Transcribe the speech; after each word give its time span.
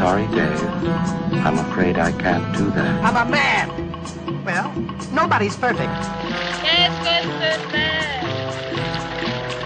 Sorry, 0.00 0.26
Dave. 0.28 0.62
I'm 1.44 1.58
afraid 1.58 1.98
I 1.98 2.10
can't 2.12 2.46
do 2.56 2.70
that. 2.70 2.92
I'm 3.04 3.16
a 3.22 3.26
man. 3.30 3.66
Well, 4.46 4.72
nobody's 5.12 5.56
perfect. 5.56 5.92
Qu'est-ce 6.62 6.98
que 7.04 7.16
c'est 7.70 7.90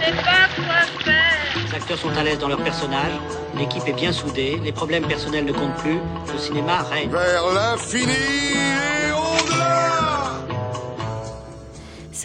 C'est 0.01 0.15
pas 0.29 0.45
quoi 0.55 0.81
faire 1.05 1.35
Les 1.65 1.75
acteurs 1.77 1.97
sont 1.97 2.17
à 2.17 2.23
l'aise 2.23 2.39
dans 2.39 2.49
leur 2.49 2.61
personnage, 2.61 3.13
l'équipe 3.57 3.87
est 3.87 3.93
bien 3.93 4.11
soudée, 4.11 4.59
les 4.61 4.73
problèmes 4.73 5.07
personnels 5.07 5.45
ne 5.45 5.53
comptent 5.53 5.77
plus, 5.77 5.99
le 6.33 6.37
cinéma 6.37 6.83
règne. 6.91 7.09
Vers 7.09 7.45
l'infini 7.53 8.84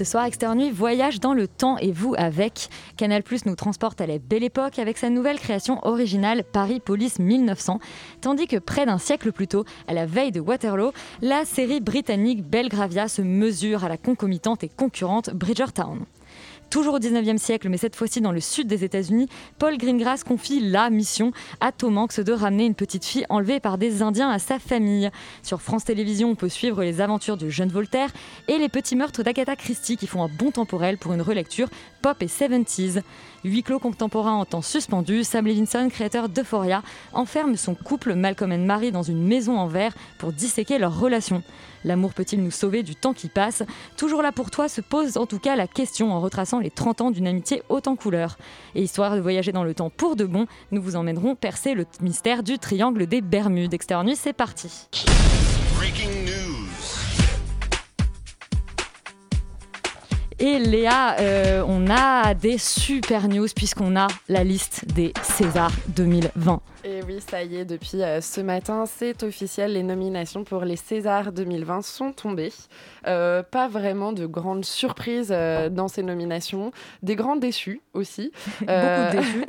Ce 0.01 0.07
soir, 0.07 0.25
Externe 0.25 0.71
voyage 0.71 1.21
dans 1.21 1.35
le 1.35 1.47
temps 1.47 1.77
et 1.77 1.93
vous 1.93 2.15
avec. 2.17 2.71
Canal 2.97 3.23
Plus 3.23 3.45
nous 3.45 3.55
transporte 3.55 4.01
à 4.01 4.07
la 4.07 4.17
belle 4.17 4.45
époque 4.45 4.79
avec 4.79 4.97
sa 4.97 5.11
nouvelle 5.11 5.39
création 5.39 5.79
originale 5.87 6.43
Paris 6.43 6.81
Police 6.81 7.19
1900, 7.19 7.81
tandis 8.23 8.47
que 8.47 8.57
près 8.57 8.87
d'un 8.87 8.97
siècle 8.97 9.31
plus 9.31 9.47
tôt, 9.47 9.67
à 9.89 9.93
la 9.93 10.07
veille 10.07 10.33
de 10.33 10.41
Waterloo, 10.41 10.93
la 11.21 11.45
série 11.45 11.83
britannique 11.83 12.43
Belgravia 12.43 13.09
se 13.09 13.21
mesure 13.21 13.85
à 13.85 13.91
la 13.91 13.99
concomitante 13.99 14.65
et 14.65 14.71
concurrente 14.71 15.35
Bridgertown. 15.35 16.07
Toujours 16.71 16.95
au 16.95 16.99
19e 17.01 17.37
siècle, 17.37 17.69
mais 17.69 17.79
cette 17.79 17.97
fois-ci 17.97 18.21
dans 18.21 18.31
le 18.31 18.39
sud 18.39 18.69
des 18.69 18.85
États-Unis, 18.85 19.29
Paul 19.59 19.77
Greengrass 19.77 20.23
confie 20.23 20.61
la 20.61 20.89
mission 20.89 21.33
à 21.61 21.73
Tom 21.73 22.07
de 22.17 22.33
ramener 22.33 22.65
une 22.65 22.77
petite 22.77 23.05
fille 23.05 23.27
enlevée 23.29 23.59
par 23.59 23.77
des 23.77 24.03
Indiens 24.03 24.31
à 24.31 24.39
sa 24.39 24.61
famille. 24.61 25.11
Sur 25.43 25.63
France 25.63 25.85
Télévisions, 25.85 26.31
on 26.31 26.35
peut 26.37 26.49
suivre 26.49 26.85
les 26.85 27.01
aventures 27.01 27.37
du 27.37 27.51
jeune 27.51 27.71
Voltaire 27.71 28.11
et 28.47 28.57
les 28.57 28.69
petits 28.69 28.95
meurtres 28.95 29.25
d'Agatha 29.25 29.57
Christie 29.57 29.97
qui 29.97 30.07
font 30.07 30.23
un 30.23 30.29
bon 30.29 30.53
temporel 30.53 30.97
pour 30.97 31.13
une 31.13 31.23
relecture 31.23 31.69
pop 32.03 32.23
et 32.23 32.27
70s. 32.27 33.03
Huis 33.43 33.65
clos 33.65 33.81
contemporain 33.81 34.35
en 34.35 34.45
temps 34.45 34.63
suspendu, 34.63 35.25
Sam 35.25 35.49
Levinson, 35.49 35.89
créateur 35.89 36.29
d'Euphoria, 36.29 36.85
enferme 37.13 37.57
son 37.57 37.75
couple 37.75 38.15
Malcolm 38.15 38.53
et 38.53 38.59
Marie 38.59 38.93
dans 38.93 39.03
une 39.03 39.27
maison 39.27 39.59
en 39.59 39.67
verre 39.67 39.95
pour 40.19 40.33
disséquer 40.33 40.79
leur 40.79 41.01
relation. 41.01 41.43
L'amour 41.85 42.13
peut-il 42.13 42.43
nous 42.43 42.51
sauver 42.51 42.83
du 42.83 42.95
temps 42.95 43.15
qui 43.15 43.29
passe? 43.29 43.63
Toujours 43.97 44.23
là 44.23 44.33
pour 44.33 44.51
toi 44.51 44.69
se 44.69 44.81
pose 44.81 45.17
en 45.17 45.27
tout 45.27 45.39
cas 45.39 45.57
la 45.57 45.67
question 45.67 46.13
en 46.13 46.21
retraçant 46.21 46.59
les 46.59 46.71
30 46.71 47.01
ans 47.01 47.11
d'une 47.11 47.27
amitié 47.27 47.63
haute 47.69 47.89
en 47.89 47.97
couleurs. 47.97 48.37
Et 48.75 48.83
histoire 48.83 49.17
de 49.17 49.21
voyager 49.21 49.53
dans 49.53 49.65
le 49.65 49.75
temps 49.75 49.91
pour 49.91 50.17
de 50.17 50.25
bon, 50.25 50.47
nous 50.71 50.83
vous 50.83 50.97
emmènerons 50.97 51.35
percer 51.35 51.75
le 51.75 51.87
mystère 52.01 52.43
du 52.43 52.59
triangle 52.59 53.07
des 53.07 53.21
Bermudes. 53.21 53.75
Externe 53.75 54.07
Nuit, 54.07 54.17
c'est 54.17 54.33
parti. 54.33 54.89
Et 60.43 60.59
Léa, 60.59 61.21
euh, 61.21 61.63
on 61.69 61.91
a 61.91 62.33
des 62.33 62.57
super 62.57 63.29
news 63.29 63.49
puisqu'on 63.55 63.95
a 63.95 64.07
la 64.27 64.43
liste 64.43 64.87
des 64.87 65.13
Césars 65.23 65.77
2020. 65.89 66.63
Et 66.83 67.01
oui, 67.07 67.19
ça 67.21 67.43
y 67.43 67.57
est, 67.57 67.67
depuis 67.67 68.03
euh, 68.03 68.23
ce 68.23 68.41
matin, 68.41 68.87
c'est 68.87 69.23
officiel, 69.23 69.75
les 69.75 69.83
nominations 69.83 70.45
pour 70.45 70.65
les 70.65 70.77
Césars 70.77 71.31
2020 71.31 71.83
sont 71.83 72.13
tombées. 72.13 72.53
Euh, 73.07 73.43
pas 73.43 73.69
vraiment 73.69 74.13
de 74.13 74.25
grandes 74.25 74.65
surprises 74.65 75.31
euh, 75.31 75.69
dans 75.69 75.89
ces 75.89 76.03
nominations, 76.03 76.73
des 77.03 77.17
grands 77.17 77.37
déçus 77.37 77.83
aussi. 77.93 78.33
Beaucoup 78.61 78.73
de 78.73 79.17
déçus. 79.17 79.45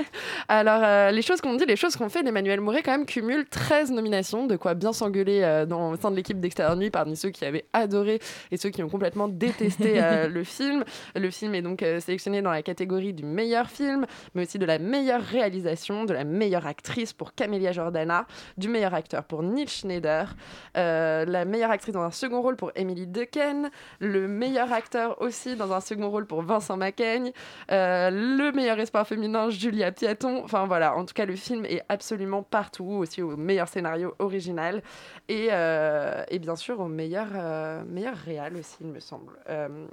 Alors, 0.49 1.11
les 1.11 1.21
choses 1.21 1.39
qu'on 1.39 1.55
dit, 1.55 1.65
les 1.65 1.77
choses 1.77 1.95
qu'on 1.95 2.09
fait, 2.09 2.25
Emmanuel 2.25 2.59
Mouret 2.59 2.81
quand 2.83 2.91
même 2.91 3.05
cumule 3.05 3.45
13 3.49 3.91
nominations, 3.91 4.45
de 4.45 4.57
quoi 4.57 4.73
bien 4.73 4.91
s'engueuler 4.91 5.65
dans, 5.67 5.91
au 5.91 5.95
sein 5.95 6.11
de 6.11 6.17
l'équipe 6.17 6.39
d'Extérieur 6.39 6.75
Nuit 6.75 6.89
parmi 6.89 7.15
ceux 7.15 7.29
qui 7.29 7.45
avaient 7.45 7.65
adoré 7.71 8.19
et 8.51 8.57
ceux 8.57 8.69
qui 8.69 8.83
ont 8.83 8.89
complètement 8.89 9.29
détesté 9.29 10.01
le 10.29 10.43
film. 10.43 10.80
Le 11.15 11.29
film 11.29 11.55
est 11.55 11.61
donc 11.61 11.83
euh, 11.83 11.99
sélectionné 11.99 12.41
dans 12.41 12.51
la 12.51 12.61
catégorie 12.61 13.13
du 13.13 13.23
meilleur 13.23 13.69
film, 13.69 14.05
mais 14.35 14.43
aussi 14.43 14.59
de 14.59 14.65
la 14.65 14.79
meilleure 14.79 15.21
réalisation, 15.21 16.05
de 16.05 16.13
la 16.13 16.23
meilleure 16.23 16.65
actrice 16.65 17.13
pour 17.13 17.33
Camélia 17.33 17.71
Jordana, 17.71 18.27
du 18.57 18.67
meilleur 18.67 18.93
acteur 18.93 19.23
pour 19.23 19.43
Neil 19.43 19.67
Schneider, 19.67 20.35
euh, 20.77 21.25
la 21.25 21.45
meilleure 21.45 21.71
actrice 21.71 21.93
dans 21.93 22.01
un 22.01 22.11
second 22.11 22.41
rôle 22.41 22.55
pour 22.55 22.71
Emily 22.75 23.07
Dequesne, 23.07 23.69
le 23.99 24.27
meilleur 24.27 24.71
acteur 24.73 25.21
aussi 25.21 25.55
dans 25.55 25.71
un 25.71 25.81
second 25.81 26.09
rôle 26.09 26.25
pour 26.25 26.41
Vincent 26.41 26.77
Macaigne, 26.77 27.31
euh, 27.71 28.09
le 28.09 28.51
meilleur 28.51 28.79
espoir 28.79 29.07
féminin 29.07 29.49
Julia 29.49 29.91
Piaton. 29.91 30.41
Enfin 30.43 30.65
voilà, 30.65 30.95
en 30.95 31.05
tout 31.05 31.13
cas 31.13 31.25
le 31.25 31.35
film 31.35 31.65
est 31.65 31.81
absolument 31.89 32.43
partout, 32.43 32.85
aussi 32.85 33.21
au 33.21 33.37
meilleur 33.37 33.67
scénario 33.67 34.15
original 34.19 34.81
et, 35.29 35.49
bien 36.39 36.55
sûr 36.55 36.79
au 36.79 36.87
meilleur, 36.87 37.27
meilleur 37.85 38.15
réal 38.15 38.57
aussi 38.57 38.71
il 38.81 38.87
me 38.87 38.99
semble. 38.99 39.33
Euh, 39.49 39.85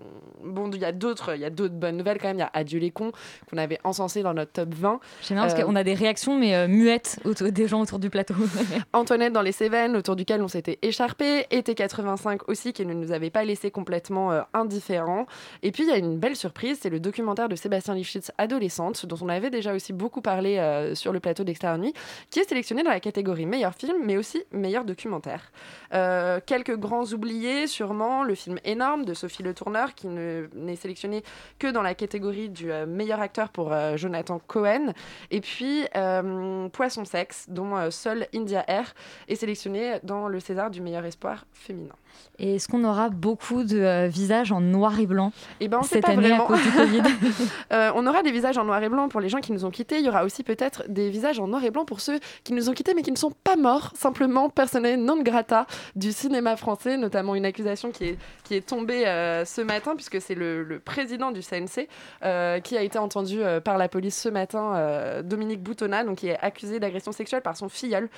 il 0.78 0.82
y 0.82 0.86
a 0.86 0.92
d'autres, 0.92 1.34
il 1.34 1.40
y 1.40 1.44
a 1.44 1.50
d'autres 1.50 1.74
bonnes 1.74 1.96
nouvelles 1.96 2.18
quand 2.18 2.28
même. 2.28 2.36
Il 2.36 2.40
y 2.40 2.42
a 2.42 2.50
Adieu 2.54 2.78
les 2.78 2.90
cons 2.90 3.12
qu'on 3.50 3.58
avait 3.58 3.78
encensé 3.84 4.22
dans 4.22 4.32
notre 4.34 4.52
top 4.52 4.72
20. 4.74 5.00
J'aime 5.22 5.36
bien 5.38 5.46
parce 5.46 5.58
Euh, 5.58 5.64
qu'on 5.64 5.76
a 5.76 5.84
des 5.84 5.94
réactions 5.94 6.38
mais 6.38 6.54
euh, 6.54 6.68
muettes 6.68 7.18
autour, 7.24 7.50
des 7.50 7.66
gens 7.68 7.80
autour 7.82 7.98
du 7.98 8.10
plateau. 8.10 8.34
Antoinette 8.92 9.32
dans 9.32 9.42
les 9.42 9.52
Cévennes, 9.52 9.96
autour 9.96 10.16
duquel 10.16 10.40
on 10.42 10.48
s'était 10.48 10.78
écharpé, 10.82 11.46
et 11.50 11.60
T85 11.62 12.40
aussi, 12.46 12.72
qui 12.72 12.86
ne 12.86 12.94
nous 12.94 13.12
avait 13.12 13.30
pas 13.30 13.44
laissé 13.44 13.70
complètement 13.70 14.32
euh, 14.32 14.42
indifférents. 14.54 15.26
Et 15.62 15.72
puis 15.72 15.82
il 15.84 15.88
y 15.88 15.92
a 15.92 15.96
une 15.96 16.18
belle 16.18 16.36
surprise, 16.36 16.78
c'est 16.80 16.90
le 16.90 17.00
documentaire 17.00 17.48
de 17.48 17.56
Sébastien 17.56 17.94
Lifshitz, 17.94 18.30
Adolescente, 18.38 19.04
dont 19.06 19.16
on 19.20 19.28
avait 19.28 19.50
déjà 19.50 19.74
aussi 19.74 19.92
beaucoup 19.92 20.20
parlé 20.22 20.58
euh, 20.58 20.94
sur 20.94 21.12
le 21.12 21.20
plateau 21.20 21.44
d'Extérieur 21.44 21.78
Nuit, 21.78 21.92
qui 22.30 22.38
est 22.40 22.48
sélectionné 22.48 22.82
dans 22.82 22.90
la 22.90 23.00
catégorie 23.00 23.46
meilleur 23.46 23.74
film, 23.74 23.96
mais 24.04 24.16
aussi 24.16 24.42
meilleur 24.52 24.84
documentaire. 24.84 25.50
Euh, 25.94 26.40
quelques 26.44 26.76
grands 26.76 27.04
oubliés, 27.12 27.66
sûrement, 27.66 28.22
le 28.22 28.34
film 28.34 28.58
Énorme 28.64 29.04
de 29.04 29.14
Sophie 29.14 29.42
Le 29.42 29.54
Tourneur, 29.54 29.94
qui 29.94 30.06
ne- 30.06 30.46
n'est 30.68 30.76
sélectionné 30.76 31.22
que 31.58 31.68
dans 31.68 31.82
la 31.82 31.94
catégorie 31.94 32.48
du 32.48 32.70
euh, 32.70 32.86
meilleur 32.86 33.20
acteur 33.20 33.48
pour 33.50 33.72
euh, 33.72 33.96
Jonathan 33.96 34.40
Cohen. 34.46 34.92
Et 35.30 35.40
puis 35.40 35.84
euh, 35.96 36.68
Poisson 36.68 37.04
Sexe, 37.04 37.46
dont 37.48 37.90
seul 37.90 38.26
India 38.34 38.64
Air 38.68 38.94
est 39.28 39.36
sélectionné 39.36 39.98
dans 40.02 40.28
le 40.28 40.40
César 40.40 40.70
du 40.70 40.80
meilleur 40.80 41.04
espoir 41.04 41.46
féminin. 41.52 41.94
Et 42.40 42.54
est-ce 42.54 42.68
qu'on 42.68 42.84
aura 42.84 43.08
beaucoup 43.08 43.64
de 43.64 43.80
euh, 43.80 44.06
visages 44.06 44.52
en 44.52 44.60
noir 44.60 45.00
et 45.00 45.06
blanc 45.06 45.32
Et 45.58 45.66
ben 45.66 45.78
on 45.80 45.82
cette 45.82 46.04
pas 46.04 46.12
année 46.12 46.28
vraiment. 46.28 46.44
à 46.44 46.46
cause 46.46 46.62
du 46.62 46.70
Covid 46.70 47.02
Euh, 47.72 47.90
on 47.94 48.06
aura 48.06 48.22
des 48.22 48.30
visages 48.30 48.56
en 48.56 48.64
noir 48.64 48.82
et 48.82 48.88
blanc 48.88 49.08
pour 49.08 49.20
les 49.20 49.28
gens 49.28 49.40
qui 49.40 49.52
nous 49.52 49.64
ont 49.64 49.70
quittés. 49.70 49.98
Il 49.98 50.06
y 50.06 50.08
aura 50.08 50.24
aussi 50.24 50.42
peut-être 50.42 50.84
des 50.88 51.10
visages 51.10 51.38
en 51.38 51.48
noir 51.48 51.62
et 51.64 51.70
blanc 51.70 51.84
pour 51.84 52.00
ceux 52.00 52.18
qui 52.44 52.52
nous 52.52 52.70
ont 52.70 52.72
quittés 52.72 52.94
mais 52.94 53.02
qui 53.02 53.10
ne 53.10 53.16
sont 53.16 53.32
pas 53.44 53.56
morts. 53.56 53.92
Simplement, 53.94 54.48
persona 54.48 54.96
non 54.96 55.20
grata 55.22 55.66
du 55.96 56.12
cinéma 56.12 56.56
français, 56.56 56.96
notamment 56.96 57.34
une 57.34 57.44
accusation 57.44 57.90
qui 57.90 58.04
est, 58.04 58.18
qui 58.44 58.54
est 58.54 58.66
tombée 58.66 59.06
euh, 59.06 59.44
ce 59.44 59.60
matin, 59.60 59.94
puisque 59.96 60.20
c'est 60.20 60.34
le, 60.34 60.47
le 60.66 60.78
président 60.78 61.30
du 61.30 61.40
CNC 61.40 61.88
euh, 62.24 62.60
qui 62.60 62.76
a 62.76 62.82
été 62.82 62.98
entendu 62.98 63.42
euh, 63.42 63.60
par 63.60 63.78
la 63.78 63.88
police 63.88 64.20
ce 64.20 64.28
matin, 64.28 64.74
euh, 64.76 65.22
Dominique 65.22 65.62
Boutonnat, 65.62 66.04
donc 66.04 66.18
qui 66.18 66.28
est 66.28 66.38
accusé 66.40 66.80
d'agression 66.80 67.12
sexuelle 67.12 67.42
par 67.42 67.56
son 67.56 67.68
filleul, 67.68 68.08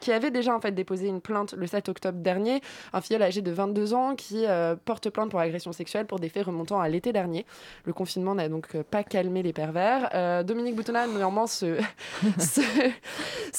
qui 0.00 0.12
avait 0.12 0.30
déjà 0.30 0.54
en 0.54 0.60
fait 0.60 0.72
déposé 0.72 1.08
une 1.08 1.20
plainte 1.20 1.54
le 1.54 1.66
7 1.66 1.88
octobre 1.88 2.18
dernier. 2.18 2.60
Un 2.92 3.00
filleul 3.00 3.22
âgé 3.22 3.40
de 3.40 3.50
22 3.50 3.94
ans 3.94 4.14
qui 4.14 4.44
porte 4.84 5.10
plainte 5.10 5.30
pour 5.30 5.40
agression 5.40 5.72
sexuelle 5.72 6.06
pour 6.06 6.18
des 6.18 6.28
faits 6.28 6.46
remontant 6.46 6.80
à 6.80 6.88
l'été 6.88 7.12
dernier. 7.12 7.46
Le 7.84 7.92
confinement 7.92 8.34
n'a 8.34 8.48
donc 8.48 8.76
pas 8.90 9.02
calmé 9.02 9.42
les 9.42 9.52
pervers. 9.52 10.44
Dominique 10.44 10.76
Boutonnat, 10.76 11.06
néanmoins, 11.06 11.46
se, 11.46 11.78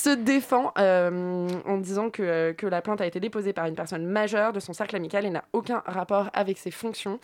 défend 0.15 0.73
en 0.77 1.77
disant 1.77 2.09
que, 2.09 2.51
que 2.53 2.67
la 2.67 2.81
plainte 2.81 3.01
a 3.01 3.05
été 3.05 3.19
déposée 3.19 3.53
par 3.53 3.65
une 3.65 3.75
personne 3.75 4.05
majeure 4.05 4.53
de 4.53 4.59
son 4.59 4.73
cercle 4.73 4.95
amical 4.95 5.25
et 5.25 5.29
n'a 5.29 5.43
aucun 5.53 5.83
rapport 5.85 6.29
avec 6.33 6.57
ses 6.57 6.71
fonctions. 6.71 7.19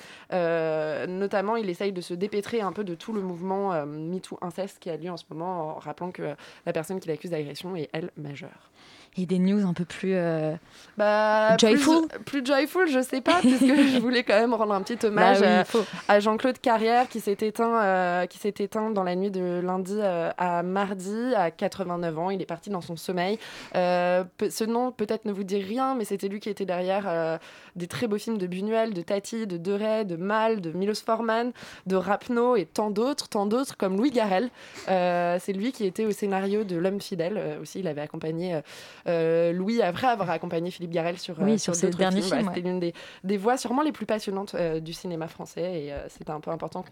Notamment, 1.08 1.56
il 1.56 1.70
essaye 1.70 1.92
de 1.92 2.02
se 2.02 2.14
dépêtrer 2.14 2.62
un 2.62 2.72
peu 2.72 2.84
de 2.84 2.96
tout 2.96 3.14
le 3.14 3.22
mouvement 3.22 3.74
euh, 3.74 3.86
MeToo 3.86 4.38
inceste 4.42 4.80
qui 4.80 4.90
a 4.90 4.98
lieu 4.98 5.10
en 5.10 5.18
ce 5.18 5.26
moment, 5.30 5.76
en 5.78 5.80
rappelant 5.80 6.12
que 6.12 6.36
la 6.66 6.74
personne 6.74 7.00
qui 7.00 7.08
l'accuse 7.08 7.31
d'agression 7.31 7.76
est, 7.76 7.90
elle, 7.94 8.12
majeure. 8.18 8.70
et 9.18 9.26
des 9.26 9.40
news 9.40 9.66
un 9.68 9.74
peu 9.74 9.86
plus 9.86 10.14
euh, 10.14 10.54
Bah, 10.98 11.58
Joyful 11.58 12.08
plus, 12.08 12.20
plus 12.24 12.46
joyful, 12.46 12.88
je 12.88 13.02
sais 13.02 13.22
pas, 13.22 13.34
parce 13.42 13.60
que 13.60 13.88
je 13.88 14.00
voulais 14.00 14.24
quand 14.24 14.40
même 14.40 14.54
rendre 14.54 14.74
un 14.74 14.81
petit 14.81 15.04
hommage 15.06 15.40
bah 15.42 15.64
oui, 15.74 15.81
à- 16.08 16.14
à 16.14 16.20
Jean-Claude 16.20 16.60
Carrière 16.60 17.08
qui 17.10 17.20
s'est 17.20 17.38
éteint, 17.42 17.81
euh, 17.84 18.26
qui 18.28 18.38
s'est 18.38 18.54
éteint 18.60 18.92
dans 18.92 19.04
la 19.04 19.16
nuit 19.16 19.31
de 19.31 19.60
lundi 19.64 19.98
euh, 19.98 20.30
à 20.38 20.62
mardi 20.64 21.34
à 21.36 21.52
89 21.52 22.20
ans. 22.20 22.30
Il 22.30 22.42
est 22.42 22.46
parti 22.46 22.70
dans 22.70 22.81
son 22.81 22.96
sommeil. 22.96 23.40
Euh, 23.76 24.24
ce 24.50 24.64
nom 24.64 24.92
peut-être 24.92 25.26
ne 25.26 25.31
vous 25.31 25.44
dit 25.44 25.62
rien, 25.62 25.96
mais 25.96 26.06
c'était 26.06 26.28
lui 26.28 26.40
qui 26.40 26.50
était 26.50 26.66
derrière 26.66 27.06
euh, 27.08 27.38
des 27.80 27.88
très 27.88 28.08
beaux 28.08 28.20
films 28.20 28.38
de 28.38 28.46
Buñuel, 28.46 28.94
de 28.94 29.02
Tati, 29.02 29.48
de 29.48 29.58
Deray, 29.58 30.06
de 30.06 30.16
Mal, 30.16 30.62
de 30.62 30.72
Milos 30.72 31.02
Forman, 31.04 31.52
de 31.88 31.96
Rapno 31.96 32.56
et 32.56 32.66
tant 32.66 32.92
d'autres, 32.92 33.28
tant 33.28 33.48
d'autres 33.48 33.76
comme 33.78 33.98
Louis 33.98 34.12
Garrel. 34.12 34.50
Euh, 34.90 35.38
C'est 35.40 35.54
lui 35.54 35.72
qui 35.72 35.86
était 35.86 36.06
au 36.06 36.12
scénario 36.12 36.64
de 36.64 36.76
L'homme 36.76 37.02
fidèle 37.02 37.38
euh, 37.38 37.62
aussi. 37.62 37.80
Il 37.80 37.88
avait 37.88 38.02
accompagné 38.02 38.60
euh, 39.08 39.52
Louis, 39.54 39.81
après 39.81 40.08
avoir 40.08 40.30
accompagné 40.30 40.70
Philippe 40.70 40.92
Garel 40.92 41.18
sur, 41.18 41.40
Oui, 41.40 41.58
sur 41.58 41.74
ses 41.74 41.90
derniers 41.90 42.22
films, 42.22 42.38
films, 42.38 42.52
C'était 42.54 42.68
l'une 42.68 42.80
des, 42.80 42.94
des 43.24 43.38
voix 43.38 43.58
sûrement 43.58 43.81
les 43.81 43.92
plus 43.92 44.06
passionnantes 44.06 44.56
du 44.56 44.94
cinéma 44.94 45.28
français 45.28 45.86
et 45.86 45.94
c'était 46.10 46.31
un 46.31 46.40
peu 46.40 46.52
important 46.52 46.84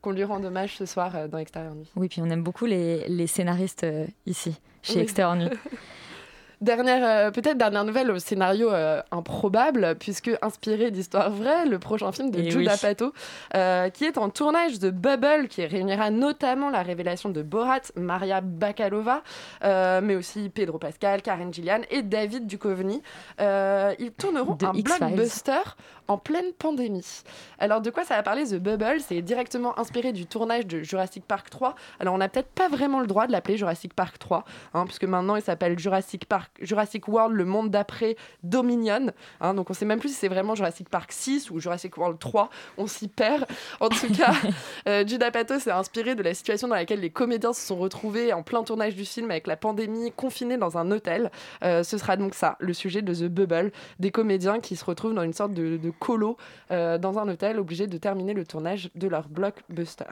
qu'on 0.00 0.10
lui 0.12 0.24
rende 0.24 0.44
hommage 0.44 0.76
ce 0.76 0.86
soir 0.86 1.28
dans 1.28 1.38
Extérieur 1.38 1.74
Nuit. 1.74 1.90
Oui, 1.96 2.08
puis 2.08 2.22
on 2.22 2.30
aime 2.30 2.42
beaucoup 2.42 2.66
les, 2.66 3.06
les 3.08 3.26
scénaristes 3.26 3.84
ici, 4.26 4.54
chez 4.82 4.94
Oui. 4.94 5.00
Extérieur 5.00 5.36
Nuit. 5.36 5.50
Dernière, 6.62 7.04
euh, 7.04 7.30
peut-être 7.30 7.58
dernière 7.58 7.84
nouvelle 7.84 8.10
au 8.10 8.18
scénario 8.18 8.72
euh, 8.72 9.02
improbable, 9.10 9.94
puisque 10.00 10.30
inspiré 10.40 10.90
d'histoires 10.90 11.30
vraies, 11.30 11.66
le 11.66 11.78
prochain 11.78 12.12
film 12.12 12.30
de 12.30 12.38
Eh 12.38 12.50
Judah 12.50 12.72
oui. 12.72 12.78
Pato, 12.80 13.12
euh, 13.54 13.90
qui 13.90 14.04
est 14.06 14.16
en 14.16 14.30
tournage 14.30 14.78
de 14.78 14.88
Bubble, 14.88 15.48
qui 15.48 15.66
réunira 15.66 16.10
notamment 16.10 16.70
la 16.70 16.82
révélation 16.82 17.28
de 17.28 17.42
Borat, 17.42 17.80
Maria 17.94 18.40
Bakalova, 18.40 19.22
mais 19.62 20.16
aussi 20.16 20.48
Pedro 20.48 20.78
Pascal, 20.78 21.20
Karen 21.20 21.52
Gillian 21.52 21.80
et 21.90 22.00
David 22.00 22.46
Duchovny. 22.46 23.02
Ils 23.38 24.12
tourneront 24.16 24.54
De 24.54 24.64
un 24.64 24.72
blockbuster 24.72 25.60
en 26.08 26.18
pleine 26.18 26.52
pandémie. 26.58 27.22
Alors 27.58 27.80
de 27.80 27.90
quoi 27.90 28.04
ça 28.04 28.16
va 28.16 28.22
parler 28.22 28.44
The 28.44 28.56
Bubble? 28.56 29.00
C'est 29.00 29.22
directement 29.22 29.78
inspiré 29.78 30.12
du 30.12 30.26
tournage 30.26 30.66
de 30.66 30.82
Jurassic 30.82 31.24
Park 31.24 31.50
3. 31.50 31.74
Alors 32.00 32.14
on 32.14 32.18
n'a 32.18 32.28
peut-être 32.28 32.50
pas 32.50 32.68
vraiment 32.68 33.00
le 33.00 33.06
droit 33.06 33.26
de 33.26 33.32
l'appeler 33.32 33.56
Jurassic 33.56 33.94
Park 33.94 34.18
3, 34.18 34.44
hein, 34.74 34.84
puisque 34.84 35.04
maintenant 35.04 35.36
il 35.36 35.42
s'appelle 35.42 35.78
Jurassic 35.78 36.26
Park, 36.26 36.45
Jurassic 36.60 37.08
World, 37.08 37.34
le 37.34 37.44
monde 37.44 37.70
d'après 37.70 38.16
Dominion. 38.42 39.12
hein, 39.40 39.54
donc 39.54 39.70
on 39.70 39.74
sait 39.74 39.84
même 39.84 39.98
plus 39.98 40.10
si 40.10 40.14
c'est 40.14 40.28
vraiment 40.28 40.54
Jurassic 40.54 40.88
Park 40.88 41.12
6 41.12 41.50
ou 41.50 41.60
Jurassic 41.60 41.96
World 41.96 42.18
3. 42.18 42.50
On 42.78 42.86
s'y 42.86 43.08
perd. 43.08 43.46
En 43.80 43.88
tout 43.88 44.12
cas, 44.16 44.32
euh, 44.88 45.06
Judah 45.06 45.30
Pato 45.30 45.58
s'est 45.58 45.70
inspiré 45.70 46.14
de 46.14 46.22
la 46.22 46.34
situation 46.34 46.68
dans 46.68 46.74
laquelle 46.74 47.00
les 47.00 47.10
comédiens 47.10 47.52
se 47.52 47.66
sont 47.66 47.76
retrouvés 47.76 48.32
en 48.32 48.42
plein 48.42 48.62
tournage 48.62 48.94
du 48.94 49.04
film 49.04 49.30
avec 49.30 49.46
la 49.46 49.56
pandémie, 49.56 50.12
confinés 50.12 50.56
dans 50.56 50.78
un 50.78 50.90
hôtel. 50.90 51.30
Euh, 51.62 51.82
ce 51.82 51.98
sera 51.98 52.16
donc 52.16 52.34
ça, 52.34 52.56
le 52.60 52.72
sujet 52.72 53.02
de 53.02 53.14
The 53.14 53.28
Bubble, 53.28 53.72
des 53.98 54.10
comédiens 54.10 54.60
qui 54.60 54.76
se 54.76 54.84
retrouvent 54.84 55.14
dans 55.14 55.22
une 55.22 55.32
sorte 55.32 55.52
de, 55.52 55.76
de 55.76 55.90
colo 55.90 56.36
euh, 56.70 56.98
dans 56.98 57.18
un 57.18 57.28
hôtel, 57.28 57.58
obligés 57.58 57.86
de 57.86 57.98
terminer 57.98 58.34
le 58.34 58.44
tournage 58.44 58.90
de 58.94 59.08
leur 59.08 59.28
blockbuster. 59.28 60.04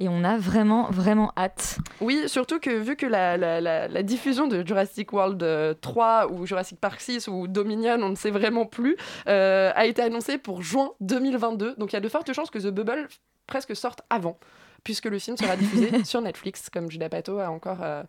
Et 0.00 0.08
on 0.08 0.24
a 0.24 0.36
vraiment, 0.36 0.90
vraiment 0.90 1.32
hâte. 1.36 1.78
Oui, 2.00 2.22
surtout 2.28 2.58
que 2.58 2.70
vu 2.70 2.96
que 2.96 3.06
la, 3.06 3.36
la- 3.36 3.60
la- 3.60 3.86
la 3.86 4.02
diffusion 4.02 4.48
de 4.48 4.66
Jurassic 4.66 5.12
World 5.12 5.40
euh, 5.42 5.72
3 5.80 6.32
ou 6.32 6.46
Jurassic 6.46 6.80
Park 6.80 7.00
6 7.00 7.28
ou 7.28 7.46
Dominion, 7.46 7.98
on 8.02 8.08
ne 8.10 8.16
sait 8.16 8.32
vraiment 8.32 8.66
plus, 8.66 8.96
euh, 9.28 9.70
a 9.74 9.86
été 9.86 10.02
annoncée 10.02 10.36
pour 10.38 10.62
juin 10.62 10.90
2022. 11.00 11.76
Donc 11.78 11.92
il 11.92 11.94
y 11.94 11.96
a 11.96 12.00
de 12.00 12.08
fortes 12.08 12.32
chances 12.32 12.50
que 12.50 12.58
The 12.58 12.70
Bubble 12.72 13.06
presque 13.46 13.76
sorte 13.76 14.00
avant, 14.10 14.36
puisque 14.82 15.04
le 15.04 15.18
film 15.20 15.36
sera 15.36 15.54
diffusé 15.56 15.90
sur 16.04 16.20
Netflix, 16.22 16.70
comme 16.70 16.90
Judah 16.90 17.08
Pato 17.08 17.38
a 17.38 17.48
encore 17.50 17.78
euh, 17.82 18.02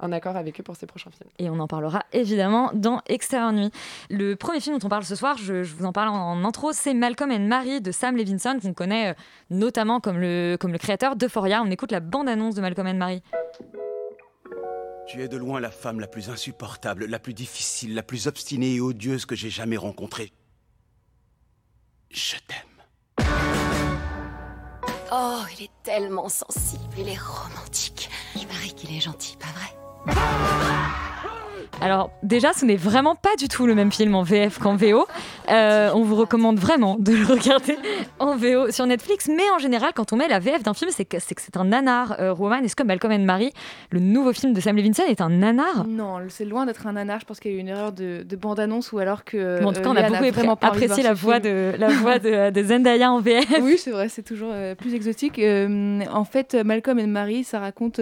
un 0.00 0.12
accord 0.12 0.36
avec 0.36 0.58
eux 0.60 0.62
pour 0.62 0.76
ses 0.76 0.86
prochains 0.86 1.10
films. 1.10 1.30
Et 1.38 1.50
on 1.50 1.60
en 1.60 1.66
parlera 1.66 2.04
évidemment 2.12 2.70
dans 2.74 3.02
Extérieur 3.06 3.52
Nuit. 3.52 3.70
Le 4.08 4.34
premier 4.34 4.60
film 4.60 4.78
dont 4.78 4.86
on 4.86 4.90
parle 4.90 5.04
ce 5.04 5.14
soir, 5.14 5.36
je, 5.36 5.62
je 5.62 5.74
vous 5.74 5.84
en 5.84 5.92
parle 5.92 6.08
en, 6.08 6.32
en 6.32 6.44
intro, 6.44 6.72
c'est 6.72 6.94
Malcolm 6.94 7.30
and 7.30 7.40
Mary 7.46 7.80
de 7.80 7.92
Sam 7.92 8.16
Levinson, 8.16 8.58
qu'on 8.60 8.74
connaît 8.74 9.10
euh, 9.10 9.14
notamment 9.50 10.00
comme 10.00 10.18
le, 10.18 10.56
comme 10.58 10.72
le 10.72 10.78
créateur 10.78 11.16
d'Euphoria. 11.16 11.62
On 11.62 11.70
écoute 11.70 11.92
la 11.92 12.00
bande-annonce 12.00 12.54
de 12.54 12.60
Malcolm 12.60 12.86
and 12.86 12.94
Mary. 12.94 13.22
Tu 15.06 15.22
es 15.22 15.28
de 15.28 15.36
loin 15.36 15.58
la 15.58 15.70
femme 15.72 15.98
la 15.98 16.06
plus 16.06 16.30
insupportable, 16.30 17.06
la 17.06 17.18
plus 17.18 17.34
difficile, 17.34 17.94
la 17.94 18.02
plus 18.02 18.28
obstinée 18.28 18.76
et 18.76 18.80
odieuse 18.80 19.26
que 19.26 19.34
j'ai 19.34 19.50
jamais 19.50 19.76
rencontrée. 19.76 20.32
Je 22.10 22.36
t'aime. 22.46 23.26
Oh, 25.12 25.40
il 25.58 25.64
est 25.64 25.70
tellement 25.82 26.28
sensible, 26.28 26.94
il 26.96 27.08
est 27.08 27.18
romantique. 27.18 28.08
Il 28.36 28.46
paraît 28.46 28.68
qu'il 28.68 28.96
est 28.96 29.00
gentil, 29.00 29.36
pas 29.36 29.48
vrai? 29.48 29.79
Alors 31.80 32.10
déjà, 32.22 32.52
ce 32.52 32.64
n'est 32.64 32.76
vraiment 32.76 33.14
pas 33.14 33.34
du 33.38 33.48
tout 33.48 33.66
le 33.66 33.74
même 33.74 33.90
film 33.90 34.14
en 34.14 34.22
VF 34.22 34.58
qu'en 34.58 34.76
VO. 34.76 35.06
Euh, 35.48 35.90
on 35.94 36.02
vous 36.02 36.14
recommande 36.14 36.58
vraiment 36.58 36.96
de 36.98 37.12
le 37.12 37.24
regarder 37.24 37.76
en 38.18 38.36
VO 38.36 38.70
sur 38.70 38.86
Netflix. 38.86 39.28
Mais 39.28 39.48
en 39.54 39.58
général, 39.58 39.92
quand 39.94 40.12
on 40.12 40.16
met 40.16 40.28
la 40.28 40.38
VF 40.38 40.62
d'un 40.62 40.74
film, 40.74 40.90
c'est 40.92 41.04
que 41.06 41.16
c'est 41.20 41.56
un 41.56 41.64
nanar. 41.64 42.16
Euh, 42.20 42.32
Roman, 42.32 42.56
est-ce 42.56 42.76
que 42.76 42.82
Malcolm 42.82 43.12
and 43.12 43.24
Mary, 43.24 43.52
le 43.90 44.00
nouveau 44.00 44.32
film 44.32 44.52
de 44.52 44.60
Sam 44.60 44.76
Levinson, 44.76 45.04
est 45.08 45.20
un 45.22 45.30
nanar? 45.30 45.86
Non, 45.86 46.18
c'est 46.28 46.44
loin 46.44 46.66
d'être 46.66 46.86
un 46.86 46.92
nanar. 46.92 47.20
Je 47.20 47.24
pense 47.24 47.40
qu'il 47.40 47.50
y 47.52 47.54
a 47.54 47.56
eu 47.56 47.60
une 47.60 47.68
erreur 47.68 47.92
de, 47.92 48.24
de 48.28 48.36
bande-annonce 48.36 48.92
ou 48.92 48.98
alors 48.98 49.24
que. 49.24 49.60
Bon, 49.62 49.68
en 49.68 49.72
tout 49.72 49.80
euh, 49.80 49.82
cas, 49.82 49.90
on 49.90 49.96
a 49.96 50.08
Léa 50.08 50.20
beaucoup 50.20 50.34
vraiment 50.34 50.58
apprécié 50.60 51.02
la 51.02 51.14
voix, 51.14 51.40
de, 51.40 51.72
la 51.78 51.88
voix 51.88 52.18
de, 52.18 52.50
de 52.54 52.62
Zendaya 52.62 53.10
en 53.10 53.20
VF. 53.20 53.46
oui, 53.62 53.78
c'est 53.78 53.90
vrai, 53.90 54.10
c'est 54.10 54.22
toujours 54.22 54.50
euh, 54.52 54.74
plus 54.74 54.94
exotique. 54.94 55.38
Euh, 55.38 56.00
en 56.12 56.24
fait, 56.24 56.54
Malcolm 56.54 56.98
et 56.98 57.06
Marie, 57.06 57.44
ça 57.44 57.58
raconte. 57.58 58.00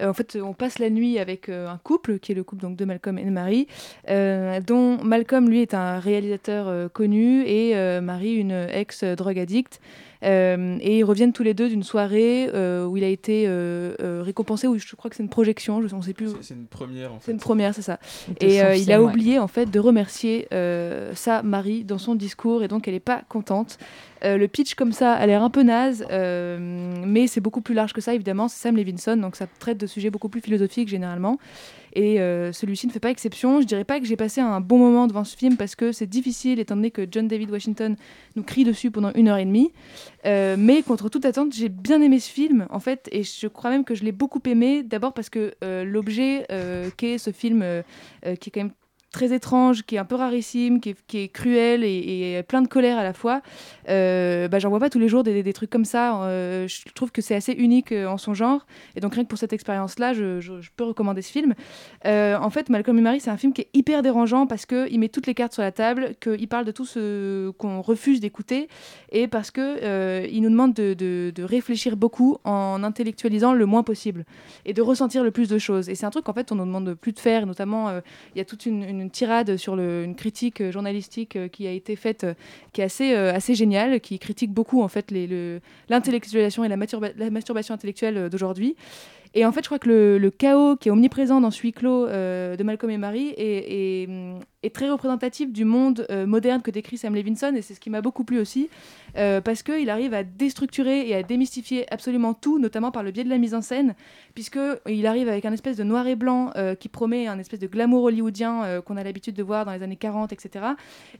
Euh, 0.00 0.10
en 0.10 0.12
fait, 0.14 0.38
on 0.42 0.52
passe 0.54 0.78
la 0.78 0.90
nuit 0.90 1.18
avec 1.18 1.48
euh, 1.48 1.68
un 1.68 1.78
couple, 1.78 2.18
qui 2.18 2.32
est 2.32 2.34
le 2.34 2.44
couple 2.44 2.62
donc, 2.62 2.76
de 2.76 2.84
Malcolm 2.84 3.18
et 3.18 3.24
Marie, 3.24 3.66
euh, 4.08 4.60
dont 4.60 4.98
Malcolm, 5.02 5.48
lui, 5.48 5.60
est 5.62 5.74
un 5.74 5.98
réalisateur 5.98 6.68
euh, 6.68 6.88
connu 6.88 7.42
et 7.46 7.76
euh, 7.76 8.00
Marie, 8.00 8.34
une 8.34 8.52
ex-drogue 8.72 9.38
addict. 9.38 9.80
Euh, 10.22 10.76
et 10.82 10.98
ils 10.98 11.02
reviennent 11.04 11.32
tous 11.32 11.42
les 11.42 11.54
deux 11.54 11.70
d'une 11.70 11.82
soirée 11.82 12.50
euh, 12.52 12.84
où 12.84 12.98
il 12.98 13.04
a 13.04 13.08
été 13.08 13.44
euh, 13.46 13.94
euh, 14.02 14.20
récompensé, 14.22 14.66
où 14.66 14.76
je 14.76 14.94
crois 14.94 15.08
que 15.08 15.16
c'est 15.16 15.22
une 15.22 15.30
projection, 15.30 15.80
je 15.86 15.94
ne 15.96 16.02
sais 16.02 16.12
plus. 16.12 16.28
C'est- 16.28 16.42
C'est 16.42 16.54
une 16.54 16.66
première 16.66 17.12
en 17.14 17.20
fait. 17.20 17.26
C'est 17.26 17.32
une 17.32 17.38
première, 17.38 17.74
c'est 17.74 17.80
ça. 17.80 17.98
De 18.28 18.44
Et 18.46 18.60
euh, 18.62 18.74
il 18.76 18.92
a 18.92 19.00
ouais. 19.00 19.08
oublié 19.10 19.38
en 19.38 19.48
fait 19.48 19.70
de 19.70 19.78
remercier 19.80 20.46
euh, 20.52 21.12
sa 21.14 21.42
Marie 21.42 21.84
dans 21.84 21.96
son 21.96 22.14
discours 22.16 22.62
et 22.62 22.68
donc 22.68 22.86
elle 22.86 22.92
n'est 22.94 23.00
pas 23.00 23.22
contente. 23.30 23.78
Euh, 24.24 24.36
le 24.36 24.48
pitch 24.48 24.74
comme 24.74 24.92
ça 24.92 25.14
a 25.14 25.26
l'air 25.26 25.42
un 25.42 25.50
peu 25.50 25.62
naze, 25.62 26.04
euh, 26.10 26.58
mais 27.06 27.26
c'est 27.26 27.40
beaucoup 27.40 27.60
plus 27.60 27.74
large 27.74 27.92
que 27.92 28.00
ça 28.00 28.14
évidemment. 28.14 28.48
C'est 28.48 28.60
Sam 28.62 28.76
Levinson, 28.76 29.16
donc 29.16 29.36
ça 29.36 29.46
traite 29.58 29.78
de 29.78 29.86
sujets 29.86 30.10
beaucoup 30.10 30.28
plus 30.28 30.40
philosophiques 30.40 30.88
généralement. 30.88 31.38
Et 31.92 32.20
euh, 32.20 32.52
celui-ci 32.52 32.86
ne 32.86 32.92
fait 32.92 33.00
pas 33.00 33.10
exception. 33.10 33.60
Je 33.60 33.66
dirais 33.66 33.84
pas 33.84 33.98
que 33.98 34.06
j'ai 34.06 34.16
passé 34.16 34.40
un 34.40 34.60
bon 34.60 34.78
moment 34.78 35.06
devant 35.08 35.24
ce 35.24 35.36
film 35.36 35.56
parce 35.56 35.74
que 35.74 35.90
c'est 35.90 36.06
difficile 36.06 36.60
étant 36.60 36.76
donné 36.76 36.92
que 36.92 37.06
John 37.10 37.26
David 37.26 37.50
Washington 37.50 37.96
nous 38.36 38.44
crie 38.44 38.62
dessus 38.62 38.92
pendant 38.92 39.10
une 39.14 39.26
heure 39.28 39.38
et 39.38 39.44
demie. 39.44 39.72
Mais 40.24 40.82
contre 40.86 41.08
toute 41.08 41.24
attente, 41.24 41.52
j'ai 41.52 41.68
bien 41.68 42.00
aimé 42.00 42.20
ce 42.20 42.30
film 42.30 42.66
en 42.70 42.78
fait, 42.78 43.08
et 43.10 43.24
je 43.24 43.48
crois 43.48 43.70
même 43.70 43.84
que 43.84 43.96
je 43.96 44.04
l'ai 44.04 44.12
beaucoup 44.12 44.40
aimé. 44.46 44.84
D'abord 44.84 45.14
parce 45.14 45.30
que 45.30 45.52
l'objet 45.62 46.46
qu'est 46.96 47.18
ce 47.18 47.32
film, 47.32 47.64
qui 48.22 48.48
est 48.48 48.52
quand 48.52 48.60
même 48.60 48.72
très 49.10 49.32
étrange, 49.32 49.82
qui 49.82 49.96
est 49.96 49.98
un 49.98 50.04
peu 50.04 50.14
rarissime, 50.14 50.80
qui 50.80 50.90
est, 50.90 51.28
cruel 51.28 51.84
et, 51.84 52.42
plein 52.46 52.62
de 52.62 52.68
colère 52.68 52.98
à 52.98 53.02
la 53.02 53.12
fois. 53.12 53.42
Euh, 53.88 54.48
bah, 54.48 54.58
J'en 54.58 54.70
vois 54.70 54.78
pas 54.78 54.90
tous 54.90 54.98
les 54.98 55.08
jours 55.08 55.22
des, 55.22 55.52
trucs 55.52 55.70
comme 55.70 55.84
ça. 55.84 56.22
Euh, 56.22 56.68
je 56.68 56.92
trouve 56.94 57.10
que 57.10 57.22
c'est 57.22 57.34
assez 57.34 57.52
unique 57.52 57.92
euh, 57.92 58.06
en 58.06 58.18
son 58.18 58.34
genre. 58.34 58.66
Et 58.94 59.00
donc 59.00 59.14
rien 59.14 59.24
que 59.24 59.28
pour 59.28 59.38
cette 59.38 59.52
expérience-là, 59.52 60.12
je, 60.12 60.50
peux 60.76 60.84
recommander 60.84 61.22
ce 61.22 61.32
film. 61.32 61.54
Euh, 62.06 62.36
en 62.36 62.50
fait, 62.50 62.68
Malcolm 62.68 62.98
et 62.98 63.02
Marie, 63.02 63.20
c'est 63.20 63.30
un 63.30 63.36
film 63.36 63.52
qui 63.52 63.62
est 63.62 63.68
hyper 63.74 64.02
dérangeant 64.02 64.46
parce 64.46 64.66
qu'il 64.66 64.98
met 64.98 65.08
toutes 65.08 65.26
les 65.26 65.34
cartes 65.34 65.52
sur 65.52 65.62
la 65.62 65.72
table, 65.72 66.14
qu'il 66.20 66.48
parle 66.48 66.64
de 66.64 66.72
tout 66.72 66.84
ce 66.84 67.50
qu'on 67.50 67.80
refuse 67.82 68.20
d'écouter 68.20 68.68
et 69.10 69.26
parce 69.26 69.50
qu'il 69.50 69.80
il 70.30 70.42
nous 70.42 70.50
demande 70.50 70.74
de, 70.74 71.32
réfléchir 71.40 71.96
beaucoup 71.96 72.38
en 72.44 72.82
intellectualisant 72.84 73.54
le 73.54 73.66
moins 73.66 73.82
possible 73.82 74.24
et 74.66 74.72
de 74.72 74.82
ressentir 74.82 75.24
le 75.24 75.30
plus 75.30 75.48
de 75.48 75.58
choses. 75.58 75.88
Et 75.88 75.94
c'est 75.94 76.06
un 76.06 76.10
truc 76.10 76.24
qu'en 76.24 76.34
fait 76.34 76.52
on 76.52 76.54
nous 76.54 76.66
demande 76.66 76.94
plus 76.94 77.12
de 77.12 77.18
faire, 77.18 77.46
notamment 77.46 77.90
il 78.34 78.38
y 78.38 78.40
a 78.40 78.44
toute 78.44 78.66
une 78.66 78.99
tirade 79.08 79.56
sur 79.56 79.78
une 79.78 80.14
critique 80.14 80.60
euh, 80.60 80.72
journalistique 80.72 81.36
euh, 81.36 81.48
qui 81.48 81.66
a 81.66 81.70
été 81.70 81.96
faite, 81.96 82.24
euh, 82.24 82.34
qui 82.72 82.80
est 82.80 82.84
assez, 82.84 83.14
assez 83.14 83.54
géniale, 83.54 84.00
qui 84.00 84.18
critique 84.18 84.52
beaucoup 84.52 84.82
en 84.82 84.88
fait 84.88 85.10
l'intellectualisation 85.88 86.64
et 86.64 86.68
la, 86.68 86.76
masturbation 87.30 87.74
intellectuelle 87.74 88.28
d'aujourd'hui. 88.28 88.76
Et 89.34 89.46
en 89.46 89.52
fait, 89.52 89.60
je 89.62 89.68
crois 89.68 89.78
que 89.78 90.18
le, 90.20 90.30
chaos 90.30 90.76
qui 90.76 90.88
est 90.88 90.92
omniprésent 90.92 91.40
dans 91.40 91.50
ce 91.50 91.62
huis 91.62 91.72
clos 91.72 92.06
de 92.08 92.62
Malcolm 92.62 92.90
et 92.90 92.98
Marie 92.98 93.28
est, 93.36 94.02
est, 94.02 94.08
hum, 94.08 94.40
est 94.62 94.74
très 94.74 94.90
représentatif 94.90 95.52
du 95.52 95.64
monde 95.64 96.06
euh, 96.10 96.26
moderne 96.26 96.60
que 96.60 96.70
décrit 96.70 96.98
Sam 96.98 97.14
Levinson, 97.14 97.54
et 97.54 97.62
c'est 97.62 97.74
ce 97.74 97.80
qui 97.80 97.88
m'a 97.90 98.02
beaucoup 98.02 98.24
plu 98.24 98.38
aussi, 98.38 98.68
euh, 99.16 99.40
parce 99.40 99.62
qu'il 99.62 99.88
arrive 99.90 100.14
à 100.14 100.22
déstructurer 100.22 101.08
et 101.08 101.14
à 101.14 101.22
démystifier 101.22 101.90
absolument 101.92 102.34
tout, 102.34 102.58
notamment 102.58 102.90
par 102.90 103.02
le 103.02 103.10
biais 103.10 103.24
de 103.24 103.30
la 103.30 103.38
mise 103.38 103.54
en 103.54 103.62
scène, 103.62 103.94
puisqu'il 104.34 105.06
arrive 105.06 105.28
avec 105.28 105.44
un 105.44 105.52
espèce 105.52 105.76
de 105.76 105.84
noir 105.84 106.06
et 106.06 106.16
blanc 106.16 106.50
euh, 106.56 106.74
qui 106.74 106.88
promet 106.88 107.26
un 107.26 107.38
espèce 107.38 107.60
de 107.60 107.66
glamour 107.66 108.04
hollywoodien 108.04 108.64
euh, 108.64 108.82
qu'on 108.82 108.96
a 108.96 109.04
l'habitude 109.04 109.34
de 109.34 109.42
voir 109.42 109.64
dans 109.64 109.72
les 109.72 109.82
années 109.82 109.96
40, 109.96 110.32
etc., 110.32 110.64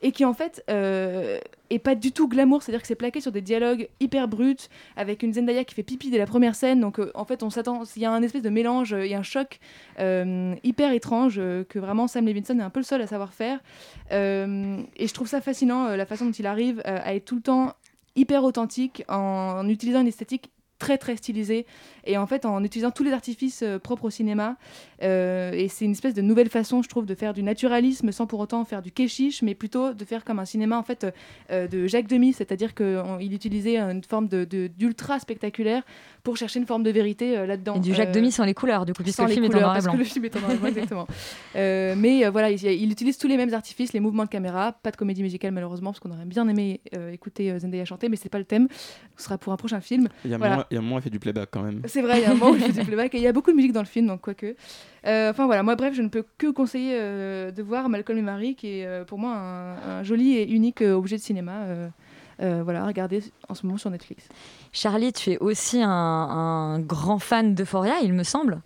et 0.03 0.13
qui 0.13 0.25
en 0.25 0.35
fait 0.35 0.63
est 0.69 1.79
pas 1.79 1.95
du 1.95 2.13
tout 2.13 2.29
glamour, 2.29 2.63
c'est-à-dire 2.63 2.83
que 2.83 2.89
c'est 2.89 2.95
plaqué 2.95 3.21
sur 3.21 3.33
des 3.33 3.41
dialogues 3.41 3.89
hyper 4.01 4.29
bruts, 4.29 4.69
avec 4.97 5.23
une 5.23 5.33
Zendaya 5.33 5.65
qui 5.65 5.75
fait 5.75 5.83
pipi 5.83 6.11
dès 6.11 6.19
la 6.19 6.27
première 6.27 6.55
scène, 6.55 6.81
donc 6.81 7.01
en 7.15 7.25
fait 7.25 7.43
on 7.43 7.51
s'attend, 7.51 7.83
il 7.97 8.03
y 8.03 8.05
a 8.05 8.11
un 8.11 8.23
espèce 8.23 8.43
de 8.43 8.51
mélange, 8.51 8.95
il 8.99 9.07
y 9.07 9.15
a 9.15 9.19
un 9.19 9.23
choc 9.23 9.61
hyper 9.99 10.93
étrange 10.93 11.37
que 11.37 11.79
vraiment 11.79 12.09
Sam 12.09 12.27
Levinson 12.27 12.59
est 12.59 12.63
un 12.63 12.71
peu 12.71 12.81
le 12.81 12.85
seul 12.85 13.01
à 13.03 13.07
savoir 13.07 13.30
faire, 13.31 13.61
Euh, 14.13 14.83
et 14.97 15.07
je 15.07 15.15
trouve 15.15 15.29
ça 15.29 15.41
fascinant 15.41 15.87
euh, 15.87 15.97
la 15.97 16.05
façon 16.07 16.27
dont 16.27 16.33
il 16.33 16.47
arrive 16.47 16.83
euh, 16.87 16.99
à 17.05 17.15
être 17.15 17.25
tout 17.25 17.37
le 17.37 17.43
temps 17.43 17.75
hyper 18.17 18.43
authentique 18.43 19.05
en, 19.09 19.69
utilisant 19.69 20.01
une 20.01 20.09
esthétique 20.09 20.51
très 20.81 20.99
très 20.99 21.15
stylisé 21.17 21.67
et 22.05 22.17
en 22.17 22.27
fait 22.27 22.45
en 22.47 22.65
utilisant 22.65 22.91
tous 22.91 23.05
les 23.05 23.13
artifices 23.13 23.63
propres 23.83 24.07
au 24.07 24.11
cinéma. 24.11 24.57
Et 25.03 25.69
c'est 25.69 25.85
une 25.85 25.93
espèce 25.93 26.15
de 26.15 26.23
nouvelle 26.23 26.49
façon, 26.49 26.83
je 26.83 26.89
trouve, 26.89 27.05
de 27.05 27.15
faire 27.15 27.35
du 27.35 27.43
naturalisme 27.43 28.11
sans 28.13 28.27
pour 28.27 28.41
autant 28.41 28.65
faire 28.65 28.81
du 28.81 28.91
kéchiche, 28.91 29.43
mais 29.43 29.55
plutôt 29.55 29.93
de 29.93 30.05
faire 30.07 30.25
comme 30.25 30.39
un 30.39 30.47
cinéma 30.47 30.79
en 30.79 30.83
fait 30.83 31.07
de 31.51 31.87
Jacques 31.87 32.09
Demy, 32.09 32.33
c'est-à-dire 32.33 32.75
qu'il 32.75 33.33
utilisait 33.35 33.79
une 33.79 34.03
forme 34.03 34.27
de- 34.27 34.69
d'ultra 34.69 35.21
spectaculaire 35.21 35.83
pour 36.23 36.37
chercher 36.37 36.61
une 36.61 36.67
forme 36.67 36.83
de 36.83 36.91
vérité 36.91 37.37
euh, 37.39 37.47
là-dedans. 37.47 37.77
Et 37.77 37.81
du 37.81 37.95
Jacques 37.95 38.09
Euh, 38.11 38.13
Demy 38.13 38.31
sans 38.33 38.45
les 38.45 38.55
couleurs, 38.55 38.85
du 38.87 38.93
coup, 38.93 39.03
puisque 39.03 39.17
sans 39.17 39.23
le 39.25 39.29
les 39.29 39.35
film 39.35 39.45
est 39.45 39.49
en 39.49 39.51
couleurs, 39.53 39.63
noir 39.69 39.77
et 39.77 39.79
parce 39.79 39.87
que 39.87 39.91
blanc. 39.93 39.99
le 39.99 40.05
film 40.05 40.25
est 40.25 40.37
en 40.37 40.41
noir 40.41 40.51
et 40.53 40.57
blanc, 40.57 40.69
exactement. 40.69 41.07
Euh, 41.57 41.95
mais 41.97 42.25
euh, 42.27 42.31
voilà, 42.31 42.51
il, 42.51 42.63
il 42.65 42.91
utilise 42.93 43.19
tous 43.19 43.29
les 43.29 43.37
mêmes 43.37 43.53
artifices, 43.55 43.93
les 43.93 44.01
mouvements 44.01 44.25
de 44.25 44.29
caméra, 44.29 44.73
pas 44.73 44.91
de 44.91 44.97
comédie 44.97 45.23
musicale 45.23 45.53
malheureusement, 45.53 45.91
parce 45.91 46.01
qu'on 46.01 46.11
aurait 46.11 46.25
bien 46.25 46.47
aimé 46.49 46.81
euh, 46.97 47.11
écouter 47.13 47.51
euh, 47.51 47.59
Zendaya 47.59 47.85
chanter, 47.85 48.09
mais 48.09 48.17
c'est 48.17 48.29
pas 48.29 48.39
le 48.39 48.45
thème. 48.45 48.69
Ce 49.17 49.25
sera 49.25 49.39
pour 49.39 49.53
un 49.53 49.57
prochain 49.57 49.81
film. 49.81 50.09
Il 50.25 50.31
y 50.31 50.35
a 50.35 50.39
Voilà. 50.39 50.55
moins- 50.57 50.65
il 50.71 50.75
y 50.75 50.79
a 50.79 50.81
moins 50.83 51.01
fait 51.01 51.11
du 51.11 51.19
playback 51.19 51.49
quand 51.51 51.63
même. 51.63 51.83
C'est 51.87 52.03
vrai, 52.03 52.19
il 52.19 52.23
y 52.23 52.25
a 52.27 52.31
un 52.31 52.35
moment 52.35 52.51
où 52.53 52.55
il 52.57 52.63
fait 52.63 52.73
du 52.73 52.85
playback 52.87 53.15
et 53.15 53.19
il 53.19 53.23
y 53.25 53.27
a 53.27 53.33
beaucoup 53.33 53.51
de 53.51 53.57
musique 53.57 53.73
dans 53.73 53.81
le 53.81 53.87
film, 53.87 54.07
donc 54.07 54.21
quoique. 54.21 54.55
Euh, 55.07 55.31
Enfin 55.31 55.47
voilà, 55.47 55.63
moi 55.63 55.77
bref, 55.77 55.95
je 55.95 56.03
ne 56.03 56.09
peux 56.09 56.25
que 56.39 56.49
conseiller 56.51 56.93
euh, 56.95 57.51
de 57.51 57.63
voir 57.63 57.89
Malcolm 57.89 58.19
et 58.19 58.23
Marie, 58.23 58.55
qui 58.55 58.81
est 58.81 58.87
euh, 58.87 59.05
pour 59.05 59.19
moi 59.19 59.35
un, 59.35 59.99
un 60.01 60.03
joli 60.03 60.37
et 60.37 60.51
unique 60.51 60.83
euh, 60.83 60.93
objet 60.95 61.17
de 61.17 61.23
cinéma. 61.23 61.63
Euh, 62.41 62.63
voilà, 62.65 62.83
à 62.83 62.87
regarder 62.87 63.23
en 63.49 63.55
ce 63.55 63.67
moment 63.67 63.79
sur 63.79 63.91
Netflix. 63.91 64.25
Charlie, 64.73 65.13
tu 65.13 65.33
es 65.33 65.39
aussi 65.39 65.81
un, 65.83 65.89
un 65.91 66.79
grand 66.81 67.19
fan 67.19 67.55
d'Euphoria, 67.55 67.95
il 68.03 68.13
me 68.13 68.23
semble. 68.25 68.61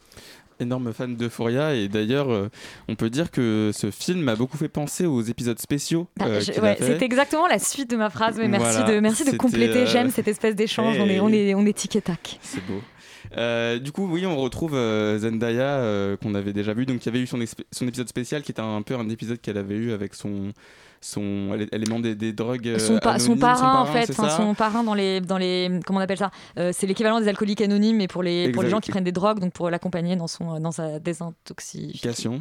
énorme 0.60 0.92
fan 0.92 1.16
d'Euphoria 1.16 1.74
et 1.74 1.88
d'ailleurs 1.88 2.30
euh, 2.32 2.48
on 2.88 2.94
peut 2.94 3.10
dire 3.10 3.30
que 3.30 3.70
ce 3.74 3.90
film 3.90 4.20
m'a 4.20 4.36
beaucoup 4.36 4.56
fait 4.56 4.68
penser 4.68 5.04
aux 5.06 5.20
épisodes 5.22 5.58
spéciaux 5.58 6.06
Bah, 6.16 6.26
euh, 6.28 6.40
ouais, 6.62 6.76
c'est 6.78 7.02
exactement 7.02 7.46
la 7.48 7.58
suite 7.58 7.90
de 7.90 7.96
ma 7.96 8.08
phrase. 8.10 8.36
mais 8.38 8.46
merci 8.48 8.78
Voilà, 8.78 8.94
de, 8.94 9.00
merci 9.00 9.24
de 9.30 9.36
compléter. 9.36 9.80
euh, 9.80 9.86
J'aime 9.86 10.10
cette 10.10 10.28
espèce 10.28 10.54
d'échange. 10.54 10.96
On 11.00 11.06
est, 11.08 11.20
on 11.20 11.28
est, 11.32 11.54
on 11.54 11.66
est 11.66 11.76
tic 11.76 11.96
et 11.96 12.02
tac. 12.02 12.38
C'est 12.42 12.64
beau. 12.66 12.80
Euh, 13.36 13.78
du 13.80 13.90
coup, 13.90 14.06
oui, 14.08 14.26
on 14.26 14.36
retrouve 14.36 14.74
euh, 14.74 15.18
Zendaya 15.18 15.78
euh, 15.78 16.16
qu'on 16.16 16.34
avait 16.34 16.52
déjà 16.52 16.72
vu. 16.72 16.86
Donc, 16.86 17.04
il 17.04 17.06
y 17.06 17.08
avait 17.08 17.20
eu 17.20 17.26
son, 17.26 17.40
épisode 17.40 18.08
spécial 18.08 18.42
qui 18.42 18.52
était 18.52 18.60
un 18.62 18.82
peu 18.82 18.94
un 18.94 19.08
épisode 19.08 19.40
qu'elle 19.40 19.58
avait 19.58 19.74
eu 19.74 19.92
avec 19.92 20.14
son. 20.14 20.52
Son 21.04 21.54
est- 21.58 21.72
est 21.74 21.88
membre 21.88 22.02
des, 22.02 22.14
des 22.14 22.32
drogues. 22.32 22.78
Son, 22.78 22.98
pa- 22.98 23.18
son 23.18 23.26
anonymes, 23.32 23.38
parrain, 23.40 23.80
en 23.82 23.86
fait, 23.86 24.10
enfin, 24.10 24.30
son 24.30 24.54
parrain 24.54 24.82
dans 24.82 24.94
les, 24.94 25.20
dans 25.20 25.36
les, 25.36 25.70
comment 25.86 25.98
on 25.98 26.02
appelle 26.02 26.16
ça 26.18 26.30
Euh, 26.58 26.70
C'est 26.72 26.86
l'équivalent 26.86 27.20
des 27.20 27.28
alcooliques 27.28 27.60
anonymes, 27.60 27.96
mais 27.98 28.08
pour 28.08 28.22
les, 28.22 28.50
pour 28.50 28.62
les 28.62 28.70
gens 28.70 28.80
qui 28.80 28.90
prennent 28.90 29.04
des 29.04 29.12
drogues, 29.12 29.38
donc 29.38 29.52
pour 29.52 29.68
l'accompagner 29.70 30.16
dans 30.16 30.26
son, 30.28 30.58
dans 30.60 30.72
sa 30.72 30.98
désintoxication. 30.98 32.00
Cation. 32.02 32.40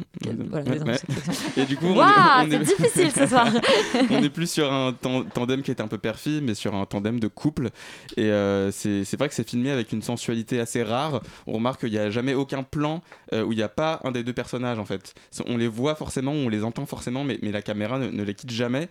Voilà, 0.50 0.64
désintoxication. 0.64 1.62
Et 1.62 1.64
du 1.66 1.76
coup, 1.76 1.86
on 1.86 1.94
est- 1.94 2.00
on 2.00 2.50
c'est 2.50 2.56
est- 2.56 2.58
difficile 2.60 3.10
ce 3.12 3.26
soir. 3.26 3.46
on 4.10 4.20
n'est 4.20 4.30
plus 4.30 4.50
sur 4.50 4.72
un 4.72 4.92
tan- 4.92 5.24
tandem 5.24 5.62
qui 5.62 5.70
est 5.70 5.80
un 5.80 5.88
peu 5.88 5.98
père-fille, 5.98 6.40
mais 6.42 6.54
sur 6.54 6.74
un 6.74 6.86
tandem 6.86 7.20
de 7.20 7.28
couple. 7.28 7.68
Et 8.16 8.24
euh, 8.30 8.70
c'est 8.70 9.16
vrai 9.18 9.28
que 9.28 9.34
c'est 9.34 9.48
filmé 9.48 9.70
avec 9.70 9.92
une 9.92 10.02
sensualité 10.02 10.60
assez 10.60 10.82
rare. 10.82 11.20
On 11.46 11.52
remarque 11.52 11.80
qu'il 11.80 11.90
n'y 11.90 11.98
a 11.98 12.10
jamais 12.10 12.34
aucun 12.34 12.62
plan 12.62 13.02
euh, 13.32 13.42
où 13.44 13.52
il 13.52 13.56
n'y 13.56 13.62
a 13.62 13.68
pas 13.68 14.00
un 14.04 14.10
des 14.10 14.22
deux 14.24 14.32
personnages 14.32 14.78
en 14.78 14.84
fait. 14.84 15.14
On 15.46 15.56
les 15.56 15.68
voit 15.68 15.94
forcément, 15.94 16.32
on 16.32 16.48
les 16.48 16.64
entend 16.64 16.86
forcément, 16.86 17.24
mais, 17.24 17.38
mais 17.42 17.52
la 17.52 17.62
caméra 17.62 17.98
ne, 17.98 18.08
ne 18.08 18.22
les 18.22 18.34
quitte 18.34 18.50
jamais. 18.54 18.88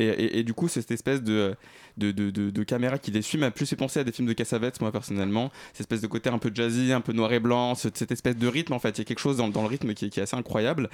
Et, 0.00 0.42
du 0.44 0.54
coup, 0.54 0.66
c'est 0.68 0.80
cette 0.80 0.92
espèce 0.92 1.22
de, 1.22 1.54
de, 1.98 2.30
de, 2.30 2.62
caméra 2.62 2.98
qui 2.98 3.10
les 3.10 3.20
suit 3.22 3.36
m'a 3.36 3.50
plus 3.50 3.66
fait 3.66 3.76
penser 3.76 4.00
à 4.00 4.04
des 4.04 4.12
films 4.12 4.28
de 4.28 4.32
Cassavetes, 4.32 4.80
moi 4.80 4.92
personnellement. 4.92 5.50
Cette 5.72 5.80
espèce 5.80 6.00
de 6.00 6.06
côté 6.06 6.30
un 6.30 6.38
peu 6.38 6.50
jazzy, 6.54 6.92
un 6.92 7.02
peu 7.02 7.12
noir 7.12 7.32
et 7.32 7.40
blanc, 7.40 7.74
cette, 7.74 8.10
espèce 8.10 8.36
de 8.36 8.46
rythme 8.46 8.72
en 8.72 8.78
fait. 8.78 8.96
Il 8.96 8.98
y 8.98 9.00
a 9.02 9.04
quelque 9.04 9.18
chose 9.18 9.36
dans, 9.36 9.48
dans 9.48 9.62
le 9.62 9.68
rythme 9.68 9.92
qui 9.92 10.06
est, 10.06 10.18
assez 10.18 10.36
incroyable. 10.36 10.88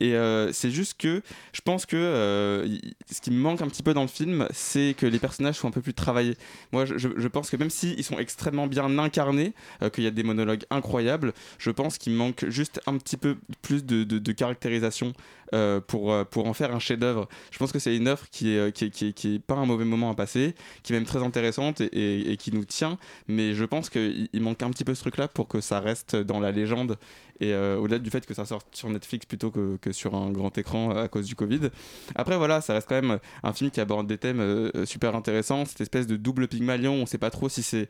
Et 0.00 0.14
euh, 0.14 0.52
c'est 0.52 0.70
juste 0.70 1.00
que 1.00 1.22
je 1.52 1.60
pense 1.62 1.84
que 1.84 1.96
euh, 1.96 2.68
ce 3.10 3.20
qui 3.20 3.32
me 3.32 3.38
manque 3.38 3.60
un 3.60 3.68
petit 3.68 3.82
peu 3.82 3.92
dans 3.92 4.02
le 4.02 4.08
film, 4.08 4.46
c'est 4.52 4.94
que 4.96 5.06
les 5.06 5.18
personnages 5.18 5.56
soient 5.56 5.70
un 5.70 5.72
peu 5.72 5.82
plus 5.82 5.94
travaillés. 5.94 6.36
Moi, 6.72 6.84
je, 6.84 7.28
pense 7.28 7.50
que 7.50 7.56
même 7.56 7.70
s'ils 7.70 8.04
sont 8.04 8.18
extrêmement 8.18 8.68
bien 8.68 8.98
incarnés, 8.98 9.52
euh, 9.82 9.90
qu'il 9.90 10.04
y 10.04 10.06
a 10.06 10.12
des 10.12 10.22
monologues 10.22 10.64
incroyables, 10.70 11.32
je 11.58 11.70
pense 11.70 11.98
qu'il 11.98 12.12
manque 12.12 12.44
juste 12.48 12.80
un 12.86 12.96
petit 12.98 13.16
peu 13.16 13.36
plus 13.62 13.84
de 13.84 14.32
caractérisation 14.32 15.12
euh, 15.52 15.80
pour, 15.80 16.12
euh, 16.12 16.24
pour 16.24 16.46
en 16.46 16.54
faire 16.54 16.74
un 16.74 16.78
chef-d'œuvre. 16.78 17.28
Je 17.50 17.58
pense 17.58 17.72
que 17.72 17.78
c'est 17.78 17.96
une 17.96 18.08
œuvre 18.08 18.22
euh, 18.44 18.70
qui, 18.70 18.84
est, 18.84 18.90
qui, 18.90 19.06
est, 19.08 19.12
qui 19.12 19.34
est 19.34 19.38
pas 19.38 19.54
un 19.54 19.66
mauvais 19.66 19.84
moment 19.84 20.10
à 20.10 20.14
passer, 20.14 20.54
qui 20.82 20.92
est 20.92 20.96
même 20.96 21.04
très 21.06 21.22
intéressante 21.22 21.80
et, 21.80 22.32
et- 22.32 22.36
qui 22.36 22.52
nous 22.52 22.64
tient, 22.64 22.98
mais 23.28 23.54
je 23.54 23.64
pense 23.64 23.90
qu'il 23.90 24.28
il 24.32 24.40
manque 24.42 24.62
un 24.62 24.70
petit 24.70 24.84
peu 24.84 24.94
ce 24.94 25.00
truc-là 25.02 25.28
pour 25.28 25.48
que 25.48 25.60
ça 25.60 25.80
reste 25.80 26.16
dans 26.16 26.40
la 26.40 26.50
légende 26.52 26.96
et 27.40 27.52
euh, 27.52 27.76
au-delà 27.78 27.98
du 27.98 28.10
fait 28.10 28.24
que 28.26 28.34
ça 28.34 28.44
sorte 28.44 28.66
sur 28.74 28.88
Netflix 28.90 29.26
plutôt 29.26 29.50
que, 29.50 29.78
sur 29.92 30.14
un 30.14 30.30
grand 30.30 30.56
écran 30.58 30.90
euh, 30.90 31.04
à 31.04 31.08
cause 31.08 31.26
du 31.26 31.34
Covid. 31.34 31.70
Après 32.14 32.36
voilà, 32.36 32.60
ça 32.60 32.74
reste 32.74 32.88
quand 32.88 33.00
même 33.00 33.18
un 33.42 33.52
film 33.52 33.70
qui 33.70 33.80
aborde 33.80 34.06
des 34.06 34.18
thèmes 34.18 34.40
euh, 34.40 34.70
euh, 34.74 34.86
super 34.86 35.14
intéressants, 35.16 35.64
cette 35.64 35.80
espèce 35.80 36.06
de 36.06 36.16
double 36.16 36.48
Pygmalion, 36.48 36.94
on 36.94 37.06
sait 37.06 37.18
pas 37.18 37.30
trop 37.30 37.48
si 37.48 37.62
c'est 37.62 37.88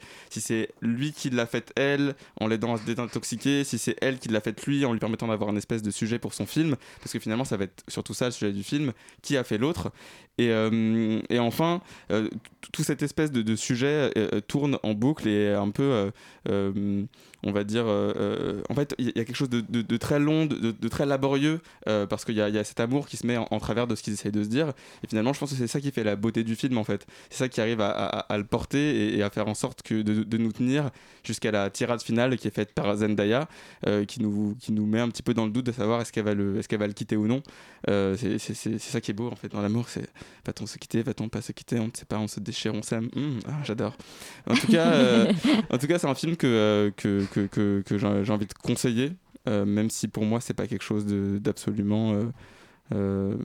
lui 0.81 1.13
qui 1.13 1.31
l'a 1.31 1.47
fait 1.47 1.73
elle 1.77 2.15
en 2.41 2.47
l'aidant 2.47 2.75
à 2.75 2.79
se 2.79 2.85
désintoxiquer, 2.85 3.65
si 3.65 3.79
c'est 3.79 3.97
elle 4.01 4.19
qui 4.19 4.29
l'a 4.29 4.41
fait 4.41 4.65
lui 4.67 4.85
en 4.85 4.93
lui 4.93 5.01
permettant 5.01 5.29
d'avoir 5.29 5.51
un 5.51 5.57
espèce 5.57 5.83
de 5.83 5.91
sujet 5.91 6.19
pour 6.19 6.35
son 6.35 6.47
film, 6.47 6.77
parce 7.01 7.13
que 7.13 7.19
finalement 7.19 7.45
ça 7.45 7.57
va 7.57 7.65
être 7.65 7.85
surtout 7.89 8.15
ça 8.15 8.27
le 8.27 8.33
sujet 8.33 8.53
du 8.53 8.63
film, 8.63 8.93
qui 9.23 9.37
a 9.37 9.45
fait 9.45 9.59
l'autre. 9.59 9.93
Et, 10.37 10.51
euh, 10.51 11.21
enfin, 11.39 11.81
euh, 12.11 12.29
t- 12.29 12.39
tout 12.73 12.83
cette 12.83 13.03
espèce 13.03 13.31
de, 13.31 13.43
de 13.43 13.55
sujet 13.55 14.11
euh, 14.17 14.29
euh, 14.35 14.41
tourne 14.41 14.79
en 14.83 14.93
boucle 14.93 15.29
et 15.29 15.45
est 15.45 15.55
un 15.55 15.71
peu, 15.71 15.83
euh, 15.85 16.11
euh, 16.49 17.05
on 17.45 17.53
va 17.53 17.63
dire, 17.65 17.85
euh, 17.87 18.13
euh, 18.17 18.63
en 18.71 18.75
fait, 18.75 18.95
il 18.99 19.07
y, 19.07 19.09
a 19.21 19.25
quelque 19.25 19.35
chose 19.37 19.51
de, 19.51 19.61
de- 19.61 19.83
de 19.83 19.97
très 19.97 20.19
long, 20.19 20.47
de, 20.47 20.57
de 20.73 20.89
très 20.89 21.07
laborieux, 21.07 21.61
euh, 21.89 22.07
parce 22.07 22.25
qu'il 22.25 22.35
y, 22.35 22.41
a- 22.41 22.49
il 22.49 22.55
y 22.55 22.59
a 22.59 22.65
cet 22.65 22.81
amour 22.81 23.07
qui 23.07 23.17
se 23.17 23.27
met 23.27 23.37
en, 23.37 23.47
en 23.51 23.59
travers 23.61 23.87
de 23.87 23.95
ce 23.95 24.03
qu'ils 24.03 24.13
essayent 24.15 24.33
de 24.33 24.43
se 24.43 24.49
dire. 24.49 24.69
Et 25.03 25.07
finalement, 25.07 25.33
je 25.33 25.39
pense 25.41 25.51
que 25.51 25.57
c'est 25.57 25.67
ça 25.67 25.81
qui 25.81 25.91
fait 25.91 26.05
la 26.05 26.17
beauté 26.17 26.43
du 26.45 26.57
film, 26.57 26.79
en 26.79 26.85
fait. 26.85 27.07
C'est 27.31 27.39
ça 27.39 27.49
qui 27.49 27.61
arrive 27.61 27.81
à, 27.81 27.91
à- 27.91 28.33
à 28.33 28.39
le 28.39 28.45
porter 28.45 28.79
et, 29.15 29.19
et 29.19 29.23
à 29.23 29.31
faire 29.31 29.47
en 29.49 29.55
sorte 29.55 29.83
que 29.83 30.03
de, 30.03 30.37
nous 30.39 30.53
tenir 30.53 30.91
jusqu'à 31.23 31.51
la 31.51 31.71
tirade 31.71 32.03
finale 32.03 32.37
qui 32.37 32.49
est 32.49 32.55
faite 32.55 32.73
par 32.75 32.95
Zendaya, 32.97 33.49
euh, 33.87 34.05
qui, 34.05 34.21
nous, 34.23 34.57
qui 34.61 34.73
nous 34.73 34.87
met 34.87 35.01
un 35.01 35.09
petit 35.09 35.23
peu 35.23 35.35
dans 35.35 35.45
le 35.47 35.53
doute 35.53 35.67
de 35.67 35.73
savoir 35.73 36.01
est-ce 36.01 36.13
qu'elle 36.13 36.25
va, 36.25 36.35
le- 36.35 36.61
qu'elle 36.69 36.79
va 36.81 36.87
le 36.87 36.93
quitter 36.93 37.17
ou 37.17 37.27
non. 37.27 37.43
C'est- 37.87 38.39
ça 38.79 39.01
qui 39.01 39.11
est 39.11 39.15
beau, 39.15 39.29
en 39.31 39.37
fait, 39.37 39.49
dans 39.49 39.61
l'amour. 39.61 39.89
C'est 39.89 40.09
va-t-on 40.47 40.67
se 40.67 40.79
quitter, 40.79 41.03
va-t-on 41.03 41.29
pas 41.29 41.41
se 41.43 41.53
quitter, 41.53 41.79
on 41.79 41.85
ne 41.87 41.91
sait 41.95 42.05
pas, 42.05 42.19
on 42.19 42.29
se 42.29 42.41
déchire, 42.41 42.75
on 42.75 42.83
s'aime. 42.83 43.09
Hum, 43.17 43.39
ah, 43.47 43.53
J'adore. 43.65 43.97
En 44.49 44.55
tout 44.55 44.67
cas, 44.69 45.27
en 45.71 45.79
tout 45.79 45.87
cas, 45.87 45.99
c'est 45.99 46.07
un 46.07 46.15
film 46.15 46.37
que, 46.37 46.93
que, 46.97 47.25
que, 47.35 47.83
j'ai 47.91 48.33
envie 48.33 48.47
de 48.47 48.55
conseiller, 48.55 49.12
euh, 49.49 49.64
même 49.64 49.91
si 49.91 50.09
pour 50.09 50.25
moi, 50.25 50.41
c'est 50.41 50.55
pas 50.55 50.67
quelque 50.67 50.85
chose 50.85 51.07
d'absolument 51.07 52.12
euh, 52.12 52.25
euh, 52.95 53.37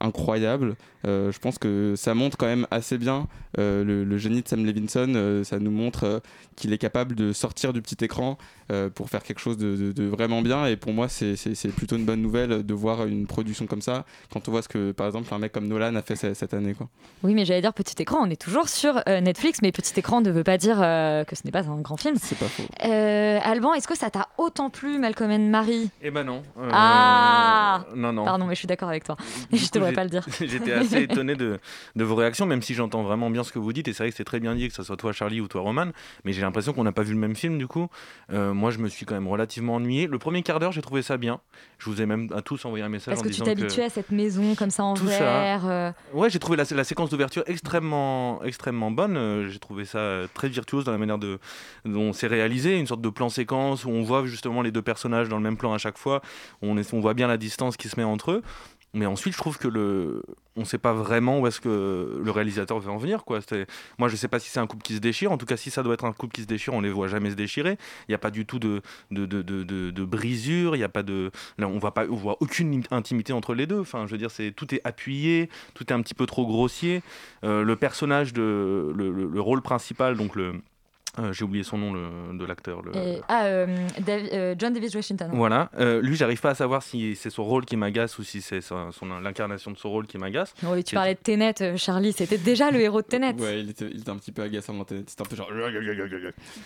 incroyable. 0.00 0.76
Je 1.04 1.38
pense 1.38 1.58
que 1.58 1.94
ça 1.96 2.14
montre 2.14 2.36
quand 2.36 2.46
même 2.46 2.66
assez 2.70 2.98
bien 2.98 3.26
le, 3.56 4.16
génie 4.16 4.42
de 4.42 4.48
Sam 4.48 4.64
Levinson. 4.64 5.42
Ça 5.44 5.58
nous 5.58 5.70
montre 5.70 6.22
qu'il 6.56 6.72
est 6.72 6.78
capable 6.78 7.14
de 7.14 7.32
sortir 7.32 7.72
du 7.72 7.82
petit 7.82 8.04
écran 8.04 8.38
euh, 8.70 8.90
pour 8.90 9.08
faire 9.10 9.22
quelque 9.22 9.40
chose 9.40 9.56
de, 9.56 9.76
de- 9.76 9.92
de 9.92 10.04
vraiment 10.06 10.42
bien. 10.42 10.66
Et 10.66 10.76
pour 10.76 10.92
moi, 10.92 11.08
c'est- 11.08 11.34
plutôt 11.76 11.96
une 11.96 12.04
bonne 12.04 12.22
nouvelle 12.22 12.64
de 12.64 12.74
voir 12.74 13.06
une 13.06 13.26
production 13.26 13.66
comme 13.66 13.82
ça 13.82 14.04
quand 14.32 14.48
on 14.48 14.50
voit 14.50 14.62
ce 14.62 14.68
que, 14.68 14.92
par 14.92 15.06
exemple, 15.06 15.32
un 15.32 15.38
mec 15.38 15.52
comme 15.52 15.68
Nolan 15.68 15.94
a 15.94 16.02
fait 16.02 16.16
ce- 16.16 16.34
cette 16.34 16.54
année. 16.54 16.74
Quoi. 16.74 16.88
Oui, 17.22 17.34
mais 17.34 17.44
j'allais 17.44 17.60
dire 17.62 17.72
petit 17.74 18.00
écran. 18.02 18.18
On 18.22 18.30
est 18.30 18.40
toujours 18.40 18.68
sur 18.68 19.00
euh, 19.08 19.20
Netflix, 19.20 19.60
mais 19.62 19.72
petit 19.72 19.98
écran 19.98 20.20
ne 20.20 20.30
veut 20.30 20.44
pas 20.44 20.58
dire 20.58 20.78
euh, 20.82 21.24
que 21.24 21.34
ce 21.36 21.42
n'est 21.44 21.50
pas 21.50 21.68
un 21.68 21.80
grand 21.80 21.96
film. 21.96 22.16
C'est 22.20 22.38
pas 22.38 22.46
faux. 22.46 22.62
Euh, 22.84 23.38
Alban, 23.42 23.74
est-ce 23.74 23.88
que 23.88 23.96
ça 23.96 24.10
t'a 24.10 24.28
autant 24.38 24.70
plu, 24.70 24.98
Malcolm 24.98 25.30
and 25.30 25.48
Marie? 25.50 25.90
Eh 26.02 26.10
ben 26.10 26.24
non. 26.24 26.42
Euh, 26.58 26.68
Ah 26.72 27.84
Non, 27.94 28.12
non. 28.12 28.24
Pardon, 28.24 28.46
mais 28.46 28.54
je 28.54 28.58
suis 28.60 28.66
d'accord 28.68 28.88
avec 28.88 29.04
toi. 29.04 29.16
Du 29.50 29.58
je 29.58 29.64
coup, 29.64 29.70
devrais 29.74 29.90
j'ai- 29.90 29.94
pas 29.96 30.04
le 30.04 30.10
dire. 30.10 30.26
J'étais 30.40 30.72
assez 30.72 31.02
étonné 31.02 31.34
de, 31.34 31.58
de 31.96 32.04
vos 32.04 32.14
réactions, 32.14 32.46
même 32.46 32.62
si 32.62 32.74
j'entends 32.74 33.02
vraiment 33.02 33.30
bien 33.30 33.44
ce 33.44 33.52
que 33.52 33.58
vous 33.58 33.72
dites. 33.72 33.88
Et 33.88 33.92
c'est 33.92 34.04
vrai 34.04 34.10
que 34.10 34.16
c'est 34.16 34.24
très 34.24 34.40
bien 34.40 34.54
dit, 34.54 34.68
que 34.68 34.74
ce 34.74 34.82
soit 34.82 34.96
toi, 34.96 35.12
Charlie, 35.12 35.40
ou 35.40 35.48
toi, 35.48 35.60
Roman. 35.62 35.86
Mais 36.24 36.32
j'ai 36.32 36.40
l'impression 36.42 36.72
qu'on 36.72 36.84
n'a 36.84 36.92
pas 36.92 37.02
vu 37.02 37.12
le 37.12 37.18
même 37.18 37.36
film, 37.36 37.58
du 37.58 37.66
coup. 37.66 37.88
Euh, 38.32 38.52
moi, 38.58 38.70
je 38.70 38.78
me 38.78 38.88
suis 38.88 39.06
quand 39.06 39.14
même 39.14 39.28
relativement 39.28 39.76
ennuyé. 39.76 40.06
Le 40.06 40.18
premier 40.18 40.42
quart 40.42 40.58
d'heure, 40.58 40.72
j'ai 40.72 40.82
trouvé 40.82 41.00
ça 41.02 41.16
bien. 41.16 41.40
Je 41.78 41.88
vous 41.88 42.02
ai 42.02 42.06
même 42.06 42.28
à 42.34 42.42
tous 42.42 42.64
envoyé 42.64 42.84
un 42.84 42.88
message 42.88 43.14
Parce 43.14 43.20
en 43.20 43.30
que 43.30 43.34
tu 43.34 43.40
t'habituais 43.42 43.84
à 43.84 43.88
cette 43.88 44.10
maison 44.10 44.54
comme 44.54 44.70
ça 44.70 44.84
en 44.84 44.94
Tout 44.94 45.06
ça. 45.06 45.18
verre. 45.18 45.66
euh, 45.66 45.92
Ouais, 46.12 46.28
j'ai 46.28 46.38
trouvé 46.38 46.56
la, 46.58 46.64
la 46.70 46.84
séquence 46.84 47.08
d'ouverture 47.10 47.44
extrêmement, 47.46 48.42
extrêmement 48.42 48.90
bonne. 48.90 49.16
Euh, 49.16 49.48
j'ai 49.48 49.58
trouvé 49.58 49.84
ça 49.84 49.98
euh, 49.98 50.26
très 50.34 50.48
virtuose 50.48 50.84
dans 50.84 50.92
la 50.92 50.98
manière 50.98 51.18
de, 51.18 51.38
dont 51.84 52.12
c'est 52.12 52.26
réalisé, 52.26 52.76
une 52.78 52.86
sorte 52.86 53.00
de 53.00 53.10
plan 53.10 53.28
séquence 53.28 53.84
où 53.84 53.90
on 53.90 54.02
voit 54.02 54.26
justement 54.26 54.62
les 54.62 54.72
deux 54.72 54.82
personnages 54.82 55.28
dans 55.28 55.36
le 55.36 55.42
même 55.42 55.56
plan 55.56 55.72
à 55.72 55.78
chaque 55.78 55.98
fois. 55.98 56.20
On, 56.60 56.76
est, 56.76 56.92
on 56.92 57.00
voit 57.00 57.14
bien 57.14 57.28
la 57.28 57.36
distance 57.36 57.76
qui 57.76 57.88
se 57.88 57.96
met 57.96 58.04
entre 58.04 58.32
eux. 58.32 58.42
Mais 58.94 59.06
ensuite, 59.06 59.34
je 59.34 59.38
trouve 59.38 59.58
que 59.58 59.68
le, 59.68 60.22
on 60.56 60.60
ne 60.60 60.64
sait 60.64 60.78
pas 60.78 60.94
vraiment 60.94 61.40
où 61.40 61.46
est-ce 61.46 61.60
que 61.60 62.20
le 62.22 62.30
réalisateur 62.30 62.80
veut 62.80 62.90
en 62.90 62.96
venir. 62.96 63.24
Quoi. 63.24 63.40
Moi, 63.98 64.08
je 64.08 64.14
ne 64.14 64.16
sais 64.18 64.28
pas 64.28 64.38
si 64.38 64.48
c'est 64.48 64.60
un 64.60 64.66
couple 64.66 64.82
qui 64.82 64.94
se 64.94 65.00
déchire. 65.00 65.30
En 65.30 65.36
tout 65.38 65.46
cas, 65.46 65.56
si 65.56 65.70
ça 65.70 65.82
doit 65.82 65.94
être 65.94 66.04
un 66.06 66.12
couple 66.12 66.34
qui 66.34 66.42
se 66.42 66.46
déchire, 66.46 66.72
on 66.72 66.80
les 66.80 66.90
voit 66.90 67.06
jamais 67.06 67.30
se 67.30 67.34
déchirer. 67.34 67.76
Il 68.08 68.10
n'y 68.10 68.14
a 68.14 68.18
pas 68.18 68.30
du 68.30 68.46
tout 68.46 68.58
de, 68.58 68.80
de, 69.10 69.26
de, 69.26 69.42
de, 69.42 69.62
de- 69.62 70.04
brisure. 70.04 70.74
Il 70.74 70.78
y 70.78 70.84
a 70.84 70.88
pas 70.88 71.02
de, 71.02 71.30
là, 71.58 71.68
on 71.68 71.78
on 71.80 72.16
voit 72.16 72.36
aucune 72.40 72.82
intimité 72.90 73.32
entre 73.32 73.54
les 73.54 73.66
deux. 73.66 73.80
Enfin, 73.80 74.06
je 74.06 74.12
veux 74.12 74.18
dire, 74.18 74.30
c'est 74.30 74.52
tout 74.52 74.74
est 74.74 74.80
appuyé, 74.84 75.50
tout 75.74 75.84
est 75.88 75.92
un 75.92 76.00
petit 76.00 76.14
peu 76.14 76.26
trop 76.26 76.46
grossier. 76.46 77.02
Euh, 77.44 77.62
le 77.62 77.76
personnage 77.76 78.32
de, 78.32 78.92
le 78.96 79.40
rôle 79.40 79.60
principal, 79.62 80.16
donc 80.16 80.34
le 80.34 80.54
Euh, 81.18 81.32
J'ai 81.32 81.44
oublié 81.44 81.64
son 81.64 81.78
nom 81.78 81.92
le- 81.92 82.36
de 82.38 82.44
l'acteur. 82.44 82.82
le- 82.82 82.92
ah, 83.28 83.44
euh, 83.44 83.66
Dav- 84.00 84.28
euh, 84.32 84.54
John 84.58 84.72
Davis 84.72 84.94
Washington. 84.94 85.30
Voilà, 85.32 85.68
Euh, 85.78 86.00
lui 86.00 86.16
j'arrive 86.16 86.40
pas 86.40 86.50
à 86.50 86.54
savoir 86.54 86.82
si 86.82 87.16
c'est 87.16 87.30
son 87.30 87.44
rôle 87.44 87.64
qui 87.64 87.76
m'agace 87.76 88.18
ou 88.18 88.22
si 88.24 88.40
c'est 88.40 88.60
l'incarnation 89.22 89.70
de 89.70 89.78
son 89.78 89.90
rôle 89.90 90.06
qui 90.06 90.18
m'agace. 90.18 90.54
Oui, 90.62 90.84
tu 90.84 90.94
parlais 90.94 91.14
de 91.14 91.18
Tenet, 91.20 91.54
euh, 91.60 91.76
Charlie, 91.76 92.12
c'était 92.12 92.38
déjà 92.38 92.70
le 92.70 92.80
héros 92.80 93.02
de 93.02 93.06
Tenet. 93.06 93.34
Ouais, 93.38 93.60
il 93.60 93.70
était, 93.70 93.88
il 93.90 94.00
était 94.00 94.10
un 94.10 94.16
petit 94.16 94.32
peu 94.32 94.42
agaçant 94.42 94.74
dans 94.74 94.84
Tenet. 94.84 95.04
C'était 95.06 95.22
un 95.22 95.24
peu 95.24 95.36
genre. 95.36 95.48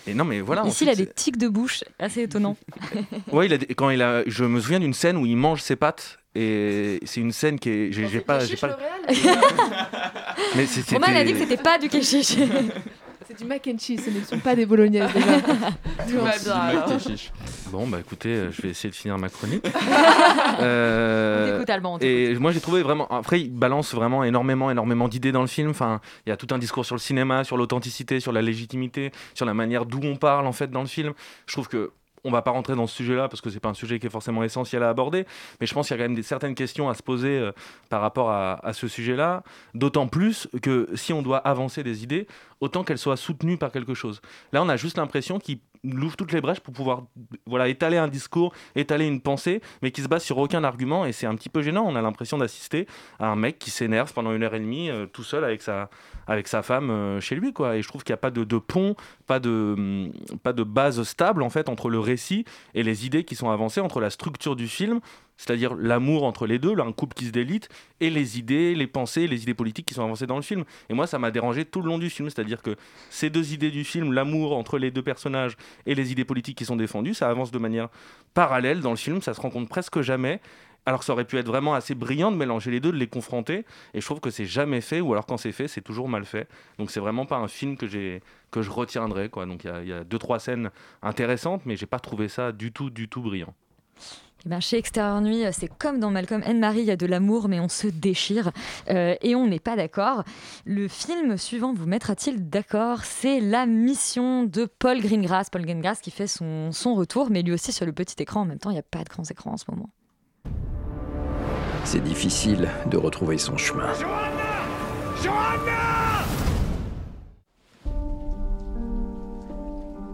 Et 0.06 0.14
non 0.14 0.24
mais 0.24 0.40
voilà. 0.40 0.64
Ici, 0.66 0.84
il 0.84 0.90
a 0.90 0.94
des 0.94 1.06
tics 1.06 1.36
de 1.38 1.48
bouche, 1.48 1.82
assez 1.98 2.22
étonnant. 2.22 2.56
c'est- 2.92 3.32
Ouais, 3.32 3.46
il 3.46 3.52
a 3.52 3.58
des- 3.58 3.74
quand 3.74 3.90
il 3.90 4.02
a, 4.02 4.22
je 4.26 4.44
me 4.44 4.60
souviens 4.60 4.80
d'une 4.80 4.94
scène 4.94 5.16
où 5.16 5.26
il 5.26 5.36
mange 5.36 5.60
ses 5.62 5.76
pâtes 5.76 6.18
et 6.34 7.00
c'est 7.04 7.20
une 7.20 7.32
scène 7.32 7.58
qui 7.58 7.70
est, 7.70 7.92
j'ai 7.92 8.20
pas, 8.20 8.40
j'ai 8.44 8.56
pas. 8.56 8.78
Mais 10.56 10.66
c'est- 10.66 10.92
Romain 10.94 11.14
a 11.14 11.24
dit 11.24 11.32
que 11.32 11.38
c'était- 11.38 11.50
c'était 11.52 11.62
pas 11.62 11.78
du 11.78 11.88
kéchiche. 11.88 12.36
C'est 13.26 13.38
du 13.38 13.44
mac 13.44 13.66
and 13.68 13.78
cheese, 13.78 14.00
ce 14.04 14.10
ne 14.10 14.24
sont 14.24 14.38
pas 14.38 14.54
des 14.54 14.66
bolognaises 14.66 15.12
déjà. 15.12 15.40
Tout 16.08 16.18
va 16.18 16.38
bien. 16.38 16.98
Bon 17.70 17.86
bah 17.86 17.98
écoutez, 18.00 18.28
euh, 18.30 18.50
je 18.50 18.62
vais 18.62 18.68
essayer 18.70 18.90
de 18.90 18.94
finir 18.94 19.18
ma 19.18 19.28
chronique. 19.28 19.64
Euh, 20.60 21.64
Et 22.00 22.34
moi 22.34 22.52
j'ai 22.52 22.60
trouvé 22.60 22.82
vraiment. 22.82 23.08
Après, 23.08 23.40
il 23.40 23.50
balance 23.50 23.94
vraiment 23.94 24.22
énormément, 24.22 24.70
énormément 24.70 25.08
d'idées 25.08 25.32
dans 25.32 25.40
le 25.40 25.46
film. 25.46 25.70
Enfin, 25.70 26.00
il 26.26 26.30
y 26.30 26.32
a 26.32 26.36
tout 26.36 26.46
un 26.52 26.58
discours 26.58 26.84
sur 26.84 26.94
le 26.94 27.00
cinéma, 27.00 27.42
sur 27.44 27.56
l'authenticité, 27.56 28.20
sur 28.20 28.32
la 28.32 28.42
légitimité, 28.42 29.12
sur 29.34 29.46
la 29.46 29.54
manière 29.54 29.86
d'où 29.86 30.00
on 30.02 30.16
parle 30.16 30.46
en 30.46 30.52
fait 30.52 30.70
dans 30.70 30.82
le 30.82 30.86
film. 30.86 31.14
Je 31.46 31.52
trouve 31.52 31.68
que 31.68 31.92
on 32.24 32.30
va 32.30 32.42
pas 32.42 32.50
rentrer 32.50 32.74
dans 32.74 32.86
ce 32.86 32.96
sujet-là 32.96 33.28
parce 33.28 33.40
que 33.40 33.50
c'est 33.50 33.60
pas 33.60 33.70
un 33.70 33.74
sujet 33.74 33.98
qui 33.98 34.06
est 34.06 34.10
forcément 34.10 34.42
essentiel 34.42 34.82
à 34.82 34.88
aborder, 34.88 35.26
mais 35.60 35.66
je 35.66 35.74
pense 35.74 35.88
qu'il 35.88 35.96
y 35.96 36.00
a 36.00 36.04
quand 36.04 36.12
même 36.12 36.22
certaines 36.22 36.54
questions 36.54 36.88
à 36.88 36.94
se 36.94 37.02
poser 37.02 37.38
euh, 37.38 37.52
par 37.88 38.00
rapport 38.00 38.30
à, 38.30 38.64
à 38.64 38.72
ce 38.72 38.88
sujet-là. 38.88 39.42
D'autant 39.74 40.06
plus 40.06 40.48
que 40.62 40.88
si 40.94 41.12
on 41.12 41.22
doit 41.22 41.38
avancer 41.38 41.82
des 41.82 42.02
idées, 42.02 42.26
autant 42.60 42.84
qu'elles 42.84 42.98
soient 42.98 43.16
soutenues 43.16 43.58
par 43.58 43.72
quelque 43.72 43.94
chose. 43.94 44.20
Là, 44.52 44.62
on 44.62 44.68
a 44.68 44.76
juste 44.76 44.96
l'impression 44.96 45.38
qu'il 45.38 45.58
ouvre 45.84 46.16
toutes 46.16 46.32
les 46.32 46.40
brèches 46.40 46.60
pour 46.60 46.72
pouvoir 46.72 47.02
voilà, 47.46 47.68
étaler 47.68 47.96
un 47.96 48.08
discours, 48.08 48.52
étaler 48.74 49.06
une 49.06 49.20
pensée, 49.20 49.60
mais 49.82 49.90
qui 49.90 50.02
se 50.02 50.08
base 50.08 50.22
sur 50.22 50.38
aucun 50.38 50.64
argument, 50.64 51.04
et 51.04 51.12
c'est 51.12 51.26
un 51.26 51.34
petit 51.34 51.48
peu 51.48 51.62
gênant. 51.62 51.84
On 51.86 51.96
a 51.96 52.02
l'impression 52.02 52.38
d'assister 52.38 52.86
à 53.18 53.26
un 53.26 53.36
mec 53.36 53.58
qui 53.58 53.70
s'énerve 53.70 54.12
pendant 54.12 54.32
une 54.32 54.42
heure 54.42 54.54
et 54.54 54.60
demie 54.60 54.90
euh, 54.90 55.06
tout 55.06 55.24
seul 55.24 55.44
avec 55.44 55.62
sa, 55.62 55.90
avec 56.26 56.48
sa 56.48 56.62
femme 56.62 56.90
euh, 56.90 57.20
chez 57.20 57.34
lui. 57.34 57.52
Quoi. 57.52 57.76
Et 57.76 57.82
je 57.82 57.88
trouve 57.88 58.04
qu'il 58.04 58.12
n'y 58.12 58.18
a 58.18 58.18
pas 58.18 58.30
de, 58.30 58.44
de 58.44 58.58
pont, 58.58 58.94
pas 59.26 59.40
de, 59.40 60.10
pas 60.42 60.52
de 60.52 60.62
base 60.62 61.02
stable 61.02 61.42
en 61.42 61.50
fait 61.50 61.68
entre 61.68 61.90
le 61.90 61.98
récit 61.98 62.44
et 62.74 62.82
les 62.82 63.06
idées 63.06 63.24
qui 63.24 63.34
sont 63.34 63.50
avancées, 63.50 63.80
entre 63.80 64.00
la 64.00 64.10
structure 64.10 64.56
du 64.56 64.68
film, 64.68 65.00
c'est-à-dire 65.36 65.74
l'amour 65.74 66.24
entre 66.24 66.46
les 66.46 66.58
deux, 66.58 66.78
un 66.78 66.92
couple 66.92 67.14
qui 67.14 67.26
se 67.26 67.30
délite, 67.30 67.68
et 68.00 68.10
les 68.10 68.38
idées, 68.38 68.74
les 68.74 68.86
pensées, 68.86 69.26
les 69.26 69.42
idées 69.42 69.54
politiques 69.54 69.86
qui 69.86 69.94
sont 69.94 70.04
avancées 70.04 70.26
dans 70.26 70.36
le 70.36 70.42
film. 70.42 70.64
Et 70.88 70.94
moi, 70.94 71.06
ça 71.06 71.18
m'a 71.18 71.30
dérangé 71.30 71.64
tout 71.64 71.80
le 71.80 71.88
long 71.88 71.98
du 71.98 72.10
film, 72.10 72.30
c'est-à-dire 72.30 72.62
que 72.62 72.76
ces 73.10 73.30
deux 73.30 73.52
idées 73.52 73.70
du 73.70 73.84
film, 73.84 74.12
l'amour 74.12 74.56
entre 74.56 74.78
les 74.78 74.90
deux 74.90 75.02
personnages 75.02 75.56
et 75.86 75.94
les 75.94 76.12
idées 76.12 76.24
politiques 76.24 76.58
qui 76.58 76.64
sont 76.64 76.76
défendues, 76.76 77.14
ça 77.14 77.28
avance 77.28 77.50
de 77.50 77.58
manière 77.58 77.88
parallèle 78.34 78.80
dans 78.80 78.90
le 78.90 78.96
film, 78.96 79.20
ça 79.20 79.34
se 79.34 79.40
rencontre 79.40 79.68
presque 79.68 80.00
jamais. 80.00 80.40
Alors 80.84 80.98
que 80.98 81.04
ça 81.04 81.12
aurait 81.12 81.24
pu 81.24 81.38
être 81.38 81.46
vraiment 81.46 81.74
assez 81.74 81.94
brillant 81.94 82.32
de 82.32 82.36
mélanger 82.36 82.72
les 82.72 82.80
deux, 82.80 82.90
de 82.90 82.96
les 82.96 83.06
confronter, 83.06 83.64
et 83.94 84.00
je 84.00 84.04
trouve 84.04 84.18
que 84.18 84.30
c'est 84.30 84.46
jamais 84.46 84.80
fait, 84.80 85.00
ou 85.00 85.12
alors 85.12 85.26
quand 85.26 85.36
c'est 85.36 85.52
fait, 85.52 85.68
c'est 85.68 85.80
toujours 85.80 86.08
mal 86.08 86.24
fait. 86.24 86.48
Donc 86.78 86.90
c'est 86.90 86.98
vraiment 86.98 87.24
pas 87.24 87.36
un 87.36 87.46
film 87.46 87.76
que 87.76 87.86
j'ai 87.86 88.20
que 88.50 88.62
je 88.62 88.70
retiendrai. 88.70 89.28
Donc 89.28 89.62
il 89.62 89.84
y 89.84 89.90
y, 89.90 89.92
a 89.92 90.02
deux 90.02 90.18
trois 90.18 90.40
scènes 90.40 90.70
intéressantes, 91.00 91.62
mais 91.66 91.76
j'ai 91.76 91.86
pas 91.86 92.00
trouvé 92.00 92.26
ça 92.26 92.50
du 92.50 92.72
tout, 92.72 92.90
du 92.90 93.08
tout 93.08 93.22
brillant. 93.22 93.54
Eh 94.44 94.48
ben, 94.48 94.60
chez 94.60 94.76
Extérieur 94.76 95.20
Nuit, 95.20 95.44
c'est 95.52 95.68
comme 95.68 96.00
dans 96.00 96.10
Malcolm 96.10 96.42
and 96.44 96.54
Marie, 96.54 96.80
il 96.80 96.86
y 96.86 96.90
a 96.90 96.96
de 96.96 97.06
l'amour, 97.06 97.48
mais 97.48 97.60
on 97.60 97.68
se 97.68 97.86
déchire 97.86 98.50
euh, 98.90 99.14
et 99.22 99.36
on 99.36 99.46
n'est 99.46 99.60
pas 99.60 99.76
d'accord. 99.76 100.24
Le 100.64 100.88
film 100.88 101.36
suivant 101.36 101.72
vous 101.72 101.86
mettra-t-il 101.86 102.48
d'accord? 102.48 103.04
C'est 103.04 103.38
La 103.38 103.66
Mission 103.66 104.42
de 104.42 104.64
Paul 104.64 105.00
Greengrass. 105.00 105.48
Paul 105.48 105.62
Greengrass 105.62 106.00
qui 106.00 106.10
fait 106.10 106.26
son, 106.26 106.72
son 106.72 106.94
retour, 106.94 107.30
mais 107.30 107.42
lui 107.42 107.52
aussi 107.52 107.70
sur 107.70 107.86
le 107.86 107.92
petit 107.92 108.20
écran. 108.20 108.40
En 108.40 108.44
même 108.44 108.58
temps, 108.58 108.70
il 108.70 108.74
n'y 108.74 108.80
a 108.80 108.82
pas 108.82 109.04
de 109.04 109.08
grands 109.08 109.22
écrans 109.22 109.52
en 109.52 109.56
ce 109.56 109.64
moment. 109.68 109.90
C'est 111.84 112.02
difficile 112.02 112.68
de 112.90 112.96
retrouver 112.96 113.38
son 113.38 113.56
chemin. 113.56 113.92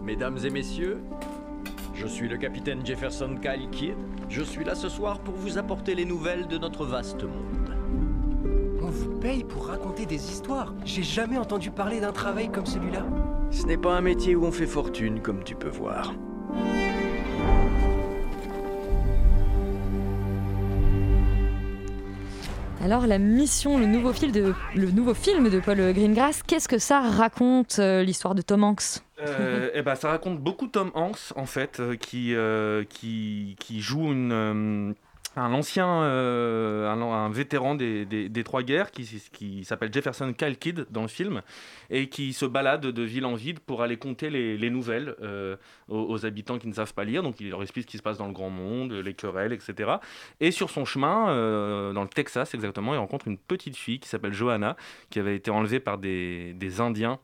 Mesdames 0.03 0.37
et 0.43 0.49
messieurs, 0.51 1.01
je 1.99 2.07
suis 2.07 2.29
le 2.29 2.37
capitaine 2.37 2.85
Jefferson 2.85 3.35
Kyle 3.41 3.69
Kidd. 3.71 3.95
Je 4.29 4.41
suis 4.41 4.63
là 4.63 4.73
ce 4.73 4.87
soir 4.87 5.19
pour 5.19 5.33
vous 5.33 5.57
apporter 5.57 5.95
les 5.95 6.05
nouvelles 6.05 6.47
de 6.47 6.57
notre 6.57 6.85
vaste 6.85 7.23
monde. 7.23 7.75
On 8.81 8.87
vous 8.87 9.19
paye 9.19 9.43
pour 9.43 9.67
raconter 9.67 10.05
des 10.05 10.31
histoires. 10.31 10.73
J'ai 10.85 11.03
jamais 11.03 11.37
entendu 11.37 11.71
parler 11.71 11.99
d'un 11.99 12.13
travail 12.13 12.49
comme 12.49 12.65
celui-là. 12.65 13.05
Ce 13.51 13.65
n'est 13.65 13.77
pas 13.77 13.97
un 13.97 14.01
métier 14.01 14.33
où 14.35 14.45
on 14.45 14.51
fait 14.51 14.65
fortune, 14.65 15.19
comme 15.19 15.43
tu 15.43 15.55
peux 15.55 15.69
voir. 15.69 16.13
Alors, 22.81 23.07
La 23.07 23.17
Mission, 23.17 23.77
le 23.77 23.85
nouveau 23.85 24.13
film 24.13 24.31
de, 24.31 24.53
le 24.73 24.91
nouveau 24.91 25.13
film 25.13 25.49
de 25.49 25.59
Paul 25.59 25.77
Greengrass, 25.93 26.43
qu'est-ce 26.43 26.69
que 26.69 26.77
ça 26.77 27.01
raconte, 27.01 27.77
euh, 27.79 28.03
l'histoire 28.03 28.35
de 28.35 28.41
Tom 28.41 28.63
Hanks? 28.63 29.01
Euh, 29.21 29.69
eh 29.73 29.81
ben, 29.81 29.95
ça 29.95 30.09
raconte 30.09 30.39
beaucoup 30.39 30.67
Tom 30.67 30.89
Hanks, 30.93 31.33
en 31.35 31.45
fait, 31.45 31.81
euh, 31.81 31.97
qui, 31.97 32.33
euh, 32.33 32.85
qui, 32.87 33.57
qui 33.59 33.81
joue 33.81 34.13
une, 34.13 34.95
un 35.39 35.53
ancien, 35.53 36.03
euh, 36.03 37.29
vétéran 37.31 37.75
des, 37.75 38.43
trois 38.43 38.63
guerres, 38.63 38.91
qui, 38.91 39.63
s'appelle 39.63 39.93
Jefferson 39.93 40.33
Kyle 40.33 40.57
Kidd 40.57 40.85
dans 40.89 41.03
le 41.03 41.07
film, 41.07 41.41
et 41.89 42.09
qui 42.09 42.33
se 42.33 42.45
balade 42.45 42.81
de 42.81 43.01
ville 43.03 43.25
en 43.25 43.35
ville 43.35 43.59
pour 43.59 43.81
aller 43.81 43.97
compter 43.97 44.29
les, 44.29 44.57
les 44.57 44.69
nouvelles 44.69 45.15
euh, 45.21 45.55
aux, 45.87 46.25
habitants 46.25 46.57
qui 46.57 46.67
ne 46.67 46.73
savent 46.73 46.93
pas 46.93 47.03
lire. 47.03 47.23
Donc 47.23 47.39
il 47.39 47.49
leur 47.49 47.61
explique 47.61 47.85
ce 47.85 47.91
qui 47.91 47.97
se 47.97 48.03
passe 48.03 48.17
dans 48.17 48.27
le 48.27 48.33
grand 48.33 48.49
monde, 48.49 48.93
les 48.93 49.13
querelles, 49.13 49.53
etc. 49.53 49.91
Et 50.39 50.51
sur 50.51 50.69
son 50.69 50.85
chemin, 50.85 51.29
euh, 51.29 51.93
dans 51.93 52.03
le 52.03 52.09
Texas 52.09 52.53
exactement, 52.53 52.93
il 52.93 52.97
rencontre 52.97 53.27
une 53.27 53.37
petite 53.37 53.75
fille 53.75 53.99
qui 53.99 54.09
s'appelle 54.09 54.33
Johanna, 54.33 54.75
qui 55.09 55.19
avait 55.19 55.35
été 55.35 55.51
enlevée 55.51 55.79
par 55.79 55.97
des, 55.97 56.55
Indiens 56.79 57.19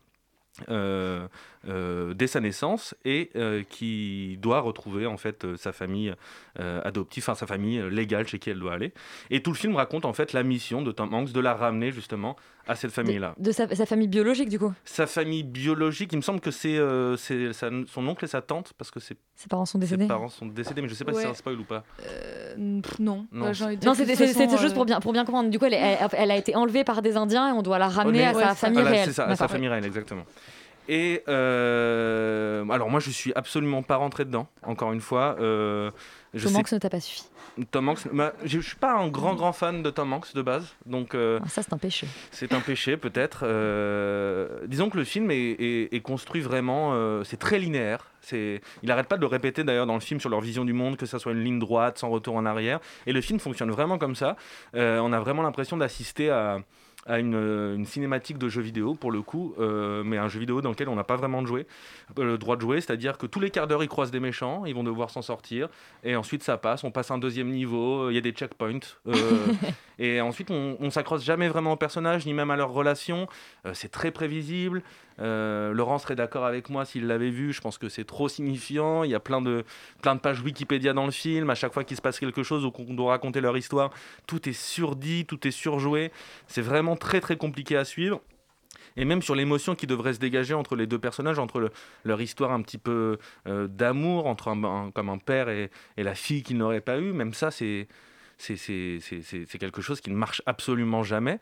euh, 1.68 2.14
dès 2.14 2.26
sa 2.26 2.40
naissance 2.40 2.94
et 3.04 3.30
euh, 3.36 3.62
qui 3.68 4.38
doit 4.40 4.60
retrouver 4.60 5.06
en 5.06 5.16
fait 5.16 5.44
euh, 5.44 5.56
sa 5.56 5.72
famille 5.72 6.14
euh, 6.60 6.80
adoptive, 6.84 7.22
enfin 7.24 7.34
sa 7.34 7.46
famille 7.46 7.82
légale 7.90 8.26
chez 8.28 8.38
qui 8.38 8.50
elle 8.50 8.58
doit 8.58 8.72
aller. 8.74 8.92
Et 9.30 9.42
tout 9.42 9.50
le 9.50 9.56
film 9.56 9.76
raconte 9.76 10.04
en 10.04 10.12
fait 10.12 10.32
la 10.32 10.42
mission 10.42 10.82
de 10.82 10.92
Tom 10.92 11.12
Hanks 11.12 11.32
de 11.32 11.40
la 11.40 11.54
ramener 11.54 11.90
justement 11.92 12.36
à 12.68 12.74
cette 12.74 12.90
famille-là. 12.90 13.34
De 13.38 13.52
sa, 13.52 13.72
sa 13.74 13.86
famille 13.86 14.08
biologique, 14.08 14.48
du 14.48 14.58
coup 14.58 14.72
Sa 14.84 15.06
famille 15.06 15.44
biologique, 15.44 16.12
il 16.12 16.16
me 16.16 16.22
semble 16.22 16.40
que 16.40 16.50
c'est 16.50 16.76
euh, 16.78 17.16
son 17.16 18.08
oncle 18.08 18.24
et 18.24 18.28
sa 18.28 18.42
tante 18.42 18.72
parce 18.76 18.90
que 18.90 18.98
ses, 18.98 19.16
Ses 19.36 19.48
parents 19.48 19.66
sont 19.66 19.78
ses 19.78 19.86
décédés 19.86 20.06
parents 20.06 20.28
sont 20.28 20.46
décédés, 20.46 20.82
mais 20.82 20.88
je 20.88 20.94
sais 20.94 21.04
pas 21.04 21.12
si 21.12 21.20
c'est 21.20 21.26
un 21.28 21.34
spoil 21.34 21.60
ou 21.60 21.64
pas. 21.64 21.84
Euh, 22.04 22.80
pff, 22.80 22.98
non. 22.98 23.26
Non. 23.30 23.50
Dire 23.52 23.68
Non, 23.84 23.94
c'était 23.94 24.16
juste 24.58 24.74
pour 24.74 24.84
bien, 24.84 24.98
pour 25.00 25.12
bien 25.12 25.24
comprendre. 25.24 25.48
Du 25.50 25.58
coup, 25.60 25.64
elle, 25.66 25.74
est- 25.74 25.98
elle- 26.00 26.08
elle 26.12 26.30
a 26.32 26.36
été 26.36 26.56
enlevée 26.56 26.82
par 26.84 27.02
des 27.02 27.16
Indiens 27.16 27.48
et 27.50 27.52
on 27.52 27.62
doit 27.62 27.78
la 27.78 27.88
ramener 27.88 28.20
Ouais, 28.20 28.42
à 28.42 28.48
sa 28.50 28.54
famille 28.54 28.82
réelle. 28.82 29.04
C'est 29.06 29.12
ça, 29.12 29.26
à 29.26 29.36
sa 29.36 29.46
famille 29.48 29.68
réelle, 29.68 29.84
exactement. 29.86 30.24
Et 30.88 31.22
euh, 31.28 32.68
alors 32.70 32.90
moi 32.90 33.00
je 33.00 33.10
suis 33.10 33.32
absolument 33.34 33.82
pas 33.82 33.96
rentré 33.96 34.24
dedans, 34.24 34.46
encore 34.62 34.92
une 34.92 35.00
fois. 35.00 35.36
Euh, 35.40 35.90
je 36.34 36.44
Tom 36.44 36.52
sais 36.52 36.58
Hanks 36.58 36.72
ne 36.72 36.78
t'a 36.78 36.90
pas 36.90 37.00
suffi. 37.00 37.24
Tom 37.70 37.88
Hanks, 37.88 38.06
bah, 38.12 38.34
je 38.44 38.60
suis 38.60 38.76
pas 38.76 38.92
un 38.98 39.08
grand 39.08 39.34
grand 39.34 39.52
fan 39.54 39.82
de 39.82 39.88
Tom 39.90 40.12
Hanks 40.12 40.34
de 40.34 40.42
base, 40.42 40.74
donc 40.84 41.14
euh, 41.14 41.40
Ah, 41.42 41.48
Ça, 41.48 41.62
c'est 41.62 41.72
un 41.72 41.78
péché. 41.78 42.06
c'est 42.30 42.52
un 42.52 42.60
péché 42.60 42.96
peut-être. 42.98 43.40
Euh, 43.44 44.66
disons 44.66 44.90
que 44.90 44.98
le 44.98 45.04
film 45.04 45.30
est, 45.30 45.36
est- 45.58 45.94
est 45.94 46.00
construit 46.00 46.42
vraiment, 46.42 46.90
euh, 46.92 47.24
c'est 47.24 47.38
très 47.38 47.58
linéaire. 47.58 48.10
C'est, 48.20 48.60
il 48.82 48.90
arrête 48.90 49.06
pas 49.08 49.16
de 49.16 49.20
le 49.22 49.26
répéter 49.28 49.64
d'ailleurs 49.64 49.86
dans 49.86 49.94
le 49.94 50.00
film 50.00 50.20
sur 50.20 50.28
leur 50.28 50.40
vision 50.40 50.64
du 50.64 50.72
monde, 50.74 50.96
que 50.96 51.06
ça 51.06 51.18
soit 51.18 51.32
une 51.32 51.42
ligne 51.44 51.58
droite 51.58 51.96
sans 51.98 52.10
retour 52.10 52.34
en 52.36 52.44
arrière. 52.44 52.80
Et 53.06 53.12
le 53.12 53.20
film 53.20 53.38
fonctionne 53.38 53.70
vraiment 53.70 53.98
comme 53.98 54.16
ça. 54.16 54.36
On 54.74 55.12
a 55.12 55.20
vraiment 55.20 55.42
l'impression 55.42 55.76
d'assister 55.76 56.28
à 56.30 56.58
à 57.06 57.18
une, 57.18 57.34
une 57.34 57.84
cinématique 57.86 58.38
de 58.38 58.48
jeu 58.48 58.60
vidéo 58.62 58.94
pour 58.94 59.10
le 59.12 59.22
coup, 59.22 59.54
euh, 59.58 60.02
mais 60.04 60.18
un 60.18 60.28
jeu 60.28 60.40
vidéo 60.40 60.60
dans 60.60 60.70
lequel 60.70 60.88
on 60.88 60.96
n'a 60.96 61.04
pas 61.04 61.16
vraiment 61.16 61.42
de 61.42 61.46
jouer, 61.46 61.66
euh, 62.18 62.24
le 62.24 62.38
droit 62.38 62.56
de 62.56 62.60
jouer, 62.60 62.80
c'est-à-dire 62.80 63.16
que 63.18 63.26
tous 63.26 63.40
les 63.40 63.50
quarts 63.50 63.66
d'heure 63.66 63.82
ils 63.82 63.88
croisent 63.88 64.10
des 64.10 64.20
méchants, 64.20 64.64
ils 64.66 64.74
vont 64.74 64.84
devoir 64.84 65.10
s'en 65.10 65.22
sortir, 65.22 65.68
et 66.04 66.16
ensuite 66.16 66.42
ça 66.42 66.56
passe, 66.58 66.84
on 66.84 66.90
passe 66.90 67.10
un 67.10 67.18
deuxième 67.18 67.50
niveau, 67.50 68.04
euh, 68.04 68.12
il 68.12 68.14
y 68.14 68.18
a 68.18 68.20
des 68.22 68.32
checkpoints, 68.32 68.80
euh, 69.06 69.12
et 69.98 70.20
ensuite 70.20 70.50
on, 70.50 70.76
on 70.80 70.90
s'accroche 70.90 71.22
jamais 71.22 71.48
vraiment 71.48 71.72
aux 71.72 71.76
personnages 71.76 72.26
ni 72.26 72.34
même 72.34 72.50
à 72.50 72.56
leurs 72.56 72.72
relations, 72.72 72.96
Euh, 73.16 73.28
c'est 73.74 73.90
très 73.90 74.10
prévisible. 74.10 74.82
Euh, 75.18 75.72
Laurent 75.72 75.98
serait 75.98 76.16
d'accord 76.16 76.44
avec 76.44 76.68
moi 76.68 76.84
s'il 76.84 77.06
l'avait 77.06 77.30
vu, 77.30 77.52
je 77.52 77.60
pense 77.60 77.78
que 77.78 77.88
c'est 77.88 78.04
trop 78.04 78.28
signifiant, 78.28 79.02
il 79.02 79.10
y 79.10 79.14
a 79.14 79.20
plein 79.20 79.40
de, 79.40 79.64
plein 80.02 80.14
de 80.14 80.20
pages 80.20 80.42
Wikipédia 80.42 80.92
dans 80.92 81.06
le 81.06 81.10
film, 81.12 81.48
à 81.48 81.54
chaque 81.54 81.72
fois 81.72 81.84
qu'il 81.84 81.96
se 81.96 82.02
passe 82.02 82.18
quelque 82.20 82.42
chose 82.42 82.64
ou 82.64 82.70
qu'on 82.70 82.92
doit 82.92 83.12
raconter 83.12 83.40
leur 83.40 83.56
histoire, 83.56 83.90
tout 84.26 84.48
est 84.48 84.52
surdit, 84.52 85.24
tout 85.24 85.46
est 85.48 85.52
surjoué, 85.52 86.12
c'est 86.48 86.60
vraiment 86.60 86.96
très 86.96 87.20
très 87.20 87.36
compliqué 87.36 87.76
à 87.76 87.84
suivre. 87.84 88.20
Et 88.98 89.04
même 89.04 89.20
sur 89.20 89.34
l'émotion 89.34 89.74
qui 89.74 89.86
devrait 89.86 90.14
se 90.14 90.18
dégager 90.18 90.54
entre 90.54 90.74
les 90.76 90.86
deux 90.86 90.98
personnages, 90.98 91.38
entre 91.38 91.60
le- 91.60 91.70
leur 92.04 92.20
histoire 92.20 92.52
un 92.52 92.62
petit 92.62 92.78
peu 92.78 93.18
euh, 93.46 93.66
d'amour, 93.68 94.26
entre 94.26 94.48
un, 94.48 94.64
un- 94.64 94.90
comme 94.90 95.08
un 95.10 95.18
père 95.18 95.48
et, 95.50 95.70
et 95.96 96.02
la 96.02 96.14
fille 96.14 96.42
qu'il 96.42 96.56
n'aurait 96.56 96.80
pas 96.80 96.98
eu, 96.98 97.12
même 97.12 97.34
ça, 97.34 97.50
c'est 97.50 97.88
c'est 98.38 99.58
quelque 99.58 99.80
chose 99.82 100.00
qui 100.00 100.10
ne 100.10 100.16
marche 100.16 100.42
absolument 100.46 101.02
jamais. 101.02 101.38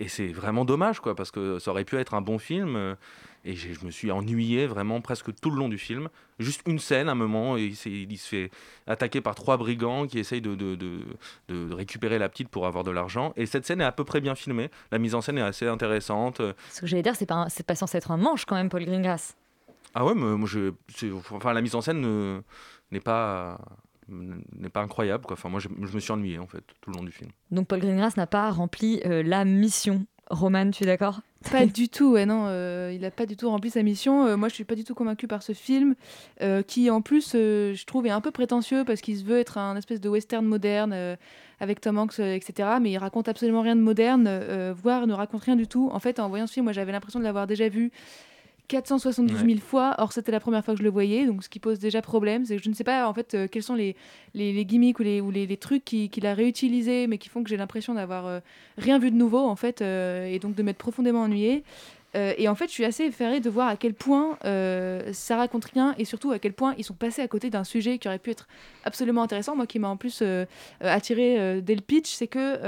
Et 0.00 0.08
c'est 0.08 0.28
vraiment 0.28 0.64
dommage, 0.64 1.00
quoi, 1.00 1.14
parce 1.14 1.30
que 1.30 1.58
ça 1.58 1.70
aurait 1.70 1.84
pu 1.84 1.96
être 1.96 2.14
un 2.14 2.20
bon 2.20 2.38
film. 2.38 2.76
euh, 2.76 2.94
et 3.44 3.54
je 3.54 3.84
me 3.86 3.90
suis 3.90 4.10
ennuyé 4.10 4.66
vraiment 4.66 5.00
presque 5.00 5.34
tout 5.40 5.50
le 5.50 5.56
long 5.56 5.68
du 5.68 5.78
film. 5.78 6.08
Juste 6.38 6.62
une 6.66 6.78
scène, 6.80 7.08
un 7.08 7.14
moment, 7.14 7.56
et 7.56 7.64
il, 7.86 8.10
il 8.12 8.18
se 8.18 8.28
fait 8.28 8.50
attaquer 8.86 9.20
par 9.20 9.34
trois 9.36 9.56
brigands 9.56 10.06
qui 10.06 10.18
essayent 10.18 10.40
de, 10.42 10.54
de- 10.54 10.74
de- 10.74 11.00
de 11.48 11.72
récupérer 11.72 12.18
la 12.18 12.28
petite 12.28 12.48
pour 12.48 12.66
avoir 12.66 12.82
de 12.84 12.90
l'argent. 12.90 13.32
Et 13.36 13.46
cette 13.46 13.64
scène 13.64 13.80
est 13.80 13.84
à 13.84 13.92
peu 13.92 14.04
près 14.04 14.20
bien 14.20 14.34
filmée. 14.34 14.70
La 14.90 14.98
mise 14.98 15.14
en 15.14 15.20
scène 15.20 15.38
est 15.38 15.42
assez 15.42 15.66
intéressante. 15.66 16.42
Ce 16.70 16.80
que 16.80 16.86
j'allais 16.86 17.02
dire, 17.02 17.14
c'est 17.16 17.26
pas, 17.26 17.36
un- 17.36 17.62
pas 17.66 17.74
censé 17.76 17.96
être 17.98 18.10
un 18.10 18.16
manche 18.18 18.44
quand 18.44 18.56
même, 18.56 18.68
Paul 18.68 18.84
Greengrass. 18.84 19.36
Ah 19.94 20.04
ouais, 20.04 20.14
mais 20.14 20.36
moi 20.36 20.46
je, 20.48 20.72
enfin 21.30 21.52
la 21.54 21.62
mise 21.62 21.74
en 21.74 21.80
scène 21.80 22.00
ne- 22.00 22.42
n'est 22.90 23.00
pas 23.00 23.58
n'est 24.08 24.68
pas 24.70 24.80
incroyable 24.80 25.24
quoi. 25.24 25.34
Enfin 25.34 25.48
moi 25.48 25.60
je, 25.60 25.68
je 25.68 25.94
me 25.94 26.00
suis 26.00 26.12
ennuyé 26.12 26.38
en 26.38 26.46
fait 26.46 26.62
tout 26.80 26.90
le 26.90 26.96
long 26.96 27.04
du 27.04 27.12
film. 27.12 27.30
Donc 27.50 27.66
Paul 27.68 27.80
Greengrass 27.80 28.16
n'a 28.16 28.26
pas 28.26 28.50
rempli 28.50 29.00
euh, 29.04 29.22
la 29.22 29.44
mission. 29.44 30.06
Roman, 30.30 30.70
tu 30.70 30.84
es 30.84 30.86
d'accord? 30.86 31.20
Pas 31.50 31.64
du 31.64 31.88
tout, 31.88 32.12
ouais, 32.12 32.26
non, 32.26 32.46
euh, 32.48 32.92
il 32.92 33.00
n'a 33.00 33.10
pas 33.10 33.24
du 33.24 33.36
tout 33.36 33.48
rempli 33.48 33.70
sa 33.70 33.82
mission. 33.82 34.26
Euh, 34.26 34.36
moi, 34.36 34.48
je 34.48 34.54
suis 34.54 34.64
pas 34.64 34.74
du 34.74 34.84
tout 34.84 34.94
convaincue 34.94 35.26
par 35.26 35.42
ce 35.42 35.52
film, 35.52 35.94
euh, 36.42 36.62
qui 36.62 36.90
en 36.90 37.00
plus, 37.00 37.32
euh, 37.34 37.74
je 37.74 37.86
trouve, 37.86 38.06
est 38.06 38.10
un 38.10 38.20
peu 38.20 38.30
prétentieux 38.30 38.84
parce 38.84 39.00
qu'il 39.00 39.16
se 39.16 39.24
veut 39.24 39.38
être 39.38 39.56
un 39.56 39.76
espèce 39.76 40.00
de 40.00 40.08
western 40.08 40.44
moderne 40.44 40.92
euh, 40.92 41.16
avec 41.60 41.80
Tom 41.80 41.96
Hanks, 41.96 42.18
euh, 42.18 42.34
etc. 42.34 42.68
Mais 42.82 42.90
il 42.90 42.98
raconte 42.98 43.28
absolument 43.28 43.62
rien 43.62 43.76
de 43.76 43.80
moderne, 43.80 44.26
euh, 44.28 44.74
voire 44.76 45.06
ne 45.06 45.14
raconte 45.14 45.44
rien 45.44 45.56
du 45.56 45.66
tout. 45.68 45.88
En 45.92 46.00
fait, 46.00 46.18
en 46.18 46.28
voyant 46.28 46.46
ce 46.46 46.54
film, 46.54 46.64
moi, 46.64 46.72
j'avais 46.74 46.92
l'impression 46.92 47.20
de 47.20 47.24
l'avoir 47.24 47.46
déjà 47.46 47.68
vu 47.68 47.90
472 48.68 49.38
000 49.46 49.58
fois. 49.60 49.94
Or, 49.98 50.12
c'était 50.12 50.30
la 50.32 50.40
première 50.40 50.64
fois 50.64 50.74
que 50.74 50.78
je 50.78 50.84
le 50.84 50.90
voyais, 50.90 51.26
donc 51.26 51.42
ce 51.42 51.48
qui 51.48 51.58
pose 51.58 51.78
déjà 51.78 52.02
problème, 52.02 52.44
c'est 52.44 52.56
que 52.56 52.62
je 52.62 52.68
ne 52.68 52.74
sais 52.74 52.84
pas 52.84 53.08
en 53.08 53.14
fait 53.14 53.34
euh, 53.34 53.48
quels 53.50 53.62
sont 53.62 53.74
les, 53.74 53.96
les, 54.34 54.52
les 54.52 54.64
gimmicks 54.64 54.98
ou 55.00 55.02
les, 55.02 55.20
ou 55.20 55.30
les, 55.30 55.46
les 55.46 55.56
trucs 55.56 55.84
qui- 55.84 56.08
qu'il 56.10 56.26
a 56.26 56.34
réutilisés, 56.34 57.06
mais 57.06 57.18
qui 57.18 57.28
font 57.28 57.42
que 57.42 57.48
j'ai 57.50 57.56
l'impression 57.56 57.94
d'avoir 57.94 58.26
euh, 58.26 58.40
rien 58.76 58.98
vu 58.98 59.10
de 59.10 59.16
nouveau 59.16 59.38
en 59.40 59.56
fait, 59.56 59.80
euh, 59.82 60.26
et 60.26 60.38
donc 60.38 60.54
de 60.54 60.62
m'être 60.62 60.78
profondément 60.78 61.22
ennuyée. 61.22 61.64
Euh, 62.16 62.32
et 62.38 62.48
en 62.48 62.54
fait, 62.54 62.66
je 62.66 62.72
suis 62.72 62.84
assez 62.84 63.04
effarée 63.04 63.40
de 63.40 63.50
voir 63.50 63.68
à 63.68 63.76
quel 63.76 63.94
point 63.94 64.38
euh, 64.44 65.12
ça 65.12 65.36
raconte 65.36 65.66
rien 65.66 65.94
et 65.98 66.04
surtout 66.04 66.30
à 66.30 66.38
quel 66.38 66.52
point 66.52 66.74
ils 66.78 66.84
sont 66.84 66.94
passés 66.94 67.22
à 67.22 67.28
côté 67.28 67.50
d'un 67.50 67.64
sujet 67.64 67.98
qui 67.98 68.08
aurait 68.08 68.18
pu 68.18 68.30
être 68.30 68.46
absolument 68.88 69.22
intéressant. 69.22 69.54
Moi, 69.54 69.66
qui 69.66 69.78
m'a 69.78 69.88
en 69.88 69.96
plus 69.96 70.20
euh, 70.22 70.44
euh, 70.82 70.94
attiré 70.94 71.38
euh, 71.38 71.60
dès 71.60 71.74
le 71.74 71.82
pitch, 71.82 72.10
c'est 72.10 72.26
que 72.26 72.58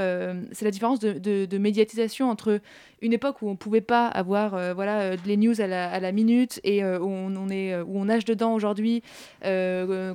c'est 0.53 0.64
la 0.64 0.70
différence 0.70 1.00
de, 1.00 1.59
médiatisation 1.59 2.31
entre 2.31 2.61
une 3.03 3.12
époque 3.12 3.42
où 3.42 3.48
on 3.48 3.57
pouvait 3.57 3.81
pas 3.81 4.07
avoir 4.07 4.74
voilà 4.74 5.16
les 5.16 5.37
news 5.37 5.61
à 5.61 5.66
la, 5.66 6.12
minute 6.12 6.61
et 6.64 6.85
où 6.85 7.09
on, 7.09 7.48
est 7.48 7.79
où 7.81 7.98
on 7.98 8.07
nage 8.07 8.24
dedans 8.24 8.55
aujourd'hui, 8.55 9.03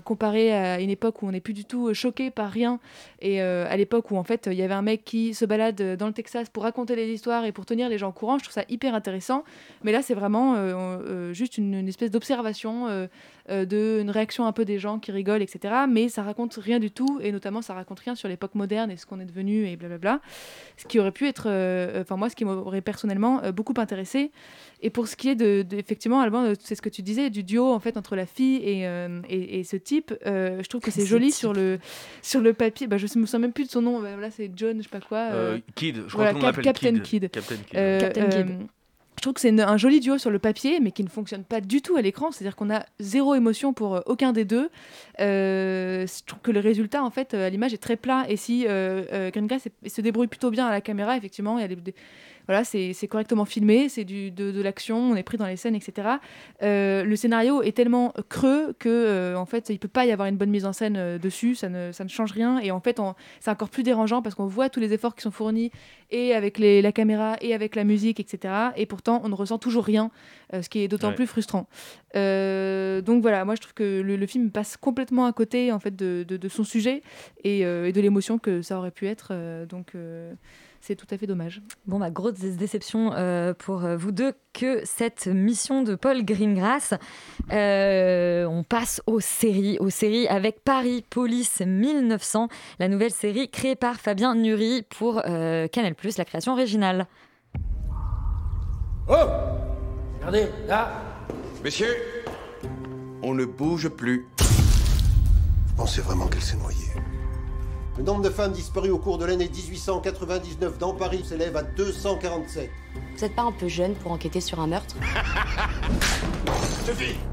comparé 0.03 0.53
à 0.53 0.79
une 0.79 0.89
époque 0.89 1.21
où 1.21 1.27
on 1.27 1.31
n'est 1.31 1.39
plus 1.39 1.53
du 1.53 1.65
tout 1.65 1.93
choqué 1.93 2.31
par 2.31 2.49
rien 2.51 2.79
et 3.21 3.41
à 3.41 3.75
l'époque 3.77 4.11
où 4.11 4.17
en 4.17 4.23
fait 4.23 4.47
il 4.51 4.57
y 4.57 4.63
avait 4.63 4.73
un 4.73 4.81
mec 4.81 5.03
qui 5.03 5.33
se 5.33 5.45
balade 5.45 5.97
dans 5.97 6.07
le 6.07 6.13
Texas 6.13 6.49
pour 6.49 6.63
raconter 6.63 6.95
des 6.95 7.07
histoires 7.11 7.45
et 7.45 7.51
pour 7.51 7.65
tenir 7.65 7.89
les 7.89 7.97
gens 7.97 8.09
au 8.09 8.13
courant. 8.13 8.37
Je 8.37 8.45
trouve 8.45 8.53
ça 8.53 8.65
hyper 8.69 8.95
intéressant. 8.95 9.14
Mais 9.83 9.91
là, 9.91 10.01
c'est 10.01 10.13
vraiment 10.13 10.55
euh, 10.55 10.73
euh, 10.75 11.33
juste 11.33 11.57
une, 11.57 11.73
une 11.73 11.87
espèce 11.87 12.11
d'observation, 12.11 12.87
euh, 12.87 13.07
euh, 13.49 13.65
de 13.65 13.99
une 14.01 14.09
réaction 14.09 14.45
un 14.47 14.51
peu 14.51 14.65
des 14.65 14.79
gens 14.79 14.99
qui 14.99 15.11
rigolent, 15.11 15.41
etc. 15.41 15.73
Mais 15.89 16.09
ça 16.09 16.23
raconte 16.23 16.55
rien 16.55 16.79
du 16.79 16.91
tout, 16.91 17.19
et 17.21 17.31
notamment 17.31 17.61
ça 17.61 17.73
raconte 17.73 17.99
rien 17.99 18.15
sur 18.15 18.27
l'époque 18.27 18.55
moderne 18.55 18.89
et 18.91 18.97
ce 18.97 19.05
qu'on 19.05 19.19
est 19.19 19.25
devenu 19.25 19.67
et 19.67 19.75
blablabla. 19.75 20.19
Ce 20.77 20.85
qui 20.85 20.99
aurait 20.99 21.11
pu 21.11 21.27
être, 21.27 21.45
euh, 21.47 22.01
enfin 22.01 22.15
moi, 22.17 22.29
ce 22.29 22.35
qui 22.35 22.45
m'aurait 22.45 22.81
personnellement 22.81 23.41
euh, 23.43 23.51
beaucoup 23.51 23.73
intéressé. 23.77 24.31
Et 24.81 24.89
pour 24.89 25.07
ce 25.07 25.15
qui 25.15 25.29
est 25.29 25.35
de, 25.35 25.61
de- 25.63 25.77
effectivement, 25.77 26.19
Alban, 26.21 26.53
c'est 26.59 26.75
ce 26.75 26.81
que 26.81 26.89
tu 26.89 27.01
disais, 27.01 27.29
du 27.29 27.43
duo 27.43 27.71
en 27.71 27.79
fait 27.79 27.97
entre 27.97 28.15
la 28.15 28.25
fille 28.25 28.57
et, 28.57 28.85
euh, 28.87 29.21
et, 29.29 29.59
et 29.59 29.63
ce 29.63 29.77
type. 29.77 30.13
euh, 30.25 30.61
je 30.61 30.67
trouve 30.67 30.81
que 30.81 30.91
c'est 30.91 31.01
Ce 31.01 31.07
joli 31.07 31.27
type. 31.27 31.35
sur 31.35 31.53
le 31.53 31.79
sur 32.21 32.41
le 32.41 32.53
papier. 32.53 32.85
Bah, 32.87 32.97
je 32.97 33.05
me 33.17 33.25
souviens 33.25 33.39
même 33.39 33.53
plus 33.53 33.65
de 33.65 33.69
son 33.71 33.81
nom. 33.81 34.01
Bah, 34.01 34.15
là, 34.19 34.29
c'est 34.31 34.51
John, 34.55 34.77
je 34.77 34.83
sais 34.83 34.89
pas 34.89 34.99
quoi. 34.99 35.17
Euh, 35.31 35.59
Kid, 35.75 36.03
je 36.07 36.13
crois 36.13 36.31
voilà, 36.31 36.47
l'appelle 36.47 36.63
Captain 36.63 36.93
Kid. 36.99 37.03
Kid. 37.03 37.31
Captain 37.31 37.55
Kid. 37.55 37.75
Euh, 37.77 37.99
Captain 37.99 38.25
Kid. 38.29 38.33
euh, 38.33 38.45
je 38.47 38.84
trouve 39.25 39.33
que 39.33 39.41
c'est 39.41 39.59
un 39.61 39.77
joli 39.77 39.99
duo 39.99 40.17
sur 40.17 40.29
le 40.29 40.39
papier, 40.39 40.79
mais 40.79 40.91
qui 40.91 41.03
ne 41.03 41.09
fonctionne 41.09 41.43
pas 41.43 41.59
du 41.61 41.81
tout 41.81 41.95
à 41.95 42.01
l'écran. 42.01 42.31
C'est-à-dire 42.31 42.55
qu'on 42.55 42.69
a 42.69 42.85
zéro 42.99 43.35
émotion 43.35 43.73
pour 43.73 43.95
euh, 43.95 44.01
aucun 44.05 44.31
des 44.31 44.45
deux. 44.45 44.69
Euh, 45.19 46.05
je 46.07 46.23
trouve 46.25 46.41
que 46.41 46.51
le 46.51 46.59
résultat, 46.59 47.03
en 47.03 47.09
fait, 47.09 47.33
euh, 47.33 47.47
à 47.47 47.49
l'image 47.49 47.73
est 47.73 47.81
très 47.81 47.95
plat. 47.95 48.25
Et 48.29 48.37
si 48.37 48.65
euh, 48.67 49.31
Green 49.31 49.47
se 49.87 50.01
débrouille 50.01 50.27
plutôt 50.27 50.51
bien 50.51 50.67
à 50.67 50.71
la 50.71 50.81
caméra, 50.81 51.17
effectivement, 51.17 51.57
il 51.57 51.61
y 51.61 51.65
a 51.65 51.67
des- 51.67 51.95
voilà, 52.47 52.63
c'est 52.63 53.07
correctement 53.07 53.45
filmé, 53.45 53.89
c'est 53.89 54.05
de, 54.05 54.29
de 54.29 54.61
l'action, 54.61 54.97
on 54.97 55.15
est 55.15 55.23
pris 55.23 55.37
dans 55.37 55.47
les 55.47 55.57
scènes, 55.57 55.75
etc. 55.75 56.07
Euh, 56.61 57.03
le 57.03 57.15
scénario 57.15 57.61
est 57.61 57.75
tellement 57.75 58.13
creux 58.29 58.73
que, 58.79 58.89
euh, 58.89 59.35
en 59.35 59.45
fait, 59.45 59.69
il 59.69 59.79
peut 59.79 59.87
pas 59.87 60.05
y 60.05 60.11
avoir 60.11 60.27
une 60.27 60.37
bonne 60.37 60.49
mise 60.49 60.65
en 60.65 60.73
scène 60.73 60.95
euh, 60.97 61.17
dessus, 61.17 61.55
ça 61.55 61.69
ne, 61.69 61.91
change 62.07 62.31
rien. 62.31 62.59
Et 62.59 62.71
en 62.71 62.79
fait, 62.79 62.99
c'est 63.39 63.51
encore 63.51 63.69
plus 63.69 63.83
dérangeant 63.83 64.21
parce 64.21 64.35
qu'on 64.35 64.47
voit 64.47 64.69
tous 64.69 64.79
les 64.79 64.93
efforts 64.93 65.15
qui 65.15 65.21
sont 65.21 65.31
fournis 65.31 65.71
et 66.11 66.33
avec 66.33 66.59
la 66.59 66.91
caméra 66.91 67.35
et 67.41 67.53
avec 67.53 67.75
la 67.75 67.83
musique, 67.83 68.19
etc. 68.19 68.53
Et 68.75 68.85
pourtant, 68.85 69.21
on 69.23 69.29
ne 69.29 69.35
ressent 69.35 69.57
toujours 69.57 69.83
rien, 69.83 70.11
euh, 70.53 70.61
ce 70.61 70.69
qui 70.69 70.79
est 70.79 70.87
d'autant 70.87 71.09
Ouais. 71.09 71.15
plus 71.15 71.27
frustrant. 71.27 71.67
Euh, 72.15 73.01
donc 73.01 73.21
voilà, 73.21 73.43
moi 73.45 73.55
je 73.55 73.61
trouve 73.61 73.73
que 73.73 74.01
le, 74.01 74.15
le 74.15 74.25
film 74.27 74.51
passe 74.51 74.77
complètement 74.77 75.25
à 75.25 75.33
côté 75.33 75.71
en 75.71 75.79
fait 75.79 75.95
de, 75.95 76.23
de- 76.27 76.37
de 76.37 76.47
son 76.49 76.63
sujet 76.63 77.01
et, 77.43 77.65
euh, 77.65 77.87
et 77.87 77.91
de 77.91 78.01
l'émotion 78.01 78.37
que 78.39 78.61
ça 78.61 78.77
aurait 78.77 78.91
pu 78.91 79.07
être. 79.07 79.29
euh, 79.31 79.65
donc 79.65 79.93
euh, 79.95 80.33
c'est 80.81 80.95
tout 80.95 81.07
à 81.09 81.17
fait 81.17 81.25
dommage. 81.25 81.63
Bon, 81.87 81.97
bah, 81.97 82.11
grosse 82.11 82.33
déception 82.35 83.11
euh, 83.15 83.55
pour 83.55 83.79
vous 83.97 84.11
deux 84.11 84.33
que 84.53 84.81
cette 84.85 85.25
mission 85.25 85.81
de 85.81 85.95
Paul 85.95 86.23
Greengrass. 86.23 86.93
Euh, 87.51 88.45
on 88.45 88.61
passe 88.63 89.01
aux 89.07 89.19
séries, 89.19 89.77
aux 89.79 89.89
séries 89.89 90.27
avec 90.27 90.63
Paris 90.63 91.03
Police 91.09 91.61
1900, 91.65 92.49
la 92.77 92.87
nouvelle 92.87 93.09
série 93.11 93.49
créée 93.49 93.75
par 93.75 93.95
Fabien 93.95 94.35
Nury 94.35 94.83
pour 94.97 95.23
euh, 95.25 95.67
Canal+, 95.67 95.95
la 96.19 96.25
création 96.25 96.51
originale. 96.53 97.07
Oh 99.09 99.15
Regardez, 100.25 100.51
là 100.67 100.91
Messieurs, 101.63 101.95
on 103.21 103.35
ne 103.35 103.45
bouge 103.45 103.89
plus. 103.89 104.27
Vous 104.39 105.75
pensez 105.77 106.01
vraiment 106.01 106.25
qu'elle 106.25 106.41
s'est 106.41 106.57
noyée? 106.57 106.89
Le 107.95 108.03
nombre 108.03 108.23
de 108.23 108.31
femmes 108.31 108.51
disparues 108.51 108.89
au 108.89 108.97
cours 108.97 109.19
de 109.19 109.25
l'année 109.25 109.47
1899 109.47 110.79
dans 110.79 110.95
Paris 110.95 111.23
s'élève 111.23 111.55
à 111.55 111.61
247. 111.61 112.71
Vous 113.15 113.23
êtes 113.23 113.35
pas 113.35 113.43
un 113.43 113.51
peu 113.51 113.67
jeune 113.67 113.93
pour 113.93 114.13
enquêter 114.13 114.41
sur 114.41 114.59
un 114.59 114.65
meurtre? 114.65 114.95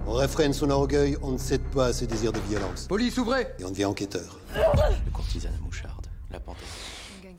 On 0.07 0.13
réfrène 0.13 0.53
son 0.53 0.69
orgueil, 0.69 1.17
on 1.23 1.33
ne 1.33 1.39
cède 1.39 1.63
pas 1.63 1.87
à 1.87 1.93
ses 1.93 2.07
désirs 2.07 2.33
de 2.33 2.41
violence. 2.49 2.87
Police, 2.89 3.17
ouvrez 3.17 3.47
Et 3.59 3.65
on 3.65 3.71
devient 3.71 3.87
enquêteur. 3.87 4.39
Le 4.55 5.11
courtisane 5.13 5.59
moucharde, 5.63 6.07
la 6.31 6.41
panthère. 6.41 6.69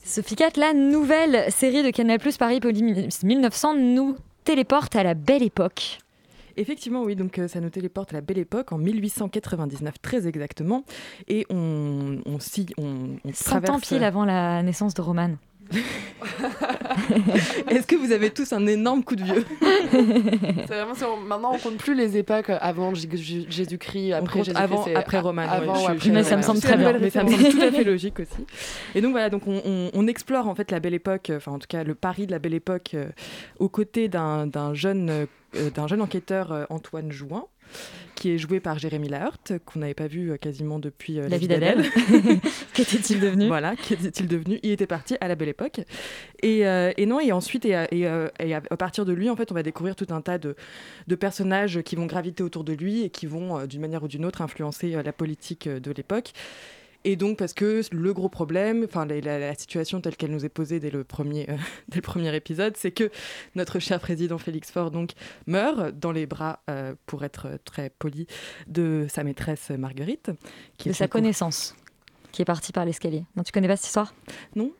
Sophie 0.04 0.36
Cat, 0.36 0.52
la 0.58 0.74
nouvelle 0.74 1.52
série 1.52 1.84
de 1.84 1.92
Canal+, 1.92 2.20
Paris 2.38 2.60
Police 2.60 3.24
1900 3.24 3.76
nous 3.76 4.18
téléporte 4.43 4.95
à 4.95 5.03
la 5.03 5.13
belle 5.13 5.43
époque. 5.43 5.99
Effectivement, 6.56 7.01
oui, 7.01 7.15
donc 7.15 7.39
euh, 7.39 7.47
ça 7.47 7.60
nous 7.60 7.71
téléporte 7.71 8.12
à 8.13 8.17
la 8.17 8.21
belle 8.21 8.38
époque, 8.38 8.71
en 8.71 8.77
1899 8.77 9.95
très 10.01 10.27
exactement, 10.27 10.84
et 11.27 11.47
on, 11.49 12.19
on, 12.27 12.39
s'y- 12.39 12.67
on, 12.77 13.17
on 13.25 13.34
100 13.34 13.56
ans 13.56 13.60
traverse... 13.62 13.82
pile 13.88 14.03
avant 14.03 14.23
la 14.23 14.62
naissance 14.62 14.93
de 14.93 15.01
Roman. 15.01 15.32
Est-ce 17.69 17.88
que 17.88 17.95
vous 17.95 18.12
avez 18.12 18.30
tous 18.30 18.52
un 18.54 18.65
énorme 18.67 19.04
coup 19.04 19.15
de 19.15 19.23
vieux 19.23 19.45
C'est 19.91 20.65
vraiment, 20.76 20.93
si 20.95 21.04
on- 21.04 21.17
maintenant 21.17 21.52
on 21.54 21.58
compte 21.58 21.78
plus 21.78 21.95
les 21.95 22.17
époques 22.17 22.49
avant 22.49 22.93
Jésus-Christ, 22.93 24.13
après 24.13 24.39
Jésus-Christ, 24.43 24.56
avant, 24.62 24.86
après 24.95 25.19
Roman. 25.19 25.43
Avant 25.43 25.73
ouais, 25.73 25.80
ou 25.80 25.82
je- 25.82 25.91
après 25.91 25.99
je- 26.08 26.12
Mais 26.12 26.23
ça 26.23 26.38
me 26.38 26.41
semble 26.41 26.60
très 26.60 26.78
bien. 26.78 26.93
Mais 26.99 27.10
ça 27.10 27.23
me 27.23 27.30
semble 27.32 27.49
tout 27.49 27.62
à 27.62 27.71
fait 27.71 27.84
logique 27.84 28.19
aussi. 28.19 28.45
Et 28.95 29.02
donc 29.02 29.12
voilà, 29.12 29.30
donc 29.30 29.47
on, 29.47 29.62
on- 29.65 29.89
on 29.93 30.08
explore 30.08 30.47
en 30.47 30.56
fait 30.56 30.71
la 30.71 30.80
belle 30.80 30.93
époque, 30.93 31.30
euh, 31.30 31.38
enfin 31.38 31.52
en 31.54 31.60
tout 31.60 31.67
cas 31.67 31.84
le 31.84 31.95
Paris 31.95 32.28
de 32.28 32.32
la 32.32 32.39
belle 32.39 32.54
époque, 32.54 32.91
euh, 32.93 33.06
aux 33.60 33.69
côtés 33.69 34.08
d'un 34.08 34.47
d'un 34.47 34.73
jeune, 34.73 35.10
euh, 35.56 35.69
d'un 35.71 35.88
jeune 35.88 36.02
enquêteur 36.02 36.52
euh, 36.52 36.65
Antoine 36.69 37.12
Jouin, 37.12 37.45
qui 38.16 38.32
est 38.32 38.38
joué 38.38 38.60
par 38.60 38.78
Jérémy 38.80 39.10
Lahert, 39.10 39.38
qu'on 39.66 39.80
n'avait 39.80 39.94
pas 39.94 40.08
vu 40.08 40.32
euh, 40.32 40.38
quasiment 40.38 40.80
depuis 40.80 41.20
euh, 41.20 41.28
La 41.28 41.38
vie 41.38 41.48
d'Adèle. 41.48 41.84
Qu'était-il 42.74 43.20
devenu? 43.20 43.48
Voilà, 43.48 43.76
qu'était-il 43.76 44.28
devenu? 44.28 44.60
Il 44.64 44.72
était 44.72 44.88
parti 44.88 45.16
à 45.20 45.28
la 45.28 45.36
belle 45.36 45.50
époque. 45.50 45.82
Et, 46.42 46.66
euh, 46.68 46.92
et 46.98 47.06
non, 47.06 47.20
et 47.20 47.32
ensuite, 47.32 47.66
et, 47.66 47.76
à- 47.76 47.94
et, 47.94 48.02
et 48.40 48.54
à, 48.56 48.62
à 48.70 48.78
partir 48.78 49.06
de 49.06 49.14
lui, 49.14 49.30
en 49.30 49.36
fait, 49.36 49.52
on 49.52 49.56
va 49.56 49.64
découvrir 49.64 49.96
tout 49.96 50.08
un 50.12 50.22
tas 50.22 50.38
de, 50.38 50.56
de 51.08 51.16
personnages 51.16 51.82
qui 51.82 51.96
vont 51.96 52.06
graviter 52.06 52.44
autour 52.44 52.64
de 52.64 52.74
lui 52.74 53.04
et 53.04 53.10
qui 53.10 53.26
vont, 53.26 53.66
d'une 53.66 53.82
manière 53.82 54.04
ou 54.04 54.08
d'une 54.08 54.26
autre, 54.26 54.42
influencer 54.42 54.90
la 55.04 55.14
politique 55.14 55.68
de 55.68 55.92
l'époque. 55.92 56.34
Et 57.06 57.16
donc, 57.16 57.38
parce 57.38 57.54
que 57.54 57.82
le 57.92 58.13
gros 58.13 58.30
problème, 58.30 58.86
enfin, 58.88 59.06
la, 59.06 59.20
la- 59.20 59.39
la 59.39 59.56
situation 59.56 60.00
telle 60.02 60.16
qu'elle 60.16 60.32
nous 60.32 60.46
est 60.46 60.50
posée 60.50 60.80
dès 60.80 60.89
le 60.89 61.04
premier, 61.04 61.48
euh, 61.50 61.56
dès 61.89 61.98
le 61.98 62.02
premier 62.02 62.34
épisode, 62.36 62.78
c'est 62.78 62.92
que 62.92 63.10
notre 63.56 63.80
cher 63.80 64.00
président 64.00 64.38
Félix 64.38 64.72
Faure 64.72 64.89
donc, 64.92 65.12
meurt 65.48 65.92
dans 66.00 66.12
les 66.12 66.26
bras, 66.26 66.62
euh, 66.70 66.94
pour 67.06 67.24
être 67.26 67.60
très 67.66 67.89
poli, 67.89 68.28
de 68.68 69.06
sa 69.10 69.24
maîtresse 69.24 69.70
Marguerite. 69.72 70.32
Qui 70.78 70.89
De 70.89 70.94
sa 70.94 71.08
connaissance, 71.10 71.76
qui 72.32 72.42
est 72.42 72.46
partie 72.46 72.72
par 72.72 72.86
l'escalier. 72.86 73.26
Non, 73.36 73.44
tu 73.44 73.52
connais 73.52 73.68
pas 73.68 73.76
cette 73.76 73.88
histoire? 73.88 74.13
Non. 74.56 74.72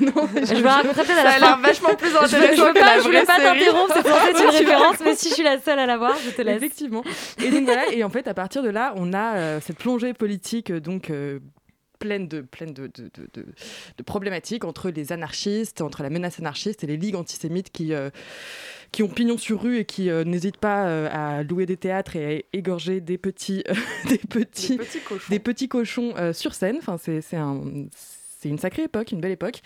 je 0.00 0.54
vais 0.62 0.68
raconter 0.68 0.94
peut-être 1.02 1.10
à 1.18 1.24
la 1.24 1.30
Ça 1.30 1.36
a 1.36 1.38
l'air 1.40 1.58
vachement 1.60 1.94
plus 1.94 2.08
Je 2.08 2.12
je 2.14 2.36
intéressant 2.36 2.66
veux 2.66 2.72
que 2.72 2.78
pas, 2.80 2.96
la 2.96 2.98
je 2.98 3.04
voulais 3.04 3.24
pas 3.24 3.36
t'interrompre, 3.36 3.92
c'est 3.94 4.08
censé 4.08 4.30
être 4.30 4.42
une 4.42 4.50
référence, 4.58 4.96
mais 5.04 5.14
si 5.16 5.28
je 5.28 5.34
suis 5.34 5.42
la 5.44 5.60
seule 5.60 5.78
à 5.78 5.86
la 5.86 5.96
voir, 5.96 6.16
je 6.24 6.30
te 6.30 6.42
laisse. 6.42 6.56
Effectivement. 6.56 7.04
Et 7.42 7.50
donc 7.50 7.64
voilà, 7.64 7.92
et 7.92 8.02
en 8.04 8.10
fait, 8.10 8.26
à 8.26 8.34
partir 8.34 8.62
de 8.62 8.70
là, 8.70 8.92
on 8.96 9.12
a 9.12 9.36
euh, 9.36 9.60
cette 9.60 9.78
plongée 9.78 10.14
politique, 10.14 10.72
donc 10.72 11.10
euh, 11.10 11.38
pleine 12.04 12.28
de, 12.28 12.42
pleine 12.42 12.74
de, 12.74 12.86
de, 12.86 13.10
de- 13.32 14.02
problématiques 14.04 14.64
entre 14.64 14.90
les 14.90 15.10
anarchistes, 15.10 15.80
entre 15.80 16.02
la 16.02 16.10
menace 16.10 16.38
anarchiste 16.38 16.84
et 16.84 16.86
les 16.86 16.98
ligues 16.98 17.14
antisémites 17.14 17.70
qui, 17.72 17.94
euh, 17.94 18.10
qui 18.92 19.02
ont 19.02 19.08
pignon 19.08 19.38
sur 19.38 19.62
rue 19.62 19.78
et 19.78 19.84
qui 19.86 20.10
euh, 20.10 20.22
n'hésitent 20.22 20.58
pas 20.58 20.86
euh, 20.86 21.08
à 21.10 21.42
louer 21.42 21.64
des 21.64 21.78
théâtres 21.78 22.14
et 22.16 22.36
à 22.36 22.56
égorger 22.56 23.00
des 23.00 23.16
petits, 23.16 23.64
des 24.10 24.18
petits, 24.18 24.78
des 25.30 25.38
petits 25.38 25.68
cochons, 25.68 26.12
sur 26.34 26.52
scène. 26.54 26.76
Enfin, 26.76 26.98
c'est 26.98 27.36
un, 27.36 27.62
c'est 28.38 28.50
une 28.50 28.58
sacrée 28.58 28.82
époque, 28.82 29.12
une 29.12 29.22
belle 29.22 29.32
époque. 29.32 29.62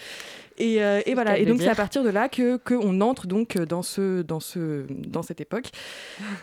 Et, 0.58 0.82
euh, 0.82 1.00
et 1.06 1.14
voilà. 1.14 1.38
Et 1.38 1.46
donc 1.46 1.60
c'est 1.60 1.68
à 1.68 1.74
partir 1.74 2.02
de 2.02 2.10
là 2.10 2.28
que 2.28 2.56
qu'on 2.56 3.00
entre 3.00 3.26
donc 3.26 3.56
dans 3.58 3.82
ce, 3.82 4.22
dans 4.22 4.40
ce, 4.40 4.84
dans 4.90 5.22
cette 5.22 5.40
époque. 5.40 5.66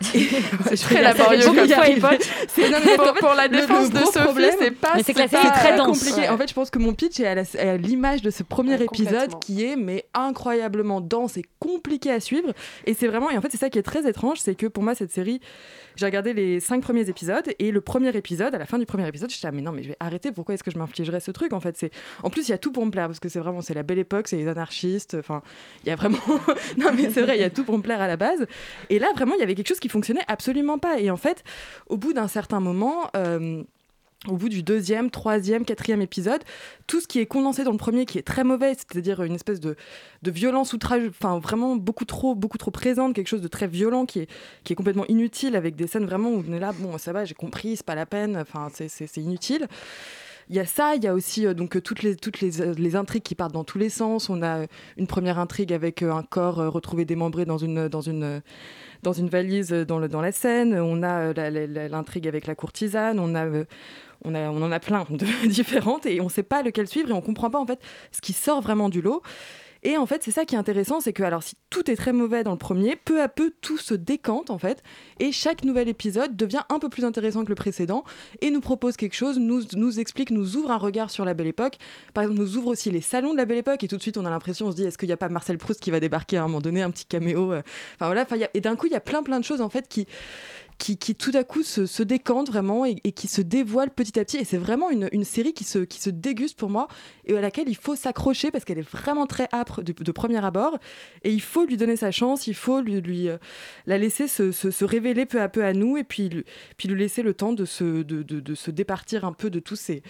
C'est 0.00 0.76
très 0.76 1.02
laborieux 1.02 1.44
comme 1.44 1.68
ça. 1.68 1.84
C'est 2.48 2.70
non, 2.70 2.78
Pour- 2.96 3.14
pour 3.14 3.34
la 3.34 3.48
défense 3.48 3.90
de 3.90 3.98
Sophie, 3.98 4.50
c'est 4.58 4.70
pas- 4.70 4.94
c'est 5.02 5.12
que 5.14 5.18
la 5.18 5.28
c'est 5.28 5.36
série 5.36 5.46
est 5.46 5.50
pas 5.50 5.56
très 5.58 5.76
dense. 5.76 5.86
compliqué. 5.98 6.20
Ouais. 6.22 6.28
En 6.28 6.38
fait, 6.38 6.48
je 6.48 6.54
pense 6.54 6.70
que 6.70 6.78
mon 6.78 6.94
pitch 6.94 7.20
est 7.20 7.26
à 7.26 7.34
la- 7.34 7.42
à 7.72 7.76
l'image 7.76 8.22
de 8.22 8.30
ce 8.30 8.42
premier 8.42 8.76
Ouais, 8.76 8.84
épisode 8.84 9.38
qui 9.40 9.64
est 9.64 9.76
mais 9.76 10.06
incroyablement 10.14 11.00
dense 11.00 11.36
et 11.36 11.44
compliqué 11.58 12.10
à 12.10 12.20
suivre. 12.20 12.52
Et 12.86 12.94
c'est 12.94 13.06
vraiment, 13.06 13.30
et 13.30 13.36
en 13.36 13.40
fait, 13.40 13.48
c'est 13.50 13.56
ça 13.58 13.70
qui 13.70 13.78
est 13.78 13.82
très 13.82 14.08
étrange, 14.08 14.38
c'est 14.40 14.54
que 14.54 14.66
pour 14.66 14.82
moi, 14.82 14.94
cette 14.94 15.12
série, 15.12 15.40
j'ai 15.96 16.06
regardé 16.06 16.32
les 16.34 16.60
cinq 16.60 16.82
premiers 16.82 17.08
épisodes 17.08 17.48
et 17.58 17.70
le 17.70 17.80
premier 17.80 18.14
épisode, 18.16 18.54
à 18.54 18.58
la 18.58 18.66
fin 18.66 18.78
du 18.78 18.86
premier 18.86 19.06
épisode, 19.08 19.30
j'étais 19.30 19.46
ah, 19.46 19.52
mais 19.52 19.62
non, 19.62 19.72
mais 19.72 19.82
je 19.82 19.88
vais 19.88 19.96
arrêter. 20.00 20.30
Pourquoi 20.32 20.54
est-ce 20.54 20.62
que 20.64 20.70
je 20.70 20.78
m'infligerais 20.78 21.20
ce 21.20 21.30
truc 21.30 21.52
En 21.52 21.60
fait, 21.60 21.76
c'est 21.78 21.90
en 22.22 22.30
plus 22.30 22.48
il 22.48 22.50
y 22.50 22.54
a 22.54 22.58
tout 22.58 22.72
pour 22.72 22.84
me 22.84 22.90
plaire 22.90 23.06
parce 23.06 23.20
que 23.20 23.28
c'est 23.28 23.38
vraiment 23.40 23.62
c'est 23.62 23.74
la 23.74 23.82
belle 23.82 23.98
époque, 24.06 24.28
c'est 24.28 24.36
les 24.36 24.48
anarchistes. 24.48 25.16
Enfin, 25.18 25.42
il 25.84 25.88
y 25.88 25.92
a 25.92 25.96
vraiment 25.96 26.18
non 26.78 26.92
mais 26.94 27.10
c'est 27.10 27.22
vrai, 27.22 27.36
il 27.36 27.40
y 27.40 27.44
a 27.44 27.50
tout 27.50 27.64
pour 27.64 27.76
me 27.76 27.82
plaire 27.82 28.00
à 28.00 28.06
la 28.06 28.16
base. 28.16 28.46
Et 28.90 28.98
là, 28.98 29.12
vraiment, 29.14 29.34
il 29.34 29.40
y 29.40 29.42
avait 29.42 29.54
quelque 29.54 29.68
chose 29.68 29.80
qui 29.80 29.88
fonctionnait 29.88 30.24
absolument 30.28 30.78
pas. 30.78 31.00
Et 31.00 31.10
en 31.10 31.16
fait, 31.16 31.44
au 31.88 31.96
bout 31.96 32.12
d'un 32.12 32.28
certain 32.28 32.60
moment. 32.60 33.10
euh, 33.16 33.62
au 34.28 34.36
bout 34.36 34.48
du 34.48 34.62
deuxième, 34.62 35.10
troisième, 35.10 35.64
quatrième 35.64 36.00
épisode, 36.00 36.42
tout 36.86 37.00
ce 37.00 37.06
qui 37.06 37.20
est 37.20 37.26
condensé 37.26 37.64
dans 37.64 37.70
le 37.70 37.76
premier, 37.76 38.06
qui 38.06 38.18
est 38.18 38.22
très 38.22 38.44
mauvais, 38.44 38.74
c'est-à-dire 38.74 39.22
une 39.22 39.34
espèce 39.34 39.60
de, 39.60 39.76
de 40.22 40.30
violence 40.30 40.72
outrage, 40.72 41.06
enfin 41.08 41.38
vraiment 41.38 41.76
beaucoup 41.76 42.04
trop, 42.04 42.34
beaucoup 42.34 42.58
trop 42.58 42.70
présente, 42.70 43.14
quelque 43.14 43.28
chose 43.28 43.42
de 43.42 43.48
très 43.48 43.68
violent 43.68 44.06
qui 44.06 44.20
est, 44.20 44.30
qui 44.64 44.72
est 44.72 44.76
complètement 44.76 45.06
inutile, 45.08 45.54
avec 45.54 45.76
des 45.76 45.86
scènes 45.86 46.06
vraiment 46.06 46.30
où 46.30 46.42
on 46.48 46.52
est 46.52 46.58
là, 46.58 46.72
bon, 46.72 46.98
ça 46.98 47.12
va, 47.12 47.24
j'ai 47.24 47.34
compris, 47.34 47.76
c'est 47.76 47.86
pas 47.86 47.94
la 47.94 48.06
peine, 48.06 48.36
enfin, 48.36 48.68
c'est 48.74 49.16
inutile. 49.18 49.68
Il 50.48 50.54
y 50.54 50.60
a 50.60 50.64
ça, 50.64 50.94
il 50.94 51.02
y 51.02 51.08
a 51.08 51.14
aussi 51.14 51.44
euh, 51.44 51.54
donc 51.54 51.76
euh, 51.76 51.80
toutes 51.80 52.02
les 52.02 52.14
toutes 52.14 52.40
les, 52.40 52.60
euh, 52.60 52.72
les 52.78 52.94
intrigues 52.94 53.24
qui 53.24 53.34
partent 53.34 53.52
dans 53.52 53.64
tous 53.64 53.78
les 53.78 53.88
sens. 53.88 54.30
On 54.30 54.42
a 54.42 54.66
une 54.96 55.06
première 55.08 55.40
intrigue 55.40 55.72
avec 55.72 56.02
un 56.02 56.22
corps 56.22 56.56
retrouvé 56.56 57.04
démembré 57.04 57.44
dans 57.44 57.58
une 57.58 57.88
dans 57.88 58.00
une 58.00 58.42
dans 59.02 59.12
une 59.12 59.28
valise 59.28 59.70
dans 59.70 59.98
le 59.98 60.08
dans 60.08 60.20
la 60.20 60.30
Seine. 60.30 60.74
On 60.74 61.02
a 61.02 61.32
l'intrigue 61.88 62.28
avec 62.28 62.46
la 62.46 62.54
courtisane. 62.54 63.18
On 63.18 63.34
a 63.34 63.46
on 64.24 64.34
a 64.34 64.50
on 64.50 64.62
en 64.62 64.70
a 64.70 64.78
plein 64.78 65.04
de 65.10 65.48
différentes 65.48 66.06
et 66.06 66.20
on 66.20 66.28
sait 66.28 66.44
pas 66.44 66.62
lequel 66.62 66.86
suivre 66.86 67.10
et 67.10 67.12
on 67.12 67.22
comprend 67.22 67.50
pas 67.50 67.58
en 67.58 67.66
fait 67.66 67.80
ce 68.12 68.20
qui 68.20 68.32
sort 68.32 68.60
vraiment 68.60 68.88
du 68.88 69.02
lot. 69.02 69.22
Et 69.86 69.96
en 69.96 70.04
fait, 70.04 70.24
c'est 70.24 70.32
ça 70.32 70.44
qui 70.44 70.56
est 70.56 70.58
intéressant, 70.58 71.00
c'est 71.00 71.12
que 71.12 71.22
alors 71.22 71.44
si 71.44 71.54
tout 71.70 71.88
est 71.88 71.94
très 71.94 72.12
mauvais 72.12 72.42
dans 72.42 72.50
le 72.50 72.58
premier, 72.58 72.96
peu 72.96 73.22
à 73.22 73.28
peu 73.28 73.52
tout 73.60 73.78
se 73.78 73.94
décante 73.94 74.50
en 74.50 74.58
fait, 74.58 74.82
et 75.20 75.30
chaque 75.30 75.62
nouvel 75.62 75.88
épisode 75.88 76.34
devient 76.34 76.62
un 76.70 76.80
peu 76.80 76.88
plus 76.88 77.04
intéressant 77.04 77.44
que 77.44 77.50
le 77.50 77.54
précédent 77.54 78.02
et 78.40 78.50
nous 78.50 78.60
propose 78.60 78.96
quelque 78.96 79.14
chose, 79.14 79.38
nous 79.38 80.00
explique, 80.00 80.32
nous 80.32 80.56
ouvre 80.56 80.72
un 80.72 80.76
regard 80.76 81.10
sur 81.10 81.24
la 81.24 81.34
Belle 81.34 81.46
Époque. 81.46 81.76
Par 82.14 82.24
exemple, 82.24 82.40
nous 82.40 82.56
ouvre 82.56 82.66
aussi 82.66 82.90
les 82.90 83.00
salons 83.00 83.30
de 83.30 83.36
la 83.36 83.44
Belle 83.44 83.58
Époque 83.58 83.84
et 83.84 83.86
tout 83.86 83.96
de 83.96 84.02
suite 84.02 84.16
on 84.16 84.24
a 84.24 84.30
l'impression, 84.30 84.66
on 84.66 84.72
se 84.72 84.76
dit, 84.76 84.82
est-ce 84.82 84.98
qu'il 84.98 85.08
n'y 85.08 85.12
a 85.12 85.16
pas 85.16 85.28
Marcel 85.28 85.56
Proust 85.56 85.78
qui 85.78 85.92
va 85.92 86.00
débarquer 86.00 86.38
à 86.38 86.42
un 86.42 86.48
moment 86.48 86.60
donné, 86.60 86.82
un 86.82 86.90
petit 86.90 87.06
caméo 87.06 87.52
euh, 87.52 87.62
Enfin 87.94 88.06
voilà, 88.06 88.26
et 88.54 88.60
d'un 88.60 88.74
coup 88.74 88.86
il 88.86 88.92
y 88.92 88.96
a 88.96 89.00
plein 89.00 89.22
plein 89.22 89.38
de 89.38 89.44
choses 89.44 89.60
en 89.60 89.68
fait 89.68 89.86
qui 89.86 90.08
qui, 90.78 90.98
qui 90.98 91.14
tout 91.14 91.30
à 91.34 91.42
coup 91.44 91.62
se, 91.62 91.86
se 91.86 92.02
décante 92.02 92.48
vraiment 92.48 92.84
et, 92.84 92.96
qui 93.12 93.28
se 93.28 93.40
dévoile 93.40 93.90
petit 93.90 94.18
à 94.18 94.24
petit. 94.24 94.36
Et 94.36 94.44
c'est 94.44 94.58
vraiment 94.58 94.90
une, 94.90 95.08
une 95.12 95.24
série 95.24 95.52
qui 95.52 95.64
se, 95.64 95.78
qui 95.80 96.00
se 96.00 96.10
déguste 96.10 96.58
pour 96.58 96.70
moi 96.70 96.88
et 97.24 97.36
à 97.36 97.40
laquelle 97.40 97.68
il 97.68 97.76
faut 97.76 97.96
s'accrocher 97.96 98.50
parce 98.50 98.64
qu'elle 98.64 98.78
est 98.78 98.88
vraiment 98.88 99.26
très 99.26 99.48
âpre 99.52 99.82
de, 99.82 99.92
premier 100.12 100.44
abord. 100.44 100.78
Et 101.24 101.32
il 101.32 101.40
faut 101.40 101.64
lui 101.64 101.76
donner 101.76 101.96
sa 101.96 102.10
chance, 102.10 102.46
il 102.46 102.54
faut 102.54 102.80
lui, 102.80 103.28
euh, 103.28 103.38
la 103.86 103.98
laisser 103.98 104.28
se, 104.28 104.52
se- 104.52 104.84
révéler 104.84 105.26
peu 105.26 105.40
à 105.40 105.48
peu 105.48 105.64
à 105.64 105.72
nous 105.72 105.96
et 105.96 106.04
puis, 106.04 106.28
lui- 106.28 106.44
puis 106.76 106.88
laisser 106.94 107.22
le 107.22 107.34
temps 107.34 107.52
de 107.52 107.64
se, 107.64 108.02
de- 108.02 108.22
de 108.22 108.54
se 108.54 108.70
départir 108.70 109.24
un 109.24 109.32
peu 109.32 109.50
de 109.50 109.60
tous 109.60 109.76
ces 109.76 110.02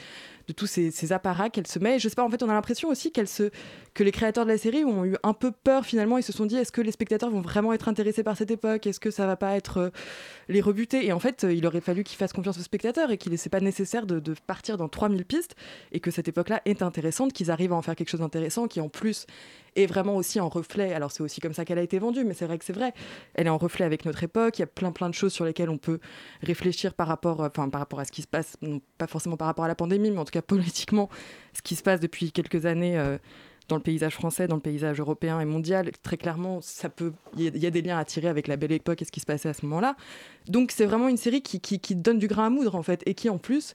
de 0.49 0.53
tous 0.53 0.67
ces, 0.67 1.13
apparats 1.13 1.51
qu'elle 1.51 1.67
se 1.67 1.79
met. 1.79 1.97
Et 1.97 1.99
je 1.99 2.09
sais 2.09 2.15
pas, 2.15 2.25
en 2.25 2.31
fait, 2.31 2.43
on 2.43 2.49
a 2.49 2.53
l'impression 2.53 2.89
aussi 2.89 3.13
que 3.13 4.03
les 4.03 4.13
créateurs 4.13 4.45
de 4.45 4.51
la 4.51 4.59
série 4.59 4.85
ont 4.85 5.05
eu 5.05 5.17
un 5.23 5.33
peu 5.33 5.51
peur 5.51 5.85
finalement. 5.85 6.19
Ils 6.19 6.23
se 6.23 6.33
sont 6.33 6.47
dit, 6.47 6.57
est-ce 6.57 6.73
que 6.73 6.81
les 6.81 6.93
spectateurs 6.93 7.31
vont 7.31 7.41
vraiment 7.41 7.73
être 7.73 7.89
intéressés 7.89 8.23
par 8.23 8.37
cette 8.37 8.51
époque? 8.51 8.87
Est-ce 8.87 9.01
que 9.01 9.11
ça 9.11 9.27
va 9.27 9.37
pas 9.37 9.57
être 9.57 9.79
euh, 9.79 9.91
les 10.49 10.61
rebuter? 10.61 11.07
Et 11.07 11.13
en 11.13 11.19
fait, 11.19 11.45
euh, 11.45 11.53
il 11.53 11.67
aurait 11.67 11.81
fallu 11.81 12.05
qu'ils 12.05 12.17
fassent 12.17 12.33
confiance 12.33 12.59
aux 12.59 12.63
spectateurs 12.63 13.11
et 13.11 13.19
qu'il 13.19 13.33
n'est 13.33 13.39
pas 13.51 13.61
nécessaire 13.61 14.07
de, 14.07 14.21
de 14.21 14.35
partir 14.47 14.77
dans 14.77 14.89
3000 14.89 15.25
pistes 15.25 15.57
et 15.93 16.01
que 16.01 16.11
cette 16.11 16.29
époque-là 16.29 16.63
est 16.65 16.83
intéressante, 16.83 17.33
qu'ils 17.33 17.51
arrivent 17.51 17.73
à 17.73 17.77
en 17.77 17.83
faire 17.83 17.97
quelque 17.97 18.11
chose 18.11 18.21
d'intéressant 18.21 18.69
qui 18.69 18.81
en 18.81 18.89
plus 18.89 19.27
est 19.77 19.87
vraiment 19.87 20.17
aussi 20.17 20.41
en 20.41 20.49
reflet. 20.49 20.93
Alors 20.95 21.13
c'est 21.13 21.23
aussi 21.23 21.41
comme 21.41 21.55
ça 21.55 21.65
qu'elle 21.65 21.79
a 21.79 21.83
été 21.83 21.99
vendue, 21.99 22.25
mais 22.25 22.35
c'est 22.35 22.47
vrai 22.47 22.59
que 22.59 22.65
c'est 22.65 22.73
vrai. 22.73 22.93
Elle 23.35 23.47
est 23.47 23.51
en 23.51 23.59
reflet 23.59 23.85
avec 23.85 24.05
notre 24.05 24.23
époque. 24.25 24.59
Il 24.59 24.63
y 24.63 24.65
a 24.65 24.67
plein 24.69 24.93
plein 24.93 25.09
de 25.09 25.15
choses 25.15 25.33
sur 25.33 25.45
lesquelles 25.45 25.71
on 25.71 25.79
peut 25.79 26.01
réfléchir 26.43 26.95
par 26.95 27.09
rapport, 27.09 27.43
euh, 27.43 27.49
enfin 27.49 27.69
par 27.69 27.81
rapport 27.81 28.01
à 28.01 28.05
ce 28.05 28.13
qui 28.13 28.23
se 28.23 28.27
passe, 28.29 28.57
pas 28.99 29.07
forcément 29.07 29.37
par 29.37 29.47
rapport 29.47 29.65
à 29.65 29.69
la 29.69 29.75
pandémie, 29.75 30.11
mais 30.11 30.19
en 30.19 30.25
tout 30.25 30.33
cas 30.33 30.43
politiquement, 30.47 31.09
ce 31.53 31.63
qui 31.63 31.77
se 31.77 31.83
passe 31.83 32.01
depuis 32.01 32.33
quelques 32.33 32.67
années. 32.67 32.99
euh, 32.99 33.19
dans 33.69 33.75
le 33.75 33.83
paysage 33.83 34.15
français, 34.15 34.47
dans 34.47 34.55
le 34.55 34.61
paysage 34.63 35.01
européen 35.01 35.41
et 35.41 35.45
mondial, 35.45 35.91
très 36.05 36.17
clairement, 36.17 36.61
ça 36.61 36.89
peut, 36.89 37.13
il 37.37 37.43
y, 37.43 37.47
a- 37.49 37.51
il 37.53 37.61
y 37.61 37.67
a 37.67 37.71
des 37.73 37.83
liens 37.83 37.99
à 37.99 38.05
tirer 38.05 38.29
avec 38.29 38.47
la 38.47 38.57
belle 38.57 38.71
époque 38.71 39.03
et 39.03 39.05
ce 39.05 39.11
qui 39.11 39.19
se 39.19 39.27
passait 39.27 39.49
à 39.49 39.55
ce 39.55 39.67
moment-là. 39.67 39.97
Donc 40.47 40.71
c'est 40.71 40.87
vraiment 40.87 41.09
une 41.09 41.17
série 41.17 41.43
qui, 41.43 41.59
qui, 41.59 41.81
qui 41.81 41.97
donne 41.97 42.21
du 42.21 42.29
grain 42.29 42.47
à 42.47 42.51
moudre 42.51 42.77
en 42.77 42.85
fait 42.85 43.03
et 43.07 43.15
qui 43.15 43.29
en 43.29 43.39
plus 43.39 43.75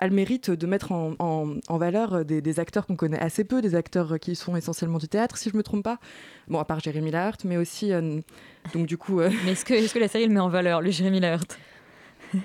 a 0.00 0.08
le 0.08 0.14
mérite 0.14 0.50
de 0.50 0.66
mettre 0.66 0.90
en, 0.90 1.12
en- 1.20 1.54
en 1.68 1.78
valeur 1.78 2.24
des, 2.24 2.40
des 2.40 2.58
acteurs 2.58 2.86
qu'on 2.86 2.96
connaît 2.96 3.20
assez 3.20 3.44
peu, 3.44 3.60
des 3.62 3.74
acteurs 3.76 4.18
qui 4.18 4.34
sont 4.34 4.56
essentiellement 4.56 4.98
du 4.98 5.06
théâtre, 5.06 5.36
si 5.36 5.50
je 5.50 5.56
me 5.56 5.62
trompe 5.62 5.84
pas. 5.84 5.98
Bon, 6.48 6.58
à 6.58 6.64
part 6.64 6.80
Jérémy 6.80 7.10
Lahart, 7.12 7.36
mais 7.44 7.56
aussi, 7.58 7.92
euh, 7.92 8.18
donc 8.74 8.86
du 8.86 8.96
coup... 8.98 9.20
euh, 9.20 9.30
Mais 9.44 9.52
est-ce 9.52 9.64
que, 9.64 9.98
la 9.98 10.08
série 10.08 10.26
le 10.26 10.32
met 10.32 10.40
en 10.40 10.48
valeur, 10.48 10.80
le 10.82 10.90
Jérémy 10.90 11.20
Lahart 11.20 11.44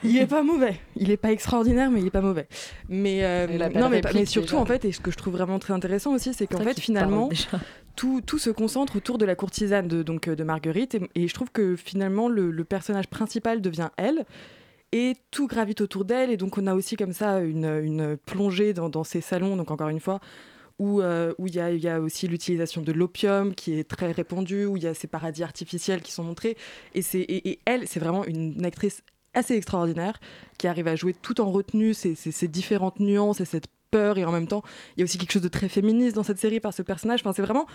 il 0.04 0.18
est 0.18 0.26
pas 0.26 0.42
mauvais. 0.42 0.78
Il 0.96 1.12
est 1.12 1.18
pas 1.18 1.32
extraordinaire, 1.32 1.92
mais 1.92 2.00
il 2.02 2.08
est 2.08 2.12
pas 2.12 2.22
mauvais. 2.22 2.48
Mais, 2.90 3.24
euh, 3.24 3.46
non, 3.70 3.88
mais, 3.90 4.02
surtout 4.26 4.54
déjà. 4.54 4.58
en 4.58 4.66
fait, 4.66 4.84
et 4.84 4.92
ce 4.92 5.00
que 5.00 5.12
je 5.12 5.16
trouve 5.18 5.34
vraiment 5.34 5.60
très 5.60 5.74
intéressant 5.76 6.12
aussi, 6.16 6.34
c'est 6.34 6.48
qu'en 6.48 6.64
fait 6.64 6.80
finalement, 6.80 7.30
tout, 7.96 8.20
tout 8.26 8.40
se 8.40 8.50
concentre 8.50 8.96
autour 8.96 9.20
de 9.20 9.26
la 9.26 9.36
courtisane 9.36 9.88
de, 9.88 10.02
donc, 10.02 10.28
de 10.28 10.44
Marguerite, 10.44 10.96
et, 10.96 11.02
et 11.14 11.28
je 11.28 11.34
trouve 11.36 11.52
que 11.52 11.76
finalement 11.76 12.30
le, 12.30 12.50
le 12.50 12.64
personnage 12.64 13.08
principal 13.08 13.62
devient 13.62 13.90
elle. 13.98 14.26
Et 14.92 15.16
tout 15.32 15.48
gravite 15.48 15.82
autour 15.82 16.06
d'elle, 16.06 16.32
et 16.32 16.38
donc 16.38 16.58
on 16.58 16.68
a 16.68 16.74
aussi 16.76 16.96
comme 16.96 17.12
ça 17.14 17.40
une, 17.40 17.66
une 17.66 18.18
plongée 18.18 18.74
dans, 18.74 18.88
dans 18.90 19.04
ces 19.04 19.20
salons, 19.22 19.58
donc 19.58 19.72
encore 19.72 19.90
une 19.90 20.00
fois, 20.00 20.20
où 20.80 21.02
euh, 21.02 21.34
il 21.40 21.54
y, 21.56 21.60
a, 21.60 21.72
y 21.72 21.88
a 21.88 22.00
aussi 22.00 22.28
l'utilisation 22.28 22.82
de 22.82 22.92
l'opium 22.92 23.54
qui 23.56 23.78
est 23.78 23.84
très 23.84 24.12
répandue, 24.12 24.66
où 24.66 24.78
il 24.78 24.84
y 24.84 24.88
a 24.88 24.94
ces 24.94 25.08
paradis 25.08 25.44
artificiels 25.44 26.02
qui 26.02 26.12
sont 26.12 26.24
montrés. 26.24 26.56
Et, 26.94 27.02
et, 27.14 27.60
elle, 27.66 27.88
c'est 27.88 28.00
vraiment 28.00 28.26
une 28.26 28.64
actrice 28.66 29.02
assez 29.34 29.56
extraordinaire 29.56 30.20
qui 30.58 30.68
arrive 30.68 30.88
à 30.88 30.96
jouer 30.96 31.14
tout 31.14 31.42
en 31.42 31.52
retenue 31.52 31.94
ces- 31.94 32.16
ces 32.16 32.48
différentes 32.48 33.00
nuances 33.00 33.42
et 33.42 33.46
cette 33.46 33.68
peur. 33.92 34.18
Et 34.18 34.26
en 34.26 34.32
même 34.32 34.48
temps, 34.48 34.64
il 34.96 35.02
y 35.02 35.04
a 35.04 35.06
aussi 35.06 35.18
quelque 35.18 35.32
chose 35.32 35.42
de 35.42 35.48
très 35.48 35.70
féministe 35.70 36.16
dans 36.16 36.24
cette 36.24 36.40
série 36.40 36.60
par 36.60 36.74
ce 36.74 36.82
personnage. 36.82 37.22
Enfin, 37.22 37.34
c'est 37.34 37.42
vraiment 37.42 37.66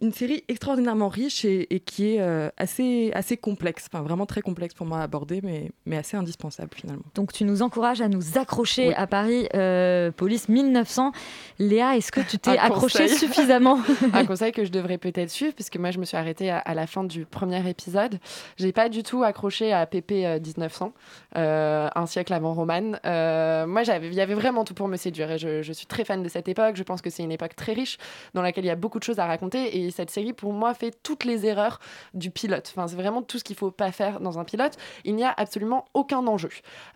une 0.00 0.12
série 0.12 0.44
extraordinairement 0.48 1.08
riche 1.08 1.44
et, 1.44 1.74
et 1.74 1.80
qui 1.80 2.14
est 2.14 2.20
euh, 2.20 2.50
assez, 2.56 3.10
assez 3.14 3.36
complexe. 3.36 3.88
Enfin, 3.92 4.02
vraiment 4.02 4.26
très 4.26 4.42
complexe 4.42 4.74
pour 4.74 4.86
moi 4.86 4.98
à 4.98 5.02
aborder, 5.02 5.40
mais, 5.42 5.70
mais 5.86 5.96
assez 5.96 6.16
indispensable 6.16 6.70
finalement. 6.74 7.02
Donc 7.14 7.32
tu 7.32 7.44
nous 7.44 7.62
encourages 7.62 8.00
à 8.00 8.08
nous 8.08 8.38
accrocher 8.38 8.88
Oui. 8.88 8.94
à 8.96 9.06
Paris 9.06 9.48
euh, 9.54 10.10
Police 10.12 10.48
1900. 10.48 11.12
Léa, 11.58 11.96
est-ce 11.96 12.12
que 12.12 12.20
tu 12.20 12.38
t'es 12.38 12.56
accrochée 12.56 13.04
conseil. 13.04 13.18
suffisamment 13.18 13.80
un 14.12 14.24
conseil 14.26 14.52
que 14.52 14.64
je 14.64 14.70
devrais 14.70 14.98
peut-être 14.98 15.30
suivre, 15.30 15.54
puisque 15.54 15.76
moi 15.76 15.90
je 15.90 15.98
me 15.98 16.04
suis 16.04 16.16
arrêtée 16.16 16.50
à, 16.50 16.58
à 16.58 16.74
la 16.74 16.86
fin 16.86 17.04
du 17.04 17.24
premier 17.24 17.68
épisode. 17.68 18.18
J'ai 18.56 18.72
pas 18.72 18.88
du 18.88 19.02
tout 19.02 19.22
accroché 19.24 19.72
à 19.72 19.86
PP 19.86 20.12
euh, 20.24 20.38
1900, 20.40 20.92
euh, 21.36 21.88
un 21.94 22.06
siècle 22.06 22.32
avant 22.32 22.54
Romane. 22.54 22.98
Moi, 23.04 23.82
il 23.82 24.14
y 24.14 24.20
avait 24.20 24.34
vraiment 24.34 24.64
tout 24.64 24.74
pour 24.74 24.88
me 24.88 24.96
séduire 24.96 25.30
et 25.32 25.38
je, 25.38 25.62
je 25.62 25.67
suis 25.72 25.86
très 25.86 26.04
fan 26.04 26.22
de 26.22 26.28
cette 26.28 26.48
époque. 26.48 26.76
Je 26.76 26.82
pense 26.82 27.02
que 27.02 27.10
c'est 27.10 27.22
une 27.22 27.32
époque 27.32 27.56
très 27.56 27.72
riche 27.72 27.98
dans 28.34 28.42
laquelle 28.42 28.64
il 28.64 28.68
y 28.68 28.70
a 28.70 28.76
beaucoup 28.76 28.98
de 28.98 29.04
choses 29.04 29.18
à 29.18 29.26
raconter 29.26 29.78
et 29.78 29.90
cette 29.90 30.10
série, 30.10 30.32
pour 30.32 30.52
moi, 30.52 30.74
fait 30.74 30.96
toutes 31.02 31.24
les 31.24 31.46
erreurs 31.46 31.80
du 32.14 32.30
pilote. 32.30 32.72
Enfin, 32.74 32.88
c'est 32.88 32.96
vraiment 32.96 33.22
tout 33.22 33.38
ce 33.38 33.44
qu'il 33.44 33.56
faut 33.56 33.70
pas 33.70 33.92
faire 33.92 34.20
dans 34.20 34.38
un 34.38 34.44
pilote. 34.44 34.76
Il 35.04 35.14
n'y 35.14 35.24
a 35.24 35.32
absolument 35.36 35.84
aucun 35.94 36.26
enjeu. 36.26 36.50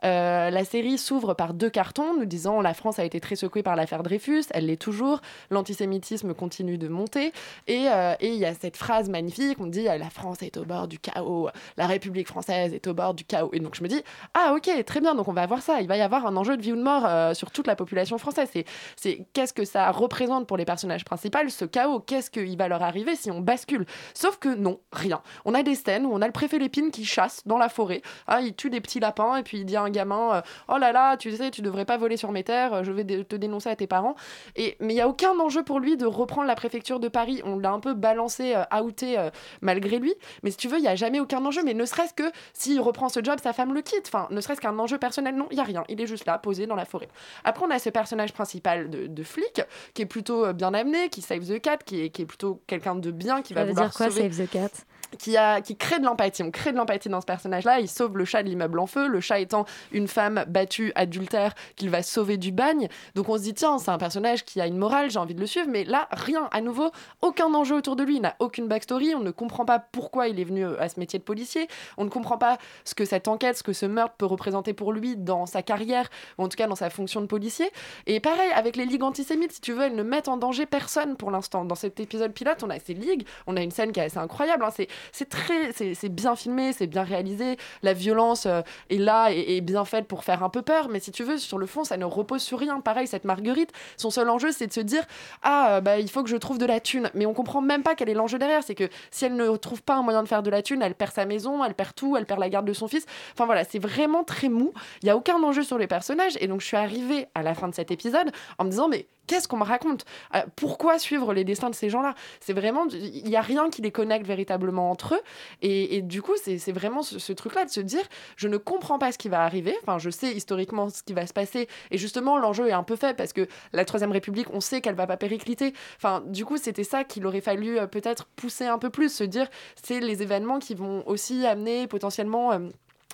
Euh, 0.05 0.51
la 0.51 0.65
série 0.65 0.99
s'ouvre 0.99 1.35
par 1.35 1.55
deux 1.55 1.71
cartons, 1.71 2.17
nous 2.19 2.25
disant 2.25 2.61
la 2.61 2.75
France 2.75 2.99
a 2.99 3.05
été 3.05 3.21
très 3.21 3.37
secouée 3.37 3.63
par 3.63 3.77
l'affaire 3.77 4.03
Dreyfus, 4.03 4.45
elle 4.51 4.67
l'est 4.67 4.77
toujours, 4.77 5.21
l'antisémitisme 5.51 6.35
continue 6.35 6.79
de 6.79 6.89
monter, 6.89 7.33
et 7.67 7.89
euh, 7.89 8.15
et 8.21 8.29
il 8.29 8.39
y 8.39 8.45
a 8.45 8.55
cette 8.55 8.77
phrase 8.77 9.09
magnifique, 9.09 9.59
on 9.61 9.67
dit 9.67 9.85
la 9.85 10.11
France 10.11 10.43
est 10.43 10.57
au 10.57 10.65
bord 10.65 10.89
du 10.89 10.99
chaos, 10.99 11.49
la 11.77 11.87
République 11.87 12.29
française 12.29 12.73
est 12.73 12.87
au 12.87 12.95
bord 12.95 13.15
du 13.15 13.25
chaos. 13.25 13.51
Et 13.53 13.61
donc 13.61 13.75
je 13.75 13.83
me 13.83 13.89
dis, 13.89 14.03
ah 14.35 14.55
ok, 14.57 14.85
très 14.85 15.01
bien, 15.01 15.15
donc 15.15 15.29
on 15.29 15.33
va 15.33 15.47
voir 15.47 15.63
ça, 15.63 15.81
il 15.81 15.89
va 15.89 15.97
y 15.97 16.01
avoir 16.01 16.27
un 16.27 16.37
enjeu 16.37 16.57
de 16.57 16.63
vie 16.63 16.73
ou 16.73 16.77
de 16.77 16.83
mort 16.83 17.05
euh, 17.07 17.35
sur 17.35 17.51
toute 17.51 17.67
la 17.67 17.77
population 17.77 18.19
française. 18.19 18.49
C'est 18.97 19.27
qu'est-ce 19.33 19.53
que 19.53 19.65
ça 19.65 19.91
représente 19.91 20.47
pour 20.47 20.57
les 20.57 20.65
personnages 20.65 21.05
principaux, 21.05 21.39
ce 21.49 21.65
chaos, 21.65 22.01
qu'est-ce 22.01 22.31
qu'il 22.31 22.57
va 22.57 22.69
leur 22.69 22.83
arriver 22.83 23.17
si 23.17 23.31
on 23.31 23.41
bascule? 23.41 23.87
Sauf 24.15 24.39
que 24.39 24.55
non, 24.55 24.81
rien. 24.93 25.23
On 25.45 25.55
a 25.55 25.63
des 25.63 25.75
scènes 25.75 26.07
où 26.07 26.13
on 26.13 26.23
a 26.23 26.27
le 26.27 26.33
préfet 26.33 26.59
Lépine 26.59 26.91
qui 26.91 27.05
chasse 27.05 27.43
dans 27.47 27.59
la 27.59 27.69
forêt, 27.69 28.03
Ah, 28.27 28.41
il 28.41 28.55
tue 28.55 28.71
des 28.71 28.81
petits 28.81 29.01
lapins 29.01 29.37
et 29.37 29.43
puis 29.43 29.59
il 29.59 29.65
dit 29.65 29.77
à 29.77 29.83
un 29.83 29.91
gamin, 29.91 30.37
euh, 30.37 30.43
oh 30.69 30.79
là 30.79 30.93
là, 30.93 31.17
tu 31.17 31.35
sais, 31.37 31.51
tu 31.51 31.63
devrais 31.63 31.85
pas 31.85 31.97
voler 31.97 32.17
sur 32.17 32.33
mes 32.33 32.45
terres, 32.45 32.85
je 32.85 32.93
vais 32.93 33.05
te 33.05 33.37
dénoncer 33.37 33.71
à 33.71 33.77
tes 33.77 33.87
parents. 33.87 34.15
Et, 34.57 34.77
mais 34.81 34.93
il 34.93 34.97
n'y 34.97 35.01
a 35.01 35.09
aucun 35.09 35.39
enjeu 35.39 35.63
pour 35.63 35.81
lui 35.81 35.97
de 35.97 36.07
reprendre 36.07 36.47
la 36.47 36.55
préfecture 36.55 37.01
de 37.01 37.09
Paris. 37.09 37.41
On 37.45 37.59
l'a 37.59 37.73
un 37.73 37.81
peu 37.81 37.95
balancé, 37.95 38.55
euh, 38.55 38.83
outé 38.83 39.19
euh, 39.19 39.31
malgré 39.61 39.99
lui. 39.99 40.15
Mais 40.43 40.51
si 40.51 40.57
tu 40.57 40.69
veux, 40.69 40.79
il 40.79 40.83
n'y 40.83 40.89
a 40.89 40.97
jamais 40.97 41.21
aucun 41.21 41.45
enjeu. 41.45 41.63
Mais 41.65 41.75
ne 41.75 41.85
serait-ce 41.85 42.15
que 42.15 42.31
s'il 42.53 42.81
reprend 42.81 43.09
ce 43.09 43.23
job, 43.23 43.39
sa 43.43 43.53
femme 43.53 43.73
le 43.75 43.81
quitte. 43.81 44.07
Enfin, 44.07 44.27
ne 44.31 44.41
serait-ce 44.41 44.61
qu'un 44.61 44.79
enjeu 44.79 44.99
personnel, 44.99 45.37
non, 45.37 45.47
il 45.51 45.55
n'y 45.55 45.61
a 45.61 45.65
rien. 45.65 45.85
Il 45.89 46.01
est 46.01 46.07
juste 46.07 46.27
là, 46.27 46.39
posé 46.39 46.67
dans 46.67 46.77
la 46.77 46.85
forêt. 46.85 47.09
Après, 47.45 47.65
on 47.65 47.71
a 47.71 47.79
ce 47.79 47.91
personnage 47.91 48.33
principal 48.33 48.42
de, 48.45 49.07
de 49.07 49.23
flic 49.23 49.63
qui 49.95 50.03
est 50.03 50.07
plutôt 50.07 50.45
euh, 50.45 50.53
bien 50.53 50.75
amené, 50.75 51.09
qui 51.09 51.23
save 51.23 51.47
the 51.47 51.61
cat, 51.61 51.79
qui 51.79 52.03
est, 52.03 52.11
qui 52.11 52.23
est 52.23 52.27
plutôt 52.27 52.63
quelqu'un 52.67 52.95
de 52.95 53.11
bien, 53.11 53.43
qui 53.43 53.55
va 53.55 53.61
Ça 53.61 53.65
veut 53.67 53.71
vouloir 53.73 53.89
dire 53.89 53.97
quoi, 53.97 54.11
sauver 54.11 54.31
Save 54.31 54.47
the 54.47 54.51
Cat? 54.51 54.71
Qui, 55.19 55.77
crée 55.77 55.99
de 55.99 56.05
l'empathie. 56.05 56.43
On 56.43 56.51
crée 56.51 56.73
de 56.73 56.77
l'empathie 56.77 57.09
dans 57.09 57.21
ce 57.21 57.27
personnage-là. 57.27 57.81
Il 57.81 57.89
sauve 57.89 58.17
le 58.17 58.25
chat 58.25 58.43
de 58.43 58.49
l'immeuble 58.49 58.79
en 58.79 58.87
feu, 58.87 59.07
le 59.09 59.21
chat 59.21 59.41
étant 59.41 59.65
une 59.93 60.09
femme 60.09 60.45
battue, 60.49 60.93
adultère, 60.95 61.55
qu'il 61.77 61.91
va 61.91 62.03
sauver 62.03 62.37
du 62.37 62.53
bagne. 62.53 62.89
Donc 63.15 63.29
on 63.29 63.37
se 63.37 63.43
dit, 63.43 63.55
tiens, 63.55 63.79
c'est 63.79 63.91
un 63.91 63.99
personnage 63.99 64.45
qui 64.45 64.61
a 64.61 64.67
une 64.67 64.77
morale, 64.77 65.11
j'ai 65.11 65.19
envie 65.19 65.35
de 65.35 65.41
le 65.41 65.47
suivre. 65.47 65.69
Mais 65.69 65.85
là, 65.85 66.09
rien, 66.11 66.49
à 66.53 66.61
nouveau, 66.61 66.91
aucun 67.21 67.53
enjeu 67.55 67.77
autour 67.77 67.97
de 67.97 68.03
lui. 68.03 68.17
Il 68.17 68.23
n'a 68.23 68.37
aucune 68.39 68.69
backstory. 68.69 69.15
On 69.15 69.21
ne 69.21 69.31
comprend 69.31 69.65
pas 69.65 69.79
pourquoi 69.79 70.29
il 70.29 70.39
est 70.41 70.45
venu 70.45 70.65
euh, 70.65 70.81
à 70.81 70.89
ce 70.89 70.99
métier 70.99 71.19
de 71.19 71.25
policier. 71.25 71.69
On 71.97 72.05
ne 72.05 72.11
comprend 72.11 72.39
pas 72.39 72.59
ce 72.85 72.95
que 72.95 73.05
cette 73.05 73.29
enquête, 73.29 73.57
ce 73.57 73.63
que 73.63 73.73
ce 73.73 73.87
meurtre 73.87 74.15
peut 74.17 74.27
représenter 74.27 74.73
pour 74.73 74.93
lui 74.93 75.17
dans 75.17 75.47
sa 75.47 75.63
carrière, 75.63 76.09
ou 76.39 76.45
en 76.45 76.49
tout 76.49 76.57
cas 76.57 76.67
dans 76.67 76.77
sa 76.77 76.91
fonction 76.91 77.21
de 77.21 77.27
policier. 77.27 77.71
Et 78.07 78.21
pareil, 78.21 78.51
avec 78.55 78.77
les 78.77 78.87
ligues 78.87 79.03
antisémites, 79.03 79.53
si 79.53 79.61
tu 79.61 79.73
veux, 79.73 79.83
elles 79.83 79.95
ne 79.95 80.03
mettent 80.03 80.29
en 80.29 80.37
danger 80.37 80.67
personne 80.67 81.17
pour 81.17 81.31
l'instant. 81.31 81.65
Dans 81.65 81.75
cet 81.75 82.01
épisode 82.01 82.33
pilote, 82.33 82.63
on 82.63 82.71
a 82.71 82.79
ces 82.79 82.95
ligues, 82.95 83.27
on 83.47 83.57
a 83.57 83.63
une 83.63 83.71
scène 83.71 83.93
qui 83.93 84.01
est 84.01 84.05
assez 84.05 84.19
incroyable. 84.19 84.65
hein. 84.65 84.71
C'est, 84.75 84.89
c'est 85.11 85.29
très, 85.29 85.73
c'est, 85.73 86.09
bien 86.09 86.37
filmé, 86.37 86.73
c'est 86.73 86.87
bien 86.87 87.03
réalisé. 87.03 87.57
La 87.83 87.93
violence 87.93 88.47
euh, 88.47 88.63
est 88.91 88.99
là 88.99 89.33
et 89.33 89.57
est 89.57 89.61
bien 89.61 89.85
faite 89.85 90.07
pour 90.07 90.25
faire 90.25 90.43
un 90.43 90.49
peu 90.49 90.63
peur. 90.63 90.89
Mais 90.89 91.01
si 91.01 91.11
tu 91.11 91.25
veux, 91.25 91.39
sur 91.39 91.59
le 91.59 91.67
fond, 91.67 91.85
ça 91.85 91.97
ne 91.97 92.05
repose 92.05 92.43
sur 92.43 92.59
rien. 92.59 92.81
Pareil, 92.81 93.07
cette 93.07 93.25
Marguerite, 93.25 93.73
son 93.97 94.11
seul 94.11 94.29
enjeu, 94.29 94.53
c'est 94.53 94.67
de 94.67 94.73
se 94.73 94.81
dire 94.81 95.05
ah, 95.43 95.77
euh, 95.77 95.81
bah, 95.81 95.99
il 95.99 96.11
faut 96.11 96.23
que 96.23 96.31
je 96.31 96.37
trouve 96.37 96.59
de 96.59 96.67
la 96.67 96.81
thune. 96.81 97.11
Mais 97.15 97.27
on 97.27 97.35
comprend 97.35 97.61
même 97.61 97.83
pas 97.83 97.95
quel 97.95 98.09
est 98.09 98.15
l'enjeu 98.15 98.39
derrière. 98.39 98.63
C'est 98.63 98.75
que 98.75 98.89
si 99.11 99.25
elle 99.25 99.37
ne 99.37 99.57
trouve 99.57 99.83
pas 99.83 99.97
un 99.97 100.03
moyen 100.03 100.23
de 100.23 100.29
faire 100.29 100.43
de 100.43 100.51
la 100.51 100.63
thune, 100.63 100.83
elle 100.83 100.95
perd 100.95 101.13
sa 101.13 101.25
maison, 101.25 101.65
elle 101.65 101.75
perd 101.75 101.95
tout, 101.95 102.17
elle 102.17 102.27
perd 102.27 102.41
la 102.41 102.49
garde 102.49 102.67
de 102.67 102.73
son 102.73 102.89
fils. 102.89 103.07
Enfin 103.33 103.47
voilà, 103.47 103.65
c'est 103.65 103.79
vraiment 103.79 104.25
très 104.25 104.49
mou. 104.49 104.73
Il 105.03 105.07
y 105.07 105.11
a 105.11 105.17
aucun 105.17 105.43
enjeu 105.43 105.63
sur 105.63 105.79
les 105.79 105.87
personnages. 105.87 106.37
Et 106.41 106.47
donc, 106.47 106.61
je 106.61 106.67
suis 106.67 106.77
arrivée 106.77 107.27
à 107.35 107.43
la 107.43 107.55
fin 107.55 107.69
de 107.69 107.75
cet 107.75 107.91
épisode 107.91 108.31
en 108.59 108.65
me 108.65 108.71
disant 108.71 108.89
mais 108.89 109.07
qu'est-ce 109.27 109.49
qu'on 109.49 109.59
me 109.59 109.65
raconte 109.65 110.05
Euh, 110.35 110.43
Pourquoi 110.57 110.99
suivre 110.99 111.33
les 111.35 111.45
destins 111.45 111.71
de 111.71 111.75
ces 111.75 111.91
gens-là? 111.91 112.15
C'est 112.41 112.53
vraiment, 112.53 112.87
il 112.89 113.25
n'y 113.25 113.37
a 113.37 113.41
rien 113.41 113.71
qui 113.71 113.83
les 113.83 113.91
connecte 113.93 114.27
véritablement 114.27 114.91
entre 114.91 115.15
eux. 115.15 115.21
Et, 115.63 116.03
du 116.03 116.23
coup, 116.23 116.33
c'est 116.43 116.73
vraiment 116.73 117.03
ce, 117.03 117.19
ce 117.19 117.33
truc-là 117.33 117.65
de 117.65 117.71
se 117.71 117.81
dire, 117.81 118.03
je 118.37 118.49
ne 118.49 118.57
comprends 118.57 118.99
pas 118.99 119.13
ce 119.13 119.19
qui 119.19 119.29
va 119.29 119.43
arriver. 119.43 119.77
Enfin, 119.83 119.99
je 119.99 120.11
sais 120.11 120.33
historiquement 120.33 120.89
ce 120.89 121.03
qui 121.03 121.13
va 121.13 121.27
se 121.27 121.33
passer. 121.33 121.69
Et 121.91 121.99
justement, 121.99 122.39
l'enjeu 122.39 122.69
est 122.69 122.73
un 122.73 122.83
peu 122.83 122.97
fait 122.97 123.17
parce 123.17 123.33
que 123.33 123.47
la 123.73 123.85
Troisième 123.85 124.13
République, 124.13 124.49
on 124.53 124.61
sait 124.61 124.81
qu'elle 124.81 124.95
va 124.95 125.07
pas 125.07 125.17
péricliter. 125.17 125.73
Enfin, 125.97 126.23
du 126.27 126.45
coup, 126.45 126.57
c'était 126.57 126.85
ça 126.85 127.05
qu'il 127.05 127.27
aurait 127.27 127.41
fallu 127.41 127.79
euh, 127.79 127.87
peut-être 127.87 128.27
pousser 128.37 128.67
un 128.67 128.79
peu 128.79 128.91
plus, 128.91 129.13
se 129.13 129.25
dire, 129.25 129.49
c'est 129.83 130.01
les 130.01 130.23
événements 130.23 130.59
qui 130.59 130.75
vont 130.75 131.07
aussi 131.07 131.47
amener 131.47 131.87
potentiellement... 131.87 132.53
euh, 132.53 132.59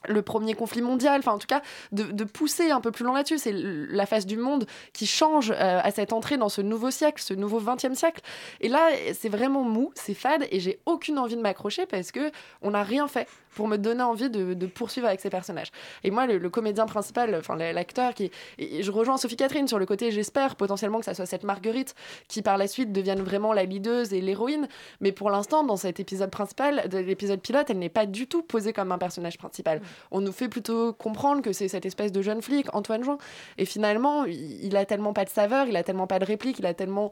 le 0.06 0.22
premier 0.22 0.54
conflit 0.54 0.82
mondial, 0.82 1.18
enfin 1.20 1.32
en 1.32 1.38
tout 1.38 1.46
cas 1.46 1.62
de, 1.92 2.24
pousser 2.24 2.70
un 2.70 2.80
peu 2.80 2.90
plus 2.90 3.04
loin 3.04 3.14
là-dessus. 3.14 3.38
C'est 3.38 3.54
la 3.54 4.06
face 4.06 4.26
du 4.26 4.36
monde 4.36 4.66
qui 4.92 5.06
change 5.06 5.50
euh, 5.50 5.80
à 5.82 5.90
cette 5.90 6.12
entrée 6.12 6.36
dans 6.36 6.48
ce 6.48 6.60
nouveau 6.60 6.90
siècle, 6.90 7.22
ce 7.22 7.34
nouveau 7.34 7.60
20e 7.60 7.94
siècle. 7.94 8.20
Et 8.60 8.68
là, 8.68 8.90
c'est 9.14 9.28
vraiment 9.28 9.62
mou, 9.62 9.92
c'est 9.94 10.14
fade 10.14 10.46
et 10.50 10.60
j'ai 10.60 10.78
aucune 10.86 11.18
envie 11.18 11.36
de 11.36 11.40
m'accrocher 11.40 11.86
parce 11.86 12.12
que 12.12 12.30
on 12.62 12.72
n'a 12.72 12.82
rien 12.82 13.08
fait 13.08 13.26
pour 13.58 13.66
me 13.66 13.76
donner 13.76 14.04
envie 14.04 14.30
de, 14.30 14.54
de 14.54 14.66
poursuivre 14.68 15.08
avec 15.08 15.20
ces 15.20 15.30
personnages. 15.30 15.72
Et 16.04 16.12
moi, 16.12 16.28
le, 16.28 16.38
le 16.38 16.48
comédien 16.48 16.86
principal, 16.86 17.34
enfin 17.34 17.56
la- 17.56 17.72
l'acteur, 17.72 18.14
qui, 18.14 18.30
et 18.56 18.84
je 18.84 18.90
rejoins 18.92 19.16
Sophie 19.16 19.34
Catherine 19.34 19.66
sur 19.66 19.80
le 19.80 19.84
côté, 19.84 20.12
j'espère 20.12 20.54
potentiellement 20.54 21.00
que 21.00 21.04
ça 21.04 21.12
soit 21.12 21.26
cette 21.26 21.42
Marguerite 21.42 21.96
qui 22.28 22.40
par 22.42 22.56
la 22.56 22.68
suite 22.68 22.92
devienne 22.92 23.20
vraiment 23.20 23.52
la 23.52 23.64
leaduse 23.64 24.12
et 24.12 24.20
l'héroïne. 24.20 24.68
Mais 25.00 25.10
pour 25.10 25.28
l'instant, 25.28 25.64
dans 25.64 25.76
cet 25.76 25.98
épisode 25.98 26.30
principal, 26.30 26.88
de 26.88 26.98
l'épisode 26.98 27.40
pilote, 27.40 27.68
elle 27.68 27.80
n'est 27.80 27.88
pas 27.88 28.06
du 28.06 28.28
tout 28.28 28.42
posée 28.42 28.72
comme 28.72 28.92
un 28.92 28.98
personnage 28.98 29.38
principal. 29.38 29.82
On 30.12 30.20
nous 30.20 30.30
fait 30.30 30.48
plutôt 30.48 30.92
comprendre 30.92 31.42
que 31.42 31.52
c'est 31.52 31.66
cette 31.66 31.84
espèce 31.84 32.12
de 32.12 32.22
jeune 32.22 32.42
flic, 32.42 32.72
Antoine 32.76 33.02
Jean. 33.02 33.18
Et 33.56 33.64
finalement, 33.64 34.24
il, 34.24 34.66
il 34.66 34.76
a 34.76 34.84
tellement 34.84 35.12
pas 35.12 35.24
de 35.24 35.30
saveur, 35.30 35.66
il 35.66 35.76
a 35.76 35.82
tellement 35.82 36.06
pas 36.06 36.20
de 36.20 36.24
réplique, 36.26 36.60
il 36.60 36.66
a 36.66 36.74
tellement 36.74 37.10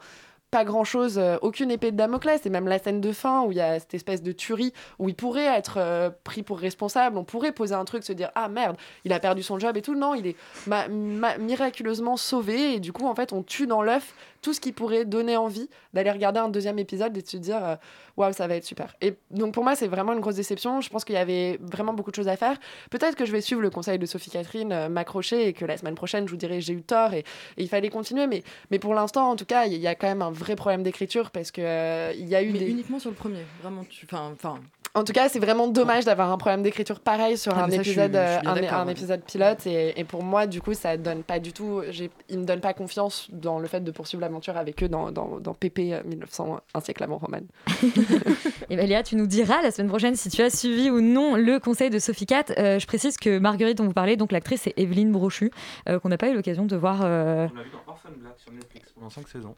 pas 0.50 0.64
grand 0.64 0.84
chose, 0.84 1.20
aucune 1.42 1.70
épée 1.70 1.90
de 1.90 1.96
Damoclès, 1.96 2.46
et 2.46 2.50
même 2.50 2.68
la 2.68 2.78
scène 2.78 3.00
de 3.00 3.12
fin 3.12 3.42
où 3.42 3.52
il 3.52 3.58
y 3.58 3.60
a 3.60 3.78
cette 3.80 3.94
espèce 3.94 4.22
de 4.22 4.32
tuerie 4.32 4.72
où 4.98 5.08
il 5.08 5.14
pourrait 5.14 5.44
être 5.44 5.74
euh, 5.78 6.08
pris 6.24 6.42
pour 6.42 6.58
responsable, 6.58 7.18
on 7.18 7.24
pourrait 7.24 7.52
poser 7.52 7.74
un 7.74 7.84
truc, 7.84 8.04
se 8.04 8.12
dire 8.12 8.30
ah 8.34 8.48
merde, 8.48 8.76
il 9.04 9.12
a 9.12 9.18
perdu 9.18 9.42
son 9.42 9.58
job 9.58 9.76
et 9.76 9.82
tout. 9.82 9.94
Non, 9.94 10.14
il 10.14 10.28
est 10.28 10.36
ma- 10.66 10.88
ma- 10.88 11.36
miraculeusement 11.38 12.16
sauvé, 12.16 12.74
et 12.74 12.80
du 12.80 12.92
coup, 12.92 13.06
en 13.06 13.14
fait, 13.14 13.32
on 13.32 13.42
tue 13.42 13.66
dans 13.66 13.82
l'œuf 13.82 14.14
tout 14.46 14.52
ce 14.52 14.60
qui 14.60 14.70
pourrait 14.70 15.04
donner 15.04 15.36
envie 15.36 15.68
d'aller 15.92 16.12
regarder 16.12 16.38
un 16.38 16.48
deuxième 16.48 16.78
épisode 16.78 17.16
et 17.18 17.20
de 17.20 17.26
se 17.26 17.36
dire 17.36 17.64
euh, 17.64 17.74
waouh, 18.16 18.32
ça 18.32 18.46
va 18.46 18.54
être 18.54 18.64
super. 18.64 18.94
Et 19.00 19.14
donc 19.32 19.52
pour 19.52 19.64
moi, 19.64 19.74
c'est 19.74 19.88
vraiment 19.88 20.12
une 20.12 20.20
grosse 20.20 20.36
déception. 20.36 20.80
Je 20.80 20.88
pense 20.88 21.04
qu'il 21.04 21.16
y 21.16 21.18
avait 21.18 21.58
vraiment 21.60 21.92
beaucoup 21.94 22.12
de 22.12 22.14
choses 22.14 22.28
à 22.28 22.36
faire. 22.36 22.56
Peut-être 22.92 23.16
que 23.16 23.24
je 23.24 23.32
vais 23.32 23.40
suivre 23.40 23.60
le 23.60 23.70
conseil 23.70 23.98
de 23.98 24.06
Sophie 24.06 24.30
Catherine, 24.30 24.70
euh, 24.70 24.88
m'accrocher 24.88 25.48
et 25.48 25.52
que 25.52 25.64
la 25.64 25.76
semaine 25.76 25.96
prochaine, 25.96 26.26
je 26.26 26.30
vous 26.30 26.36
dirai 26.36 26.60
j'ai 26.60 26.74
eu 26.74 26.82
tort 26.82 27.12
et, 27.12 27.24
et 27.56 27.62
il 27.64 27.68
fallait 27.68 27.90
continuer. 27.90 28.28
Mais, 28.28 28.44
mais 28.70 28.78
pour 28.78 28.94
l'instant, 28.94 29.28
en 29.30 29.34
tout 29.34 29.46
cas, 29.46 29.66
il 29.66 29.78
y 29.80 29.88
a 29.88 29.96
quand 29.96 30.06
même 30.06 30.22
un 30.22 30.30
vrai 30.30 30.54
problème 30.54 30.84
d'écriture 30.84 31.32
parce 31.32 31.50
que 31.50 31.60
euh, 31.60 32.12
il 32.16 32.28
y 32.28 32.36
a 32.36 32.42
eu 32.44 32.52
Mais 32.52 32.60
des. 32.60 32.70
uniquement 32.70 33.00
sur 33.00 33.10
le 33.10 33.16
premier, 33.16 33.42
vraiment. 33.62 33.84
Enfin, 34.04 34.30
enfin, 34.32 34.60
En 34.96 35.04
tout 35.04 35.12
cas, 35.12 35.28
c'est 35.28 35.38
vraiment 35.38 35.68
dommage 35.68 36.04
d'avoir 36.06 36.32
un 36.32 36.38
problème 36.38 36.62
d'écriture 36.62 37.00
pareil 37.00 37.36
sur 37.36 37.52
Ah, 37.56 37.64
un 37.64 37.66
je 37.66 37.72
suis- 37.72 37.80
épisode, 37.82 38.12
je 38.12 38.16
suis 38.16 38.38
euh, 38.38 38.40
bien 38.40 38.50
un, 38.50 38.54
d'accord, 38.54 38.78
un 38.78 38.86
ouais. 38.86 38.92
épisode 38.92 39.20
pilote. 39.22 39.66
Et, 39.66 40.00
et 40.00 40.04
pour 40.04 40.22
moi, 40.24 40.46
du 40.46 40.60
coup, 40.62 40.72
ça 40.74 40.96
donne 40.96 41.22
pas 41.22 41.38
du 41.38 41.52
tout. 41.52 41.82
j'ai- 41.90 42.10
Il 42.30 42.38
me 42.40 42.44
donne 42.44 42.60
pas 42.60 42.72
confiance 42.74 43.28
dans 43.30 43.58
le 43.58 43.68
fait 43.68 43.80
de 43.80 43.90
poursuivre 43.90 44.22
l'aventure 44.22 44.56
avec 44.56 44.82
eux 44.82 44.88
dans, 44.88 45.12
dans, 45.12 45.38
dans 45.38 45.52
PP 45.54 45.92
euh, 45.92 46.02
1900, 46.04 46.60
un 46.74 46.80
siècle 46.80 47.02
avant 47.04 47.18
Roman. 47.18 47.40
Et 48.70 48.76
ben 48.76 48.86
Léa, 48.88 49.02
tu 49.02 49.16
nous 49.16 49.26
diras 49.26 49.60
la 49.62 49.70
semaine 49.70 49.88
prochaine 49.88 50.16
si 50.16 50.30
tu 50.30 50.42
as 50.42 50.50
suivi 50.50 50.90
ou 50.90 51.00
non 51.00 51.36
le 51.36 51.58
conseil 51.60 51.90
de 51.90 51.98
Sophie 51.98 52.26
Cat. 52.26 52.44
Euh, 52.58 52.78
je 52.78 52.86
précise 52.86 53.16
que 53.18 53.38
Marguerite 53.38 53.76
dont 53.78 53.84
vous 53.84 53.92
parlez, 53.92 54.16
donc 54.16 54.32
l'actrice, 54.32 54.62
c'est 54.62 54.74
Evelyne 54.78 55.12
Brochu, 55.12 55.50
euh, 55.88 55.98
qu'on 56.00 56.08
n'a 56.08 56.18
pas 56.18 56.28
eu 56.30 56.34
l'occasion 56.34 56.64
de 56.64 56.74
voir. 56.76 57.00
euh, 57.04 57.46
On 57.52 57.56
l'a 57.56 57.62
vu 57.62 57.70
dans 57.70 57.92
Orphan 57.92 58.08
Black 58.16 58.34
sur 58.38 58.52
Netflix 58.52 58.88
pendant 58.94 59.10
5 59.10 59.28
saisons. 59.28 59.54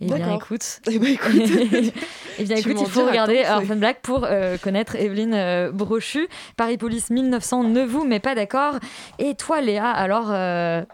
Eh 0.00 0.06
bien, 0.06 0.36
écoute. 0.36 0.80
Eh 0.90 0.98
ben, 0.98 1.12
écoute. 1.12 1.32
Eh 2.40 2.44
bien, 2.44 2.56
écoute, 2.56 2.76
il 2.78 2.86
faut 2.86 3.04
regarder 3.04 3.42
Orphan 3.50 3.74
Black 3.74 4.00
pour 4.00 4.24
euh, 4.24 4.58
connaître 4.58 4.94
Evelyne 4.94 5.34
euh, 5.34 5.72
Brochu. 5.72 6.28
Paris 6.56 6.78
Police 6.78 7.10
1900, 7.10 7.64
ne 7.64 7.84
vous 7.84 8.04
met 8.04 8.20
pas 8.20 8.36
d'accord. 8.36 8.74
Et 9.18 9.34
toi, 9.34 9.60
Léa, 9.60 9.90
alors, 9.90 10.28
euh, 10.30 10.84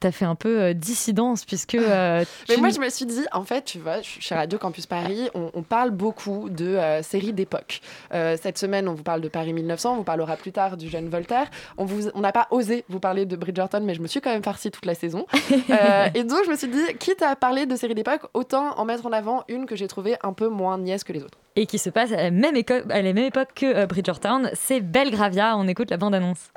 t'as 0.00 0.12
fait 0.12 0.24
un 0.24 0.34
peu 0.34 0.60
euh, 0.60 0.72
dissidence 0.74 1.44
puisque. 1.44 1.74
euh, 1.74 2.24
Mais 2.48 2.54
tu- 2.56 2.60
moi, 2.60 2.70
je 2.70 2.78
me 2.80 2.88
suis 2.90 3.06
dit, 3.06 3.24
en 3.32 3.42
fait, 3.44 3.64
tu 3.64 3.78
vois, 3.78 4.02
je 4.02 4.08
suis 4.08 4.20
chez 4.20 4.34
Radio 4.34 4.58
Campus 4.58 4.86
Paris, 4.86 5.28
on, 5.34 5.50
on 5.54 5.62
parle 5.62 5.90
beaucoup 5.90 6.48
de 6.50 6.66
euh, 6.66 7.02
séries 7.02 7.32
d'époque. 7.32 7.80
Euh, 8.14 8.36
cette 8.40 8.58
semaine, 8.58 8.88
on 8.88 8.94
vous 8.94 9.02
parle 9.02 9.20
de 9.20 9.28
Paris 9.28 9.52
1900, 9.52 9.92
on 9.92 9.96
vous 9.96 10.04
parlera 10.04 10.36
plus 10.36 10.52
tard 10.52 10.76
du 10.76 10.88
jeune 10.88 11.08
Voltaire. 11.08 11.46
On 11.78 11.84
vous- 11.84 12.10
on 12.14 12.20
n'a 12.20 12.32
pas 12.32 12.46
osé 12.50 12.84
vous 12.88 13.00
parler 13.00 13.26
de 13.26 13.36
Bridgerton, 13.36 13.80
mais 13.82 13.94
je 13.94 14.00
me 14.02 14.06
suis 14.06 14.20
quand 14.20 14.30
même 14.32 14.42
farcie 14.42 14.70
toute 14.70 14.86
la 14.86 14.94
saison. 14.94 15.26
Euh, 15.70 16.08
et 16.14 16.22
donc, 16.24 16.40
je 16.44 16.50
me 16.50 16.56
suis 16.56 16.68
dit, 16.68 16.82
quitte 16.98 17.22
à 17.22 17.34
parler 17.36 17.66
de 17.66 17.74
séries 17.76 17.94
d'époque, 17.94 18.22
autant 18.34 18.78
en 18.78 18.84
mettre 18.84 19.06
en 19.06 19.12
avant 19.12 19.44
une 19.48 19.66
que 19.66 19.74
j'ai 19.76 19.88
trouvée 19.88 20.16
un 20.22 20.32
peu 20.32 20.48
moins 20.48 20.78
niaise 20.78 21.02
que 21.04 21.12
les 21.12 21.22
autres. 21.22 21.38
Et 21.56 21.66
qui 21.66 21.78
se 21.78 21.90
passe 21.90 22.12
à 22.12 22.16
la 22.16 22.30
même, 22.30 22.54
éco- 22.56 22.74
à 22.90 23.02
la 23.02 23.12
même 23.12 23.24
époque 23.24 23.48
que 23.54 23.66
euh, 23.66 23.86
Bridgertown, 23.86 24.50
c'est 24.54 24.80
Belgravia. 24.80 25.56
On 25.56 25.66
écoute 25.68 25.90
la 25.90 25.96
bande-annonce. 25.96 26.50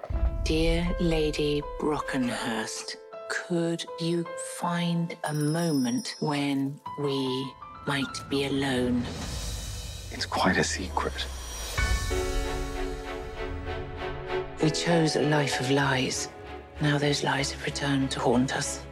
Dear 0.45 0.83
Lady 0.99 1.61
Brockenhurst, 1.79 2.99
could 3.29 3.85
you 3.99 4.25
find 4.57 5.15
a 5.23 5.33
moment 5.33 6.15
when 6.19 6.79
we 6.99 7.51
might 7.87 8.29
be 8.29 8.45
alone? 8.45 9.03
It's 10.11 10.25
quite 10.25 10.57
a 10.57 10.63
secret. 10.63 11.25
We 14.61 14.69
chose 14.71 15.15
a 15.15 15.21
life 15.21 15.59
of 15.61 15.71
lies. 15.71 16.29
Now 16.81 16.97
those 16.97 17.23
lies 17.23 17.51
have 17.51 17.63
returned 17.63 18.11
to 18.11 18.19
haunt 18.19 18.55
us. 18.55 18.83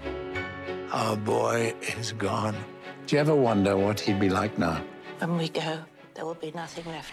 Our 0.92 1.18
boy 1.18 1.74
is 1.98 2.14
gone. 2.14 2.56
Do 3.08 3.16
you 3.16 3.20
ever 3.20 3.36
wonder 3.36 3.76
what 3.76 4.00
he'd 4.00 4.20
be 4.20 4.30
like 4.30 4.58
now? 4.58 4.82
When 5.20 5.38
we 5.38 5.50
go, 5.50 5.80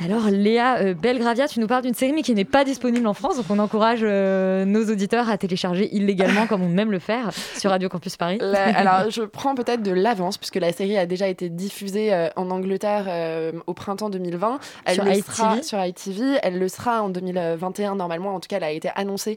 Alors 0.04 0.26
Léa 0.30 0.78
euh, 0.78 0.94
Belgravia, 0.94 1.46
tu 1.48 1.60
nous 1.60 1.66
parles 1.66 1.82
d'une 1.82 1.94
série 1.94 2.12
mais 2.12 2.22
qui 2.22 2.34
n'est 2.34 2.44
pas 2.44 2.64
disponible 2.64 3.06
en 3.06 3.14
France, 3.14 3.36
donc 3.36 3.46
on 3.50 3.58
encourage 3.58 4.00
euh, 4.02 4.64
nos 4.64 4.84
auditeurs 4.90 5.28
à 5.28 5.36
télécharger 5.38 5.94
illégalement 5.94 6.46
comme 6.46 6.62
on 6.62 6.76
aime 6.78 6.90
le 6.90 6.98
faire 6.98 7.30
sur 7.58 7.70
Radio 7.70 7.88
Campus 7.88 8.16
Paris. 8.16 8.38
La- 8.40 8.76
alors, 8.76 9.10
je 9.10 9.22
prends 9.22 9.54
peut-être 9.54 9.82
de 9.82 9.90
l'avance, 9.92 10.38
puisque 10.38 10.56
la 10.56 10.72
série 10.72 10.96
a 10.96 11.06
déjà 11.06 11.28
été 11.28 11.48
diffusée 11.48 12.12
euh, 12.12 12.28
en 12.36 12.50
Angleterre 12.50 13.04
euh, 13.08 13.52
au 13.66 13.74
printemps 13.74 14.10
2020. 14.10 14.58
Elle 14.84 14.94
Sur 14.94 15.04
le 15.04 15.10
ITV. 15.12 15.22
sera 15.32 15.62
sur 15.62 15.84
ITV. 15.84 16.38
Elle 16.42 16.58
le 16.58 16.68
sera 16.68 17.02
en 17.02 17.08
2021, 17.08 17.96
normalement. 17.96 18.34
En 18.34 18.40
tout 18.40 18.48
cas, 18.48 18.56
elle 18.56 18.64
a 18.64 18.70
été 18.70 18.90
annoncée 18.94 19.36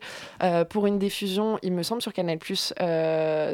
pour 0.69 0.87
une 0.87 0.99
diffusion, 0.99 1.59
il 1.61 1.73
me 1.73 1.83
semble, 1.83 2.01
sur 2.01 2.13
Canal 2.13 2.37
Plus 2.37 2.73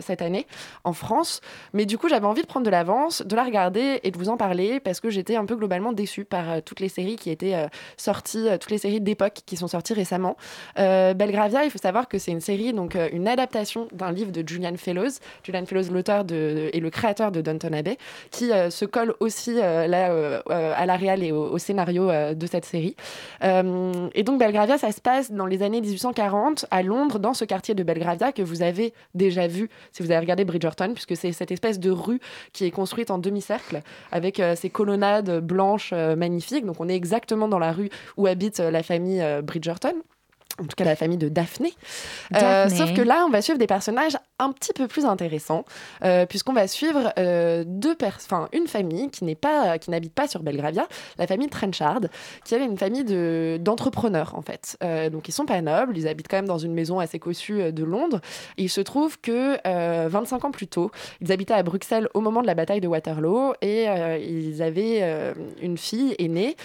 cette 0.01 0.21
année, 0.21 0.45
en 0.83 0.93
France. 0.93 1.41
Mais 1.73 1.85
du 1.85 1.97
coup, 1.97 2.09
j'avais 2.09 2.25
envie 2.27 2.41
de 2.41 2.47
prendre 2.47 2.65
de 2.65 2.71
l'avance, 2.71 3.21
de 3.25 3.35
la 3.35 3.43
regarder 3.43 3.99
et 4.03 4.11
de 4.11 4.17
vous 4.17 4.29
en 4.29 4.37
parler, 4.37 4.79
parce 4.79 4.99
que 4.99 5.09
j'étais 5.09 5.35
un 5.35 5.45
peu 5.45 5.55
globalement 5.55 5.93
déçue 6.03 6.25
par 6.25 6.49
euh, 6.49 6.59
toutes 6.59 6.81
les 6.81 6.89
séries 6.89 7.15
qui 7.15 7.29
étaient 7.29 7.55
euh, 7.55 7.67
sorties, 7.95 8.49
euh, 8.49 8.57
toutes 8.57 8.71
les 8.71 8.77
séries 8.77 8.99
d'époque 8.99 9.39
qui 9.45 9.55
sont 9.55 9.69
sorties 9.69 9.93
récemment. 9.93 10.35
Belgravia, 10.75 11.63
il 11.63 11.71
faut 11.71 11.77
savoir 11.77 12.07
que 12.07 12.17
c'est 12.17 12.31
une 12.31 12.41
série, 12.41 12.73
donc 12.73 12.97
une 13.11 13.27
adaptation 13.27 13.87
d'un 13.93 14.11
livre 14.11 14.31
de 14.31 14.47
Julian 14.47 14.75
Fellows. 14.75 15.19
Julian 15.43 15.65
Fellows, 15.65 15.91
l'auteur 15.91 16.25
et 16.31 16.79
le 16.79 16.89
créateur 16.89 17.31
de 17.31 17.41
Downton 17.41 17.73
Abbey, 17.73 17.97
qui 18.31 18.49
se 18.69 18.85
colle 18.85 19.13
aussi 19.19 19.53
là, 19.53 20.41
à 20.49 20.85
la 20.85 20.95
réal 20.95 21.23
et 21.23 21.31
au, 21.31 21.57
scénario 21.57 22.09
de 22.33 22.47
cette 22.47 22.65
série. 22.65 22.95
Et 23.41 24.23
donc 24.23 24.39
Belgravia, 24.39 24.77
ça 24.77 24.91
se 24.91 25.01
passe 25.01 25.31
dans 25.31 25.45
les 25.45 25.61
années 25.63 25.81
1840 25.81 26.65
à 26.71 26.83
Londres, 26.83 27.19
dans 27.19 27.33
ce 27.33 27.45
quartier 27.45 27.75
de 27.75 27.83
Belgravia 27.83 28.31
que 28.31 28.41
vous 28.41 28.61
avez 28.61 28.93
déjà 29.13 29.47
vu 29.47 29.69
si 29.91 30.03
vous 30.03 30.11
avez 30.11 30.19
regardé 30.19 30.43
Bridgerton, 30.45 30.93
puisque 30.93 31.15
c'est 31.15 31.31
cette 31.31 31.51
espèce 31.51 31.79
de 31.79 31.91
rue 31.91 32.19
qui 32.51 32.65
est 32.65 32.71
construite 32.71 33.11
en 33.11 33.19
demi-cercle 33.19 33.81
avec 34.11 34.41
ces 34.55 34.69
colonnades 34.69 35.39
blanches 35.39 35.92
euh, 35.93 36.15
magnifiques. 36.15 36.65
Donc 36.65 36.79
on 36.79 36.89
est 36.89 36.95
exactement 36.95 37.47
dans 37.47 37.59
la 37.59 37.71
rue 37.71 37.89
où 38.17 38.27
habite 38.27 38.59
euh, 38.59 38.71
la 38.71 38.83
famille 38.83 39.21
euh, 39.21 39.41
Bridgerton. 39.41 39.95
En 40.59 40.65
tout 40.65 40.75
cas, 40.77 40.83
la 40.85 40.95
famille 40.95 41.17
de 41.17 41.29
Daphné. 41.29 41.73
Euh, 42.35 42.39
Daphné. 42.65 42.77
sauf 42.77 42.93
que 42.93 43.01
là, 43.01 43.23
on 43.25 43.31
va 43.31 43.41
suivre 43.41 43.57
des 43.57 43.65
personnages 43.65 44.15
un 44.37 44.51
petit 44.51 44.71
peu 44.73 44.87
plus 44.87 45.03
intéressants, 45.05 45.65
euh, 46.03 46.27
puisqu'on 46.27 46.53
va 46.53 46.67
suivre 46.67 47.11
euh, 47.17 47.63
deux 47.65 47.95
pers- 47.95 48.19
enfin, 48.23 48.49
une 48.53 48.67
famille 48.67 49.09
qui 49.09 49.23
n'est 49.23 49.33
pas, 49.35 49.79
qui 49.79 49.89
n'habite 49.89 50.13
pas 50.13 50.27
sur 50.27 50.43
Belgravia, 50.43 50.87
la 51.17 51.25
famille 51.25 51.49
Trenchard, 51.49 52.01
qui 52.45 52.53
est 52.53 52.63
une 52.63 52.77
famille 52.77 53.03
de, 53.03 53.57
d'entrepreneurs 53.61 54.35
en 54.35 54.43
fait. 54.43 54.77
Euh, 54.83 55.09
donc 55.09 55.27
ils 55.27 55.31
sont 55.31 55.45
pas 55.45 55.59
nobles, 55.61 55.97
ils 55.97 56.07
habitent 56.07 56.27
quand 56.29 56.37
même 56.37 56.47
dans 56.47 56.59
une 56.59 56.73
maison 56.73 56.99
assez 56.99 57.17
cossue 57.17 57.71
de 57.71 57.83
Londres. 57.83 58.19
Et 58.57 58.63
il 58.63 58.69
se 58.69 58.81
trouve 58.81 59.19
que 59.19 59.57
euh, 59.65 60.07
25 60.09 60.45
ans 60.45 60.51
plus 60.51 60.67
tôt, 60.67 60.91
ils 61.21 61.31
habitaient 61.31 61.55
à 61.55 61.63
Bruxelles 61.63 62.09
au 62.13 62.21
moment 62.21 62.41
de 62.43 62.47
la 62.47 62.53
bataille 62.55 62.81
de 62.81 62.87
Waterloo 62.87 63.53
et 63.61 63.85
ils 64.19 64.61
avaient 64.61 65.33
une 65.61 65.77
fille 65.77 66.15
aînée, 66.19 66.55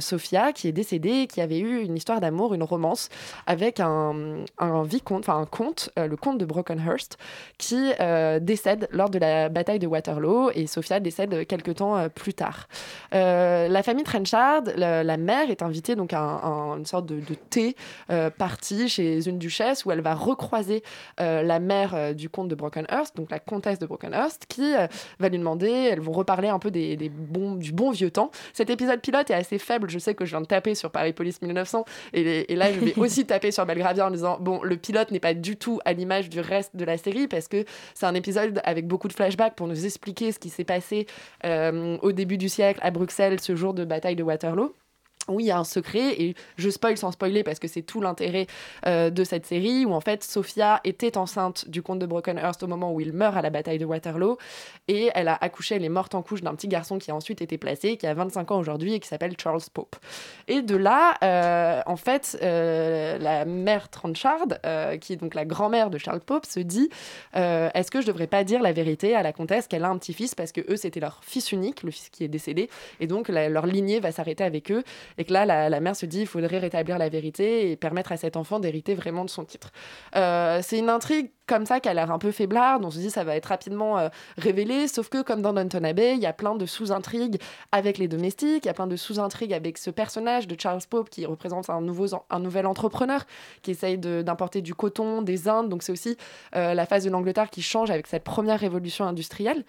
Sophia, 0.00 0.52
qui 0.52 0.66
est 0.66 0.72
décédée, 0.72 1.28
qui 1.28 1.40
avait 1.40 1.58
eu 1.60 1.82
une 1.82 1.96
histoire 1.96 2.20
d'amour, 2.20 2.54
une 2.54 2.62
romance 2.64 3.08
avec 3.46 3.80
un, 3.80 4.44
vicomte, 4.84 5.28
enfin 5.28 5.40
un 5.40 5.46
comte, 5.46 5.90
euh, 5.98 6.06
le 6.06 6.16
comte 6.16 6.38
de 6.38 6.44
Brokenhurst, 6.44 7.18
qui 7.58 7.92
euh, 8.00 8.38
décède 8.40 8.88
lors 8.90 9.10
de 9.10 9.18
la 9.18 9.48
bataille 9.48 9.78
de 9.78 9.86
Waterloo 9.86 10.50
et 10.54 10.66
Sophia 10.66 11.00
décède 11.00 11.46
quelques 11.46 11.76
temps 11.76 11.96
euh, 11.96 12.08
plus 12.08 12.34
tard. 12.34 12.68
La 13.12 13.82
famille 13.82 14.04
Trenchard, 14.04 14.62
la, 14.76 15.16
mère 15.16 15.50
est 15.50 15.62
invitée 15.62 15.96
donc 15.96 16.12
à, 16.12 16.20
un- 16.20 16.72
à 16.72 16.76
une 16.76 16.86
sorte 16.86 17.06
de, 17.06 17.20
thé 17.50 17.76
party 18.38 18.88
chez 18.88 19.28
une 19.28 19.38
duchesse 19.38 19.84
où 19.84 19.90
elle 19.90 20.00
va 20.00 20.14
recroiser 20.14 20.82
la 21.18 21.58
mère 21.58 22.14
du 22.14 22.28
comte 22.28 22.48
de 22.48 22.54
Brokenhurst, 22.54 23.16
donc 23.16 23.30
la 23.30 23.38
comtesse 23.38 23.78
de 23.78 23.86
Brokenhurst, 23.86 24.46
qui 24.48 24.72
va 25.18 25.28
lui 25.28 25.38
demander, 25.38 25.70
elles 25.70 26.00
vont 26.00 26.12
reparler 26.12 26.48
un 26.48 26.58
peu 26.58 26.70
des, 26.70 26.96
du 26.96 27.72
bon 27.72 27.90
vieux 27.90 28.10
temps. 28.10 28.30
Cet 28.52 28.70
épisode 28.70 29.00
pilote 29.00 29.30
est 29.30 29.34
assez 29.34 29.58
faible, 29.58 29.88
je 29.90 29.98
sais 29.98 30.14
que 30.14 30.24
je 30.24 30.30
viens 30.30 30.40
de 30.40 30.46
taper 30.46 30.74
sur 30.74 30.90
Paris 30.90 31.12
Police 31.12 31.40
1900 31.42 31.84
et, 32.12 32.52
et 32.52 32.56
là 32.56 32.72
je 32.72 32.80
vais 32.80 32.98
aussi 32.98 33.17
taper 33.26 33.50
sur 33.50 33.66
Belgravia 33.66 34.06
en 34.06 34.10
disant, 34.10 34.38
bon, 34.40 34.62
le 34.62 34.76
pilote 34.76 35.10
n'est 35.10 35.20
pas 35.20 35.34
du 35.34 35.56
tout 35.56 35.80
à 35.84 35.92
l'image 35.92 36.28
du 36.28 36.40
reste 36.40 36.76
de 36.76 36.84
la 36.84 36.98
série 36.98 37.28
parce 37.28 37.48
que 37.48 37.64
c'est 37.94 38.06
un 38.06 38.14
épisode 38.14 38.60
avec 38.64 38.86
beaucoup 38.86 39.08
de 39.08 39.12
flashbacks 39.12 39.54
pour 39.54 39.66
nous 39.66 39.84
expliquer 39.84 40.32
ce 40.32 40.38
qui 40.38 40.50
s'est 40.50 40.64
passé 40.64 41.06
euh, 41.44 41.96
au 42.02 42.12
début 42.12 42.38
du 42.38 42.48
siècle 42.48 42.80
à 42.82 42.90
Bruxelles 42.90 43.40
ce 43.40 43.56
jour 43.56 43.74
de 43.74 43.84
bataille 43.84 44.16
de 44.16 44.22
Waterloo. 44.22 44.74
Oui, 45.28 45.44
il 45.44 45.46
y 45.46 45.50
a 45.50 45.58
un 45.58 45.64
secret, 45.64 46.20
et 46.20 46.34
je 46.56 46.70
spoil 46.70 46.96
sans 46.96 47.12
spoiler 47.12 47.42
parce 47.42 47.58
que 47.58 47.68
c'est 47.68 47.82
tout 47.82 48.00
l'intérêt 48.00 48.46
euh, 48.86 49.10
de 49.10 49.24
cette 49.24 49.46
série, 49.46 49.84
où 49.84 49.92
en 49.92 50.00
fait 50.00 50.24
Sophia 50.24 50.80
était 50.84 51.16
enceinte 51.16 51.68
du 51.68 51.82
comte 51.82 51.98
de 51.98 52.06
Brokenhurst 52.06 52.62
au 52.62 52.66
moment 52.66 52.92
où 52.92 53.00
il 53.00 53.12
meurt 53.12 53.36
à 53.36 53.42
la 53.42 53.50
bataille 53.50 53.78
de 53.78 53.84
Waterloo, 53.84 54.38
et 54.88 55.10
elle 55.14 55.28
a 55.28 55.38
accouché, 55.40 55.76
elle 55.76 55.84
est 55.84 55.88
morte 55.88 56.14
en 56.14 56.22
couche 56.22 56.42
d'un 56.42 56.54
petit 56.54 56.68
garçon 56.68 56.98
qui 56.98 57.10
a 57.10 57.14
ensuite 57.14 57.42
été 57.42 57.58
placé, 57.58 57.96
qui 57.96 58.06
a 58.06 58.14
25 58.14 58.50
ans 58.50 58.58
aujourd'hui 58.58 58.94
et 58.94 59.00
qui 59.00 59.08
s'appelle 59.08 59.34
Charles 59.40 59.60
Pope. 59.72 59.96
Et 60.46 60.62
de 60.62 60.76
là, 60.76 61.14
euh, 61.22 61.82
en 61.86 61.96
fait, 61.96 62.38
euh, 62.42 63.18
la 63.18 63.44
mère 63.44 63.88
Trenchard, 63.88 64.46
euh, 64.64 64.96
qui 64.96 65.12
est 65.12 65.16
donc 65.16 65.34
la 65.34 65.44
grand-mère 65.44 65.90
de 65.90 65.98
Charles 65.98 66.20
Pope, 66.20 66.46
se 66.46 66.60
dit 66.60 66.90
est-ce 67.34 67.90
que 67.90 68.00
je 68.00 68.06
devrais 68.06 68.26
pas 68.26 68.44
dire 68.44 68.62
la 68.62 68.72
vérité 68.72 69.14
à 69.14 69.22
la 69.22 69.32
comtesse 69.32 69.68
qu'elle 69.68 69.84
a 69.84 69.88
un 69.88 69.98
petit-fils 69.98 70.34
parce 70.34 70.52
que 70.52 70.60
eux 70.72 70.76
c'était 70.76 71.00
leur 71.00 71.20
fils 71.22 71.52
unique, 71.52 71.82
le 71.82 71.90
fils 71.90 72.08
qui 72.08 72.24
est 72.24 72.28
décédé, 72.28 72.68
et 73.00 73.06
donc 73.06 73.28
leur 73.28 73.66
lignée 73.66 74.00
va 74.00 74.12
s'arrêter 74.12 74.44
avec 74.44 74.70
eux, 74.70 74.82
et 75.18 75.24
que 75.24 75.32
là 75.32 75.44
la, 75.44 75.80
mère 75.80 75.96
se 75.96 76.06
dit 76.06 76.20
il 76.20 76.26
faudrait 76.26 76.58
rétablir 76.58 76.98
la 76.98 77.08
vérité 77.08 77.70
et 77.70 77.76
permettre 77.76 78.12
à 78.12 78.16
cet 78.16 78.36
enfant 78.36 78.60
d'hériter 78.60 78.94
vraiment 78.94 79.24
de 79.24 79.30
son 79.30 79.44
titre. 79.44 79.70
Euh, 80.16 80.60
c'est 80.62 80.78
une 80.78 80.88
intrigue 80.88 81.30
comme 81.46 81.66
ça 81.66 81.80
qui 81.80 81.88
a 81.88 81.94
l'air 81.94 82.10
un 82.10 82.18
peu 82.18 82.30
faiblarde, 82.30 82.84
on 82.84 82.90
se 82.90 82.98
dit 82.98 83.10
ça 83.10 83.24
va 83.24 83.34
être 83.34 83.46
rapidement 83.46 83.98
euh, 83.98 84.08
révélé, 84.36 84.86
sauf 84.86 85.08
que 85.08 85.22
comme 85.22 85.42
dans 85.42 85.52
Downton 85.52 85.84
Abbey, 85.84 86.14
il 86.14 86.20
y 86.20 86.26
a 86.26 86.32
plein 86.32 86.54
de 86.54 86.66
sous-intrigues 86.66 87.40
avec 87.72 87.98
les 87.98 88.06
domestiques, 88.06 88.64
il 88.64 88.68
y 88.68 88.70
a 88.70 88.74
plein 88.74 88.86
de 88.86 88.96
sous-intrigues 88.96 89.54
avec 89.54 89.78
ce 89.78 89.90
personnage 89.90 90.46
de 90.46 90.56
Charles 90.58 90.82
Pope 90.88 91.10
qui 91.10 91.26
représente 91.26 91.70
un, 91.70 91.80
nouveau, 91.80 92.06
un 92.30 92.38
nouvel 92.38 92.66
entrepreneur 92.66 93.24
qui 93.62 93.72
essaye 93.72 93.98
d'importer 93.98 94.62
du 94.62 94.74
coton, 94.74 95.22
des 95.22 95.48
Indes, 95.48 95.68
donc 95.68 95.82
c'est 95.82 95.92
aussi 95.92 96.16
euh, 96.54 96.74
la 96.74 96.86
phase 96.86 97.04
de 97.04 97.10
l'Angleterre 97.10 97.50
qui 97.50 97.62
change 97.62 97.90
avec 97.90 98.06
cette 98.06 98.24
première 98.24 98.60
révolution 98.60 99.06
industrielle. 99.06 99.64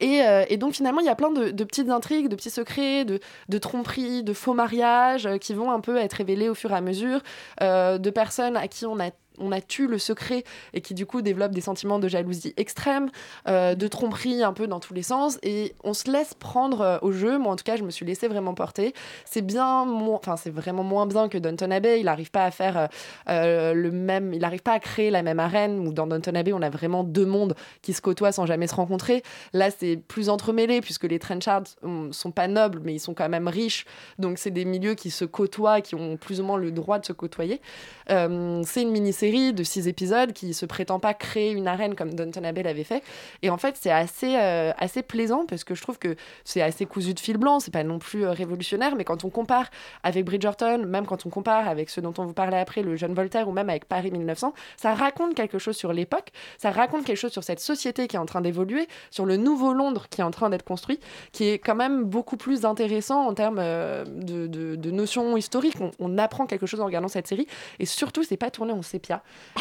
Et, 0.00 0.22
euh, 0.22 0.44
et 0.48 0.56
donc 0.56 0.74
finalement, 0.74 1.00
il 1.00 1.06
y 1.06 1.10
a 1.10 1.14
plein 1.14 1.30
de, 1.30 1.64
petites 1.64 1.90
intrigues, 1.90 2.28
de 2.28 2.36
petits 2.36 2.50
secrets, 2.50 3.04
de, 3.04 3.20
de 3.48 3.58
tromperies, 3.58 4.22
de 4.22 4.32
faux 4.32 4.54
mariages 4.54 5.26
euh, 5.26 5.38
qui 5.38 5.54
vont 5.54 5.70
un 5.70 5.80
peu 5.80 5.96
être 5.96 6.14
révélés 6.14 6.48
au 6.48 6.54
fur 6.54 6.70
et 6.72 6.76
à 6.76 6.80
mesure, 6.80 7.20
euh, 7.60 7.98
de 7.98 8.10
personnes 8.10 8.56
à 8.56 8.68
qui 8.68 8.86
on 8.86 8.98
a 9.00 9.10
on 9.38 9.52
a 9.52 9.60
tué 9.60 9.86
le 9.86 9.98
secret 9.98 10.44
et 10.74 10.80
qui 10.80 10.94
du 10.94 11.06
coup 11.06 11.22
développent 11.22 11.52
des 11.52 11.60
sentiments 11.60 11.98
de 11.98 12.08
jalousie 12.08 12.54
extrême, 12.56 13.10
euh, 13.48 13.74
de 13.74 13.88
tromperie 13.88 14.42
un 14.42 14.52
peu 14.52 14.66
dans 14.66 14.80
tous 14.80 14.94
les 14.94 15.02
sens 15.02 15.38
et 15.42 15.74
on 15.84 15.94
se 15.94 16.10
laisse 16.10 16.34
prendre 16.34 16.80
euh, 16.80 16.98
au 17.02 17.12
jeu. 17.12 17.38
Moi 17.38 17.52
en 17.52 17.56
tout 17.56 17.64
cas 17.64 17.76
je 17.76 17.82
me 17.82 17.90
suis 17.90 18.06
laissée 18.06 18.28
vraiment 18.28 18.54
porter. 18.54 18.94
C'est 19.24 19.42
bien, 19.42 19.86
enfin 20.12 20.36
c'est 20.36 20.50
vraiment 20.50 20.84
moins 20.84 21.06
bien 21.06 21.28
que 21.28 21.38
Downton 21.38 21.72
Abbey. 21.72 22.00
Il 22.00 22.04
n'arrive 22.04 22.30
pas 22.30 22.44
à 22.44 22.50
faire 22.50 22.88
euh, 23.28 23.74
le 23.74 23.90
même, 23.90 24.32
il 24.32 24.40
n'arrive 24.40 24.62
pas 24.62 24.72
à 24.72 24.80
créer 24.80 25.10
la 25.10 25.22
même 25.22 25.40
arène 25.40 25.86
où 25.86 25.92
dans 25.92 26.06
Downton 26.06 26.36
Abbey 26.36 26.52
on 26.52 26.62
a 26.62 26.70
vraiment 26.70 27.04
deux 27.04 27.26
mondes 27.26 27.54
qui 27.82 27.92
se 27.92 28.00
côtoient 28.00 28.32
sans 28.32 28.46
jamais 28.46 28.66
se 28.66 28.74
rencontrer. 28.74 29.22
Là 29.52 29.70
c'est 29.70 29.96
plus 29.96 30.28
entremêlé 30.28 30.80
puisque 30.80 31.04
les 31.04 31.18
Trenchards 31.18 31.64
hum, 31.82 32.12
sont 32.12 32.30
pas 32.30 32.48
nobles 32.48 32.80
mais 32.84 32.94
ils 32.94 33.00
sont 33.00 33.14
quand 33.14 33.28
même 33.28 33.48
riches 33.48 33.86
donc 34.18 34.38
c'est 34.38 34.50
des 34.50 34.64
milieux 34.64 34.94
qui 34.94 35.10
se 35.10 35.24
côtoient, 35.24 35.80
qui 35.80 35.94
ont 35.94 36.16
plus 36.16 36.40
ou 36.40 36.44
moins 36.44 36.56
le 36.56 36.70
droit 36.70 36.98
de 36.98 37.06
se 37.06 37.12
côtoyer. 37.12 37.60
C'est 38.08 38.82
une 38.82 38.90
mini-série 39.22 39.52
de 39.52 39.62
six 39.62 39.86
épisodes 39.88 40.32
qui 40.32 40.52
se 40.54 40.66
prétend 40.66 40.98
pas 40.98 41.14
créer 41.14 41.52
une 41.52 41.68
arène 41.68 41.94
comme 41.94 42.14
Downton 42.14 42.44
Abbey 42.44 42.62
l'avait 42.62 42.84
fait. 42.84 43.02
Et 43.42 43.50
en 43.50 43.56
fait, 43.56 43.76
c'est 43.80 43.90
assez, 43.90 44.36
euh, 44.36 44.72
assez 44.78 45.02
plaisant 45.02 45.44
parce 45.46 45.64
que 45.64 45.74
je 45.74 45.82
trouve 45.82 45.98
que 45.98 46.16
c'est 46.44 46.62
assez 46.62 46.86
cousu 46.86 47.14
de 47.14 47.20
fil 47.20 47.36
blanc, 47.36 47.60
c'est 47.60 47.70
pas 47.70 47.84
non 47.84 47.98
plus 47.98 48.24
euh, 48.24 48.32
révolutionnaire, 48.32 48.94
mais 48.96 49.04
quand 49.04 49.24
on 49.24 49.30
compare 49.30 49.66
avec 50.02 50.24
Bridgerton, 50.24 50.84
même 50.86 51.06
quand 51.06 51.24
on 51.26 51.30
compare 51.30 51.68
avec 51.68 51.90
ce 51.90 52.00
dont 52.00 52.14
on 52.18 52.24
vous 52.26 52.32
parlait 52.32 52.58
après, 52.58 52.82
le 52.82 52.96
jeune 52.96 53.14
Voltaire, 53.14 53.48
ou 53.48 53.52
même 53.52 53.70
avec 53.70 53.84
Paris 53.86 54.10
1900, 54.10 54.54
ça 54.76 54.94
raconte 54.94 55.34
quelque 55.34 55.58
chose 55.58 55.76
sur 55.76 55.92
l'époque, 55.92 56.30
ça 56.58 56.70
raconte 56.70 57.04
quelque 57.04 57.16
chose 57.16 57.32
sur 57.32 57.44
cette 57.44 57.60
société 57.60 58.08
qui 58.08 58.16
est 58.16 58.20
en 58.20 58.26
train 58.26 58.40
d'évoluer, 58.40 58.88
sur 59.10 59.26
le 59.26 59.36
nouveau 59.36 59.72
Londres 59.72 60.06
qui 60.10 60.20
est 60.20 60.24
en 60.24 60.30
train 60.30 60.50
d'être 60.50 60.64
construit, 60.64 60.98
qui 61.32 61.44
est 61.48 61.58
quand 61.58 61.74
même 61.76 62.04
beaucoup 62.04 62.36
plus 62.36 62.64
intéressant 62.64 63.26
en 63.26 63.34
termes 63.34 63.58
euh, 63.60 64.04
de, 64.04 64.46
de- 64.46 64.76
de 64.76 64.90
notions 64.90 65.36
historiques. 65.36 65.76
On, 65.80 65.90
on 65.98 66.18
apprend 66.18 66.46
quelque 66.46 66.66
chose 66.66 66.80
en 66.80 66.86
regardant 66.86 67.08
cette 67.08 67.26
série, 67.28 67.46
et 67.78 67.86
surtout, 67.86 68.22
c'est 68.24 68.36
pas 68.36 68.50
tourné 68.50 68.72
en 68.72 68.82
sépia. 68.82 69.11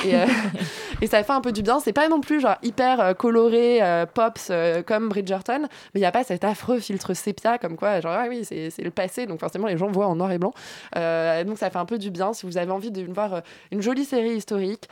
Et, 0.06 0.16
euh, 0.16 0.26
et 1.02 1.08
ça 1.08 1.24
fait 1.24 1.34
un 1.34 1.41
peu 1.41 1.52
du 1.52 1.62
bien. 1.62 1.80
C'est 1.80 1.93
pas 1.93 2.08
non 2.08 2.22
plus 2.22 2.39
genre 2.39 2.58
hyper 2.64 2.99
euh, 2.99 3.14
coloré, 3.14 3.82
euh, 3.82 4.06
pops 4.06 4.49
euh, 4.49 4.84
comme 4.84 5.10
Bridgerton, 5.10 5.62
mais 5.62 5.99
il 5.99 5.99
n'y 5.99 6.06
a 6.06 6.12
pas 6.12 6.24
cet 6.24 6.43
affreux 6.43 6.80
filtre 6.80 7.14
sépia 7.14 7.58
comme 7.58 7.78
quoi, 7.78 7.99
genre, 8.02 8.14
ah 8.14 8.26
oui, 8.30 8.45
c'est 8.45 8.78
le 8.80 8.91
passé, 8.91 9.26
donc 9.26 9.39
forcément 9.39 9.68
les 9.68 9.78
gens 9.78 9.88
voient 9.88 10.08
en 10.08 10.16
noir 10.16 10.32
et 10.32 10.38
blanc. 10.38 10.54
Donc 10.95 11.58
ça 11.58 11.70
fait 11.70 11.78
un 11.78 11.86
peu 11.86 11.97
du 11.97 12.12
bien 12.12 12.34
si 12.34 12.45
vous 12.45 12.58
avez 12.58 12.72
envie 12.72 12.91
de 12.91 13.04
voir 13.12 13.41
une 13.72 13.82
jolie 13.82 14.06
série 14.06 14.36
historique, 14.36 14.88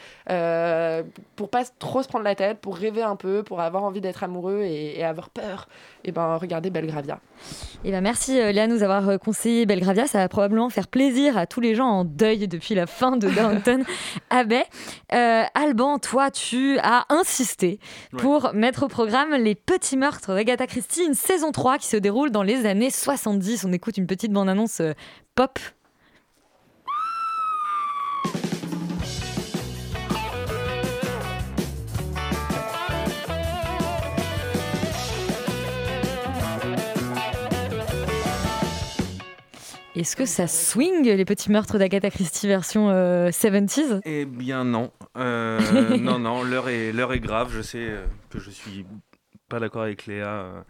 pour 1.36 1.50
pas 1.50 1.64
trop 1.80 2.04
se 2.04 2.08
prendre 2.08 2.26
la 2.26 2.36
tête, 2.36 2.60
pour 2.60 2.78
rêver 2.78 3.02
un 3.02 3.16
peu, 3.16 3.44
pour 3.44 3.62
avoir 3.62 3.84
envie 3.84 4.02
d'être 4.02 4.24
amoureux 4.24 4.62
et, 4.64 5.00
et 5.00 5.04
avoir 5.04 5.30
peur, 5.30 5.68
et 6.04 6.12
ben 6.12 6.38
regardez 6.38 6.70
Belgravia. 6.70 7.20
Eh 7.84 7.92
ben 7.92 8.02
merci 8.02 8.34
Léa 8.34 8.68
de 8.68 8.74
nous 8.74 8.84
avoir 8.84 9.20
conseillé 9.20 9.66
Belgravia. 9.66 10.08
Ça 10.08 10.20
va 10.20 10.30
probablement 10.30 10.70
faire 10.70 10.88
plaisir 10.88 11.38
à 11.38 11.46
tous 11.46 11.62
les 11.62 11.76
gens 11.76 11.88
en 11.88 12.06
deuil 12.06 12.48
depuis 12.48 12.76
la 12.76 12.88
fin 12.88 13.18
de 13.18 13.30
Downton 13.30 13.84
Abbey. 14.30 14.49
rabais. 14.50 14.66
Euh, 15.14 15.44
Alban, 15.54 16.00
toi, 16.00 16.32
tu 16.32 16.78
as 16.80 17.06
insisté 17.10 17.80
Ouais. 18.14 18.22
pour 18.22 18.52
mettre 18.54 18.84
au 18.84 18.88
programme 18.88 19.34
Les 19.36 19.56
Petits 19.56 19.98
Meurtres 19.98 20.34
d'Agatha 20.34 20.68
Christie, 20.68 21.04
une 21.06 21.14
saison 21.14 21.52
3 21.52 21.78
qui 21.78 21.88
se 21.88 21.98
déroule 21.98 22.32
dans 22.32 22.44
les 22.44 22.66
années 22.66 22.90
70. 22.90 23.66
On 23.66 23.72
écoute 23.74 23.98
une 23.98 24.08
petite 24.08 24.32
bande-annonce 24.32 24.82
euh, 24.82 24.94
pop. 25.36 25.60
Est-ce 40.00 40.16
que 40.16 40.26
ça 40.26 40.48
swing 40.48 41.04
les 41.04 41.26
petits 41.26 41.52
meurtres 41.52 41.78
d'Agatha 41.78 42.10
Christie 42.10 42.48
version 42.48 42.90
euh, 42.90 43.32
70s 43.32 44.00
Eh 44.06 44.24
bien 44.24 44.64
non. 44.64 44.92
Euh, 45.18 45.60
non, 45.98 46.20
non, 46.20 46.42
l'heure 46.42 46.70
est, 46.70 46.94
l'heure 46.94 47.12
est 47.12 47.20
grave. 47.20 47.52
Je 47.54 47.62
sais 47.62 47.80
euh, 47.82 48.06
que 48.30 48.40
je 48.40 48.50
suis 48.50 48.86
pas 49.50 49.60
d'accord 49.60 49.82
avec 49.82 50.06
Léa. 50.06 50.28
euh, 50.28 50.62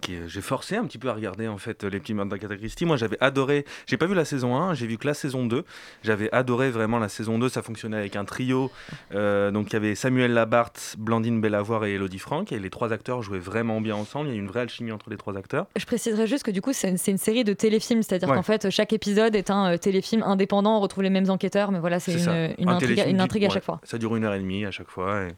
qui, 0.00 0.16
j'ai 0.26 0.40
forcé 0.40 0.76
un 0.76 0.84
petit 0.84 0.98
peu 0.98 1.08
à 1.08 1.12
regarder 1.12 1.46
en 1.48 1.58
fait 1.58 1.84
les 1.84 2.00
petits 2.00 2.14
meurtres 2.14 2.30
d'Agatha 2.30 2.56
Christie. 2.56 2.84
Moi 2.84 2.96
j'avais 2.96 3.18
adoré, 3.20 3.64
j'ai 3.86 3.96
pas 3.96 4.06
vu 4.06 4.14
la 4.14 4.24
saison 4.24 4.56
1, 4.56 4.74
j'ai 4.74 4.86
vu 4.86 4.98
que 4.98 5.06
la 5.06 5.14
saison 5.14 5.46
2. 5.46 5.64
J'avais 6.02 6.32
adoré 6.32 6.70
vraiment 6.70 6.98
la 6.98 7.08
saison 7.08 7.38
2, 7.38 7.48
ça 7.48 7.62
fonctionnait 7.62 7.98
avec 7.98 8.16
un 8.16 8.24
trio. 8.24 8.70
Euh, 9.14 9.50
donc 9.50 9.70
il 9.70 9.74
y 9.74 9.76
avait 9.76 9.94
Samuel 9.94 10.32
Labarthe, 10.32 10.96
Blandine 10.98 11.40
Bellavoire 11.40 11.84
et 11.84 11.94
Elodie 11.94 12.18
Franck. 12.18 12.52
Et 12.52 12.58
les 12.58 12.70
trois 12.70 12.92
acteurs 12.92 13.22
jouaient 13.22 13.38
vraiment 13.38 13.80
bien 13.80 13.94
ensemble. 13.94 14.28
Il 14.30 14.34
y 14.34 14.36
a 14.36 14.40
une 14.40 14.48
vraie 14.48 14.62
alchimie 14.62 14.92
entre 14.92 15.10
les 15.10 15.16
trois 15.16 15.36
acteurs. 15.36 15.66
Je 15.76 15.84
préciserai 15.84 16.26
juste 16.26 16.44
que 16.44 16.50
du 16.50 16.60
coup, 16.62 16.72
c'est 16.72 16.88
une, 16.88 17.18
série 17.18 17.44
de 17.44 17.52
téléfilms, 17.52 18.02
c'est-à-dire 18.02 18.28
Ouais. 18.28 18.36
qu'en 18.36 18.42
fait, 18.42 18.70
chaque 18.70 18.92
épisode 18.92 19.36
est 19.36 19.50
un 19.50 19.74
euh, 19.74 19.76
téléfilm 19.76 20.22
indépendant. 20.22 20.78
On 20.78 20.80
retrouve 20.80 21.02
les 21.02 21.10
mêmes 21.10 21.28
enquêteurs, 21.28 21.70
mais 21.70 21.80
voilà, 21.80 22.00
c'est 22.00 22.12
une, 22.12 22.54
une 22.58 22.68
Un 22.68 22.76
intrigue, 22.76 23.04
une 23.06 23.20
à 23.20 23.24
ouais, 23.24 23.50
chaque 23.50 23.64
fois. 23.64 23.80
Ça 23.84 23.98
dure 23.98 24.16
une 24.16 24.24
heure 24.24 24.34
et 24.34 24.38
demie 24.38 24.64
à 24.64 24.70
chaque 24.70 24.88
fois. 24.88 25.22
Et, 25.22 25.34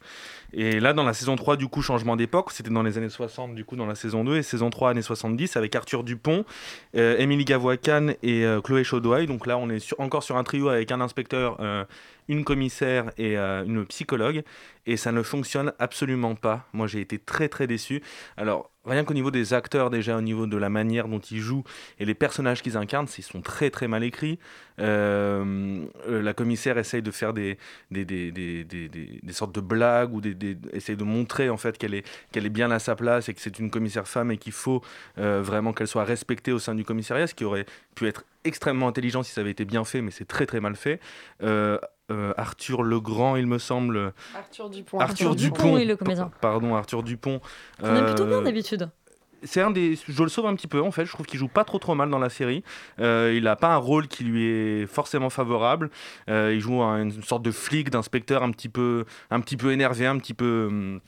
et 0.56 0.80
là, 0.80 0.92
dans 0.92 1.02
la 1.02 1.14
saison 1.14 1.36
3, 1.36 1.56
du 1.56 1.66
coup, 1.66 1.82
changement 1.82 2.16
d'époque, 2.16 2.52
c'était 2.52 2.70
dans 2.70 2.82
les 2.82 2.96
années 2.96 3.08
60, 3.08 3.54
du 3.54 3.64
coup, 3.64 3.76
dans 3.76 3.86
la 3.86 3.94
saison 3.94 4.24
2, 4.24 4.36
et 4.36 4.42
saison 4.42 4.70
3, 4.70 4.90
années 4.90 5.02
70, 5.02 5.56
avec 5.56 5.74
Arthur 5.74 6.04
Dupont, 6.04 6.44
euh, 6.96 7.18
Émilie 7.18 7.44
Gavoican 7.44 8.10
et 8.22 8.44
euh, 8.44 8.60
Chloé 8.60 8.84
Chaudouaille. 8.84 9.26
Donc 9.26 9.46
là, 9.46 9.58
on 9.58 9.68
est 9.68 9.94
encore 9.98 10.22
sur 10.22 10.36
un 10.36 10.44
trio 10.44 10.68
avec 10.68 10.92
un 10.92 11.00
inspecteur, 11.00 11.56
euh, 11.60 11.84
une 12.28 12.44
commissaire 12.44 13.10
et 13.18 13.36
euh, 13.38 13.64
une 13.64 13.84
psychologue. 13.86 14.42
Et 14.86 14.98
ça 14.98 15.12
ne 15.12 15.22
fonctionne 15.22 15.72
absolument 15.78 16.34
pas. 16.34 16.66
Moi, 16.74 16.86
j'ai 16.86 17.00
été 17.00 17.18
très, 17.18 17.48
très 17.48 17.66
déçu. 17.66 18.02
Alors, 18.36 18.70
rien 18.84 19.02
qu'au 19.04 19.14
niveau 19.14 19.30
des 19.30 19.54
acteurs, 19.54 19.88
déjà, 19.88 20.18
au 20.18 20.20
niveau 20.20 20.46
de 20.46 20.58
la 20.58 20.68
manière 20.68 21.08
dont 21.08 21.20
ils 21.20 21.40
jouent 21.40 21.64
et 21.98 22.04
les 22.04 22.12
personnages 22.12 22.62
qu'ils 22.62 22.76
incarnent, 22.76 23.06
ils 23.16 23.22
sont 23.22 23.40
très, 23.40 23.70
très 23.70 23.88
mal 23.88 24.04
écrits. 24.04 24.38
Euh, 24.78 25.86
euh, 26.06 26.20
la 26.20 26.34
commissaire 26.34 26.76
essaye 26.76 27.00
de 27.00 27.10
faire 27.10 27.32
des, 27.32 27.56
des, 27.90 28.04
des, 28.04 28.30
des, 28.30 28.64
des, 28.64 29.32
sortes 29.32 29.54
de 29.54 29.62
blagues 29.62 30.12
ou 30.12 30.20
des, 30.20 30.58
essaye 30.74 30.96
de 30.96 31.04
montrer 31.04 31.48
en 31.48 31.56
fait 31.56 31.78
qu'elle 31.78 31.94
est, 31.94 32.06
qu'elle 32.30 32.44
est 32.44 32.50
bien 32.50 32.70
à 32.70 32.78
sa 32.78 32.94
place 32.94 33.30
et 33.30 33.34
que 33.34 33.40
c'est 33.40 33.58
une 33.58 33.70
commissaire 33.70 34.06
femme 34.06 34.32
et 34.32 34.36
qu'il 34.36 34.52
faut 34.52 34.82
vraiment 35.16 35.72
qu'elle 35.72 35.88
soit 35.88 36.04
respectée 36.04 36.52
au 36.52 36.58
sein 36.58 36.74
du 36.74 36.84
commissariat, 36.84 37.26
ce 37.26 37.34
qui 37.34 37.44
aurait 37.44 37.64
pu 37.94 38.06
être 38.06 38.24
extrêmement 38.44 38.88
intelligent 38.88 39.22
si 39.22 39.32
ça 39.32 39.40
avait 39.40 39.52
été 39.52 39.64
bien 39.64 39.84
fait, 39.84 40.02
mais 40.02 40.10
c'est 40.10 40.26
très 40.26 40.44
très 40.44 40.60
mal 40.60 40.76
fait. 40.76 41.00
Euh, 42.10 42.32
Arthur 42.36 42.82
Legrand, 42.82 43.36
il 43.36 43.46
me 43.46 43.58
semble. 43.58 44.12
Arthur 44.36 44.68
Dupont. 44.70 44.98
Arthur, 45.00 45.28
Arthur 45.28 45.34
Dupont, 45.36 45.56
Dupont, 45.64 45.74
oui, 45.76 45.84
le 45.84 45.96
comédien. 45.96 46.30
Pardon, 46.40 46.74
Arthur 46.74 47.02
Dupont. 47.02 47.40
On 47.82 47.96
aime 47.96 48.04
plutôt 48.06 48.26
bien 48.26 48.38
Euh, 48.38 48.42
d'habitude. 48.42 48.88
c'est 49.42 49.60
un 49.62 49.70
des. 49.70 49.98
Je 50.08 50.22
le 50.22 50.28
sauve 50.28 50.46
un 50.46 50.54
petit 50.54 50.66
peu 50.68 50.80
en 50.82 50.90
fait. 50.90 51.04
Je 51.06 51.12
trouve 51.12 51.26
qu'il 51.26 51.38
joue 51.38 51.48
pas 51.48 51.64
trop 51.64 51.78
trop 51.78 51.94
mal 51.94 52.10
dans 52.10 52.18
la 52.18 52.28
série. 52.30 52.62
Euh, 53.00 53.32
il 53.36 53.44
n'a 53.44 53.56
pas 53.56 53.68
un 53.74 53.76
rôle 53.78 54.06
qui 54.08 54.24
lui 54.24 54.44
est 54.46 54.86
forcément 54.86 55.30
favorable. 55.30 55.90
Euh, 56.30 56.52
il 56.54 56.60
joue 56.60 56.82
un- 56.82 57.02
une 57.04 57.22
sorte 57.22 57.42
de 57.42 57.50
flic, 57.50 57.90
d'inspecteur 57.90 58.42
un 58.42 58.50
petit 58.50 58.68
peu, 58.68 59.04
un 59.30 59.40
petit 59.40 59.56
peu 59.56 59.72
énervé, 59.72 60.06
un 60.06 60.18
petit 60.18 60.34
peu. 60.34 60.66
hum, 60.70 61.00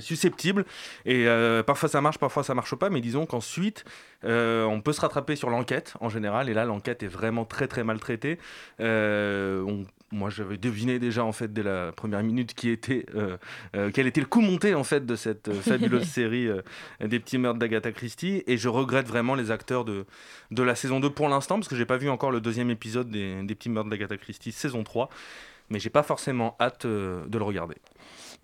susceptible 0.00 0.64
et 1.04 1.26
euh, 1.28 1.62
parfois 1.62 1.88
ça 1.88 2.00
marche 2.00 2.18
parfois 2.18 2.42
ça 2.42 2.54
marche 2.54 2.74
pas 2.74 2.90
mais 2.90 3.00
disons 3.00 3.24
qu'ensuite 3.26 3.84
euh, 4.24 4.64
on 4.64 4.80
peut 4.80 4.92
se 4.92 5.00
rattraper 5.00 5.36
sur 5.36 5.48
l'enquête 5.50 5.94
en 6.00 6.08
général. 6.08 6.48
Et 6.48 6.54
là 6.54 6.64
l'enquête 6.64 7.02
est 7.02 7.08
vraiment 7.08 7.44
très 7.44 7.68
très 7.68 7.84
mal 7.84 8.00
traitée 8.00 8.38
Euh, 8.80 9.62
on- 9.62 9.84
moi 10.12 10.30
j'avais 10.30 10.56
deviné 10.56 10.98
déjà 11.00 11.24
en 11.24 11.32
fait 11.32 11.52
dès 11.52 11.64
la 11.64 11.90
première 11.92 12.22
minute 12.22 12.54
qui 12.54 12.70
était 12.70 13.06
euh, 13.16 13.36
euh, 13.74 13.90
quel 13.92 14.06
était 14.06 14.20
le 14.20 14.26
coup 14.28 14.40
monté 14.40 14.74
en 14.74 14.84
fait 14.84 15.04
de 15.04 15.16
cette 15.16 15.48
euh, 15.48 15.54
fabuleuse 15.60 16.04
série 16.18 16.48
des 17.00 17.18
petits 17.20 17.38
meurtres 17.38 17.58
d'Agatha 17.58 17.90
Christie. 17.92 18.42
Et 18.46 18.56
je 18.56 18.68
regrette 18.68 19.08
vraiment 19.08 19.34
les 19.34 19.50
acteurs 19.50 19.84
de, 19.84 20.04
de 20.52 20.62
la 20.62 20.74
saison 20.76 21.00
2 21.00 21.10
pour 21.10 21.28
l'instant 21.28 21.56
parce 21.56 21.68
que 21.68 21.74
j'ai 21.76 21.86
pas 21.86 21.96
vu 21.96 22.08
encore 22.08 22.30
le 22.30 22.40
deuxième 22.40 22.70
épisode 22.70 23.10
des, 23.10 23.42
des 23.42 23.54
petits 23.56 23.68
meurtres 23.68 23.90
d'Agatha 23.90 24.16
Christie 24.16 24.52
saison 24.52 24.84
3 24.84 25.08
mais 25.70 25.80
j'ai 25.80 25.90
pas 25.90 26.04
forcément 26.04 26.56
hâte 26.60 26.86
de 26.86 27.38
le 27.38 27.42
regarder 27.44 27.74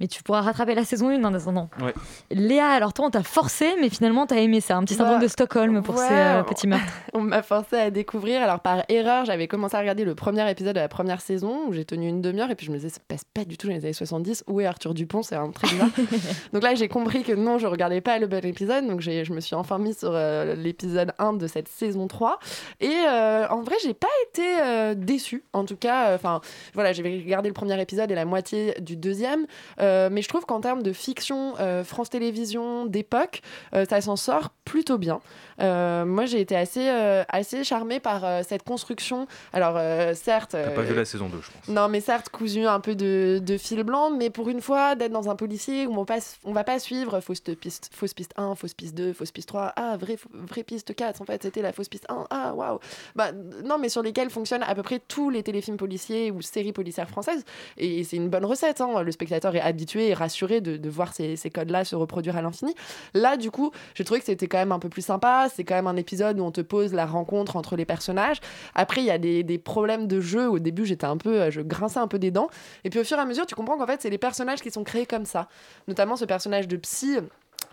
Mais 0.00 0.06
tu 0.08 0.22
pourras 0.22 0.40
rattraper 0.40 0.74
la 0.74 0.84
saison 0.84 1.08
1 1.10 1.22
en 1.24 1.34
attendant. 1.34 1.68
ouais. 1.82 1.94
Léa, 2.30 2.68
alors 2.68 2.92
toi, 2.92 3.06
on 3.06 3.10
t'a 3.10 3.22
forcé, 3.22 3.74
mais 3.80 3.88
finalement, 3.88 4.26
t'as 4.26 4.36
aimé 4.36 4.60
ça. 4.60 4.76
Un 4.76 4.84
petit 4.84 4.94
syndrome 4.94 5.18
Bah, 5.18 5.22
de 5.24 5.28
Stockholm 5.28 5.82
pour 5.82 5.96
ouais, 5.96 6.08
ces 6.08 6.14
euh, 6.14 6.40
on- 6.40 6.44
petits 6.44 6.66
meurtres. 6.66 6.84
On 7.14 7.20
m'a 7.20 7.42
forcé 7.42 7.76
à 7.76 7.90
découvrir. 7.90 8.42
Alors, 8.42 8.60
par 8.60 8.84
erreur, 8.88 9.24
j'avais 9.26 9.46
commencé 9.48 9.76
à 9.76 9.80
regarder 9.80 10.04
le 10.04 10.14
premier 10.14 10.50
épisode 10.50 10.74
de 10.74 10.80
la 10.80 10.88
première 10.88 11.20
saison 11.20 11.66
où 11.68 11.72
j'ai 11.72 11.84
tenu 11.84 12.08
une 12.08 12.22
demi-heure 12.22 12.50
et 12.50 12.54
puis 12.54 12.66
je 12.66 12.70
me 12.72 12.76
disais, 12.76 12.88
ça 12.88 13.00
passe 13.06 13.24
pas 13.24 13.44
du 13.44 13.58
tout 13.58 13.66
dans 13.68 13.74
les 13.74 13.80
années 13.84 13.92
70. 13.92 14.44
Où 14.48 14.60
est 14.60 14.66
Arthur 14.66 14.94
Dupont? 14.94 15.22
C'est 15.22 15.36
un 15.36 15.50
très 15.50 15.68
bizarre. 15.68 15.88
donc 16.52 16.62
là, 16.62 16.74
j'ai 16.74 16.88
compris 16.88 17.22
que 17.22 17.32
non, 17.32 17.58
je 17.58 17.66
regardais 17.66 18.00
pas 18.00 18.18
le 18.18 18.26
bon 18.26 18.44
épisode. 18.44 18.86
Donc, 18.86 19.00
je 19.02 19.32
me 19.32 19.40
suis 19.40 19.54
enfin 19.54 19.78
mis 19.78 19.94
sur 19.94 20.10
euh, 20.12 20.54
l'épisode 20.54 21.12
1 21.18 21.34
de 21.34 21.46
cette 21.46 21.68
saison 21.68 22.06
3. 22.08 22.38
Et 22.80 22.88
euh, 23.08 23.46
en 23.48 23.60
vrai, 23.62 23.76
j'ai 23.82 23.94
pas 23.94 24.08
été 24.28 24.42
euh, 24.62 24.94
déçue. 24.96 25.44
En 25.52 25.64
tout 25.64 25.76
cas, 25.76 26.14
enfin, 26.14 26.40
voilà, 26.74 26.92
j'ai 26.92 27.02
regardé 27.02 27.48
le 27.48 27.54
premier 27.54 27.80
épisode 27.80 28.10
et 28.10 28.14
la 28.14 28.24
moitié 28.24 28.74
du 28.80 28.96
deuxième. 28.96 29.46
Euh, 29.82 30.08
mais 30.10 30.22
je 30.22 30.28
trouve 30.28 30.44
qu'en 30.46 30.60
termes 30.60 30.82
de 30.82 30.92
fiction, 30.92 31.54
euh, 31.60 31.84
France 31.84 32.10
Télévisions, 32.10 32.86
d'époque, 32.86 33.42
euh, 33.74 33.84
ça 33.88 34.00
s'en 34.00 34.16
sort 34.16 34.50
plutôt 34.64 34.98
bien. 34.98 35.20
Moi, 35.58 36.26
j'ai 36.26 36.40
été 36.40 36.56
assez, 36.56 36.88
assez 37.28 37.62
charmée 37.62 38.00
par 38.00 38.44
cette 38.44 38.64
construction. 38.64 39.28
Alors, 39.52 39.78
certes. 40.16 40.52
t'as 40.52 40.70
pas 40.70 40.82
vu 40.82 40.94
la 40.94 41.04
saison 41.04 41.28
2 41.28 41.40
je 41.40 41.50
pense 41.50 41.68
non, 41.68 41.88
mais 41.88 42.00
certes, 42.00 42.30
cousu 42.30 42.66
un 42.66 42.80
peu 42.80 42.96
de, 42.96 43.40
de 43.40 43.56
fil 43.56 43.84
blanc, 43.84 44.10
mais 44.10 44.30
pour 44.30 44.48
une 44.48 44.60
fois, 44.60 44.96
d'être 44.96 45.12
dans 45.12 45.30
un 45.30 45.36
policier 45.36 45.86
où 45.86 45.96
on, 45.96 46.04
passe, 46.04 46.38
on 46.42 46.52
va 46.52 46.64
pas 46.64 46.80
suivre 46.80 47.20
fausse 47.20 47.40
piste, 47.40 47.90
fausse 47.94 48.12
piste 48.12 48.32
1, 48.36 48.56
fausse 48.56 48.74
piste 48.74 48.96
2, 48.96 49.12
fausse 49.12 49.30
piste 49.30 49.48
3, 49.48 49.72
ah, 49.76 49.96
vraie, 49.96 50.18
vraie 50.32 50.64
piste 50.64 50.96
4, 50.96 51.22
en 51.22 51.24
fait, 51.24 51.42
c'était 51.42 51.62
la 51.62 51.72
fausse 51.72 51.88
piste 51.88 52.06
1, 52.08 52.26
ah, 52.30 52.54
waouh. 52.54 52.80
Bah, 53.14 53.30
non, 53.64 53.78
mais 53.78 53.88
sur 53.88 54.02
lesquels 54.02 54.30
fonctionnent 54.30 54.64
à 54.64 54.74
peu 54.74 54.82
près 54.82 54.98
tous 54.98 55.30
les 55.30 55.44
téléfilms 55.44 55.76
policiers 55.76 56.32
ou 56.32 56.42
séries 56.42 56.72
policières 56.72 57.08
françaises. 57.08 57.44
Et 57.78 58.02
c'est 58.02 58.16
une 58.16 58.28
bonne 58.28 58.44
recette, 58.44 58.80
hein. 58.80 59.02
le 59.02 59.12
spectateur 59.12 59.54
est 59.54 59.60
habitué 59.72 60.08
et 60.08 60.14
rassuré 60.14 60.60
de, 60.60 60.88
voir 60.88 61.12
ces, 61.12 61.36
ces 61.36 61.50
codes-là 61.50 61.84
se 61.84 61.96
reproduire 61.96 62.36
à 62.36 62.42
l'infini. 62.42 62.74
Là, 63.14 63.36
du 63.36 63.50
coup, 63.50 63.72
j'ai 63.94 64.04
trouvé 64.04 64.20
que 64.20 64.26
c'était 64.26 64.46
quand 64.46 64.58
même 64.58 64.72
un 64.72 64.78
peu 64.78 64.88
plus 64.88 65.02
sympa. 65.02 65.48
C'est 65.52 65.64
quand 65.64 65.74
même 65.74 65.86
un 65.86 65.96
épisode 65.96 66.38
où 66.38 66.44
on 66.44 66.52
te 66.52 66.60
pose 66.60 66.92
la 66.92 67.06
rencontre 67.06 67.56
entre 67.56 67.76
les 67.76 67.84
personnages. 67.84 68.40
Après, 68.74 69.00
il 69.00 69.06
y 69.06 69.10
a 69.10 69.18
des, 69.18 69.42
des 69.42 69.58
problèmes 69.58 70.06
de 70.06 70.20
jeu. 70.20 70.48
Au 70.48 70.58
début, 70.58 70.86
j'étais 70.86 71.06
un 71.06 71.16
peu, 71.16 71.42
euh, 71.42 71.50
je 71.50 71.60
grinçais 71.60 71.98
un 71.98 72.08
peu 72.08 72.18
des 72.18 72.30
dents. 72.30 72.48
Et 72.84 72.90
puis 72.90 73.00
au 73.00 73.04
fur 73.04 73.16
et 73.18 73.20
à 73.20 73.24
mesure, 73.24 73.46
tu 73.46 73.54
comprends 73.54 73.78
qu'en 73.78 73.86
fait, 73.86 74.02
c'est 74.02 74.10
les 74.10 74.18
personnages 74.18 74.60
qui 74.60 74.70
sont 74.70 74.84
créés 74.84 75.06
comme 75.06 75.24
ça. 75.24 75.48
Notamment 75.88 76.16
ce 76.16 76.24
personnage 76.24 76.68
de 76.68 76.76
psy 76.76 77.18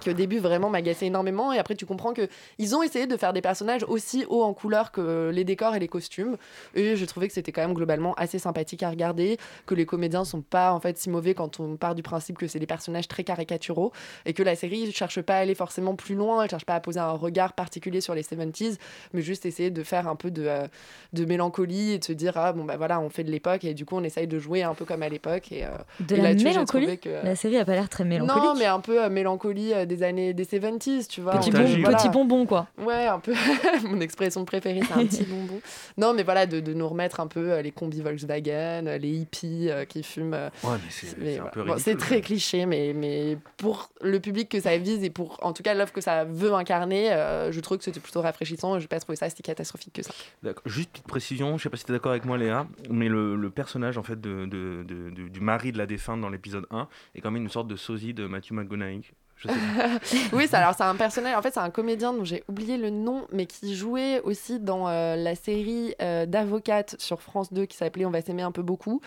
qui 0.02 0.10
au 0.10 0.14
début 0.14 0.40
vraiment 0.40 0.70
m'agaçait 0.70 1.08
énormément. 1.08 1.54
Et 1.54 1.60
après 1.60 1.76
tu 1.76 1.86
comprends 1.86 2.14
que 2.14 2.28
ils 2.58 2.76
ont 2.76 2.84
essayé 2.84 3.08
de 3.08 3.18
faire 3.18 3.34
des 3.34 3.42
personnages 3.42 3.84
aussi 3.88 4.26
hauts 4.30 4.44
en 4.44 4.54
couleur 4.54 4.92
que 4.92 5.32
les 5.34 5.44
décors 5.44 5.76
et 5.76 5.80
les 5.80 5.88
costumes. 5.88 6.38
Et 6.76 6.96
je 6.96 7.06
trouvais 7.06 7.28
que 7.28 7.34
c'était 7.34 7.52
quand 7.52 7.62
même 7.62 7.74
globalement 7.74 8.14
assez 8.16 8.40
sympathique 8.40 8.84
à 8.84 8.90
regarder 8.90 9.38
que 9.66 9.76
les 9.76 9.86
comédiens 9.86 10.26
sont 10.26 10.42
pas 10.42 10.72
en 10.74 10.80
fait 10.80 10.98
si 10.98 11.10
mauvais 11.10 11.34
quand 11.34 11.60
on 11.60 11.76
part 11.78 11.96
du 11.96 12.04
principe 12.04 12.38
que 12.38 12.48
c'est 12.48 12.60
des 12.60 12.66
personnages 12.68 13.08
très 13.08 13.24
caricaturaux 13.24 13.92
et 14.26 14.34
que 14.34 14.44
la 14.44 14.56
série 14.56 14.88
ne 14.88 14.92
cherche 14.92 15.22
pas 15.22 15.36
à 15.36 15.40
aller 15.40 15.56
forcément 15.56 15.96
plus 15.96 16.16
loin 16.16 16.44
elle 16.44 16.50
cherche 16.50 16.66
pas 16.66 16.76
à 16.76 16.80
poser 16.80 17.00
un 17.00 17.12
regard 17.12 17.54
particulier 17.54 18.02
sur 18.02 18.16
les 18.16 18.24
70s 18.24 18.78
mais 19.14 19.22
juste 19.22 19.46
essayer 19.46 19.70
de 19.70 19.84
faire 19.84 20.08
un 20.08 20.16
peu 20.16 20.32
de, 20.32 20.46
euh, 20.46 20.68
de 21.14 21.26
mélancolie 21.26 21.94
et 21.94 22.00
de 22.00 22.04
se 22.04 22.14
dire 22.14 22.34
ah 22.36 22.54
bon 22.54 22.64
bah 22.66 22.78
voilà 22.78 23.00
on 23.00 23.10
fait 23.10 23.24
de 23.24 23.32
l'époque 23.32 23.64
et 23.64 23.74
du 23.74 23.86
coup 23.86 23.96
on 23.98 24.04
essaye 24.04 24.28
de 24.28 24.40
jouer 24.40 24.64
un 24.64 24.74
peu 24.74 24.86
comme 24.86 25.04
à 25.04 25.10
l'époque. 25.10 25.52
Et, 25.52 25.66
euh, 25.66 25.70
De 26.00 26.16
et 26.16 26.22
la 26.22 26.38
j'ai 26.38 26.44
mélancolie 26.44 26.98
trouvé 27.00 27.20
La 27.24 27.36
série 27.36 27.58
a 27.58 27.66
pas 27.66 27.74
l'air 27.74 27.90
très 27.90 28.04
mélancolique. 28.06 28.44
non, 28.44 28.56
mais 28.56 28.66
un 28.66 28.80
peu 28.80 29.04
euh, 29.04 29.10
mélancolie 29.10 29.74
des 29.90 30.04
années 30.04 30.34
des 30.34 30.46
70s, 30.46 31.08
tu 31.10 31.20
vois. 31.20 31.34
Petit, 31.40 31.52
bon- 31.52 31.82
voilà. 31.82 31.98
petit 31.98 32.08
bonbon, 32.10 32.46
quoi. 32.46 32.68
Ouais, 32.78 33.08
un 33.08 33.20
peu. 33.20 33.34
Mon 33.84 34.00
expression 34.00 34.46
préférée, 34.46 34.80
c'est 34.88 34.94
un 34.94 35.06
petit 35.06 35.24
bonbon. 35.30 35.60
Non, 35.98 36.14
mais 36.14 36.24
voilà, 36.24 36.46
de, 36.46 36.62
de 36.62 36.74
nous 36.74 36.88
remettre 36.88 37.20
un 37.20 37.28
peu 37.28 37.52
euh, 37.52 37.62
les 37.62 37.72
combis 37.72 38.02
Volkswagen, 38.02 38.86
euh, 38.88 38.98
les 38.98 39.10
hippies 39.10 39.70
euh, 39.70 39.84
qui 39.84 40.02
fument. 40.04 40.34
Ouais, 40.64 40.70
mais 40.72 40.90
c'est- 40.90 41.40
un 41.40 41.46
peu 41.48 41.64
Bon, 41.64 41.76
très 41.98 42.22
cliché, 42.22 42.66
mais, 42.66 42.94
mais 42.96 43.38
pour 43.58 43.90
le 44.02 44.20
public 44.22 44.48
que 44.48 44.62
ça 44.62 44.78
vise 44.78 45.04
et 45.04 45.10
pour, 45.10 45.38
en 45.42 45.52
tout 45.52 45.64
cas, 45.64 45.74
l'œuvre 45.74 45.92
que 45.92 46.02
ça 46.02 46.24
veut 46.24 46.54
incarner, 46.54 47.12
euh, 47.12 47.52
je 47.52 47.60
trouve 47.60 47.78
que 47.80 47.84
c'était 47.84 48.00
plutôt 48.00 48.22
rafraîchissant 48.22 48.76
et 48.76 48.80
je 48.80 48.86
n'ai 48.86 48.88
pas 48.88 49.00
trouvé 49.00 49.16
ça 49.16 49.30
si 49.30 49.42
catastrophique 49.42 49.94
que 49.94 50.04
ça. 50.04 50.12
D'accord. 50.44 50.64
Juste 50.66 50.92
petite 50.92 51.08
précision, 51.08 51.58
je 51.58 51.64
sais 51.64 51.70
pas 51.70 51.78
si 51.78 51.86
tu 51.86 51.92
es 51.92 51.96
d'accord 51.96 52.12
avec 52.12 52.26
moi 52.26 52.38
Léa, 52.38 52.68
mais 52.90 53.08
le, 53.10 53.36
le 53.36 53.50
personnage 53.50 53.98
en 53.98 54.04
fait 54.04 54.22
de, 54.22 54.46
de- 54.46 54.84
de- 54.88 55.10
de- 55.10 55.28
du 55.28 55.40
mari 55.42 55.72
de 55.72 55.78
la 55.78 55.86
défunte 55.86 56.22
dans 56.22 56.30
l'épisode 56.30 56.66
1 56.72 56.88
est 57.16 57.22
quand 57.22 57.32
même 57.32 57.42
une 57.44 57.50
sorte 57.50 57.68
de 57.68 57.76
sosie 57.76 58.14
de 58.14 58.28
Matthew 58.28 58.52
McConaughey. 58.52 59.02
Je 59.40 59.48
sais 59.48 59.54
pas. 59.54 60.00
oui, 60.34 60.48
ça, 60.48 60.60
alors 60.60 60.76
c'est 60.76 60.84
un 60.84 60.96
personnage, 60.96 61.36
en 61.36 61.42
fait 61.42 61.54
c'est 61.54 61.60
un 61.60 61.70
comédien 61.70 62.14
dont 62.14 62.26
j'ai 62.26 62.44
oublié 62.50 62.78
le 62.78 62.90
nom, 62.90 63.26
mais 63.32 63.46
qui 63.46 63.76
jouait 63.76 64.22
aussi 64.22 64.60
dans 64.60 64.88
euh, 64.88 65.16
la 65.16 65.36
série 65.36 65.96
euh, 66.02 66.26
d'avocate 66.26 66.96
sur 67.00 67.22
France 67.22 67.54
2 67.54 67.66
qui 67.66 67.78
s'appelait 67.78 68.06
On 68.06 68.12
va 68.12 68.22
s'aimer 68.22 68.44
un 68.44 68.52
peu 68.52 68.62
beaucoup. 68.62 69.02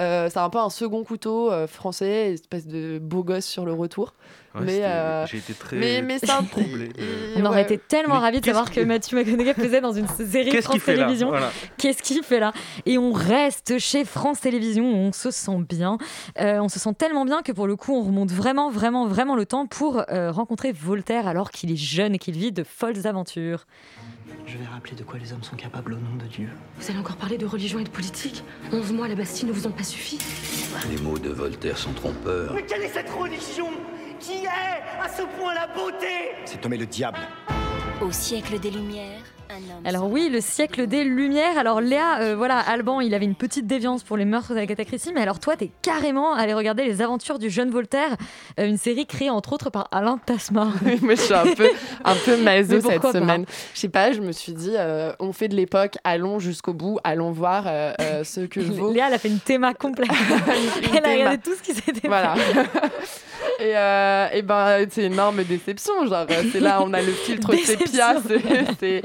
Euh, 0.00 0.28
c'est 0.30 0.38
un 0.38 0.50
peu 0.50 0.58
un 0.58 0.70
second 0.70 1.04
couteau 1.04 1.50
euh, 1.52 1.66
français, 1.66 2.32
espèce 2.32 2.66
de 2.66 2.98
beau 2.98 3.22
gosse 3.22 3.46
sur 3.46 3.64
le 3.64 3.72
retour. 3.72 4.14
Ouais, 4.56 4.62
mais 4.64 4.80
euh, 4.84 5.26
j'ai 5.26 5.38
été 5.38 5.52
très 5.54 5.76
mais, 5.76 6.02
mais 6.02 6.18
c'est 6.18 6.30
un- 6.30 6.42
troublé 6.42 6.88
de- 6.88 6.94
il- 7.36 7.42
On 7.42 7.44
aurait 7.46 7.62
été 7.62 7.76
tellement 7.78 8.14
Mais 8.14 8.20
ravis 8.20 8.40
de 8.40 8.46
savoir 8.46 8.68
que 8.70 8.74
qu'il- 8.74 8.86
Matthew 8.86 9.12
McConaughey 9.14 9.54
faisait 9.54 9.80
dans 9.80 9.92
une 9.92 10.08
série 10.08 10.50
Qu'est-ce 10.50 10.68
France 10.68 10.84
Télévisions. 10.84 11.28
Voilà. 11.28 11.50
Qu'est-ce 11.76 12.02
qu'il 12.02 12.22
fait 12.22 12.40
là 12.40 12.52
Et 12.86 12.96
on 12.98 13.12
reste 13.12 13.78
chez 13.78 14.04
France 14.04 14.40
Télévisions 14.40 14.90
où 14.90 14.96
on 14.96 15.12
se 15.12 15.30
sent 15.30 15.58
bien. 15.68 15.98
Euh, 16.40 16.58
on 16.60 16.68
se 16.68 16.78
sent 16.78 16.94
tellement 16.98 17.24
bien 17.24 17.42
que 17.42 17.52
pour 17.52 17.66
le 17.66 17.76
coup, 17.76 17.94
on 17.94 18.02
remonte 18.02 18.30
vraiment, 18.32 18.70
vraiment, 18.70 19.06
vraiment 19.06 19.36
le 19.36 19.44
temps 19.46 19.66
pour 19.66 20.02
euh, 20.10 20.30
rencontrer 20.32 20.72
Voltaire 20.72 21.26
alors 21.28 21.50
qu'il 21.50 21.70
est 21.70 21.76
jeune 21.76 22.14
et 22.14 22.18
qu'il 22.18 22.34
vit 22.34 22.52
de 22.52 22.64
folles 22.64 23.06
aventures. 23.06 23.66
Je 24.46 24.58
vais 24.58 24.64
rappeler 24.72 24.94
de 24.96 25.02
quoi 25.02 25.18
les 25.18 25.32
hommes 25.32 25.42
sont 25.42 25.56
capables 25.56 25.92
au 25.92 25.96
nom 25.96 26.16
de 26.22 26.26
Dieu. 26.28 26.48
Vous 26.78 26.90
allez 26.90 26.98
encore 26.98 27.16
parler 27.16 27.36
de 27.36 27.46
religion 27.46 27.78
et 27.80 27.84
de 27.84 27.88
politique 27.88 28.42
11 28.72 28.92
mois 28.92 29.06
à 29.06 29.08
la 29.08 29.14
Bastille 29.16 29.46
ne 29.48 29.52
vous 29.52 29.66
ont 29.66 29.72
pas 29.72 29.82
suffi 29.82 30.18
Les 30.90 31.00
mots 31.02 31.18
de 31.18 31.30
Voltaire 31.30 31.76
sont 31.76 31.92
trompeurs. 31.92 32.52
Mais 32.54 32.62
quelle 32.64 32.82
est 32.82 32.88
cette 32.88 33.10
religion? 33.10 33.68
Qui 34.18 34.44
est 34.44 35.02
à 35.02 35.08
ce 35.08 35.22
point 35.22 35.54
la 35.54 35.66
beauté 35.66 36.32
Cet 36.44 36.64
homme 36.64 36.72
est 36.72 36.78
le 36.78 36.86
diable. 36.86 37.18
Au 38.00 38.10
siècle 38.12 38.58
des 38.58 38.70
Lumières. 38.70 39.35
Alors 39.84 40.10
oui, 40.10 40.28
le 40.30 40.40
siècle 40.40 40.86
des 40.86 41.04
Lumières. 41.04 41.58
Alors 41.58 41.80
Léa, 41.80 42.18
euh, 42.20 42.36
voilà, 42.36 42.58
Alban, 42.58 43.00
il 43.00 43.14
avait 43.14 43.24
une 43.24 43.34
petite 43.34 43.66
déviance 43.66 44.02
pour 44.02 44.16
les 44.16 44.24
meurtres 44.24 44.54
d'Agatha 44.54 44.84
Christie, 44.84 45.12
mais 45.14 45.20
alors 45.22 45.38
toi, 45.38 45.56
t'es 45.56 45.70
carrément 45.82 46.34
allé 46.34 46.54
regarder 46.54 46.84
les 46.84 47.02
aventures 47.02 47.38
du 47.38 47.50
jeune 47.50 47.70
Voltaire, 47.70 48.16
euh, 48.58 48.66
une 48.66 48.76
série 48.78 49.06
créée 49.06 49.30
entre 49.30 49.52
autres 49.52 49.70
par 49.70 49.88
Alain 49.92 50.18
Tasma. 50.24 50.68
Moi, 51.02 51.14
je 51.14 51.20
suis 51.20 51.34
un 51.34 51.54
peu, 51.54 51.68
un 52.04 52.14
peu 52.14 52.36
maso 52.42 52.74
Mais 52.74 52.80
cette 52.80 53.06
semaine. 53.12 53.44
Je 53.74 53.80
sais 53.80 53.88
pas, 53.88 54.12
je 54.12 54.20
me 54.20 54.32
suis 54.32 54.52
dit, 54.52 54.72
euh, 54.76 55.12
on 55.20 55.32
fait 55.32 55.48
de 55.48 55.54
l'époque, 55.56 55.94
allons 56.04 56.38
jusqu'au 56.38 56.72
bout, 56.74 56.98
allons 57.04 57.30
voir 57.30 57.64
ce 58.24 58.40
que 58.46 58.60
vaut. 58.76 58.92
Léa, 58.92 59.06
elle 59.08 59.14
a 59.14 59.18
fait 59.18 59.28
une 59.28 59.40
théma 59.40 59.74
complète. 59.74 60.10
elle 60.94 61.04
a 61.04 61.08
regardé 61.12 61.38
tout 61.38 61.54
ce 61.54 61.62
qui 61.62 61.72
s'était 61.74 62.08
Voilà. 62.08 62.34
et, 63.60 63.70
et 64.38 64.42
ben, 64.42 64.86
c'est 64.90 65.06
une 65.06 65.12
énorme 65.12 65.44
déception. 65.44 66.06
Genre, 66.06 66.26
c'est 66.52 66.60
là, 66.60 66.80
on 66.82 66.92
a 66.92 67.00
le 67.00 67.12
filtre 67.12 67.52
sépia. 67.54 68.16
c'est- 68.80 69.02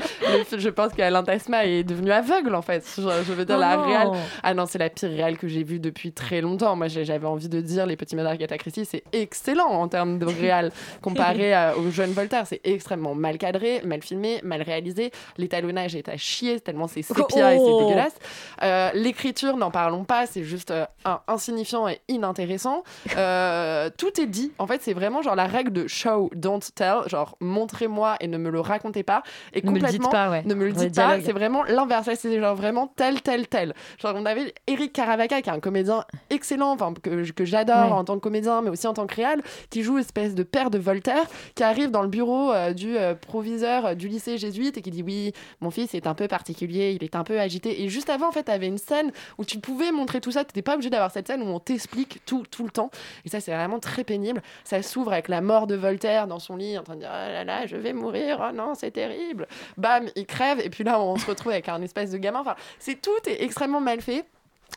je 0.58 0.70
pense 0.70 0.94
qu'Alain 0.94 1.24
Tasma 1.24 1.66
est 1.66 1.84
devenu 1.84 2.12
aveugle, 2.12 2.56
en 2.56 2.62
fait. 2.62 2.86
Je 2.98 3.34
veux 3.34 3.46
dire, 3.46 3.56
Oh 3.58 3.60
la 3.62 3.78
non. 3.78 3.84
réal. 3.84 4.12
Ah 4.44 4.54
non, 4.54 4.66
c'est 4.66 4.78
la 4.80 4.90
pire 4.90 5.10
réal 5.10 5.38
que 5.38 5.48
j'ai 5.48 5.64
vue 5.64 5.80
depuis 5.80 6.12
très 6.12 6.42
longtemps. 6.42 6.76
Moi, 6.76 6.88
j'avais 6.88 7.28
envie 7.28 7.50
de 7.50 7.62
dire 7.62 7.86
Les 7.86 7.96
Petits 7.96 8.16
Malheurs 8.16 8.32
d'Agatha 8.34 8.58
Christie, 8.58 8.86
c'est 8.86 9.04
excellent 9.14 9.68
en 9.70 9.88
termes 9.88 10.20
de 10.20 10.26
réal 10.26 10.72
comparé 11.02 11.56
euh, 11.56 11.74
au 11.76 11.90
jeune 11.92 12.12
Voltaire. 12.12 12.46
C'est 12.48 12.62
extrêmement 12.64 13.16
mal 13.16 13.38
cadré, 13.38 13.82
mal 13.84 14.02
filmé, 14.02 14.40
mal 14.44 14.62
réalisé. 14.62 15.12
L'étalonnage 15.38 15.96
est 15.96 16.08
à 16.10 16.18
chier, 16.18 16.60
tellement 16.60 16.88
c'est 16.88 17.02
sépia 17.02 17.54
et 17.54 17.58
c'est 17.58 17.64
Oh. 17.64 17.84
dégueulasse. 17.86 18.16
Euh, 18.64 18.90
L'écriture, 18.94 19.58
n'en 19.58 19.72
parlons 19.72 20.04
pas, 20.04 20.26
c'est 20.26 20.44
juste 20.44 20.72
euh, 20.72 20.86
insignifiant 21.28 21.88
et 21.88 22.00
inintéressant. 22.08 22.84
Euh, 23.18 23.90
tout 23.98 24.20
est 24.22 24.26
dit. 24.28 24.52
En 24.60 24.68
fait, 24.68 24.82
c'est 24.82 24.94
vraiment 24.94 25.22
genre 25.22 25.36
la 25.36 25.46
règle 25.48 25.72
de 25.72 25.88
show, 25.88 26.30
don't 26.36 26.60
tell. 26.76 27.00
Genre, 27.08 27.36
montrez-moi 27.40 28.18
et 28.20 28.28
ne 28.28 28.38
me 28.38 28.50
le 28.50 28.60
racontez 28.60 29.04
pas. 29.04 29.24
Et 29.54 29.62
complètement, 29.62 30.10
pas, 30.26 30.32
ouais. 30.32 30.44
ne 30.46 30.54
me 30.54 30.66
le 30.66 30.72
dites 30.74 30.96
pas. 30.96 31.20
C'est 31.22 31.32
vraiment 31.34 31.64
l'inverse. 31.64 32.10
C'est 32.16 32.40
genre 32.40 32.56
vraiment 32.56 32.88
tel, 32.88 33.22
tel, 33.22 33.48
tel. 33.48 33.74
Genre, 34.00 34.14
on 34.16 34.26
avait 34.26 34.54
Eric 34.68 34.94
Caravaca, 34.94 35.42
qui 35.42 35.50
est 35.50 35.54
un 35.54 35.60
comédien 35.60 36.04
excellent, 36.30 36.72
enfin, 36.72 36.94
que, 37.02 37.30
que 37.32 37.46
j'adore 37.46 37.72
Ouais. 37.72 37.92
en 37.92 38.04
tant 38.04 38.16
que 38.16 38.20
comédien, 38.22 38.62
mais 38.62 38.70
aussi 38.70 38.88
en 38.88 38.94
tant 38.94 39.08
que 39.08 39.16
réal, 39.16 39.42
qui 39.70 39.82
joue 39.82 39.98
espèce 39.98 40.36
de 40.36 40.44
père 40.44 40.70
de 40.70 40.78
Voltaire, 40.78 41.24
qui 41.56 41.64
arrive 41.64 41.90
dans 41.92 42.02
le 42.02 42.08
bureau 42.08 42.52
euh, 42.52 42.74
du 42.74 42.98
euh, 42.98 43.16
proviseur 43.16 43.86
euh, 43.86 43.94
du 43.96 44.08
lycée 44.08 44.38
jésuite 44.38 44.78
et 44.78 44.82
qui 44.82 44.92
dit 44.92 45.04
Oui, 45.04 45.34
mon 45.62 45.72
fils 45.72 45.94
est 45.96 46.08
un 46.08 46.14
peu 46.14 46.28
particulier, 46.28 46.92
il 46.92 47.04
est 47.04 47.16
un 47.16 47.24
peu 47.24 47.40
agité. 47.40 47.82
Et 47.84 47.90
juste 47.90 48.10
avant, 48.10 48.28
en 48.28 48.32
fait, 48.32 48.44
tu 48.44 48.52
avais 48.52 48.68
une 48.68 48.78
scène 48.78 49.12
où 49.38 49.46
tu 49.46 49.60
pouvais 49.60 49.92
montrer 49.92 50.22
tout 50.22 50.32
ça. 50.32 50.44
Tu 50.44 50.50
n'étais 50.50 50.62
pas 50.62 50.74
obligé 50.74 50.90
d'avoir 50.90 51.12
cette 51.12 51.28
scène 51.28 51.42
où 51.42 51.46
on 51.48 51.60
t'explique 51.60 52.22
tout, 52.26 52.44
tout 52.50 52.64
le 52.64 52.72
temps. 52.72 52.90
Et 53.26 53.30
ça, 53.30 53.40
c'est 53.40 53.54
vraiment 53.54 53.80
très 53.80 54.04
pénible. 54.04 54.42
Ça 54.64 54.82
s'ouvre 54.82 55.14
avec 55.14 55.28
la 55.30 55.42
mort 55.42 55.68
de 55.68 55.76
Voltaire 55.76 56.28
dans 56.28 56.40
son 56.40 56.56
lit, 56.56 56.78
en 56.78 56.84
train 56.84 56.96
de 56.96 57.00
dire 57.02 57.10
Oh 57.12 57.32
là 57.32 57.44
là, 57.44 57.66
je 57.66 57.76
vais 57.78 57.94
mourir, 57.94 58.46
oh 58.50 58.56
non, 58.56 58.74
c'est 58.76 58.92
terrible. 58.92 59.48
Bam, 59.78 60.10
il 60.16 60.26
crève. 60.26 60.59
Et 60.59 60.70
puis 60.70 60.84
là, 60.84 60.99
on 60.99 61.18
se 61.18 61.26
retrouve 61.26 61.51
avec 61.51 61.70
un 61.70 61.82
espèce 61.82 62.12
de 62.12 62.18
gamin. 62.18 62.39
Enfin, 62.39 62.55
c'est 62.80 63.01
tout 63.01 63.12
est 63.28 63.43
extrêmement 63.43 63.82
mal 63.82 64.01
fait. 64.01 64.26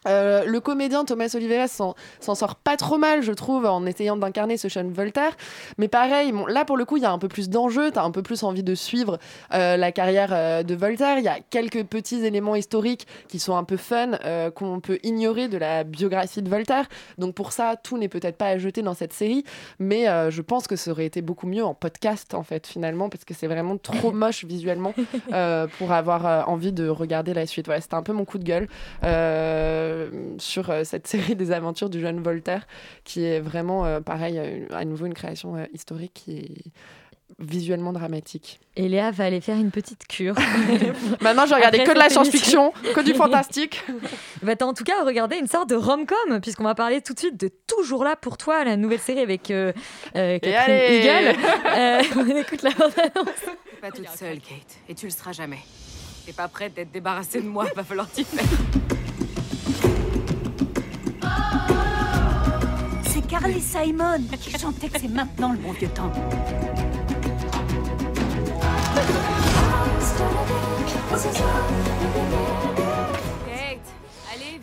Euh, 0.07 0.45
le 0.45 0.61
comédien 0.61 1.05
Thomas 1.05 1.31
Oliveira 1.35 1.69
s'en 1.69 1.95
sort 2.35 2.57
pas 2.57 2.77
trop 2.77 2.99
mal, 2.99 3.23
je 3.23 3.33
trouve, 3.33 3.67
en 3.67 3.85
essayant 3.87 4.17
d'incarner 4.17 4.57
ce 4.57 4.69
jeune 4.69 4.93
Voltaire. 4.93 5.37
Mais 5.79 5.89
pareil, 5.89 6.33
bon, 6.33 6.47
là 6.47 6.65
pour 6.65 6.77
le 6.77 6.85
coup, 6.85 6.97
il 6.97 7.03
y 7.03 7.07
a 7.07 7.13
un 7.13 7.19
peu 7.19 7.29
plus 7.29 7.49
d'enjeux, 7.49 7.91
tu 7.91 7.99
as 7.99 8.05
un 8.05 8.11
peu 8.11 8.23
plus 8.23 8.43
envie 8.43 8.63
de 8.63 8.75
suivre 8.75 9.19
euh, 9.53 9.77
la 9.77 9.93
carrière 9.93 10.31
euh, 10.33 10.63
de 10.63 10.75
Voltaire. 10.75 11.19
Il 11.19 11.25
y 11.25 11.29
a 11.29 11.39
quelques 11.51 11.85
petits 11.85 12.25
éléments 12.25 12.55
historiques 12.55 13.07
qui 13.29 13.39
sont 13.39 13.57
un 13.57 13.65
peu 13.65 13.77
fun, 13.77 14.13
qu'on 14.55 14.81
peut 14.81 14.99
ignorer 15.03 15.49
de 15.49 15.59
la 15.59 15.85
biographie 15.85 16.43
de 16.43 16.49
Voltaire. 16.49 16.87
Donc 17.19 17.35
pour 17.35 17.53
ça, 17.53 17.77
tout 17.77 17.99
n'est 17.99 18.09
peut-être 18.09 18.37
pas 18.37 18.49
à 18.49 18.59
jeter 18.59 18.83
dans 18.83 18.95
cette 18.95 19.13
série, 19.13 19.45
mais 19.79 20.07
je 20.31 20.43
pense 20.43 20.67
que 20.67 20.77
ça 20.77 20.91
aurait 20.91 21.07
été 21.07 21.23
beaucoup 21.23 21.47
mieux 21.47 21.65
en 21.65 21.75
podcast, 21.75 22.35
en 22.35 22.43
fait, 22.43 22.67
finalement, 22.67 23.09
parce 23.09 23.25
que 23.25 23.35
c'est 23.35 23.47
vraiment 23.47 23.77
trop 23.77 24.13
moche 24.13 24.45
visuellement 24.45 24.95
pour 25.79 25.93
avoir 25.93 26.49
envie 26.49 26.73
de 26.73 26.89
regarder 26.89 27.35
la 27.35 27.47
suite. 27.47 27.67
Voilà, 27.67 27.81
c'était 27.81 27.95
un 27.95 28.03
peu 28.03 28.13
mon 28.13 28.25
coup 28.25 28.39
de 28.39 28.45
gueule. 28.45 28.69
Euh, 29.03 29.84
sur 30.39 30.71
euh, 30.71 30.85
cette 30.85 31.07
série 31.09 31.37
des 31.37 31.53
aventures 31.53 31.91
du 31.91 32.01
jeune 32.01 32.21
Voltaire, 32.21 32.67
qui 33.05 33.25
est 33.25 33.41
vraiment, 33.41 33.85
euh, 33.85 34.01
pareil, 34.01 34.39
euh, 34.39 34.67
à 34.71 34.85
nouveau 34.85 35.07
une 35.07 35.15
création 35.15 35.57
euh, 35.57 35.65
historique 35.73 36.13
qui 36.15 36.39
est 36.39 36.73
visuellement 37.39 37.93
dramatique. 37.93 38.61
Et 38.77 38.89
Léa 38.89 39.11
va 39.11 39.25
aller 39.25 39.41
faire 39.41 39.57
une 39.57 39.71
petite 39.71 40.07
cure. 40.07 40.35
Maintenant, 41.21 41.47
je 41.47 41.55
regardais 41.55 41.85
que 41.85 41.93
de 41.93 41.99
la 41.99 42.09
science-fiction, 42.09 42.73
que 42.95 43.01
du 43.01 43.15
fantastique. 43.15 43.83
bah, 44.43 44.57
t'as 44.57 44.67
en 44.67 44.75
tout 44.75 44.85
cas 44.85 45.05
regardé 45.05 45.37
une 45.37 45.47
sorte 45.47 45.69
de 45.69 45.75
rom-com, 45.75 46.41
puisqu'on 46.41 46.65
va 46.65 46.75
parler 46.75 47.01
tout 47.01 47.15
de 47.15 47.19
suite 47.19 47.39
de 47.39 47.51
Toujours 47.67 48.05
là 48.05 48.15
pour 48.15 48.37
toi, 48.37 48.65
la 48.65 48.77
nouvelle 48.77 49.01
série 49.01 49.21
avec 49.21 49.51
euh, 49.51 49.73
euh, 50.17 50.39
Catherine 50.39 50.75
allez 50.75 50.99
Hegel. 50.99 51.37
Euh, 51.77 52.03
on 52.17 52.37
écoute 52.37 52.63
la 52.63 52.71
bande-annonce. 52.71 53.35
Pas 53.81 53.91
toute 53.91 54.09
seule, 54.11 54.39
Kate, 54.39 54.79
et 54.89 54.95
tu 54.95 55.07
le 55.07 55.13
seras 55.13 55.33
jamais. 55.33 55.59
T'es 56.25 56.33
pas 56.33 56.49
prête 56.49 56.75
d'être 56.75 56.93
débarrassée 56.93 57.41
de 57.41 57.49
moi, 57.49 57.67
va 57.75 57.85
falloir 57.85 58.09
t'y 58.09 58.25
faire. 58.25 58.45
Carly 63.41 63.61
Simon 63.61 64.21
qui 64.41 64.57
chantait 64.57 64.89
que 64.89 65.01
c'est 65.01 65.09
maintenant 65.09 65.51
le 65.51 65.59
bon 65.59 65.73
vieux 65.73 65.89
temps. 65.89 66.13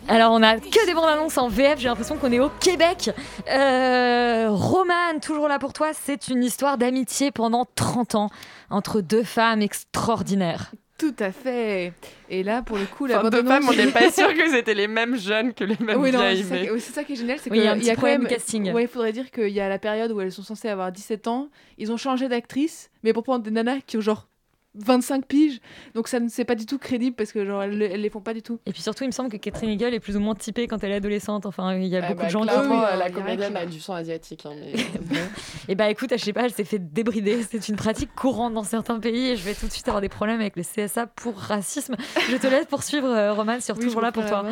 Alors, 0.08 0.32
on 0.32 0.42
a 0.42 0.56
que 0.56 0.86
des 0.86 0.94
bandes 0.94 1.04
annonces 1.04 1.36
en 1.36 1.48
VF, 1.48 1.80
j'ai 1.80 1.88
l'impression 1.88 2.16
qu'on 2.16 2.32
est 2.32 2.40
au 2.40 2.48
Québec. 2.60 3.10
Euh, 3.50 4.48
Romane, 4.50 5.20
toujours 5.20 5.48
là 5.48 5.58
pour 5.58 5.74
toi, 5.74 5.90
c'est 5.92 6.28
une 6.28 6.42
histoire 6.42 6.78
d'amitié 6.78 7.30
pendant 7.30 7.66
30 7.74 8.14
ans 8.14 8.30
entre 8.70 9.02
deux 9.02 9.22
femmes 9.22 9.60
extraordinaires. 9.60 10.72
Tout 11.02 11.14
à 11.24 11.32
fait. 11.32 11.92
Et 12.30 12.44
là, 12.44 12.62
pour 12.62 12.78
le 12.78 12.84
coup, 12.84 13.06
la 13.06 13.18
Enfin, 13.18 13.28
deux 13.30 13.42
bande-annonce- 13.42 13.64
femmes, 13.66 13.74
on 13.74 13.84
n'est 13.86 13.90
pas 13.90 14.10
sûr 14.12 14.32
que 14.34 14.48
c'était 14.50 14.74
les 14.74 14.86
mêmes 14.86 15.16
jeunes 15.16 15.52
que 15.52 15.64
les 15.64 15.76
mêmes 15.80 16.00
Oui, 16.00 16.12
non, 16.12 16.20
vieilles. 16.20 16.38
c'est 16.38 16.42
ça, 16.44 16.54
mais- 16.54 16.62
qui- 16.66 16.70
oui, 16.70 16.80
c'est 16.80 16.92
ça 16.92 17.02
qui 17.02 17.12
est 17.14 17.16
génial, 17.16 17.38
c'est 17.40 17.50
Oui, 17.50 17.58
il 17.58 17.64
y 17.64 17.66
a 17.66 17.70
un 17.70 17.74
qu'il 17.74 17.80
petit 17.80 17.88
y 17.88 17.90
a 17.90 17.94
quand 17.94 18.00
problème 18.02 18.22
même 18.22 18.30
casting. 18.30 18.72
Ouais, 18.72 18.82
il 18.84 18.88
faudrait 18.88 19.12
dire 19.12 19.30
qu'il 19.32 19.48
y 19.48 19.58
a 19.60 19.68
la 19.68 19.80
période 19.80 20.12
où 20.12 20.20
elles 20.20 20.30
sont 20.30 20.44
censées 20.44 20.68
avoir 20.68 20.92
17 20.92 21.26
ans, 21.26 21.48
ils 21.78 21.90
ont 21.90 21.96
changé 21.96 22.28
d'actrice, 22.28 22.90
mais 23.02 23.12
pour 23.12 23.24
prendre 23.24 23.42
des 23.42 23.50
nanas 23.50 23.80
qui 23.84 23.96
ont 23.96 24.00
genre 24.00 24.28
25 24.74 25.26
piges, 25.26 25.60
donc 25.94 26.08
ça 26.08 26.18
ne 26.20 26.28
c'est 26.28 26.44
pas 26.44 26.54
du 26.54 26.64
tout 26.66 26.78
crédible 26.78 27.14
parce 27.14 27.32
que 27.32 27.44
genre 27.44 27.62
elles, 27.62 27.80
elles 27.82 28.00
les 28.00 28.10
font 28.10 28.20
pas 28.20 28.32
du 28.34 28.42
tout. 28.42 28.58
Et 28.66 28.72
puis 28.72 28.80
surtout, 28.82 29.04
il 29.04 29.08
me 29.08 29.12
semble 29.12 29.28
que 29.30 29.36
Catherine 29.36 29.68
Hegel 29.70 29.92
est 29.94 30.00
plus 30.00 30.16
ou 30.16 30.20
moins 30.20 30.34
typée 30.34 30.66
quand 30.66 30.82
elle 30.82 30.92
est 30.92 30.96
adolescente. 30.96 31.44
Enfin, 31.46 31.74
il 31.76 31.86
y 31.86 31.96
a 31.96 32.00
Ah 32.02 32.08
beaucoup 32.08 32.20
bah, 32.20 32.26
de 32.26 32.30
gens 32.30 32.42
qui 32.42 32.48
euh, 32.50 32.96
la 32.96 33.04
a 33.04 33.10
comédienne 33.10 33.58
du 33.70 33.80
sang 33.80 33.94
asiatique. 33.94 34.46
hein, 34.46 34.52
mais... 34.56 34.72
Et 35.68 35.74
bah 35.74 35.90
écoute, 35.90 36.10
je 36.12 36.16
sais 36.24 36.32
pas, 36.32 36.44
elle 36.44 36.52
s'est 36.52 36.64
fait 36.64 36.78
débrider. 36.78 37.42
C'est 37.42 37.68
une 37.68 37.76
pratique 37.76 38.14
courante 38.14 38.54
dans 38.54 38.64
certains 38.64 38.98
pays 38.98 39.30
et 39.30 39.36
je 39.36 39.44
vais 39.44 39.54
tout 39.54 39.66
de 39.66 39.72
suite 39.72 39.86
avoir 39.88 40.00
des 40.00 40.08
problèmes 40.08 40.40
avec 40.40 40.56
le 40.56 40.62
CSA 40.62 41.06
pour 41.06 41.36
racisme. 41.36 41.96
Je 42.30 42.36
te 42.36 42.46
laisse 42.46 42.66
poursuivre, 42.66 43.08
euh, 43.08 43.32
Romane, 43.32 43.60
sur 43.60 43.76
Oui, 43.76 43.84
Toujours 43.84 44.00
je 44.00 44.06
là 44.06 44.12
pour 44.12 44.24
toi. 44.26 44.44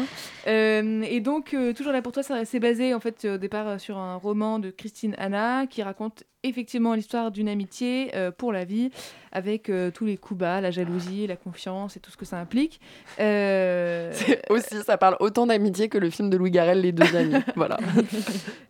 Euh, 0.47 1.03
et 1.03 1.21
donc, 1.21 1.55
euh, 1.55 1.73
toujours 1.73 1.93
là 1.93 2.03
pour 2.03 2.13
toi, 2.13 2.23
ça 2.23 2.45
c'est 2.45 2.61
basé 2.61 2.95
en 2.95 3.01
fait 3.01 3.25
au 3.25 3.39
départ 3.39 3.67
euh, 3.69 3.79
sur 3.79 3.99
un 3.99 4.17
roman 4.17 4.59
de 4.59 4.71
Christine 4.71 5.15
Anna 5.19 5.67
qui 5.67 5.83
raconte 5.83 6.25
effectivement 6.43 6.95
l'histoire 6.95 7.31
d'une 7.31 7.49
amitié 7.49 8.11
euh, 8.15 8.31
pour 8.31 8.53
la 8.53 8.65
vie 8.65 8.91
avec 9.33 9.69
euh, 9.69 9.91
tous 9.91 10.07
les 10.07 10.17
coups 10.17 10.41
bas, 10.41 10.61
la 10.61 10.71
jalousie, 10.71 11.27
la 11.27 11.37
confiance 11.37 11.97
et 11.97 12.01
tout 12.01 12.11
ce 12.11 12.17
que 12.17 12.25
ça 12.25 12.39
implique. 12.39 12.81
Euh, 13.21 14.13
aussi, 14.51 14.83
ça 14.85 14.99
parle 14.99 15.17
autant 15.21 15.47
d'amitié 15.47 15.89
que 15.89 15.99
le 15.99 16.11
film 16.11 16.31
de 16.31 16.37
Louis 16.37 16.51
Garrel, 16.51 16.81
Les 16.81 16.93
deux 16.93 17.15
amis. 17.15 17.35
voilà. 17.57 17.79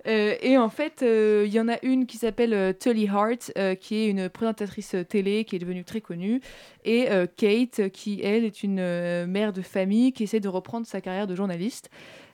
Et 0.04 0.58
en 0.58 0.68
fait, 0.68 1.02
il 1.02 1.52
y 1.52 1.60
en 1.60 1.68
a 1.68 1.78
une 1.82 2.06
qui 2.06 2.18
s'appelle 2.18 2.76
Tully 2.78 3.08
Hart, 3.08 3.52
qui 3.80 3.96
est 3.96 4.08
une 4.08 4.28
présentatrice 4.28 4.96
télé 5.08 5.44
qui 5.44 5.56
est 5.56 5.60
devenue 5.60 5.84
très 5.84 6.00
connue, 6.00 6.40
et 6.84 7.08
Kate, 7.36 7.88
qui 7.90 8.20
elle 8.22 8.44
est 8.44 8.62
une 8.62 9.26
mère 9.26 9.52
de 9.52 9.62
famille 9.62 10.12
qui 10.12 10.24
essaie 10.24 10.40
de 10.40 10.48
reprendre 10.48 10.86
sa 10.86 11.00
carrière 11.00 11.26
de 11.26 11.34
journaliste. 11.34 11.90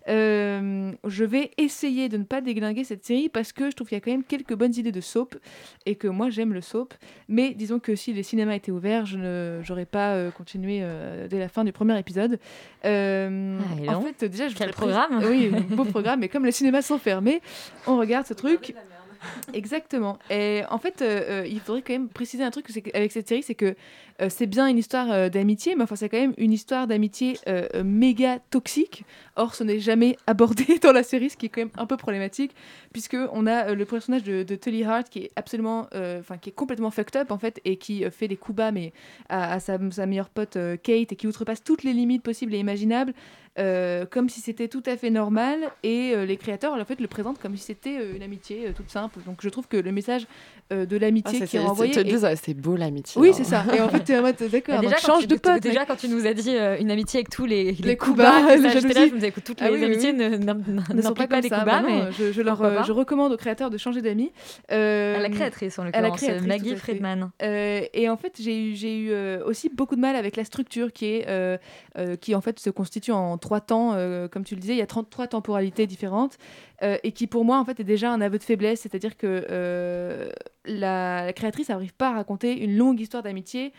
Euh, 0.09 0.93
je 1.07 1.25
vais 1.25 1.51
essayer 1.59 2.09
de 2.09 2.17
ne 2.17 2.25
pas 2.25 2.41
déglinguer 2.41 2.85
cette 2.85 3.05
série 3.05 3.29
parce 3.29 3.53
que 3.53 3.71
je 3.71 3.75
trouve 3.77 3.89
qu'il 3.89 3.97
y 3.97 4.01
a 4.01 4.01
quand 4.01 4.11
même 4.13 4.25
quelques 4.25 4.55
bonnes 4.55 4.75
idées 4.77 4.93
de 4.93 5.01
soap 5.01 5.35
et 5.85 5.97
que 5.97 6.07
moi 6.09 6.31
j'aime 6.31 6.53
le 6.53 6.61
soap. 6.61 6.95
Mais 7.29 7.55
disons 7.55 7.79
que 7.79 7.95
si 7.97 8.13
les 8.13 8.23
cinémas 8.23 8.55
étaient 8.55 8.71
ouverts, 8.73 9.07
je 9.07 9.19
n'aurais 9.69 9.87
pas 9.87 10.15
euh, 10.15 10.31
continué 10.31 10.79
euh, 10.83 11.27
dès 11.29 11.39
la 11.39 11.49
fin 11.49 11.65
du 11.65 11.73
premier 11.73 11.99
épisode. 11.99 12.39
Euh, 12.85 13.59
Ah, 13.89 13.99
en 13.99 14.03
fait, 14.03 14.25
déjà, 14.29 14.49
je 14.49 14.55
Quel 14.55 14.69
pré- 14.71 14.77
programme 14.77 15.23
Oui, 15.29 15.49
beau 15.71 15.85
programme. 15.85 16.21
Mais 16.21 16.29
comme 16.29 16.45
les 16.45 16.53
cinémas 16.53 16.83
sont 16.83 16.99
fermés, 16.99 17.41
on 17.87 17.97
regarde 17.99 18.27
ce 18.27 18.35
truc. 18.35 18.75
Exactement. 19.53 20.19
Et 20.31 20.63
en 20.71 20.79
fait, 20.79 21.03
euh, 21.03 21.43
euh, 21.43 21.47
il 21.47 21.61
faudrait 21.61 21.83
quand 21.83 21.93
même 21.93 22.09
préciser 22.09 22.43
un 22.45 22.51
truc 22.51 22.67
avec 22.95 23.13
cette 23.13 23.29
série, 23.29 23.43
c'est 23.43 23.55
que 23.55 23.75
euh, 24.23 24.29
c'est 24.29 24.47
bien 24.47 24.67
une 24.67 24.79
histoire 24.79 25.31
d'amitié, 25.31 25.75
mais 25.77 25.83
enfin 25.83 25.97
c'est 25.97 26.09
quand 26.09 26.19
même 26.19 26.35
une 26.39 26.53
histoire 26.53 26.87
d'amitié 26.87 27.39
méga 27.85 28.39
toxique. 28.51 29.05
Or, 29.37 29.55
ce 29.55 29.65
n'est 29.65 29.79
jamais 29.79 30.17
abordé 30.27 30.79
dans 30.83 30.93
la 30.93 31.03
série, 31.03 31.31
ce 31.31 31.37
qui 31.37 31.47
est 31.47 31.49
quand 31.49 31.61
même 31.61 31.71
un 31.77 31.87
peu 31.87 31.97
problématique, 31.97 32.55
puisque 32.93 33.17
on 33.33 33.47
a 33.47 33.75
le 33.75 33.85
personnage 33.85 34.23
de, 34.23 34.43
Tully 34.57 34.85
Hart 34.85 35.09
qui 35.09 35.21
est 35.21 35.33
absolument, 35.37 35.89
enfin 36.19 36.39
qui 36.39 36.51
est 36.51 36.55
complètement 36.55 36.91
fucked 36.91 37.17
up 37.21 37.31
en 37.31 37.39
fait, 37.39 37.61
et 37.65 37.77
qui 37.77 38.05
fait 38.11 38.29
des 38.29 38.37
coups 38.37 38.57
bas, 38.57 38.73
mais 38.73 38.93
à, 39.29 39.61
sa, 39.61 39.79
meilleure 39.79 40.31
pote 40.31 40.59
Kate, 40.83 41.13
et 41.13 41.17
qui 41.17 41.27
outrepasse 41.27 41.63
toutes 41.63 41.83
les 41.83 41.93
limites 41.93 42.23
possibles 42.23 42.55
et 42.55 42.59
imaginables. 42.59 43.13
Euh, 43.59 44.05
comme 44.07 44.29
si 44.29 44.41
c'était 44.41 44.69
tout 44.69 44.83
à 44.87 44.97
fait 44.97 45.11
normal 45.11 45.59
et 45.83 46.13
euh, 46.15 46.25
les 46.27 46.37
créateurs 46.37 46.75
en 46.75 46.85
fait 46.85 47.01
le 47.01 47.07
présentent 47.09 47.39
comme 47.39 47.57
si 47.57 47.65
c'était 47.65 47.99
euh, 47.99 48.15
une 48.17 48.23
amitié 48.23 48.67
euh, 48.69 48.73
toute 48.77 48.91
simple 48.91 49.21
donc 49.25 49.39
je 49.43 49.49
trouve 49.49 49.67
que 49.67 49.77
le 49.79 49.93
message 49.93 50.27
euh, 50.73 50.85
de 50.85 50.97
l'amitié 50.97 51.39
Ah, 51.43 51.47
qui 51.47 51.57
est 51.57 51.61
c'est- 51.61 51.67
renvoyé 51.67 51.93
est- 51.99 52.37
c'est 52.37 52.55
beau 52.55 52.77
l'amitié. 52.77 53.21
oui 53.21 53.31
hein. 53.31 53.33
c'est 53.35 53.45
ça 53.45 53.65
et 53.75 53.81
en 53.81 53.89
fait 53.89 54.01
t'es 54.01 54.19
en 54.19 54.23
mode 54.23 54.37
d'accord 54.51 54.75
Bah, 54.77 54.81
déjà, 54.83 54.97
change 54.99 55.23
tu, 55.23 55.27
de 55.29 55.37
pote 55.37 55.61
déjà 55.63 55.87
quand 55.87 55.97
tu 55.97 56.09
nous 56.09 56.27
as 56.27 56.35
dit 56.35 56.55
euh, 56.57 56.77
une 56.79 56.91
amitié 56.91 57.19
avec 57.21 57.31
tous 57.31 57.47
les, 57.47 57.73
Les 57.73 57.97
coups 57.97 58.11
coups 58.13 58.19
bas, 58.19 58.43
bas, 58.43 58.57
tout 58.57 58.63
les 58.63 58.69
là, 58.69 58.71
je 58.81 58.87
me 58.87 59.15
disais, 59.15 59.29
écoute, 59.29 59.45
toutes 59.45 59.59
Ah 59.63 59.71
les 59.71 59.77
oui, 59.79 59.85
amitiés 59.85 60.11
oui. 60.11 60.17
ne- 60.19 60.95
ne 60.95 61.03
sont 61.03 61.15
pas 61.15 61.27
pas 61.27 61.41
ça. 61.43 61.49
coups 61.49 61.65
bas, 61.65 61.83
mais 61.83 62.13
je, 62.13 62.43
leur 62.43 62.85
je 62.85 62.93
recommande 62.93 63.33
aux 63.33 63.37
créateurs 63.37 63.71
de 63.71 63.79
changer 63.79 64.03
d'amis. 64.03 64.33
À 64.69 65.19
la 65.19 65.29
créatrice, 65.31 65.79
en 65.79 65.83
à 65.83 65.85
la 65.87 66.09
l'occurrence, 66.09 66.19
créatrice, 66.21 66.47
Maggie. 66.47 66.77
Friedman. 66.77 67.31
Et 67.41 68.09
en 68.09 68.17
fait, 68.17 68.35
j'ai 68.41 68.59
eu, 68.71 68.75
j'ai 68.77 68.99
eu 68.99 69.15
aussi 69.45 69.69
beaucoup 69.69 69.97
de 69.97 70.01
mal 70.01 70.17
avec 70.17 70.37
la 70.37 70.45
structure 70.45 70.93
qui 70.93 71.07
est, 71.07 71.59
qui 72.21 72.35
en 72.35 72.41
fait 72.41 72.59
se 72.59 72.71
constitue 72.71 73.13
en 73.13 73.39
trois 73.47 73.61
temps, 73.61 73.93
euh, 73.95 74.27
comme 74.27 74.43
tu 74.43 74.57
le 74.57 74.61
disais, 74.61 74.75
il 74.75 74.79
y 74.79 74.83
a 74.83 74.87
33 74.87 75.29
temporalités 75.29 75.87
différentes. 75.87 76.37
euh, 76.83 76.99
et 77.05 77.13
qui 77.13 77.27
pour 77.27 77.45
moi 77.45 77.59
en 77.59 77.65
fait 77.65 77.81
est 77.81 77.85
déjà 77.85 78.11
un 78.13 78.21
aveu 78.21 78.37
de 78.39 78.43
faiblesse, 78.43 78.81
c'est-à-dire 78.81 79.17
que 79.17 79.47
euh, 79.51 80.29
la, 80.67 81.33
créatrice 81.33 81.71
n'arrive 81.71 81.95
pas 81.95 82.11
à 82.11 82.15
raconter 82.15 82.59
une 82.63 82.77
longue 82.77 83.01
histoire 83.01 83.23
d'amitié 83.23 83.73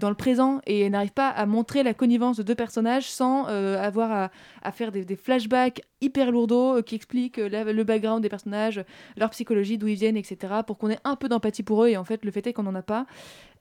dans 0.00 0.08
le 0.08 0.14
présent 0.14 0.62
et 0.66 0.88
n'arrive 0.88 1.12
pas 1.12 1.28
à 1.28 1.44
montrer 1.44 1.82
la 1.82 1.92
connivence 1.92 2.38
de 2.38 2.42
deux 2.42 2.54
personnages 2.54 3.10
sans 3.10 3.44
avoir 3.44 4.30
à, 4.62 4.72
faire 4.72 4.90
des, 4.90 5.16
flashbacks 5.16 5.82
hyper 6.00 6.32
lourdeaux 6.32 6.82
qui 6.82 6.94
expliquent 6.94 7.36
le 7.36 7.82
background 7.82 8.22
des 8.22 8.30
personnages, 8.30 8.82
leur 9.18 9.28
psychologie, 9.30 9.76
d'où 9.76 9.88
ils 9.88 9.96
viennent, 9.96 10.16
etc. 10.16 10.62
pour 10.66 10.78
qu'on 10.78 10.88
ait 10.88 10.98
un 11.04 11.14
peu 11.14 11.28
d'empathie 11.28 11.62
pour 11.62 11.84
eux 11.84 11.88
et 11.88 11.98
en 11.98 12.04
fait 12.04 12.24
le 12.24 12.30
fait 12.30 12.46
est 12.46 12.54
qu'on 12.54 12.62
n'en 12.62 12.74
a 12.74 12.80
pas. 12.80 13.04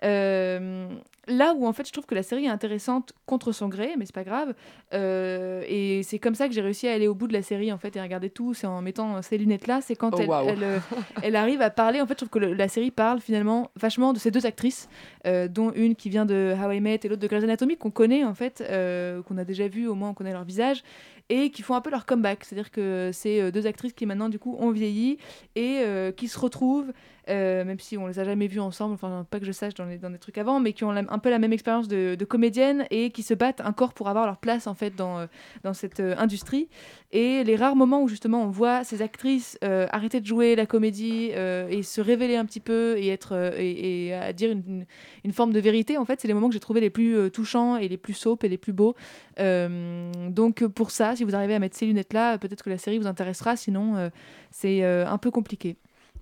Euh, 0.03 0.87
là 1.27 1.53
où 1.55 1.65
en 1.65 1.73
fait 1.73 1.87
je 1.87 1.91
trouve 1.91 2.05
que 2.05 2.13
la 2.13 2.21
série 2.21 2.45
est 2.45 2.49
intéressante 2.49 3.13
contre 3.25 3.51
son 3.51 3.67
gré, 3.69 3.93
mais 3.97 4.05
c'est 4.05 4.13
pas 4.15 4.23
grave. 4.23 4.53
Euh, 4.93 5.63
et 5.67 6.03
c'est 6.03 6.19
comme 6.19 6.35
ça 6.35 6.47
que 6.47 6.53
j'ai 6.53 6.61
réussi 6.61 6.87
à 6.87 6.93
aller 6.93 7.07
au 7.07 7.15
bout 7.15 7.27
de 7.27 7.33
la 7.33 7.41
série 7.41 7.71
en 7.71 7.77
fait 7.77 7.95
et 7.95 7.99
à 7.99 8.03
regarder 8.03 8.29
tout. 8.29 8.53
C'est 8.53 8.67
en 8.67 8.81
mettant 8.81 9.21
ces 9.21 9.37
lunettes 9.37 9.67
là, 9.67 9.79
c'est 9.81 9.95
quand 9.95 10.11
Oh, 10.13 10.19
elle, 10.19 10.29
waouh. 10.29 10.49
elle, 10.49 10.63
euh, 10.63 10.77
elle 11.23 11.35
arrive 11.35 11.61
à 11.61 11.69
parler. 11.69 12.01
En 12.01 12.05
fait, 12.07 12.13
je 12.13 12.25
trouve 12.25 12.29
que 12.29 12.39
le- 12.39 12.53
la 12.53 12.67
série 12.67 12.91
parle 12.91 13.19
finalement 13.21 13.71
vachement 13.75 14.13
de 14.13 14.19
ces 14.19 14.31
deux 14.31 14.45
actrices, 14.45 14.87
euh, 15.25 15.47
dont 15.47 15.71
une 15.73 15.95
qui 15.95 16.09
vient 16.09 16.25
de 16.25 16.53
How 16.61 16.71
I 16.71 16.81
Met 16.81 16.99
et 17.03 17.07
l'autre 17.07 17.21
de 17.21 17.27
Grey's 17.27 17.43
Anatomy 17.43 17.77
qu'on 17.77 17.91
connaît 17.91 18.23
en 18.23 18.33
fait, 18.35 18.63
euh, 18.69 19.21
qu'on 19.23 19.37
a 19.37 19.45
déjà 19.45 19.67
vu 19.67 19.87
au 19.87 19.95
moins 19.95 20.09
on 20.09 20.13
connaît 20.13 20.33
leur 20.33 20.43
visage 20.43 20.83
et 21.29 21.49
qui 21.49 21.63
font 21.63 21.73
un 21.73 21.81
peu 21.81 21.89
leur 21.89 22.05
comeback. 22.05 22.43
C'est-à-dire 22.43 22.69
que 22.69 23.09
c'est 23.11 23.51
deux 23.51 23.65
actrices 23.65 23.93
qui 23.93 24.05
maintenant 24.05 24.29
du 24.29 24.37
coup 24.37 24.55
ont 24.59 24.69
vieilli 24.69 25.17
et 25.55 25.81
qui 26.15 26.27
se 26.27 26.37
retrouvent, 26.37 26.93
même 27.27 27.79
si 27.79 27.97
on 27.97 28.07
les 28.07 28.19
a 28.19 28.23
jamais 28.23 28.47
vues 28.47 28.59
ensemble, 28.59 28.93
enfin 28.93 29.25
pas 29.29 29.39
que 29.39 29.45
je 29.45 29.51
sache 29.51 29.73
dans, 29.73 29.85
les, 29.85 29.97
dans 29.97 30.09
des 30.09 30.19
trucs 30.19 30.37
avant, 30.37 30.59
mais 30.59 30.73
qui 30.73 30.83
ont 30.83 30.91
un 30.91 31.19
peu 31.19 31.29
la 31.29 31.39
même 31.39 31.53
expérience 31.53 31.87
de, 31.87 32.25
comédienne 32.25 32.85
et 32.89 33.11
qui 33.11 33.23
se 33.23 33.33
battent 33.33 33.61
encore 33.61 33.93
pour 33.93 34.09
avoir 34.09 34.25
leur 34.25 34.37
place 34.37 34.67
en 34.67 34.75
fait 34.75 34.95
dans, 34.95 35.19
euh, 35.19 35.27
dans 35.63 35.73
cette 35.73 35.99
euh, 35.99 36.15
industrie. 36.17 36.67
Et 37.11 37.43
les 37.43 37.55
rares 37.55 37.75
moments 37.75 38.01
où 38.01 38.07
justement 38.07 38.43
on 38.43 38.49
voit 38.49 38.83
ces 38.83 39.01
actrices 39.01 39.57
euh, 39.63 39.87
arrêter 39.91 40.19
de 40.19 40.25
jouer 40.25 40.55
la 40.55 40.65
comédie 40.65 41.29
euh, 41.33 41.67
et 41.69 41.83
se 41.83 42.01
révéler 42.01 42.35
un 42.35 42.45
petit 42.45 42.59
peu 42.59 42.97
et 42.97 43.07
être 43.07 43.33
euh, 43.33 43.51
et, 43.57 44.13
à 44.13 44.33
dire 44.33 44.51
une, 44.51 44.85
une- 45.23 45.31
forme 45.31 45.53
de 45.53 45.59
vérité, 45.59 45.97
en 45.97 46.05
fait, 46.05 46.21
c'est 46.21 46.27
les 46.27 46.33
moments 46.33 46.47
que 46.47 46.53
j'ai 46.53 46.59
trouvé 46.59 46.81
les 46.81 46.89
plus 46.89 47.15
euh, 47.17 47.29
touchants 47.29 47.77
et 47.77 47.87
les 47.87 47.97
plus 47.97 48.13
soap 48.13 48.43
et 48.43 48.49
les 48.49 48.57
plus 48.57 48.73
beaux. 48.73 48.95
Euh, 49.39 50.11
donc 50.29 50.61
euh, 50.61 50.69
pour 50.69 50.91
ça, 50.91 51.15
si 51.15 51.23
vous 51.23 51.35
arrivez 51.35 51.55
à 51.55 51.59
mettre 51.59 51.75
ces 51.77 51.85
lunettes 51.85 52.13
là, 52.13 52.37
peut-être 52.37 52.63
que 52.63 52.69
la 52.69 52.77
série 52.77 52.97
vous 52.97 53.07
intéressera. 53.07 53.55
Sinon, 53.55 53.95
euh, 53.95 54.09
c'est 54.51 54.83
euh, 54.83 55.07
un 55.07 55.17
peu 55.17 55.31
compliqué. 55.31 55.77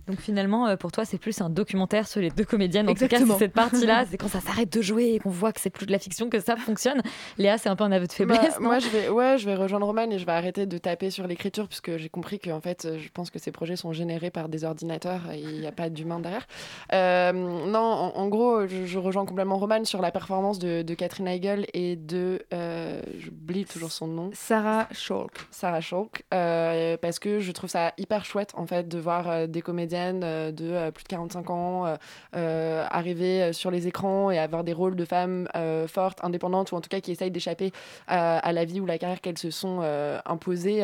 Donc 0.08 0.20
finalement, 0.20 0.68
euh, 0.68 0.76
pour 0.76 0.92
toi, 0.92 1.06
c'est 1.06 1.18
plus 1.18 1.40
un 1.42 1.50
documentaire 1.50 2.08
sur 2.08 2.20
les 2.22 2.30
deux 2.30 2.44
comédiennes. 2.46 2.90
En 2.90 2.94
tout 2.94 3.00
cas, 3.00 3.06
Exactement. 3.06 3.34
c'est 3.36 3.46
cette 3.46 3.54
partie-là, 3.54 4.06
c'est 4.10 4.18
quand 4.18 4.28
ça 4.28 4.42
s'arrête 4.42 4.72
de 4.72 4.82
jouer 4.82 5.14
et 5.14 5.20
qu'on 5.20 5.30
voit 5.30 5.54
que 5.54 5.62
c'est 5.62 5.70
plus 5.70 5.86
de 5.86 5.92
la 5.92 6.00
fiction 6.00 6.30
que 6.30 6.40
ça 6.40 6.56
fonctionne. 6.58 7.02
Léa, 7.38 7.58
c'est 7.58 7.70
un 7.70 7.76
peu 7.76 7.84
un 7.86 7.92
aveu 7.92 8.06
de 8.08 8.26
Bah, 8.26 8.36
faiblesse. 8.36 8.60
moi, 8.60 8.80
je 8.80 8.88
vais, 8.90 9.10
ouais, 9.10 9.38
je 9.38 9.46
vais 9.46 9.56
rejoindre 9.56 9.86
Roman 9.86 10.10
et 10.12 10.20
je 10.20 10.26
vais 10.26 10.32
arrêter 10.34 10.66
de 10.66 10.78
taper 10.78 11.10
sur 11.10 11.26
l'écriture 11.28 11.68
puisque 11.68 11.96
j'ai 11.98 12.10
compris 12.10 12.40
que 12.40 12.50
en 12.50 12.60
fait, 12.62 12.86
euh, 12.86 12.98
je 13.00 13.10
pense 13.14 13.30
que 13.30 13.40
ces 13.40 13.52
projets 13.52 13.76
sont 13.76 13.94
générés 13.94 14.30
par 14.32 14.50
des 14.50 14.64
ordinateurs 14.66 15.22
et 15.32 15.40
il 15.40 15.60
n'y 15.62 15.68
a 15.68 15.72
pas 15.72 15.90
d'humain 15.90 16.20
derrière. 16.20 16.48
Euh, 16.94 17.32
non, 17.32 17.80
en, 17.80 18.16
en 18.18 18.28
gros, 18.28 18.68
je, 18.68 18.86
je 18.86 19.00
rejoins 19.00 19.26
complètement 19.26 19.58
Roman 19.58 19.86
sur 19.86 20.02
la 20.02 20.12
performance 20.12 20.60
de, 20.60 20.82
de 20.82 20.94
Catherine 20.94 21.28
Heigl 21.28 21.66
et 21.74 21.96
de, 21.96 22.42
euh, 22.54 23.02
j'oublie 23.20 23.66
toujours 23.66 23.92
son 23.92 24.08
nom, 24.08 24.30
Sarah 24.34 24.88
Chalk. 24.92 25.32
Sarah 25.52 25.82
Chalk, 25.82 26.24
euh, 26.34 26.98
parce 26.98 27.20
que 27.20 27.40
je 27.40 27.52
trouve 27.52 27.70
ça 27.70 27.94
hyper 27.98 28.26
chouette 28.26 28.52
en 28.56 28.66
fait 28.66 28.88
de 28.88 29.00
voir 29.00 29.48
des 29.48 29.62
comédiennes 29.94 30.24
euh, 30.24 30.52
de 30.52 30.66
euh, 30.72 30.92
plus 30.92 31.04
de 31.04 31.10
45 31.10 31.50
ans 31.50 31.98
euh, 32.36 32.86
arriver 32.90 33.54
sur 33.54 33.72
les 33.72 33.88
écrans 33.88 34.32
et 34.32 34.40
avoir 34.40 34.64
des 34.64 34.74
rôles 34.74 34.96
de 34.96 35.06
femmes 35.06 35.48
fortes, 35.88 36.20
indépendantes 36.24 36.72
ou 36.72 36.76
en 36.76 36.82
tout 36.82 36.90
cas 36.90 37.00
qui 37.00 37.12
essayent 37.12 37.32
d'échapper 37.32 37.72
à, 38.08 38.52
la 38.52 38.66
vie 38.66 38.80
ou 38.80 38.86
la 38.86 38.98
carrière 38.98 39.22
qu'elles 39.22 39.38
se 39.38 39.52
sont 39.52 39.82
imposées 40.26 40.82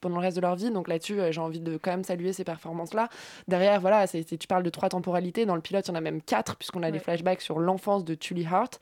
pendant 0.00 0.16
le 0.16 0.22
reste 0.22 0.36
de 0.36 0.42
leur 0.42 0.56
vie. 0.56 0.70
Donc 0.70 0.88
là-dessus, 0.88 1.18
j'ai 1.30 1.40
envie 1.40 1.60
de 1.60 1.76
quand 1.76 1.90
même 1.90 2.04
saluer 2.04 2.32
ces 2.32 2.44
performances-là. 2.44 3.08
Derrière, 3.48 3.80
voilà, 3.80 4.06
c'est, 4.06 4.24
tu 4.24 4.46
parles 4.46 4.62
de 4.62 4.70
trois 4.70 4.88
temporalités. 4.88 5.46
Dans 5.46 5.54
le 5.54 5.60
pilote, 5.60 5.86
il 5.86 5.90
y 5.90 5.92
en 5.92 5.96
a 5.96 6.00
même 6.00 6.22
quatre 6.22 6.56
puisqu'on 6.56 6.82
a 6.82 6.90
des 6.90 6.98
flashbacks 6.98 7.40
sur 7.40 7.58
l'enfance 7.58 8.04
de 8.04 8.14
Tully 8.14 8.46
Hart. 8.46 8.80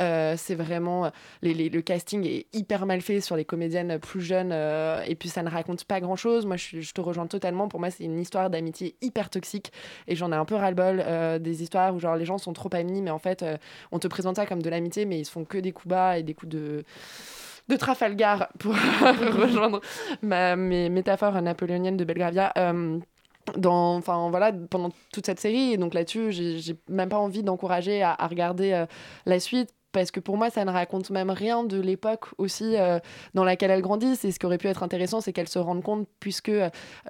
Euh, 0.00 0.34
c'est 0.36 0.54
vraiment 0.54 1.10
les- 1.42 1.54
les- 1.54 1.68
le 1.68 1.82
casting 1.82 2.24
est 2.26 2.46
hyper 2.52 2.86
mal 2.86 3.00
fait 3.00 3.20
sur 3.20 3.36
les 3.36 3.44
comédiennes 3.44 3.98
plus 3.98 4.20
jeunes 4.20 4.50
euh, 4.52 5.02
et 5.06 5.14
puis 5.14 5.28
ça 5.28 5.42
ne 5.42 5.50
raconte 5.50 5.84
pas 5.84 6.00
grand 6.00 6.16
chose. 6.16 6.46
Moi, 6.46 6.56
je, 6.56 6.80
je 6.80 6.92
te 6.92 7.00
rejoins 7.00 7.26
totalement. 7.26 7.68
Pour 7.68 7.80
moi, 7.80 7.90
c'est 7.90 8.04
une 8.04 8.18
histoire 8.18 8.50
d'amitié 8.50 8.96
hyper 9.02 9.17
toxique 9.30 9.72
et 10.06 10.16
j'en 10.16 10.32
ai 10.32 10.36
un 10.36 10.44
peu 10.44 10.54
ras-le-bol 10.54 11.02
euh, 11.04 11.38
des 11.38 11.62
histoires 11.62 11.94
où 11.94 12.00
genre 12.00 12.16
les 12.16 12.24
gens 12.24 12.38
sont 12.38 12.52
trop 12.52 12.70
amis, 12.72 13.02
mais 13.02 13.10
en 13.10 13.18
fait, 13.18 13.42
euh, 13.42 13.56
on 13.92 13.98
te 13.98 14.08
présente 14.08 14.36
ça 14.36 14.46
comme 14.46 14.62
de 14.62 14.70
l'amitié, 14.70 15.04
mais 15.04 15.18
ils 15.18 15.24
se 15.24 15.30
font 15.30 15.44
que 15.44 15.58
des 15.58 15.72
coups 15.72 15.88
bas 15.88 16.18
et 16.18 16.22
des 16.22 16.34
coups 16.34 16.50
de 16.50 16.84
de 17.68 17.76
Trafalgar 17.76 18.48
pour 18.58 18.74
rejoindre 19.02 19.80
ma, 20.22 20.56
mes 20.56 20.88
métaphores 20.88 21.40
napoléoniennes 21.42 21.96
de 21.96 22.04
Belgravia. 22.04 22.52
Euh, 22.56 22.98
dans, 23.56 23.96
enfin 23.96 24.28
voilà, 24.28 24.52
pendant 24.52 24.90
toute 25.12 25.24
cette 25.24 25.40
série, 25.40 25.72
et 25.72 25.76
donc 25.78 25.94
là-dessus, 25.94 26.32
j'ai 26.32 26.58
j'ai 26.58 26.76
même 26.88 27.08
pas 27.08 27.16
envie 27.16 27.42
d'encourager 27.42 28.02
à, 28.02 28.14
à 28.18 28.26
regarder 28.26 28.72
euh, 28.72 28.86
la 29.24 29.40
suite 29.40 29.70
parce 29.92 30.10
que 30.10 30.20
pour 30.20 30.36
moi, 30.36 30.50
ça 30.50 30.64
ne 30.64 30.70
raconte 30.70 31.10
même 31.10 31.30
rien 31.30 31.64
de 31.64 31.80
l'époque 31.80 32.26
aussi 32.36 32.76
euh, 32.76 32.98
dans 33.34 33.44
laquelle 33.44 33.70
elle 33.70 33.80
grandit. 33.82 34.16
C'est 34.16 34.30
ce 34.30 34.38
qui 34.38 34.46
aurait 34.46 34.58
pu 34.58 34.66
être 34.68 34.82
intéressant, 34.82 35.20
c'est 35.20 35.32
qu'elle 35.32 35.48
se 35.48 35.58
rende 35.58 35.82
compte, 35.82 36.06
puisque 36.20 36.50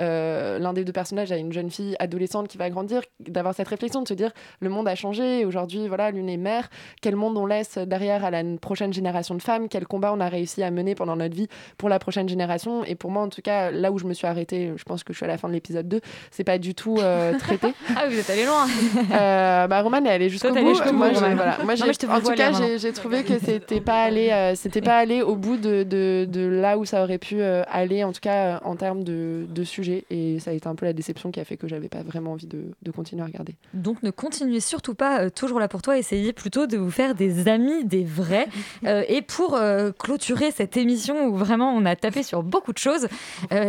euh, 0.01 0.59
l'un 0.59 0.73
des 0.73 0.85
deux 0.85 0.93
personnages 0.93 1.33
a 1.33 1.37
une 1.37 1.53
jeune 1.53 1.71
fille 1.71 1.97
adolescente 1.99 2.49
qui 2.49 2.59
va 2.59 2.71
grandir, 2.71 3.03
d'avoir 3.21 3.55
cette 3.55 3.69
réflexion, 3.69 4.03
de 4.03 4.09
se 4.09 4.15
dire 4.15 4.31
le 4.61 4.69
monde 4.69 4.87
a 4.89 4.95
changé, 4.95 5.45
aujourd'hui, 5.45 5.89
voilà, 5.89 6.11
l'une 6.11 6.29
est 6.29 6.37
mère, 6.37 6.69
quel 7.03 7.17
monde 7.17 7.37
on 7.37 7.47
laisse 7.47 7.79
derrière 7.79 8.25
à 8.25 8.31
la 8.31 8.43
prochaine 8.61 8.93
génération 8.93 9.35
de 9.35 9.43
femmes, 9.43 9.69
quel 9.69 9.87
combat 9.87 10.13
on 10.13 10.21
a 10.21 10.29
réussi 10.29 10.63
à 10.63 10.71
mener 10.71 10.95
pendant 10.95 11.17
notre 11.17 11.35
vie 11.35 11.49
pour 11.79 11.89
la 11.89 11.99
prochaine 11.99 12.29
génération? 12.29 12.85
Et 12.85 12.95
pour 12.95 13.11
moi, 13.11 13.23
en 13.23 13.29
tout 13.29 13.43
cas, 13.43 13.71
là 13.71 13.91
où 13.93 13.99
je 13.99 14.05
me 14.05 14.15
suis 14.15 14.27
arrêtée, 14.27 14.73
je 14.77 14.85
pense 14.85 15.05
que 15.05 15.13
je 15.13 15.19
suis 15.19 15.25
à 15.25 15.29
la 15.29 15.39
fin 15.39 15.49
de 15.49 15.53
l'épisode 15.53 15.89
2, 15.89 16.01
c'est 16.31 16.45
pas 16.45 16.59
du 16.59 16.75
tout 16.75 16.99
euh, 16.99 17.37
traité. 17.39 17.75
Ah, 17.97 18.09
vous 18.09 18.19
êtes 18.19 18.31
allé 18.31 18.45
loin. 18.45 18.67
Bah, 19.11 19.83
Romane 19.83 20.07
est 20.07 20.11
allée 20.11 20.29
jusqu'au 20.29 20.55
bout. 20.55 20.69
jusqu'au 20.69 20.93
Moi, 20.93 21.09
bout, 21.11 21.15
Romane. 21.17 21.35
voilà. 21.37 21.59
Moi, 21.65 21.75
Non, 21.75 22.15
en 22.15 22.21
tout 22.21 22.33
cas, 22.33 22.53
j'ai 22.53 22.78
j'ai 22.79 22.93
trouvé 22.93 23.25
que 23.25 23.39
c'était 23.39 23.81
pas 23.81 24.03
allé, 24.03 24.31
euh, 24.31 24.55
c'était 24.55 24.81
pas 24.81 24.97
allé 24.97 25.23
au 25.23 25.37
bout 25.37 25.57
de, 25.57 25.83
de, 25.83 26.27
de 26.29 26.41
là 26.41 26.79
où 26.79 26.85
ça 26.85 27.03
aurait 27.03 27.19
pu 27.19 27.41
euh, 27.41 27.63
aller, 27.69 28.05
en 28.05 28.13
tout 28.13 28.21
cas 28.21 28.57
euh, 28.57 28.59
en 28.65 28.77
termes 28.77 29.05
de, 29.05 29.47
de 29.49 29.65
sujet. 29.65 30.05
Et 30.11 30.39
ça 30.39 30.51
a 30.51 30.55
été 30.55 30.69
un 30.69 30.75
peu 30.75 30.87
la 30.87 30.93
déception 30.93 31.31
qui 31.31 31.41
a 31.41 31.45
fait 31.45 31.57
que 31.57 31.69
j'avais 31.69 31.89
pas 31.89 32.03
vraiment 32.03 32.33
envie 32.33 32.47
de, 32.47 32.73
continuer 32.95 33.23
à 33.23 33.27
regarder. 33.27 33.55
Donc 33.75 34.03
ne 34.03 34.11
continuez 34.11 34.61
surtout 34.61 34.95
pas 34.95 35.31
toujours 35.31 35.61
là 35.61 35.69
pour 35.69 35.83
toi, 35.83 35.99
essayez 35.99 36.33
plutôt 36.33 36.67
de 36.67 36.77
vous 36.77 36.91
faire 36.91 37.15
des 37.15 37.49
amis, 37.49 37.85
des 37.85 38.03
vrais. 38.03 38.49
Et 39.09 39.23
pour 39.23 39.59
clôturer 39.99 40.51
cette 40.51 40.77
émission 40.77 41.27
où 41.27 41.37
vraiment 41.37 41.73
on 41.73 41.85
a 41.85 41.95
tapé 41.97 42.23
sur 42.23 42.43
beaucoup 42.43 42.73
de 42.73 42.79
choses, 42.79 43.09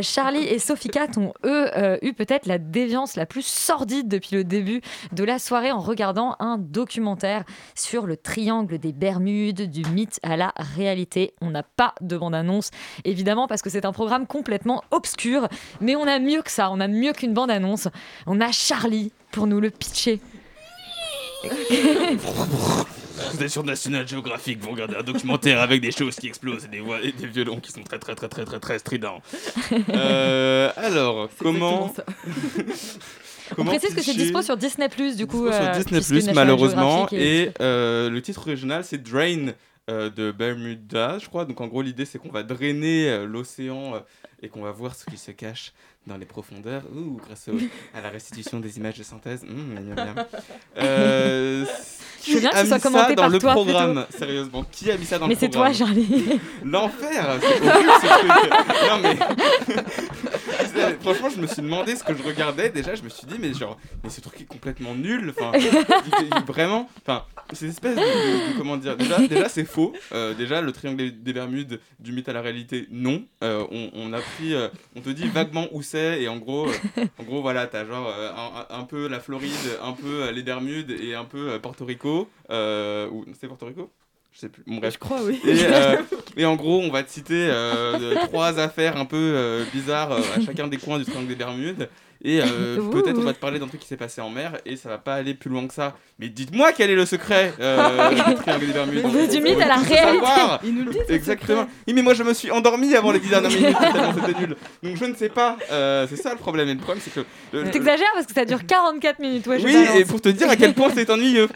Charlie 0.01 0.43
et 0.45 0.57
Sophie 0.57 0.89
Cat 0.89 1.09
ont 1.17 1.33
eux 1.45 1.67
eu 2.01 2.13
peut-être 2.13 2.45
la 2.45 2.57
déviance 2.57 3.15
la 3.17 3.25
plus 3.25 3.45
sordide 3.45 4.07
depuis 4.07 4.35
le 4.35 4.43
début 4.43 4.81
de 5.11 5.23
la 5.23 5.37
soirée 5.37 5.71
en 5.71 5.79
regardant 5.79 6.35
un 6.39 6.57
documentaire 6.57 7.43
sur 7.75 8.05
le 8.05 8.17
triangle 8.17 8.77
des 8.77 8.88
des 8.89 8.93
Bermudes, 8.93 9.69
du 9.69 9.83
mythe 9.89 10.19
à 10.23 10.35
la 10.35 10.51
réalité. 10.57 11.33
On 11.41 11.51
n'a 11.51 11.63
pas 11.63 11.93
de 12.01 12.17
bande-annonce, 12.17 12.71
évidemment, 13.05 13.47
parce 13.47 13.61
que 13.61 13.69
c'est 13.69 13.85
un 13.85 13.91
programme 13.91 14.25
complètement 14.25 14.83
obscur, 14.91 15.47
mais 15.79 15.95
on 15.95 16.07
a 16.07 16.19
mieux 16.19 16.41
que 16.41 16.51
ça, 16.51 16.71
on 16.71 16.79
a 16.79 16.87
mieux 16.87 17.13
qu'une 17.13 17.33
bande-annonce. 17.33 17.87
On 18.25 18.41
a 18.41 18.51
Charlie 18.51 19.11
pour 19.31 19.45
nous 19.47 19.59
le 19.59 19.69
pitcher. 19.69 20.19
Vous 23.33 23.43
êtes 23.43 23.49
sur 23.49 23.63
National 23.63 24.07
Geographic, 24.07 24.59
vous 24.59 24.71
regardez 24.71 24.95
un 24.95 25.03
documentaire 25.03 25.61
avec 25.61 25.81
des 25.81 25.91
choses 25.91 26.15
qui 26.15 26.27
explosent 26.27 26.65
et 26.65 26.67
des 26.69 26.79
voix 26.79 27.01
et 27.01 27.11
des 27.11 27.27
violons 27.27 27.59
qui 27.59 27.71
sont 27.71 27.83
très 27.83 27.99
très 27.99 28.15
très 28.15 28.29
très 28.29 28.45
très 28.45 28.59
très 28.59 28.79
stridents. 28.79 29.21
Euh, 29.89 30.71
alors, 30.77 31.29
comment 31.37 31.93
On 33.57 33.65
précise 33.65 33.93
que 33.93 34.01
c'est 34.01 34.13
dispo 34.13 34.41
sur 34.41 34.57
Disney 34.57 34.89
Plus 34.89 35.15
du 35.15 35.27
coup. 35.27 35.51
Sur 35.51 35.61
euh, 35.61 35.73
Disney 35.73 36.01
Plus 36.01 36.33
malheureusement 36.33 37.07
et 37.11 37.51
euh, 37.61 38.09
le 38.09 38.21
titre 38.21 38.47
original 38.47 38.83
c'est 38.83 39.01
Drain 39.01 39.53
euh, 39.89 40.09
de 40.09 40.31
Bermuda 40.31 41.17
je 41.19 41.27
crois 41.27 41.45
donc 41.45 41.59
en 41.61 41.67
gros 41.67 41.81
l'idée 41.81 42.05
c'est 42.05 42.19
qu'on 42.19 42.29
va 42.29 42.43
drainer 42.43 43.25
l'océan 43.25 44.03
et 44.41 44.49
qu'on 44.49 44.61
va 44.61 44.71
voir 44.71 44.95
ce 44.95 45.05
qui 45.05 45.17
se 45.17 45.31
cache 45.31 45.73
dans 46.07 46.17
les 46.17 46.25
profondeurs 46.25 46.83
Ouh, 46.95 47.19
grâce 47.25 47.49
au- 47.49 47.57
à 47.97 48.01
la 48.01 48.09
restitution 48.09 48.59
des 48.59 48.77
images 48.77 48.97
de 48.97 49.03
synthèse 49.03 49.43
Mmh, 49.43 49.73
miam, 49.73 49.95
miam. 49.95 50.25
Euh, 50.77 51.65
Je 52.25 52.33
veux 52.33 52.39
bien 52.39 52.49
qui 52.49 52.55
que 52.61 52.67
soit 52.67 52.77
mis 52.77 52.81
ça 52.81 53.09
dans 53.09 53.15
par 53.15 53.29
le 53.29 53.39
toi, 53.39 53.51
programme 53.53 54.05
sérieusement 54.17 54.63
qui 54.71 54.89
a 54.91 54.97
mis 54.97 55.05
ça 55.05 55.19
dans 55.19 55.27
Mais 55.27 55.33
le 55.35 55.39
c'est 55.39 55.49
programme 55.49 55.73
toi, 55.73 55.85
Charlie. 55.87 56.39
L'enfer 56.63 57.39
C'est 57.41 57.67
horrible 57.69 57.91
ce 58.01 58.07
truc 58.07 58.89
Non 58.89 58.99
mais. 59.01 59.17
C'est- 60.65 60.99
Franchement, 61.01 61.29
je 61.29 61.41
me 61.41 61.47
suis 61.47 61.61
demandé 61.61 61.95
ce 61.95 62.03
que 62.03 62.13
je 62.15 62.21
regardais. 62.23 62.69
Déjà, 62.69 62.93
je 62.95 63.01
me 63.03 63.09
suis 63.09 63.25
dit, 63.27 63.35
mais 63.39 63.53
genre, 63.53 63.77
mais 64.03 64.09
ce 64.09 64.21
truc 64.21 64.39
est 64.41 64.45
complètement 64.45 64.95
nul. 64.95 65.33
Enfin, 65.37 65.51
vraiment. 66.47 66.89
Enfin, 67.01 67.23
c'est 67.53 67.67
espèce 67.67 67.95
de, 67.95 68.01
de- 68.01 68.53
de- 68.53 68.57
Comment 68.57 68.77
dire 68.77 68.95
Déjà, 68.97 69.19
déjà 69.27 69.49
c'est 69.49 69.65
faux. 69.65 69.93
Euh, 70.13 70.33
déjà, 70.33 70.61
le 70.61 70.71
triangle 70.71 70.97
des, 70.97 71.11
des 71.11 71.33
Bermudes, 71.33 71.79
du 71.99 72.11
mythe 72.11 72.29
à 72.29 72.33
la 72.33 72.41
réalité, 72.41 72.87
non. 72.91 73.23
Euh, 73.43 73.65
on, 73.71 73.89
on 73.93 74.13
a 74.13 74.19
euh, 74.53 74.69
on 74.95 75.01
te 75.01 75.09
dit 75.09 75.27
vaguement 75.27 75.67
où 75.71 75.81
c'est. 75.81 76.21
Et 76.21 76.27
en 76.27 76.37
gros, 76.37 76.67
euh, 76.67 77.05
en 77.17 77.23
gros 77.23 77.41
voilà, 77.41 77.67
t'as 77.67 77.85
genre 77.85 78.07
euh, 78.07 78.31
un, 78.31 78.79
un 78.79 78.83
peu 78.83 79.07
la 79.07 79.19
Floride, 79.19 79.51
un 79.83 79.93
peu 79.93 80.29
les 80.31 80.43
Bermudes 80.43 80.91
et 80.91 81.15
un 81.15 81.25
peu 81.25 81.59
Porto 81.59 81.85
Rico. 81.85 82.29
Ou 82.49 83.25
c'est 83.39 83.47
Porto 83.47 83.65
Rico? 83.65 83.89
Je 84.31 84.41
sais 84.41 84.49
plus. 84.49 84.63
Bon, 84.67 84.77
bref. 84.77 84.93
Je 84.93 84.99
crois, 84.99 85.23
oui. 85.23 85.39
Et, 85.43 85.65
euh, 85.65 85.97
et 86.37 86.45
en 86.45 86.55
gros, 86.55 86.79
on 86.79 86.91
va 86.91 87.01
te 87.01 87.09
citer 87.09 87.47
euh, 87.49 88.15
trois 88.27 88.59
affaires 88.59 88.95
un 88.97 89.05
peu 89.05 89.17
euh, 89.17 89.65
bizarres 89.73 90.11
à 90.11 90.39
chacun 90.45 90.67
des 90.67 90.77
coins 90.77 90.99
du 90.99 91.05
triangle 91.05 91.27
des 91.27 91.35
Bermudes. 91.35 91.89
Et 92.23 92.41
euh, 92.41 92.77
peut-être 92.91 93.17
on 93.17 93.21
va 93.23 93.33
te 93.33 93.39
parler 93.39 93.59
d'un 93.59 93.67
truc 93.67 93.79
qui 93.79 93.87
s'est 93.87 93.97
passé 93.97 94.19
en 94.21 94.29
mer 94.29 94.57
et 94.65 94.75
ça 94.75 94.89
va 94.89 94.97
pas 94.97 95.15
aller 95.15 95.33
plus 95.33 95.49
loin 95.49 95.67
que 95.67 95.73
ça. 95.73 95.95
Mais 96.19 96.27
dites-moi 96.27 96.73
quel 96.73 96.89
est 96.89 96.95
le 96.95 97.05
secret 97.05 97.53
euh, 97.59 98.09
du 98.27 98.35
triangle 98.35 98.67
des 98.67 98.73
Bermudes. 98.73 99.01
On 99.05 99.09
veut 99.09 99.27
du 99.27 99.39
mythe 99.41 99.61
à 99.61 99.67
la 99.67 99.77
réalité. 99.77 100.25
Il 100.63 100.75
nous 100.75 100.85
le 100.85 100.91
dit, 100.91 100.99
Exactement. 101.09 101.67
Oui, 101.87 101.93
mais 101.93 102.01
moi 102.01 102.13
je 102.13 102.23
me 102.23 102.33
suis 102.33 102.51
endormi 102.51 102.93
avant 102.95 103.11
les 103.11 103.19
10 103.19 103.29
dernières 103.29 103.51
minutes 103.51 103.77
tellement 103.79 104.13
c'était 104.13 104.39
nul. 104.39 104.55
Donc 104.83 104.97
je 104.97 105.05
ne 105.05 105.15
sais 105.15 105.29
pas. 105.29 105.57
Euh, 105.71 106.07
c'est 106.09 106.17
ça 106.17 106.31
le 106.31 106.37
problème. 106.37 106.67
Et 106.69 106.73
le 106.73 106.79
problème 106.79 107.01
c'est 107.03 107.13
que. 107.13 107.69
T'exagères 107.71 108.11
parce 108.13 108.25
que 108.25 108.33
ça 108.33 108.45
dure 108.45 108.65
44 108.65 109.19
minutes. 109.19 109.45
Oui, 109.47 109.75
et 109.97 110.05
pour 110.05 110.21
te 110.21 110.29
dire 110.29 110.49
à 110.49 110.55
quel 110.55 110.73
point 110.73 110.89
c'est 110.93 111.09
ennuyeux. 111.09 111.47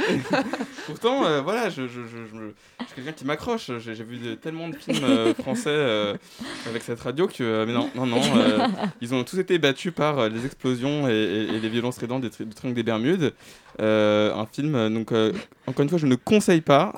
Pourtant, 0.86 1.26
euh, 1.26 1.42
voilà, 1.42 1.70
je, 1.70 1.84
je, 1.84 2.02
je, 2.02 2.18
je, 2.32 2.86
suis 2.86 2.96
quelqu'un 2.96 3.12
qui 3.14 3.26
m'accroche. 3.26 3.72
J'ai 3.80 3.94
vu 4.04 4.18
de- 4.18 4.36
tellement 4.36 4.68
de 4.68 4.76
films 4.76 5.04
euh, 5.04 5.34
français 5.34 5.70
euh, 5.70 6.16
avec 6.68 6.84
cette 6.84 7.00
radio 7.00 7.28
que. 7.28 7.66
mais 7.66 7.74
non, 7.74 7.90
non, 7.96 8.06
non. 8.06 8.22
ils 9.02 9.14
ont 9.14 9.24
tous 9.24 9.40
été 9.40 9.58
battus 9.58 9.94
par 9.94 10.30
les 10.30 10.46
explosions 10.54 11.08
et, 11.08 11.12
et- 11.14 11.60
les 11.60 11.70
violences 11.70 11.98
tri- 12.30 12.46
du 12.46 12.54
Triangle 12.54 12.76
des 12.76 12.84
Bermudes. 12.84 13.34
Euh, 13.80 14.34
un 14.34 14.46
film, 14.46 14.76
euh, 14.76 14.90
donc, 14.90 15.12
euh, 15.12 15.32
encore 15.68 15.84
une 15.84 15.90
fois, 15.90 15.98
je 15.98 16.06
ne 16.08 16.16
conseille 16.16 16.62
pas. 16.62 16.94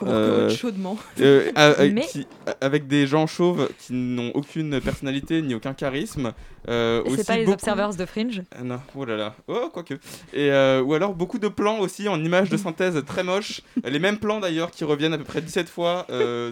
Chaudement. 0.50 0.98
Mais- 1.18 2.02
qui- 2.02 2.28
avec 2.62 2.88
des 2.88 3.08
gens 3.08 3.28
chauves 3.28 3.70
qui 3.80 3.94
n'ont 3.94 4.32
aucune 4.34 4.80
personnalité 4.82 5.42
ni 5.42 5.56
aucun 5.56 5.74
charisme. 5.74 6.34
C'est 6.68 7.28
pas 7.28 7.38
les 7.38 7.46
beaucoup- 7.46 7.54
Observers 7.54 7.96
de 7.96 8.06
Fringe? 8.06 8.42
ah 8.58 8.64
non, 8.64 8.80
oh 8.96 9.06
là 9.06 9.16
là, 9.16 9.36
oh 9.48 9.70
quoique. 9.72 9.94
Et 10.34 10.50
ou 10.84 10.94
alors 10.96 11.14
beaucoup 11.14 11.38
de 11.38 11.48
plans 11.48 11.80
aussi 11.80 12.08
en 12.10 12.22
images 12.24 12.50
de 12.50 12.58
synthèse 12.58 13.02
très 13.06 13.24
moches, 13.24 13.62
les 13.84 14.00
mêmes 14.00 14.18
plans 14.18 14.40
d'ailleurs 14.40 14.72
qui 14.72 14.84
reviennent 14.84 15.14
à 15.14 15.18
peu 15.20 15.24
près 15.24 15.42
17 15.42 15.70
fois 15.70 16.08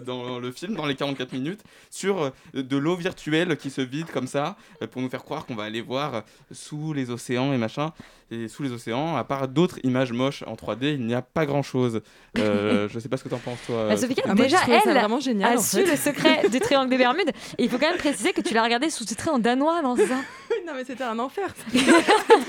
dans 0.05 0.39
le 0.39 0.51
film, 0.51 0.75
dans 0.75 0.85
les 0.85 0.95
44 0.95 1.33
minutes, 1.33 1.61
sur 1.89 2.31
de 2.53 2.77
l'eau 2.77 2.95
virtuelle 2.95 3.57
qui 3.57 3.69
se 3.71 3.81
vide 3.81 4.07
comme 4.13 4.27
ça, 4.27 4.55
pour 4.91 5.01
nous 5.01 5.09
faire 5.09 5.23
croire 5.23 5.45
qu'on 5.47 5.55
va 5.55 5.63
aller 5.63 5.81
voir 5.81 6.23
sous 6.51 6.93
les 6.93 7.09
océans 7.09 7.51
et 7.53 7.57
machin. 7.57 7.91
Et 8.31 8.47
sous 8.47 8.63
les 8.63 8.71
océans, 8.71 9.15
à 9.15 9.23
part 9.23 9.47
d'autres 9.47 9.77
images 9.83 10.11
moches 10.15 10.43
en 10.47 10.53
3D, 10.55 10.93
il 10.93 11.05
n'y 11.05 11.13
a 11.13 11.21
pas 11.21 11.45
grand 11.45 11.63
chose. 11.63 12.01
Euh, 12.37 12.87
je 12.93 12.99
sais 12.99 13.09
pas 13.09 13.17
ce 13.17 13.23
que 13.23 13.29
t'en 13.29 13.37
penses 13.37 13.59
toi. 13.67 13.87
Bah, 13.89 13.97
Sophie, 13.97 14.15
Sophie. 14.15 14.35
déjà, 14.35 14.57
elle 14.67 14.93
vraiment 14.93 15.19
génial, 15.19 15.53
a 15.57 15.59
en 15.59 15.61
su 15.61 15.77
fait. 15.77 15.85
le 15.91 15.95
secret 15.95 16.49
du 16.49 16.59
triangle 16.61 16.89
des 16.89 16.97
Bermudes. 16.97 17.31
Et 17.57 17.63
il 17.63 17.69
faut 17.69 17.77
quand 17.77 17.89
même 17.89 17.97
préciser 17.97 18.33
que 18.33 18.41
tu 18.41 18.53
l'as 18.53 18.63
regardé 18.63 18.89
sous-titré 18.89 19.29
en 19.29 19.39
danois, 19.39 19.81
non 19.81 19.95
c'est 19.95 20.07
ça 20.07 20.15
Oui, 20.51 20.57
non, 20.67 20.73
mais 20.75 20.83
c'était 20.85 21.03
un 21.03 21.17
enfer. 21.19 21.47
C'était 21.71 21.91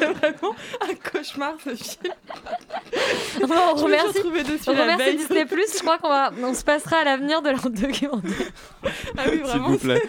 vraiment 0.07 0.55
un 0.83 0.95
cauchemar, 1.11 1.55
ce 1.65 1.75
film. 1.75 2.13
On 3.43 3.47
Je 3.47 3.47
me 3.47 3.77
suis 3.77 3.85
remercie, 3.85 4.19
on 4.69 4.73
remercie. 4.73 5.17
Disney 5.17 5.45
Plus. 5.47 5.67
Je 5.77 5.81
crois 5.83 5.99
qu'on 5.99 6.09
va, 6.09 6.31
on 6.43 6.55
se 6.55 6.65
passera 6.65 6.99
à 6.99 7.05
l'avenir 7.05 7.41
de 7.43 7.51
leur 7.51 7.71
documentaire. 7.71 8.31
Ah 9.17 9.23
oui, 9.27 9.33
S'il 9.33 9.41
vraiment. 9.43 9.69
vous 9.71 9.79
plaît. 9.79 10.03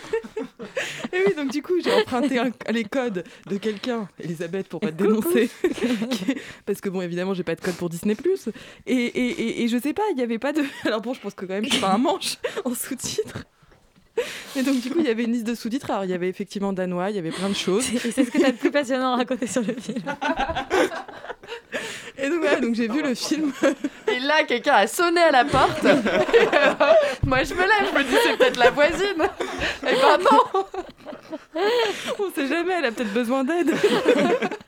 Et 1.13 1.17
oui, 1.27 1.33
donc 1.35 1.51
du 1.51 1.61
coup, 1.61 1.73
j'ai 1.83 1.91
emprunté 1.91 2.39
un- 2.39 2.51
les 2.71 2.83
codes 2.85 3.23
de 3.47 3.57
quelqu'un, 3.57 4.07
Elisabeth, 4.19 4.67
pour 4.67 4.79
pas 4.79 4.91
te 4.91 5.03
dénoncer. 5.03 5.49
Parce 6.65 6.81
que 6.81 6.89
bon, 6.89 7.01
évidemment, 7.01 7.33
j'ai 7.33 7.43
pas 7.43 7.55
de 7.55 7.61
code 7.61 7.75
pour 7.75 7.89
Disney+. 7.89 8.15
Et, 8.85 8.93
et, 8.93 9.29
et, 9.29 9.63
et 9.63 9.67
je 9.67 9.77
sais 9.77 9.93
pas, 9.93 10.03
il 10.13 10.19
y 10.19 10.23
avait 10.23 10.39
pas 10.39 10.53
de... 10.53 10.63
Alors 10.85 11.01
bon, 11.01 11.13
je 11.13 11.19
pense 11.19 11.33
que 11.33 11.45
quand 11.45 11.53
même, 11.53 11.67
pas 11.81 11.93
un 11.93 11.97
manche 11.97 12.37
en 12.63 12.73
sous-titres. 12.73 13.45
Et 14.55 14.63
donc 14.63 14.79
du 14.81 14.89
coup, 14.89 14.99
il 14.99 15.05
y 15.05 15.09
avait 15.09 15.23
une 15.23 15.33
liste 15.33 15.45
de 15.45 15.55
sous-titres. 15.55 15.91
Alors, 15.91 16.05
il 16.05 16.11
y 16.11 16.13
avait 16.13 16.29
effectivement 16.29 16.71
danois, 16.73 17.09
il 17.09 17.15
y 17.17 17.19
avait 17.19 17.31
plein 17.31 17.49
de 17.49 17.55
choses. 17.55 17.85
Et 17.93 18.11
c'est 18.11 18.23
ce 18.23 18.31
que 18.31 18.37
t'as 18.37 18.51
de 18.51 18.57
plus 18.57 18.71
passionnant 18.71 19.13
à 19.13 19.17
raconter 19.17 19.47
sur 19.47 19.61
le 19.61 19.73
film. 19.73 20.01
Et 22.17 22.29
donc 22.29 22.39
voilà, 22.39 22.59
donc 22.61 22.75
j'ai 22.75 22.87
vu 22.87 23.01
le 23.01 23.13
film. 23.13 23.51
Et 24.07 24.19
là, 24.19 24.43
quelqu'un 24.47 24.73
a 24.75 24.87
sonné 24.87 25.21
à 25.21 25.31
la 25.31 25.43
porte. 25.43 25.83
Et, 25.83 25.87
euh, 25.89 26.73
moi, 27.25 27.43
je 27.43 27.53
me 27.53 27.59
lève, 27.59 27.91
je 27.91 27.97
me 27.97 28.03
dis, 28.03 28.15
c'est 28.23 28.37
peut-être 28.37 28.57
la 28.57 28.71
voisine. 28.71 29.29
Et 29.83 29.95
ben 29.95 30.17
non 30.23 30.63
On 32.19 32.31
sait 32.33 32.47
jamais, 32.47 32.75
elle 32.79 32.85
a 32.85 32.91
peut-être 32.91 33.13
besoin 33.13 33.43
d'aide. 33.43 33.73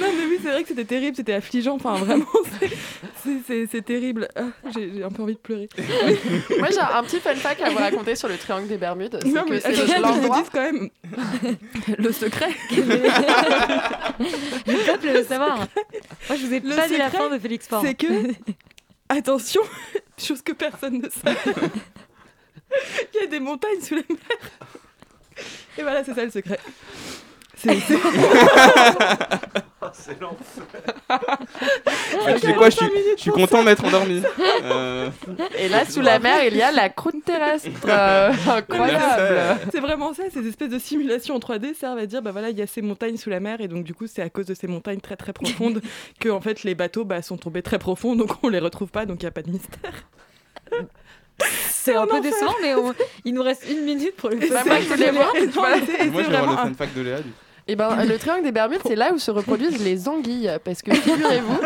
Non 0.00 0.06
mais 0.16 0.24
oui 0.28 0.38
c'est 0.42 0.48
vrai 0.50 0.62
que 0.62 0.68
c'était 0.68 0.84
terrible, 0.86 1.14
c'était 1.14 1.34
affligeant, 1.34 1.74
enfin 1.74 1.94
vraiment 1.96 2.24
c'est- 2.60 2.68
c'est- 3.22 3.38
c'est 3.46 3.66
c'est 3.70 3.82
terrible. 3.82 4.28
Ah, 4.34 4.44
J'ai 4.74 5.02
un 5.04 5.10
peu 5.10 5.22
envie 5.22 5.34
de 5.34 5.38
pleurer. 5.38 5.68
Moi, 6.58 6.68
j'ai 6.70 6.80
un 6.80 7.02
petit 7.04 7.20
fun 7.20 7.34
fact 7.34 7.60
à 7.60 7.68
vous 7.70 7.76
raconter 7.78 8.14
sur 8.16 8.28
le 8.28 8.38
triangle 8.38 8.66
des 8.68 8.78
Bermudes. 8.78 9.18
Non 9.26 9.44
mais 9.48 9.60
c'est 9.60 9.74
je 9.74 9.82
vous 9.82 10.00
l'endroit... 10.02 10.38
dise 10.40 10.48
quand 10.52 10.62
même 10.62 10.88
le 11.98 12.12
secret. 12.12 12.50
Le 14.66 14.86
peuple 14.86 15.08
veut 15.08 15.24
savoir. 15.24 15.58
Moi, 15.58 15.66
je 16.30 16.46
vous 16.46 16.54
ai 16.54 16.60
Le 16.60 16.74
pas 16.76 16.88
dit 16.88 16.96
la 16.96 17.10
fin 17.10 17.28
de 17.28 17.38
Félix 17.38 17.66
Fort. 17.68 17.82
C'est 17.84 17.94
que, 17.94 18.06
attention, 19.08 19.62
chose 20.18 20.42
que 20.42 20.52
personne 20.52 20.98
ne 21.02 21.08
sait, 21.08 21.36
il 23.14 23.20
y 23.20 23.24
a 23.24 23.26
des 23.26 23.40
montagnes 23.40 23.80
sous 23.82 23.94
la 23.96 24.02
mer. 24.08 24.18
Et 25.78 25.82
voilà, 25.82 26.04
c'est 26.04 26.14
ça 26.14 26.24
le 26.24 26.30
secret. 26.30 26.58
C'est 29.94 30.20
l'enfer. 30.20 30.64
Tu 32.34 32.38
sais 32.46 32.54
quoi, 32.54 32.70
je 32.70 32.76
suis, 32.76 32.86
je 33.16 33.20
suis 33.20 33.30
content 33.30 33.60
de 33.60 33.64
m'être 33.66 33.84
endormi. 33.84 34.22
Euh, 34.64 35.10
Et 35.58 35.68
là, 35.68 35.84
sous 35.84 36.00
la 36.00 36.20
mer, 36.20 36.44
il 36.44 36.56
y 36.56 36.62
a 36.62 36.70
la 36.70 36.88
croûte 36.88 37.24
terrestre. 37.24 37.68
Euh, 37.88 38.30
incroyable. 38.48 39.60
C'est 39.72 39.80
vraiment 39.80 40.14
ça, 40.14 40.22
ces 40.32 40.46
espèces 40.46 40.68
de 40.70 40.78
simulations 40.78 41.34
en 41.34 41.38
3D 41.40 41.74
servent 41.74 41.98
à 41.98 42.06
dire 42.06 42.22
bah 42.22 42.30
voilà, 42.30 42.50
il 42.50 42.58
y 42.58 42.62
a 42.62 42.66
ces 42.66 42.80
montagnes 42.80 43.16
sous 43.16 43.28
la 43.30 43.40
mer 43.40 43.60
et 43.60 43.66
donc 43.68 43.82
du 43.84 43.92
coup, 43.92 44.06
c'est 44.06 44.22
à 44.22 44.30
cause 44.30 44.46
de 44.46 44.54
ces 44.54 44.68
montagnes 44.68 45.00
très 45.00 45.16
très 45.16 45.32
profondes 45.32 45.80
que 46.20 46.28
en 46.28 46.40
fait 46.40 46.62
les 46.62 46.74
bateaux 46.76 47.04
bah, 47.04 47.22
sont 47.22 47.36
tombés 47.36 47.62
très 47.62 47.78
profonds 47.80 48.14
donc 48.14 48.30
on 48.44 48.48
les 48.48 48.60
retrouve 48.60 48.88
pas 48.90 49.04
donc 49.04 49.22
il 49.22 49.24
y 49.24 49.28
a 49.28 49.32
pas 49.32 49.42
de 49.42 49.50
mystère. 49.50 50.06
C'est 51.68 51.96
un 51.96 52.06
peu 52.06 52.20
décevant, 52.20 52.54
mais 52.62 52.74
on- 52.76 52.94
il 53.24 53.34
nous 53.34 53.42
reste 53.42 53.64
une 53.68 53.82
minute 53.84 54.14
pour 54.16 54.30
le 54.30 54.36
Bah, 54.36 54.46
faire. 54.46 54.66
moi, 54.66 54.80
je 54.80 54.88
voulais 54.88 55.10
voir. 55.10 55.34
Et 55.36 55.46
Voilà. 55.46 55.76
c'est- 55.84 56.06
Moi, 56.06 56.22
c'est 56.22 56.28
je 56.28 56.30
vais 56.30 56.36
voir 56.38 56.44
vraiment 56.44 56.52
le 56.52 56.58
un- 56.58 56.62
fun 56.68 56.74
fact 56.74 56.96
de 56.96 57.00
Léa. 57.02 57.16
du 57.16 57.22
coup. 57.24 57.36
Et 57.68 57.76
ben, 57.76 58.04
le 58.08 58.18
triangle 58.18 58.42
des 58.42 58.52
Bermudes, 58.52 58.80
c'est 58.86 58.96
là 58.96 59.12
où 59.14 59.18
se 59.18 59.30
reproduisent 59.30 59.82
les 59.84 60.08
anguilles. 60.08 60.50
Parce 60.64 60.82
que 60.82 60.92
figurez-vous 60.94 61.56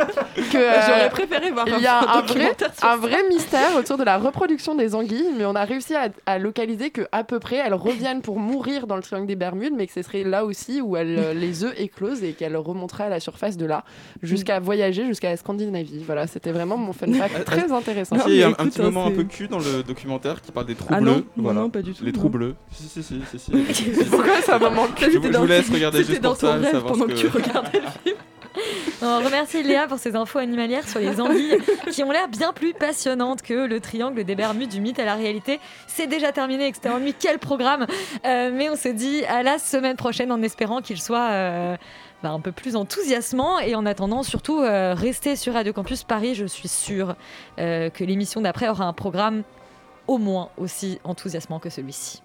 que 0.52 0.56
euh, 0.58 0.80
J'aurais 0.86 1.08
préféré 1.10 1.50
voir 1.50 1.66
il 1.68 1.80
y 1.82 1.86
a 1.86 2.00
un 2.00 2.18
un 2.18 2.96
vrai, 2.96 3.16
un 3.24 3.28
mystère 3.28 3.76
autour 3.78 3.96
de 3.96 4.04
la 4.04 4.18
reproduction 4.18 4.74
des 4.74 4.94
anguilles, 4.94 5.28
mais 5.38 5.44
on 5.46 5.54
a 5.54 5.64
réussi 5.64 5.94
à, 5.94 6.08
à 6.26 6.38
localiser 6.38 6.90
que 6.90 7.02
à 7.12 7.24
peu 7.24 7.38
près 7.38 7.56
elles 7.56 7.74
reviennent 7.74 8.20
pour 8.22 8.38
mourir 8.38 8.86
dans 8.86 8.96
le 8.96 9.02
triangle 9.02 9.26
des 9.26 9.36
Bermudes, 9.36 9.72
mais 9.76 9.86
que 9.86 9.92
ce 9.92 10.02
serait 10.02 10.22
là 10.24 10.44
aussi 10.44 10.80
où 10.80 10.96
elles, 10.96 11.18
euh, 11.18 11.34
les 11.34 11.64
œufs 11.64 11.74
éclosent 11.78 12.22
et 12.22 12.32
qu'elles 12.32 12.56
remonteraient 12.56 13.04
à 13.04 13.08
la 13.08 13.20
surface 13.20 13.56
de 13.56 13.64
là, 13.66 13.84
jusqu'à 14.22 14.60
voyager 14.60 15.06
jusqu'à 15.06 15.30
la 15.30 15.36
Scandinavie. 15.36 16.02
Voilà, 16.04 16.26
c'était 16.26 16.52
vraiment 16.52 16.76
mon 16.76 16.92
fun 16.92 17.12
fact 17.12 17.44
très 17.44 17.72
intéressant. 17.72 18.16
Il 18.26 18.34
y 18.36 18.42
a 18.42 18.48
un, 18.48 18.50
un 18.50 18.66
petit 18.66 18.80
hein, 18.80 18.84
moment 18.84 19.06
un 19.06 19.08
c'est- 19.10 19.14
peu 19.16 19.24
cul 19.24 19.48
dans 19.48 19.58
le 19.58 19.82
documentaire 19.82 20.42
qui 20.42 20.52
parle 20.52 20.66
des 20.66 20.74
trous 20.74 20.88
Ah 20.92 21.00
bleus. 21.00 21.10
non, 21.10 21.16
non, 21.36 21.42
voilà. 21.42 21.60
non, 21.60 21.70
pas 21.70 21.82
du 21.82 21.94
tout, 21.94 22.04
Les 22.04 22.12
non. 22.12 22.18
trous 22.18 22.28
bleus. 22.28 22.54
Si, 22.72 22.88
si, 22.88 23.02
si, 23.02 23.20
si, 23.30 23.38
si. 23.38 23.50
Pourquoi 24.10 24.40
ça 24.42 24.58
m'a 24.58 24.70
manqué 24.70 25.10
je 25.10 25.18
vous 25.18 25.46
laisse 25.46 25.70
regarder 25.70 25.85
C'était 25.92 26.04
juste 26.12 26.20
dans 26.22 26.30
pour 26.30 26.38
ton 26.38 26.46
ça, 26.48 26.54
rêve 26.54 26.82
pendant 26.82 27.06
que 27.06 27.12
que- 27.12 27.16
tu 27.18 27.26
regardais 27.28 27.80
le 27.80 27.86
film. 28.04 28.16
On 29.02 29.18
remercie 29.22 29.62
Léa 29.62 29.86
pour 29.86 29.98
ses 29.98 30.16
infos 30.16 30.38
animalières 30.38 30.88
sur 30.88 30.98
les 30.98 31.20
anguilles 31.20 31.58
qui 31.92 32.02
ont 32.02 32.10
l'air 32.10 32.26
bien 32.28 32.54
plus 32.54 32.72
passionnantes 32.72 33.42
que 33.42 33.66
le 33.66 33.80
triangle 33.80 34.24
des 34.24 34.34
Bermudes 34.34 34.70
du 34.70 34.80
mythe 34.80 34.98
à 34.98 35.04
la 35.04 35.14
réalité. 35.14 35.60
C'est 35.86 36.06
déjà 36.06 36.32
terminé, 36.32 36.66
etc. 36.68 36.94
Ennui, 36.94 37.12
quel 37.18 37.38
programme 37.38 37.86
Euh, 38.24 38.50
Mais 38.54 38.70
on 38.70 38.76
se 38.76 38.88
dit 38.88 39.22
à 39.26 39.42
la 39.42 39.58
semaine 39.58 39.96
prochaine 39.96 40.32
en 40.32 40.42
espérant 40.42 40.80
qu'il 40.80 40.98
soit 41.00 41.28
euh, 41.32 41.76
bah, 42.22 42.30
un 42.30 42.40
peu 42.40 42.50
plus 42.52 42.76
enthousiasmant. 42.76 43.58
Et 43.58 43.74
en 43.74 43.84
attendant, 43.84 44.22
surtout, 44.22 44.62
euh, 44.62 44.94
restez 44.94 45.36
sur 45.36 45.52
Radio 45.52 45.74
Campus 45.74 46.02
Paris. 46.02 46.34
Je 46.34 46.46
suis 46.46 46.68
sûre 46.68 47.14
euh, 47.58 47.90
que 47.90 48.04
l'émission 48.04 48.40
d'après 48.40 48.70
aura 48.70 48.86
un 48.86 48.94
programme 48.94 49.42
au 50.06 50.16
moins 50.16 50.48
aussi 50.56 50.98
enthousiasmant 51.04 51.58
que 51.58 51.68
celui-ci. 51.68 52.22